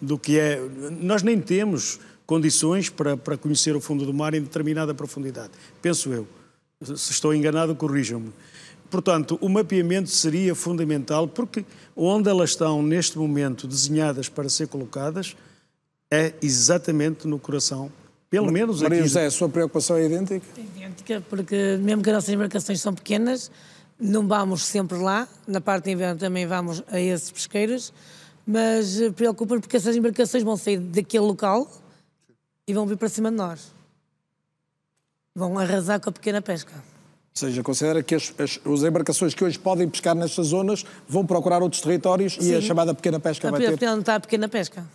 do 0.03 0.17
que 0.17 0.37
é. 0.37 0.59
Nós 0.99 1.23
nem 1.23 1.39
temos 1.39 1.99
condições 2.25 2.89
para, 2.89 3.15
para 3.15 3.37
conhecer 3.37 3.75
o 3.75 3.81
fundo 3.81 4.05
do 4.05 4.13
mar 4.13 4.33
em 4.33 4.41
determinada 4.41 4.93
profundidade. 4.93 5.51
Penso 5.81 6.11
eu. 6.13 6.27
Se 6.83 7.11
estou 7.11 7.33
enganado, 7.33 7.75
corrijam-me. 7.75 8.31
Portanto, 8.89 9.39
o 9.41 9.49
mapeamento 9.49 10.09
seria 10.09 10.53
fundamental 10.53 11.27
porque 11.27 11.65
onde 11.95 12.29
elas 12.29 12.51
estão 12.51 12.83
neste 12.83 13.17
momento 13.17 13.67
desenhadas 13.67 14.29
para 14.29 14.47
ser 14.49 14.67
colocadas 14.67 15.35
é 16.11 16.33
exatamente 16.43 17.27
no 17.27 17.39
coração, 17.39 17.91
pelo 18.29 18.51
menos 18.51 18.83
Maria 18.83 18.99
aqui. 18.99 19.07
José, 19.07 19.25
a 19.25 19.31
sua 19.31 19.49
preocupação 19.49 19.95
é 19.95 20.05
idêntica? 20.05 20.45
idêntica, 20.57 21.23
porque 21.27 21.77
mesmo 21.81 22.03
que 22.03 22.09
as 22.09 22.15
nossas 22.15 22.29
embarcações 22.29 22.81
são 22.81 22.93
pequenas, 22.93 23.49
não 23.99 24.27
vamos 24.27 24.63
sempre 24.63 24.97
lá. 24.97 25.27
Na 25.47 25.59
parte 25.59 25.85
de 25.85 25.91
inverno 25.91 26.19
também 26.19 26.45
vamos 26.45 26.83
a 26.91 26.99
esses 26.99 27.31
pesqueiros, 27.31 27.91
mas 28.45 29.01
eh, 29.01 29.09
preocupa-nos 29.11 29.61
porque 29.61 29.77
essas 29.77 29.95
embarcações 29.95 30.43
vão 30.43 30.57
sair 30.57 30.77
daquele 30.77 31.25
local 31.25 31.69
e 32.67 32.73
vão 32.73 32.85
vir 32.85 32.97
para 32.97 33.09
cima 33.09 33.29
de 33.29 33.37
nós. 33.37 33.71
Vão 35.35 35.57
arrasar 35.57 35.99
com 35.99 36.09
a 36.09 36.13
pequena 36.13 36.41
pesca. 36.41 36.73
Ou 36.73 37.39
seja, 37.39 37.63
considera 37.63 38.03
que 38.03 38.13
as, 38.13 38.33
as, 38.37 38.59
as 38.63 38.83
embarcações 38.83 39.33
que 39.33 39.43
hoje 39.43 39.57
podem 39.57 39.89
pescar 39.89 40.13
nestas 40.13 40.47
zonas 40.47 40.85
vão 41.07 41.25
procurar 41.25 41.63
outros 41.63 41.81
territórios 41.81 42.37
e 42.39 42.53
a 42.53 42.61
Sim. 42.61 42.67
chamada 42.67 42.93
pequena 42.93 43.19
pesca 43.19 43.47
A 43.47 43.51
vai 43.51 43.75
ter... 43.75 43.85
não 43.85 43.99
está 43.99 44.15
a 44.15 44.19
pequena 44.19 44.47
pesca. 44.47 44.85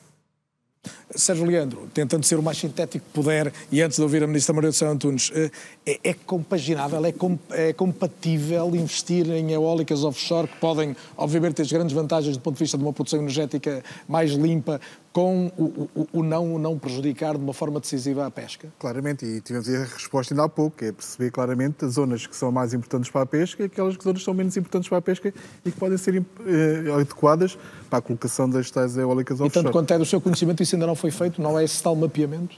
Sérgio 1.15 1.45
Leandro, 1.45 1.89
tentando 1.93 2.25
ser 2.25 2.39
o 2.39 2.43
mais 2.43 2.59
sintético 2.59 3.05
que 3.05 3.13
puder, 3.13 3.53
e 3.71 3.81
antes 3.83 3.97
de 3.97 4.03
ouvir 4.03 4.23
a 4.23 4.27
Ministra 4.27 4.55
Maria 4.55 4.71
do 4.71 4.77
Céu 4.77 4.91
Antunes, 4.91 5.31
eh, 5.35 5.51
é, 5.87 6.11
é 6.11 6.15
compaginável, 6.15 7.05
é, 7.05 7.13
com, 7.13 7.39
é 7.51 7.73
compatível 7.73 8.75
investir 8.75 9.29
em 9.31 9.53
eólicas 9.53 10.05
offshore 10.05 10.49
que 10.49 10.57
podem, 10.59 10.97
obviamente, 11.17 11.55
ter 11.55 11.67
grandes 11.69 11.95
vantagens 11.95 12.37
do 12.37 12.41
ponto 12.41 12.55
de 12.55 12.65
vista 12.65 12.77
de 12.77 12.85
uma 12.85 12.93
produção 12.93 13.19
energética 13.21 13.83
mais 14.07 14.33
limpa, 14.33 14.81
com 15.19 15.51
o, 15.59 15.91
o, 15.97 16.09
o 16.13 16.23
não, 16.23 16.55
o 16.55 16.59
não 16.61 16.79
prejudicar 16.79 17.37
de 17.37 17.43
uma 17.43 17.53
forma 17.53 17.81
decisiva 17.81 18.25
a 18.25 18.31
pesca? 18.31 18.69
Claramente, 18.79 19.27
e 19.27 19.41
tivemos 19.41 19.69
a 19.69 19.83
resposta 19.83 20.33
ainda 20.33 20.45
há 20.45 20.49
pouco, 20.49 20.77
que 20.77 20.85
é 20.85 20.93
perceber 20.93 21.33
claramente 21.33 21.85
as 21.85 21.95
zonas 21.95 22.25
que 22.25 22.37
são 22.37 22.53
mais 22.53 22.73
importantes 22.73 23.11
para 23.11 23.23
a 23.23 23.27
pesca 23.27 23.65
e 23.65 23.67
aquelas 23.67 23.97
que 23.97 24.05
zonas 24.05 24.23
são 24.23 24.33
menos 24.33 24.57
importantes 24.57 24.89
para 24.89 24.99
a 24.99 25.03
pesca 25.03 25.35
e 25.65 25.73
que 25.73 25.77
podem 25.77 25.99
ser 25.99 26.25
eh, 26.47 26.93
adequadas 26.95 27.59
para 27.91 27.99
a 27.99 28.01
colocação 28.01 28.49
das 28.49 28.71
tais 28.71 28.97
eólicas 28.97 29.41
E 29.41 29.43
offshore. 29.43 29.65
tanto 29.65 29.73
quanto 29.73 29.93
é 29.93 29.99
do 29.99 30.05
seu 30.07 30.21
conhecimento, 30.21 30.63
isso 30.63 30.77
ainda 30.77 30.87
não 30.87 30.95
foi 30.95 31.11
feito? 31.11 31.43
Não 31.43 31.59
é 31.59 31.65
esse 31.65 31.83
tal 31.83 31.97
mapeamento? 31.97 32.55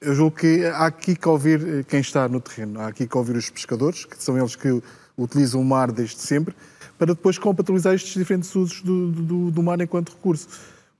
Eu 0.00 0.14
julgo 0.14 0.38
que 0.38 0.64
há 0.64 0.86
aqui 0.86 1.14
que 1.14 1.28
ouvir 1.28 1.60
eh, 1.60 1.84
quem 1.86 2.00
está 2.00 2.26
no 2.30 2.40
terreno, 2.40 2.80
há 2.80 2.86
aqui 2.86 3.06
que 3.06 3.18
ouvir 3.18 3.36
os 3.36 3.50
pescadores, 3.50 4.06
que 4.06 4.16
são 4.24 4.38
eles 4.38 4.56
que 4.56 4.82
utilizam 5.18 5.60
o 5.60 5.64
mar 5.66 5.92
desde 5.92 6.16
sempre, 6.16 6.54
para 6.98 7.08
depois 7.08 7.36
compatibilizar 7.36 7.92
estes 7.92 8.14
diferentes 8.14 8.54
usos 8.56 8.80
do, 8.80 9.12
do, 9.12 9.50
do 9.50 9.62
mar 9.62 9.78
enquanto 9.82 10.12
recurso. 10.12 10.48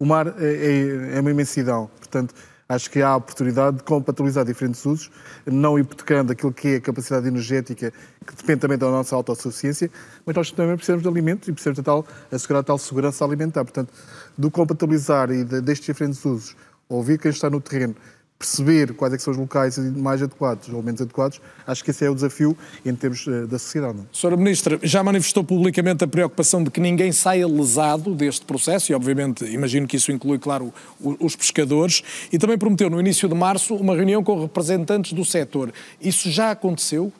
O 0.00 0.06
mar 0.06 0.26
é, 0.38 1.12
é- 1.12 1.16
é 1.18 1.20
uma 1.20 1.30
imensidão, 1.30 1.90
portanto, 1.98 2.34
acho 2.66 2.90
que 2.90 3.02
há 3.02 3.08
a 3.10 3.16
oportunidade 3.16 3.76
de 3.76 3.82
compatibilizar 3.82 4.46
diferentes 4.46 4.86
usos, 4.86 5.10
não 5.44 5.78
hipotecando 5.78 6.32
aquilo 6.32 6.52
que 6.54 6.68
é 6.68 6.76
a 6.76 6.80
capacidade 6.80 7.28
energética, 7.28 7.92
que 8.26 8.34
depende 8.34 8.60
também 8.60 8.78
da 8.78 8.88
nossa 8.90 9.14
autossuficiência, 9.14 9.90
mas 10.24 10.34
nós 10.34 10.50
também 10.52 10.74
precisamos 10.74 11.02
de 11.02 11.08
alimentos 11.08 11.48
e 11.48 11.52
precisamos 11.52 11.76
de 11.76 11.82
tal, 11.82 12.06
assegurar 12.32 12.64
tal 12.64 12.78
segurança 12.78 13.24
alimentar. 13.26 13.62
Portanto, 13.62 13.92
do 14.38 14.50
compatibilizar 14.50 15.30
e 15.30 15.44
de, 15.44 15.60
destes 15.60 15.86
diferentes 15.86 16.24
usos, 16.24 16.56
ouvir 16.88 17.18
quem 17.18 17.30
está 17.30 17.50
no 17.50 17.60
terreno, 17.60 17.94
perceber 18.40 18.94
quais 18.94 19.12
é 19.12 19.18
são 19.18 19.32
os 19.32 19.36
locais 19.36 19.76
mais 19.98 20.22
adequados, 20.22 20.70
ou 20.70 20.82
menos 20.82 21.02
adequados, 21.02 21.42
acho 21.66 21.84
que 21.84 21.90
esse 21.90 22.06
é 22.06 22.08
o 22.08 22.14
desafio 22.14 22.56
em 22.86 22.94
termos 22.94 23.26
uh, 23.26 23.46
da 23.46 23.58
sociedade. 23.58 23.98
Senhora 24.10 24.34
Ministra, 24.38 24.80
já 24.82 25.04
manifestou 25.04 25.44
publicamente 25.44 26.02
a 26.02 26.08
preocupação 26.08 26.64
de 26.64 26.70
que 26.70 26.80
ninguém 26.80 27.12
saia 27.12 27.46
lesado 27.46 28.14
deste 28.14 28.46
processo 28.46 28.90
e, 28.90 28.94
obviamente, 28.94 29.44
imagino 29.44 29.86
que 29.86 29.98
isso 29.98 30.10
inclui, 30.10 30.38
claro, 30.38 30.72
os 30.98 31.36
pescadores, 31.36 32.02
e 32.32 32.38
também 32.38 32.56
prometeu 32.56 32.88
no 32.88 32.98
início 32.98 33.28
de 33.28 33.34
março 33.34 33.74
uma 33.74 33.94
reunião 33.94 34.24
com 34.24 34.40
representantes 34.40 35.12
do 35.12 35.22
setor. 35.22 35.70
Isso 36.00 36.30
já 36.30 36.50
aconteceu? 36.50 37.12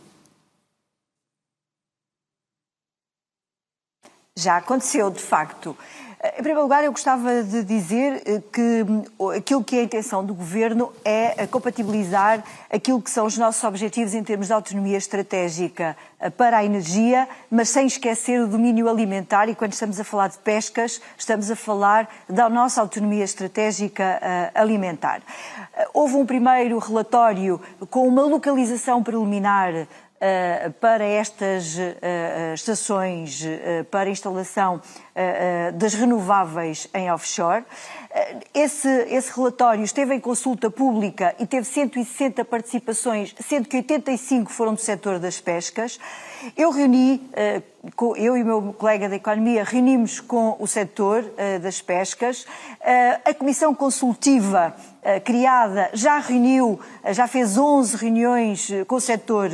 Já 4.38 4.56
aconteceu, 4.56 5.10
de 5.10 5.20
facto. 5.20 5.76
Em 6.22 6.42
primeiro 6.42 6.60
lugar, 6.60 6.84
eu 6.84 6.92
gostava 6.92 7.42
de 7.42 7.64
dizer 7.64 8.22
eh, 8.26 8.42
que 8.52 8.84
aquilo 9.38 9.64
que 9.64 9.76
é 9.76 9.80
a 9.80 9.84
intenção 9.84 10.22
do 10.22 10.34
Governo 10.34 10.92
é 11.02 11.46
compatibilizar 11.46 12.44
aquilo 12.70 13.00
que 13.00 13.10
são 13.10 13.24
os 13.24 13.38
nossos 13.38 13.64
objetivos 13.64 14.12
em 14.12 14.22
termos 14.22 14.48
de 14.48 14.52
autonomia 14.52 14.98
estratégica 14.98 15.96
eh, 16.20 16.28
para 16.28 16.58
a 16.58 16.64
energia, 16.64 17.26
mas 17.50 17.70
sem 17.70 17.86
esquecer 17.86 18.38
o 18.38 18.46
domínio 18.46 18.86
alimentar. 18.86 19.48
E 19.48 19.54
quando 19.54 19.72
estamos 19.72 19.98
a 19.98 20.04
falar 20.04 20.28
de 20.28 20.36
pescas, 20.36 21.00
estamos 21.16 21.50
a 21.50 21.56
falar 21.56 22.06
da 22.28 22.50
nossa 22.50 22.82
autonomia 22.82 23.24
estratégica 23.24 24.18
eh, 24.20 24.50
alimentar. 24.54 25.22
Houve 25.94 26.16
um 26.16 26.26
primeiro 26.26 26.78
relatório 26.78 27.58
com 27.88 28.06
uma 28.06 28.22
localização 28.22 29.02
preliminar 29.02 29.72
eh, 29.74 29.86
para 30.80 31.02
estas 31.02 31.78
eh, 31.78 31.96
eh, 32.02 32.52
estações 32.54 33.42
para 33.90 34.10
instalação 34.10 34.80
das 35.74 35.94
renováveis 35.94 36.88
em 36.94 37.10
offshore. 37.10 37.64
Esse, 38.54 38.88
esse, 39.08 39.32
relatório 39.34 39.82
esteve 39.82 40.14
em 40.14 40.20
consulta 40.20 40.70
pública 40.70 41.34
e 41.38 41.46
teve 41.46 41.66
160 41.66 42.44
participações, 42.44 43.34
sendo 43.40 43.68
que 43.68 43.76
85 43.76 44.50
foram 44.50 44.74
do 44.74 44.80
setor 44.80 45.18
das 45.18 45.40
pescas. 45.40 45.98
Eu 46.56 46.70
reuni, 46.70 47.20
eu 48.16 48.36
e 48.36 48.42
o 48.42 48.46
meu 48.46 48.72
colega 48.72 49.08
da 49.08 49.16
Economia, 49.16 49.64
reunimos 49.64 50.20
com 50.20 50.56
o 50.58 50.66
setor 50.66 51.24
das 51.60 51.80
pescas. 51.80 52.46
A 53.24 53.34
Comissão 53.34 53.74
Consultiva 53.74 54.74
eh, 55.02 55.18
criada 55.18 55.88
já 55.94 56.18
reuniu, 56.18 56.78
eh, 57.02 57.14
já 57.14 57.26
fez 57.26 57.56
11 57.56 57.96
reuniões 57.96 58.70
eh, 58.70 58.84
com 58.84 58.96
o 58.96 59.00
setor 59.00 59.48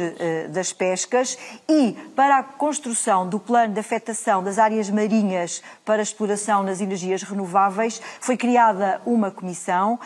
das 0.51 0.73
pescas 0.73 1.39
e 1.69 1.93
para 2.17 2.39
a 2.39 2.43
construção 2.43 3.29
do 3.29 3.39
plano 3.39 3.73
de 3.73 3.79
afetação 3.79 4.43
das 4.43 4.59
áreas 4.59 4.91
marinhas 4.91 5.63
para 5.85 6.03
exploração 6.03 6.65
nas 6.65 6.81
energias 6.81 7.23
renováveis 7.23 8.03
foi 8.21 8.37
criada 8.37 9.01
uma 9.07 9.31
comissão 9.31 10.01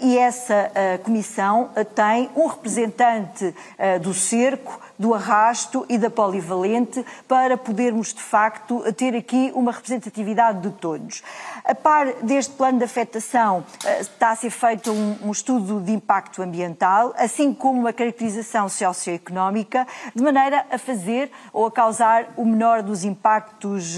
e 0.00 0.16
essa 0.16 0.70
comissão 1.02 1.70
tem 1.94 2.30
um 2.36 2.46
representante 2.46 3.54
do 4.00 4.14
cerco, 4.14 4.80
do 4.98 5.14
arrasto 5.14 5.84
e 5.88 5.98
da 5.98 6.10
polivalente 6.10 7.04
para 7.26 7.56
podermos 7.56 8.12
de 8.12 8.20
facto 8.20 8.82
ter 8.92 9.14
aqui 9.16 9.52
uma 9.54 9.72
representatividade 9.72 10.60
de 10.60 10.70
todos. 10.70 11.22
A 11.64 11.74
par 11.74 12.12
deste 12.22 12.54
plano 12.54 12.78
de 12.78 12.84
afetação 12.84 13.64
está 14.00 14.30
a 14.30 14.36
ser 14.36 14.50
feito 14.50 14.92
um, 14.92 15.16
um, 15.24 15.30
estudo 15.30 15.80
de 15.80 15.92
impacto 15.92 16.42
ambiental, 16.42 17.14
assim 17.16 17.52
como 17.52 17.80
uma 17.80 17.92
caracterização 17.92 18.68
socioeconómica, 18.68 19.86
de 20.14 20.22
maneira 20.22 20.66
a 20.70 20.78
fazer 20.78 21.30
ou 21.52 21.66
a 21.66 21.70
causar 21.70 22.32
o 22.36 22.44
menor 22.44 22.82
dos 22.82 23.04
impactos 23.04 23.96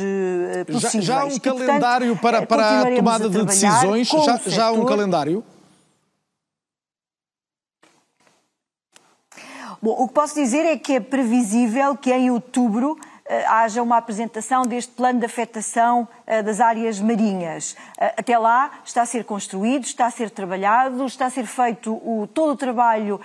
possíveis. 0.66 0.92
Já, 0.92 1.00
já 1.00 1.20
há 1.20 1.24
um 1.24 1.28
e, 1.28 1.40
calendário 1.40 2.16
portanto, 2.16 2.46
para, 2.46 2.46
para 2.46 2.82
a 2.82 2.96
tomada 2.96 3.26
a 3.26 3.28
de 3.28 3.44
decisões? 3.44 4.08
Já, 4.08 4.40
já 4.46 4.66
há 4.66 4.72
um 4.72 4.84
calendário? 4.84 5.44
Bom, 9.82 9.94
o 9.98 10.08
que 10.08 10.14
posso 10.14 10.34
dizer 10.34 10.64
é 10.64 10.76
que 10.76 10.94
é 10.94 11.00
previsível 11.00 11.96
que 11.96 12.12
em 12.12 12.30
outubro 12.30 12.98
eh, 13.26 13.44
haja 13.46 13.82
uma 13.82 13.96
apresentação 13.96 14.62
deste 14.62 14.92
plano 14.92 15.18
de 15.18 15.26
afetação 15.26 16.08
das 16.44 16.60
áreas 16.60 17.00
marinhas. 17.00 17.76
Eh, 17.98 18.14
até 18.16 18.36
lá 18.36 18.80
está 18.84 19.02
a 19.02 19.06
ser 19.06 19.24
construído, 19.24 19.84
está 19.84 20.06
a 20.06 20.10
ser 20.10 20.30
trabalhado, 20.30 21.06
está 21.06 21.26
a 21.26 21.30
ser 21.30 21.46
feito 21.46 21.92
o, 21.94 22.28
todo 22.32 22.52
o 22.52 22.56
trabalho 22.56 23.20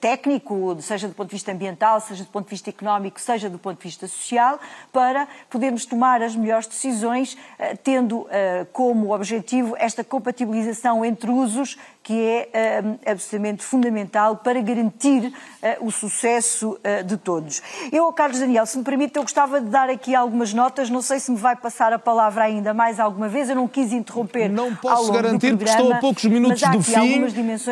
técnico, 0.00 0.76
seja 0.80 1.08
do 1.08 1.14
ponto 1.14 1.28
de 1.28 1.34
vista 1.34 1.52
ambiental, 1.52 2.00
seja 2.00 2.24
do 2.24 2.30
ponto 2.30 2.44
de 2.44 2.50
vista 2.50 2.70
económico, 2.70 3.20
seja 3.20 3.48
do 3.48 3.58
ponto 3.58 3.78
de 3.78 3.84
vista 3.84 4.06
social, 4.06 4.58
para 4.92 5.26
podermos 5.48 5.86
tomar 5.86 6.22
as 6.22 6.36
melhores 6.36 6.66
decisões, 6.66 7.36
tendo 7.82 8.26
como 8.72 9.14
objetivo 9.14 9.74
esta 9.78 10.04
compatibilização 10.04 11.04
entre 11.04 11.30
usos 11.30 11.78
que 12.02 12.20
é 12.24 12.82
absolutamente 13.06 13.64
fundamental 13.64 14.36
para 14.36 14.60
garantir 14.60 15.32
o 15.80 15.90
sucesso 15.90 16.78
de 17.06 17.16
todos. 17.16 17.62
Eu, 17.90 18.12
Carlos 18.12 18.38
Daniel, 18.38 18.66
se 18.66 18.76
me 18.78 18.84
permite, 18.84 19.16
eu 19.16 19.22
gostava 19.22 19.60
de 19.60 19.70
dar 19.70 19.88
aqui 19.88 20.14
algumas 20.14 20.52
notas. 20.52 20.90
Não 20.90 21.02
sei 21.02 21.18
se 21.18 21.30
me 21.30 21.36
vai 21.36 21.56
passar 21.62 21.92
a 21.92 21.98
palavra 21.98 22.44
ainda 22.44 22.74
mais 22.74 22.98
alguma 22.98 23.28
vez. 23.28 23.48
Eu 23.48 23.56
não 23.56 23.68
quis 23.68 23.92
interromper. 23.92 24.50
Não 24.50 24.74
posso 24.74 25.12
garantir, 25.12 25.56
porque 25.56 25.70
estou 25.70 25.92
a 25.92 25.98
poucos 25.98 26.24
minutos 26.24 26.60
do 26.60 26.82
fim. 26.82 27.20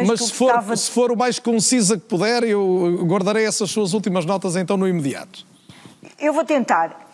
Mas 0.07 0.21
se 0.21 0.33
for, 0.33 0.47
gostava... 0.47 0.77
se 0.77 0.91
for 0.91 1.11
o 1.11 1.17
mais 1.17 1.39
concisa 1.39 1.99
que 1.99 2.05
puder, 2.05 2.45
eu 2.45 3.05
guardarei 3.05 3.45
essas 3.45 3.71
suas 3.71 3.93
últimas 3.93 4.25
notas 4.25 4.57
então 4.57 4.77
no 4.77 4.87
imediato. 4.87 5.45
Eu 6.19 6.33
vou 6.33 6.45
tentar. 6.45 7.11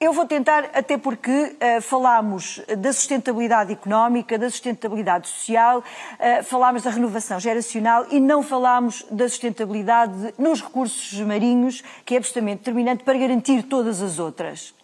Eu 0.00 0.12
vou 0.12 0.26
tentar, 0.26 0.70
até 0.74 0.98
porque 0.98 1.30
uh, 1.30 1.80
falámos 1.80 2.60
da 2.76 2.92
sustentabilidade 2.92 3.72
económica, 3.72 4.36
da 4.36 4.50
sustentabilidade 4.50 5.28
social, 5.28 5.78
uh, 5.78 6.44
falámos 6.44 6.82
da 6.82 6.90
renovação 6.90 7.40
geracional 7.40 8.04
e 8.10 8.20
não 8.20 8.42
falámos 8.42 9.06
da 9.10 9.26
sustentabilidade 9.28 10.34
nos 10.36 10.60
recursos 10.60 11.18
marinhos, 11.20 11.82
que 12.04 12.14
é 12.14 12.18
absolutamente 12.18 12.58
determinante 12.58 13.02
para 13.02 13.16
garantir 13.16 13.62
todas 13.62 14.02
as 14.02 14.18
outras. 14.18 14.74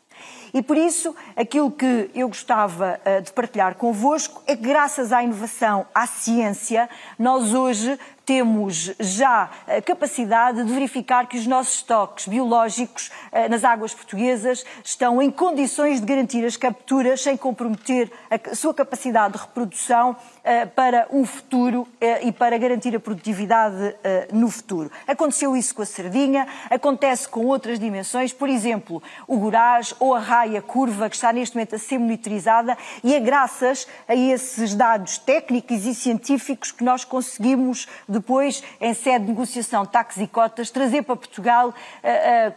E 0.52 0.62
por 0.62 0.76
isso, 0.76 1.14
aquilo 1.36 1.70
que 1.70 2.10
eu 2.14 2.28
gostava 2.28 3.00
uh, 3.04 3.22
de 3.22 3.32
partilhar 3.32 3.74
convosco 3.76 4.42
é 4.46 4.56
que, 4.56 4.62
graças 4.62 5.12
à 5.12 5.22
inovação, 5.22 5.86
à 5.94 6.06
ciência, 6.06 6.88
nós 7.18 7.54
hoje 7.54 7.98
temos 8.30 8.92
já 9.00 9.50
a 9.66 9.82
capacidade 9.82 10.62
de 10.62 10.72
verificar 10.72 11.26
que 11.26 11.36
os 11.36 11.48
nossos 11.48 11.74
estoques 11.74 12.28
biológicos 12.28 13.10
eh, 13.32 13.48
nas 13.48 13.64
águas 13.64 13.92
portuguesas 13.92 14.64
estão 14.84 15.20
em 15.20 15.32
condições 15.32 16.00
de 16.00 16.06
garantir 16.06 16.44
as 16.44 16.56
capturas 16.56 17.22
sem 17.22 17.36
comprometer 17.36 18.08
a 18.30 18.54
sua 18.54 18.72
capacidade 18.72 19.34
de 19.34 19.40
reprodução 19.40 20.14
eh, 20.39 20.39
para 20.74 21.06
um 21.10 21.24
futuro 21.24 21.86
eh, 22.00 22.28
e 22.28 22.32
para 22.32 22.56
garantir 22.56 22.94
a 22.94 23.00
produtividade 23.00 23.94
no 24.32 24.50
futuro. 24.50 24.90
Aconteceu 25.06 25.56
isso 25.56 25.74
com 25.74 25.82
a 25.82 25.86
sardinha, 25.86 26.46
acontece 26.70 27.28
com 27.28 27.46
outras 27.46 27.78
dimensões, 27.78 28.32
por 28.32 28.48
exemplo, 28.48 29.02
o 29.26 29.38
Gorás 29.38 29.94
ou 29.98 30.14
a 30.14 30.20
raia 30.20 30.62
curva, 30.62 31.08
que 31.08 31.16
está 31.16 31.32
neste 31.32 31.56
momento 31.56 31.74
a 31.74 31.78
ser 31.78 31.98
monitorizada, 31.98 32.76
e 33.02 33.14
é 33.14 33.20
graças 33.20 33.86
a 34.08 34.14
esses 34.14 34.74
dados 34.74 35.18
técnicos 35.18 35.84
e 35.84 35.94
científicos 35.94 36.72
que 36.72 36.84
nós 36.84 37.04
conseguimos, 37.04 37.86
de 38.08 38.20
depois, 38.20 38.62
em 38.80 38.94
sede 38.94 39.24
de 39.24 39.30
negociação 39.30 39.84
taxas 39.84 40.22
e 40.22 40.26
cotas, 40.26 40.70
trazer 40.70 41.02
para 41.02 41.16
Portugal 41.16 41.74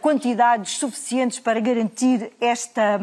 quantidades 0.00 0.76
suficientes 0.78 1.40
para 1.40 1.58
garantir 1.58 2.30
esta, 2.40 3.00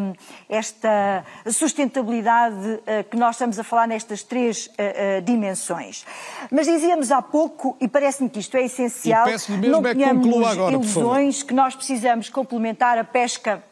esta 0.48 1.26
sustentabilidade 1.48 2.80
que 3.10 3.18
nós 3.18 3.36
estamos 3.36 3.60
a 3.60 3.64
falar 3.64 3.88
nestas 3.88 4.24
três 4.24 4.71
dimensões. 5.24 6.06
Mas 6.52 6.68
dizíamos 6.68 7.12
há 7.12 7.22
pouco, 7.22 7.76
e 7.80 7.88
parece-me 7.88 8.30
que 8.30 8.40
isto 8.40 8.56
é 8.58 8.64
essencial, 8.64 9.26
não 9.68 9.86
é 9.86 9.94
tenhamos 9.94 10.48
agora, 10.48 10.74
ilusões 10.74 11.44
que 11.44 11.54
nós 11.54 11.76
precisamos 11.76 12.30
complementar 12.30 12.98
a 12.98 13.04
pesca 13.04 13.64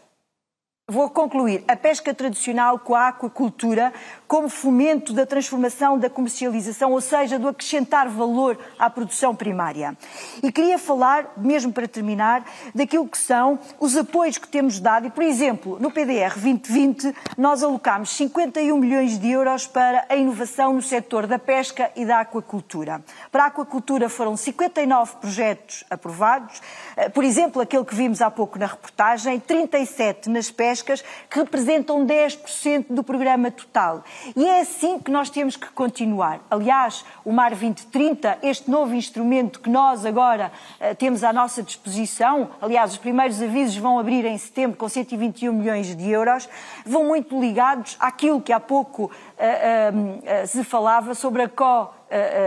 Vou 0.90 1.07
concluir. 1.07 1.64
A 1.68 1.76
pesca 1.76 2.16
tradicional 2.16 2.80
com 2.80 2.95
a 2.95 3.10
aquacultura 3.10 3.94
como 4.28 4.49
fomento 4.49 5.14
da 5.14 5.24
transformação 5.24 5.99
da 5.99 6.10
comercialização, 6.10 6.94
ou 6.94 6.99
seja, 6.99 7.38
do 7.38 7.48
acrescentar 7.48 8.10
valor 8.10 8.57
à 8.78 8.90
produção 8.90 9.36
primária. 9.36 9.95
E 10.41 10.52
queria 10.52 10.80
falar, 10.80 11.34
mesmo 11.38 11.72
para 11.72 11.88
terminar, 11.88 12.44
daquilo 12.74 13.07
que 13.07 13.20
são 13.20 13.60
os 13.80 13.95
apoios 13.95 14.40
que 14.40 14.48
temos 14.48 14.80
dado. 14.80 15.06
E, 15.06 15.11
por 15.11 15.24
exemplo, 15.24 15.78
no 15.80 15.91
PDR 15.91 16.34
2020, 16.34 17.14
nós 17.38 17.61
alocámos 17.61 18.10
51 18.10 18.76
milhões 18.76 19.20
de 19.20 19.30
euros 19.30 19.68
para 19.68 20.07
a 20.10 20.16
inovação 20.16 20.74
no 20.74 20.82
setor 20.82 21.28
da 21.28 21.38
pesca 21.38 21.91
e 21.95 22.03
da 22.03 22.22
aquacultura. 22.22 22.99
Para 23.32 23.44
a 23.44 23.48
aquacultura 23.48 24.10
foram 24.10 24.36
59 24.36 25.18
projetos 25.18 25.84
aprovados, 25.88 26.60
eh, 26.98 27.10
por 27.10 27.24
exemplo, 27.24 27.61
aquele 27.61 27.86
que 27.86 27.94
vimos 27.94 28.24
há 28.24 28.32
pouco 28.32 28.57
na 28.57 28.66
reportagem, 28.66 29.40
37 29.40 30.32
nas 30.32 30.49
pescas 30.49 30.79
pescas, 30.82 31.04
que 31.30 31.40
representam 31.40 32.06
10% 32.06 32.86
do 32.90 33.04
programa 33.04 33.52
total. 33.52 34.04
E 34.36 34.46
é 34.46 34.62
assim 34.62 35.00
que 35.00 35.12
nós 35.12 35.30
temos 35.30 35.56
que 35.56 35.68
continuar. 35.68 36.40
Aliás, 36.50 37.06
o 37.24 37.32
Mar 37.32 37.52
2030, 37.52 38.40
este 38.44 38.70
novo 38.70 38.94
instrumento 38.96 39.60
que 39.60 39.70
nós 39.70 40.06
agora 40.06 40.52
uh, 40.80 40.96
temos 40.96 41.24
à 41.24 41.32
nossa 41.32 41.62
disposição, 41.62 42.50
aliás, 42.62 42.92
os 42.92 42.98
primeiros 42.98 43.42
avisos 43.42 43.78
vão 43.78 44.00
abrir 44.00 44.26
em 44.26 44.38
setembro 44.38 44.78
com 44.78 44.88
121 44.88 45.54
milhões 45.54 45.96
de 45.96 46.10
euros, 46.10 46.50
vão 46.86 47.06
muito 47.06 47.40
ligados 47.40 47.98
àquilo 48.00 48.42
que 48.42 48.54
há 48.54 48.60
pouco 48.60 49.12
se 50.48 50.64
falava 50.64 51.16
sobre 51.16 51.44
a 51.44 51.49
co 51.49 51.94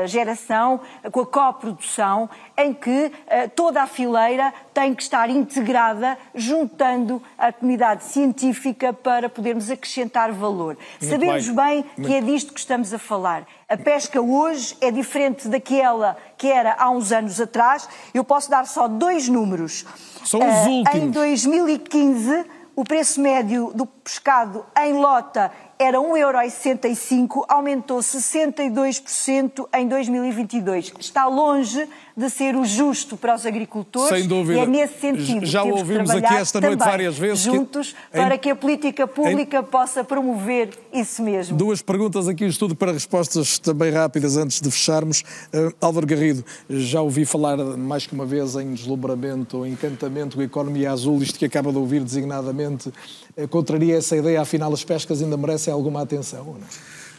geração, 0.06 0.80
com 1.12 1.20
a 1.20 1.26
coprodução, 1.26 2.28
em 2.56 2.74
que 2.74 3.12
toda 3.54 3.82
a 3.82 3.86
fileira 3.86 4.52
tem 4.74 4.92
que 4.94 5.02
estar 5.02 5.30
integrada, 5.30 6.18
juntando 6.34 7.22
a 7.38 7.52
comunidade 7.52 8.04
científica 8.04 8.92
para 8.92 9.28
podermos 9.28 9.70
acrescentar 9.70 10.32
valor. 10.32 10.76
Muito 11.00 11.10
Sabemos 11.10 11.48
bem, 11.48 11.84
bem 11.96 12.04
que 12.04 12.14
é 12.14 12.20
disto 12.20 12.52
que 12.52 12.58
estamos 12.58 12.92
a 12.92 12.98
falar. 12.98 13.46
A 13.68 13.76
pesca 13.76 14.20
hoje 14.20 14.76
é 14.80 14.90
diferente 14.90 15.48
daquela 15.48 16.16
que 16.36 16.48
era 16.48 16.74
há 16.76 16.90
uns 16.90 17.12
anos 17.12 17.40
atrás. 17.40 17.88
Eu 18.12 18.24
posso 18.24 18.50
dar 18.50 18.66
só 18.66 18.88
dois 18.88 19.28
números. 19.28 19.86
São 20.24 20.40
os 20.40 20.66
últimos. 20.66 20.94
Em 20.94 21.10
2015, 21.10 22.44
o 22.74 22.84
preço 22.84 23.20
médio 23.20 23.70
do 23.74 23.86
pescado 23.86 24.66
em 24.76 24.94
lota 24.94 25.52
era 25.78 25.98
1,65€, 25.98 27.44
aumentou 27.48 27.98
62% 27.98 29.66
em 29.74 29.88
2022. 29.88 30.92
Está 30.98 31.26
longe 31.26 31.88
de 32.16 32.28
ser 32.28 32.54
o 32.56 32.64
justo 32.64 33.16
para 33.16 33.34
os 33.34 33.46
agricultores. 33.46 34.16
Sem 34.16 34.28
dúvida. 34.28 34.60
E 34.60 34.62
é 34.62 34.66
nesse 34.66 35.00
sentido 35.00 35.46
Já 35.46 35.62
que 35.62 35.70
ouvimos 35.70 36.10
aqui 36.10 36.34
esta 36.34 36.60
noite 36.60 36.78
várias 36.78 37.16
vezes. 37.16 37.44
Juntos 37.44 37.92
que... 37.92 38.18
para 38.18 38.36
que 38.36 38.50
a 38.50 38.56
política 38.56 39.06
pública 39.06 39.58
em... 39.58 39.62
possa 39.62 40.04
promover 40.04 40.70
isso 40.92 41.22
mesmo. 41.22 41.56
Duas 41.56 41.80
perguntas 41.80 42.28
aqui, 42.28 42.44
estudo 42.44 42.76
para 42.76 42.92
respostas 42.92 43.58
também 43.58 43.90
rápidas 43.90 44.36
antes 44.36 44.60
de 44.60 44.70
fecharmos. 44.70 45.22
Uh, 45.52 45.72
Álvaro 45.80 46.06
Garrido, 46.06 46.44
já 46.68 47.00
ouvi 47.00 47.24
falar 47.24 47.56
mais 47.56 48.06
que 48.06 48.14
uma 48.14 48.26
vez 48.26 48.54
em 48.56 48.74
deslumbramento 48.74 49.58
ou 49.58 49.66
encantamento 49.66 50.40
economia 50.42 50.92
azul, 50.92 51.22
isto 51.22 51.38
que 51.38 51.44
acaba 51.44 51.72
de 51.72 51.78
ouvir 51.78 52.02
designadamente, 52.04 52.88
uh, 53.36 53.48
contraria 53.48 53.96
essa 53.96 54.16
ideia, 54.16 54.40
afinal 54.40 54.72
as 54.72 54.84
pescas 54.84 55.22
ainda 55.22 55.36
merecem 55.36 55.61
alguma 55.70 56.02
atenção? 56.02 56.44
Não? 56.44 56.66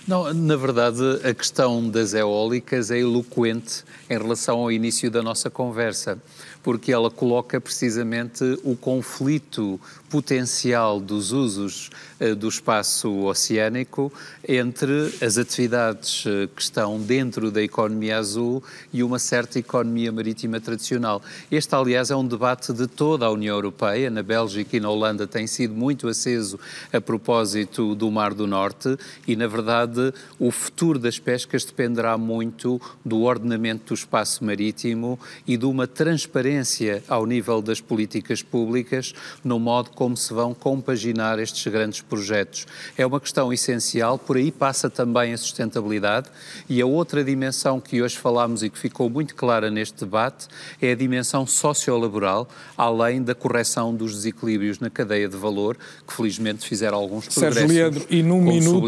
Não, 0.06 0.34
na 0.34 0.58
verdade, 0.58 1.02
a 1.24 1.34
questão 1.34 1.90
das 1.90 2.14
eólicas 2.14 2.92
é 2.92 3.00
eloquente 3.00 3.86
em 4.10 4.18
relação 4.18 4.60
ao 4.60 4.70
início 4.70 5.10
da 5.10 5.24
nossa 5.24 5.50
conversa, 5.50 6.18
porque 6.62 6.92
ela 6.92 7.10
coloca 7.10 7.62
precisamente 7.62 8.44
o 8.66 8.76
conflito 8.76 9.80
potencial 10.14 11.00
dos 11.00 11.32
usos 11.32 11.90
uh, 12.22 12.36
do 12.36 12.48
espaço 12.48 13.26
oceânico 13.26 14.14
entre 14.48 15.12
as 15.20 15.40
atividades 15.40 16.24
uh, 16.28 16.48
que 16.56 16.62
estão 16.62 17.00
dentro 17.00 17.50
da 17.50 17.64
economia 17.64 18.20
azul 18.20 18.64
e 18.94 19.02
uma 19.02 19.18
certa 19.18 19.58
economia 19.58 20.12
marítima 20.12 20.60
tradicional. 20.60 21.20
Este, 21.50 21.74
aliás, 21.74 22.12
é 22.12 22.16
um 22.16 22.28
debate 22.28 22.72
de 22.72 22.86
toda 22.86 23.26
a 23.26 23.32
União 23.32 23.56
Europeia. 23.56 24.12
Na 24.12 24.22
Bélgica 24.22 24.78
e 24.78 24.80
na 24.80 24.88
Holanda 24.88 25.26
tem 25.26 25.48
sido 25.48 25.74
muito 25.74 26.08
aceso 26.08 26.60
a 26.92 27.02
propósito 27.02 27.96
do 27.96 28.12
Mar 28.12 28.36
do 28.36 28.46
Norte 28.46 28.96
e, 29.28 29.36
na 29.36 29.48
verdade, 29.48 30.14
o 30.38 30.52
futuro 30.52 31.00
das 31.00 31.18
pescas 31.18 31.66
dependerá 31.66 32.20
muito 32.20 32.80
do 33.04 33.24
ordenamento 33.24 33.88
do 33.88 33.94
espaço 33.96 34.46
marítimo 34.46 35.20
e 35.48 35.58
de 35.58 35.66
uma 35.66 35.88
transparência 35.88 37.04
ao 37.08 37.26
nível 37.26 37.64
das 37.64 37.82
políticas 37.82 38.44
públicas 38.44 39.16
no 39.44 39.60
modo 39.60 39.90
como 39.90 40.03
como 40.04 40.18
se 40.18 40.34
vão 40.34 40.54
compaginar 40.54 41.40
estes 41.40 41.66
grandes 41.72 42.02
projetos. 42.02 42.68
É 42.98 43.06
uma 43.06 43.22
questão 43.22 43.54
essencial, 43.54 44.20
por 44.20 44.36
aí 44.36 44.52
passa 44.52 44.90
também 44.90 45.32
a 45.32 45.38
sustentabilidade 45.38 46.28
e 46.68 46.82
a 46.82 46.86
outra 46.86 47.24
dimensão 47.24 47.80
que 47.80 48.02
hoje 48.02 48.18
falámos 48.18 48.64
e 48.64 48.70
que 48.70 48.78
ficou 48.78 49.10
muito 49.10 49.34
clara 49.34 49.72
neste 49.72 50.04
debate 50.04 50.48
é 50.82 50.92
a 50.92 50.96
dimensão 50.96 51.48
sociolaboral, 51.48 52.50
além 52.78 53.24
da 53.24 53.34
correção 53.34 53.96
dos 53.96 54.12
desequilíbrios 54.12 54.78
na 54.78 54.90
cadeia 54.90 55.30
de 55.30 55.38
valor, 55.38 55.78
que 56.06 56.14
felizmente 56.14 56.68
fizeram 56.68 56.98
alguns 56.98 57.30
progressos. 57.30 57.60
Sérgio 57.62 57.74
Leandro, 57.74 58.06
e 58.10 58.22
num 58.22 58.42
minuto. 58.42 58.82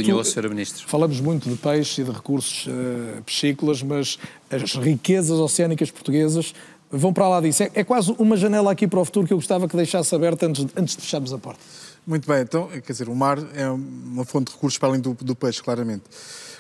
Falamos 0.86 1.22
muito 1.22 1.50
de 1.50 1.56
peixe 1.56 2.02
e 2.02 2.04
de 2.04 2.12
recursos 2.12 2.68
uh, 2.68 3.22
piscícolas, 3.22 3.82
mas 3.82 4.20
as 4.52 4.74
riquezas 4.74 5.40
oceânicas 5.40 5.90
portuguesas 5.90 6.54
vão 6.98 7.14
para 7.14 7.28
lá 7.28 7.42
disso. 7.42 7.64
É, 7.64 7.72
é, 7.76 7.84
quase 7.84 8.14
uma 8.18 8.38
janela 8.38 8.72
aqui 8.72 8.88
para 8.88 9.00
o 9.00 9.06
futuro 9.06 9.28
que 9.28 9.34
eu 9.34 9.38
gostava 9.38 9.68
que 9.68 9.76
deixasse 9.76 10.14
aberta 10.16 10.46
antes, 10.46 10.66
antes 10.76 10.96
de 10.96 11.02
fecharmos 11.02 11.34
a 11.34 11.38
porta. 11.38 11.60
Muito 12.06 12.28
bem, 12.28 12.42
então, 12.42 12.68
quer 12.68 12.92
dizer, 12.92 13.10
o 13.10 13.16
mar 13.16 13.40
é 13.56 13.68
uma 13.68 14.24
fonte 14.26 14.50
de 14.50 14.54
recursos 14.54 14.78
para 14.78 14.90
além 14.90 15.02
do, 15.02 15.14
do 15.14 15.36
peixe, 15.36 15.62
claramente. 15.62 16.04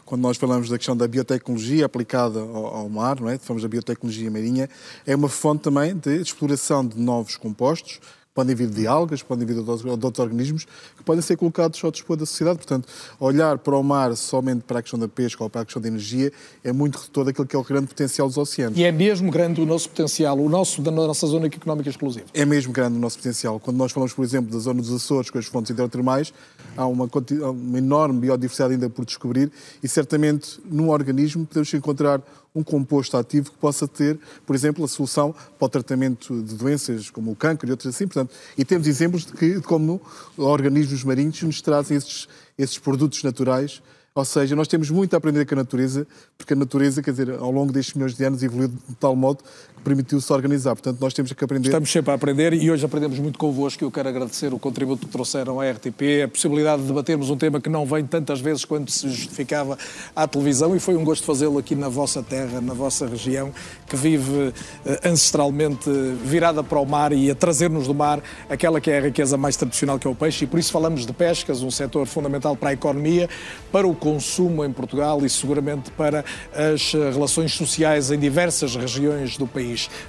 Quando 0.03 0.21
nós 0.21 0.37
falamos 0.37 0.69
da 0.69 0.77
questão 0.77 0.95
da 0.95 1.07
biotecnologia 1.07 1.85
aplicada 1.85 2.39
ao, 2.39 2.65
ao 2.65 2.89
mar, 2.89 3.19
não 3.19 3.29
é? 3.29 3.37
falamos 3.37 3.63
da 3.63 3.69
biotecnologia 3.69 4.29
marinha, 4.29 4.69
é 5.05 5.15
uma 5.15 5.29
fonte 5.29 5.61
também 5.61 5.95
de 5.95 6.21
exploração 6.21 6.85
de 6.85 6.99
novos 6.99 7.37
compostos, 7.37 7.99
podem 8.35 8.53
vir 8.53 8.67
de 8.67 8.85
algas, 8.85 9.23
podem 9.23 9.47
vir 9.47 9.55
de 9.55 9.69
outros 9.69 10.19
organismos, 10.19 10.65
que 10.97 11.03
podem 11.05 11.21
ser 11.21 11.37
colocados 11.37 11.81
ao 11.81 11.89
dispor 11.89 12.17
da 12.17 12.25
sociedade. 12.25 12.57
Portanto, 12.57 12.85
olhar 13.17 13.57
para 13.57 13.77
o 13.77 13.81
mar 13.81 14.13
somente 14.17 14.63
para 14.63 14.79
a 14.79 14.81
questão 14.81 14.99
da 14.99 15.07
pesca 15.07 15.41
ou 15.41 15.49
para 15.49 15.61
a 15.61 15.65
questão 15.65 15.81
da 15.81 15.87
energia 15.87 16.33
é 16.61 16.73
muito 16.73 16.97
redutor 16.97 17.23
daquilo 17.23 17.47
que 17.47 17.55
é 17.55 17.59
o 17.59 17.63
grande 17.63 17.87
potencial 17.87 18.27
dos 18.27 18.37
oceanos. 18.37 18.77
E 18.77 18.83
é 18.83 18.91
mesmo 18.91 19.31
grande 19.31 19.61
o 19.61 19.65
nosso 19.65 19.89
potencial, 19.89 20.37
o 20.37 20.49
nosso, 20.49 20.81
da 20.81 20.91
nossa 20.91 21.25
zona 21.25 21.45
económica 21.45 21.89
exclusiva. 21.89 22.25
É 22.33 22.43
mesmo 22.43 22.73
grande 22.73 22.97
o 22.97 22.99
nosso 22.99 23.17
potencial. 23.17 23.57
Quando 23.57 23.77
nós 23.77 23.93
falamos, 23.93 24.13
por 24.13 24.25
exemplo, 24.25 24.51
da 24.51 24.59
zona 24.59 24.81
dos 24.81 24.93
Açores 24.93 25.29
com 25.29 25.39
as 25.39 25.45
fontes 25.45 25.69
hidrotermais, 25.69 26.33
há 26.75 26.85
uma, 26.85 27.09
uma 27.51 27.77
enorme 27.77 28.19
biodiversidade 28.19 28.73
ainda 28.73 28.89
por 28.89 29.05
descobrir 29.05 29.49
e 29.81 29.87
certamente 29.87 30.59
num 30.65 30.89
organismo 30.89 31.45
podemos 31.45 31.73
encontrar 31.73 32.21
um 32.55 32.63
composto 32.63 33.17
ativo 33.17 33.51
que 33.51 33.57
possa 33.57 33.87
ter, 33.87 34.17
por 34.45 34.55
exemplo, 34.55 34.85
a 34.85 34.87
solução 34.87 35.35
para 35.59 35.65
o 35.65 35.69
tratamento 35.69 36.41
de 36.41 36.55
doenças 36.55 37.09
como 37.09 37.31
o 37.31 37.35
câncer 37.35 37.67
e 37.67 37.71
outras 37.71 37.93
assim. 37.93 38.07
Portanto, 38.07 38.33
e 38.57 38.63
temos 38.63 38.87
exemplos 38.87 39.25
de, 39.25 39.33
que, 39.33 39.55
de 39.55 39.61
como 39.61 40.01
organismos 40.37 41.03
marinhos 41.03 41.41
nos 41.43 41.61
trazem 41.61 41.97
esses, 41.97 42.27
esses 42.57 42.77
produtos 42.77 43.21
naturais 43.23 43.81
ou 44.17 44.23
seja, 44.23 44.55
nós 44.55 44.69
temos 44.69 44.89
muito 44.89 45.13
a 45.13 45.17
aprender 45.17 45.45
com 45.45 45.55
a 45.55 45.57
natureza, 45.57 46.07
porque 46.37 46.53
a 46.53 46.55
natureza, 46.55 47.01
quer 47.01 47.11
dizer, 47.11 47.31
ao 47.31 47.51
longo 47.51 47.73
destes 47.73 47.95
milhões 47.95 48.15
de 48.15 48.23
anos 48.23 48.41
evoluiu 48.41 48.69
de 48.69 48.95
tal 48.97 49.13
modo 49.13 49.43
permitiu-se 49.83 50.31
organizar. 50.31 50.75
Portanto, 50.75 50.99
nós 50.99 51.13
temos 51.13 51.31
que 51.31 51.43
aprender. 51.43 51.67
Estamos 51.67 51.91
sempre 51.91 52.11
a 52.11 52.15
aprender 52.15 52.53
e 52.53 52.71
hoje 52.71 52.85
aprendemos 52.85 53.19
muito 53.19 53.37
convosco. 53.37 53.83
Eu 53.83 53.91
quero 53.91 54.09
agradecer 54.09 54.53
o 54.53 54.59
contributo 54.59 55.05
que 55.05 55.11
trouxeram 55.11 55.59
à 55.59 55.69
RTP, 55.69 56.23
a 56.23 56.27
possibilidade 56.27 56.81
de 56.81 56.87
debatermos 56.87 57.29
um 57.29 57.37
tema 57.37 57.61
que 57.61 57.69
não 57.69 57.85
vem 57.85 58.05
tantas 58.05 58.39
vezes 58.39 58.65
quanto 58.65 58.91
se 58.91 59.09
justificava 59.09 59.77
à 60.15 60.27
televisão 60.27 60.75
e 60.75 60.79
foi 60.79 60.95
um 60.95 61.03
gosto 61.03 61.25
fazê-lo 61.25 61.57
aqui 61.57 61.75
na 61.75 61.89
vossa 61.89 62.23
terra, 62.23 62.59
na 62.61 62.73
vossa 62.73 63.07
região, 63.07 63.51
que 63.87 63.95
vive 63.95 64.53
eh, 64.85 64.99
ancestralmente 65.05 65.89
virada 66.23 66.63
para 66.63 66.79
o 66.79 66.85
mar 66.85 67.13
e 67.13 67.29
a 67.29 67.35
trazer-nos 67.35 67.87
do 67.87 67.93
mar 67.93 68.21
aquela 68.49 68.81
que 68.81 68.89
é 68.89 68.97
a 68.97 69.01
riqueza 69.01 69.37
mais 69.37 69.55
tradicional 69.55 69.99
que 69.99 70.07
é 70.07 70.09
o 70.09 70.15
peixe 70.15 70.45
e 70.45 70.47
por 70.47 70.59
isso 70.59 70.71
falamos 70.71 71.05
de 71.05 71.13
pescas, 71.13 71.61
um 71.61 71.71
setor 71.71 72.07
fundamental 72.07 72.55
para 72.55 72.69
a 72.69 72.73
economia, 72.73 73.29
para 73.71 73.87
o 73.87 73.95
consumo 73.95 74.65
em 74.65 74.71
Portugal 74.71 75.23
e 75.25 75.29
seguramente 75.29 75.91
para 75.91 76.25
as 76.53 76.93
relações 76.93 77.53
sociais 77.53 78.11
em 78.11 78.19
diversas 78.19 78.75
regiões 78.75 79.37
do 79.37 79.47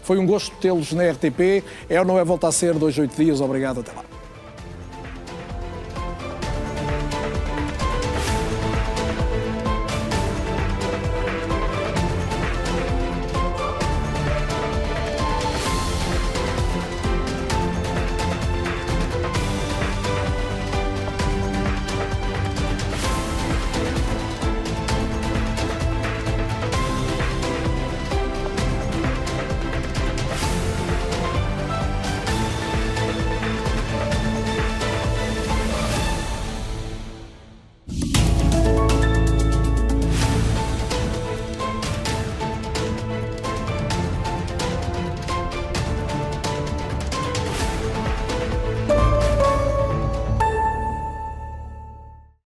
Foi 0.02 0.18
um 0.18 0.26
gosto 0.26 0.54
tê-los 0.56 0.92
na 0.92 1.10
RTP. 1.10 1.64
É 1.88 1.98
ou 1.98 2.06
não 2.06 2.18
é 2.18 2.24
volta 2.24 2.48
a 2.48 2.52
ser 2.52 2.74
dois, 2.74 2.98
oito 2.98 3.16
dias. 3.16 3.40
Obrigado, 3.40 3.80
até 3.80 3.92
lá. 3.92 4.15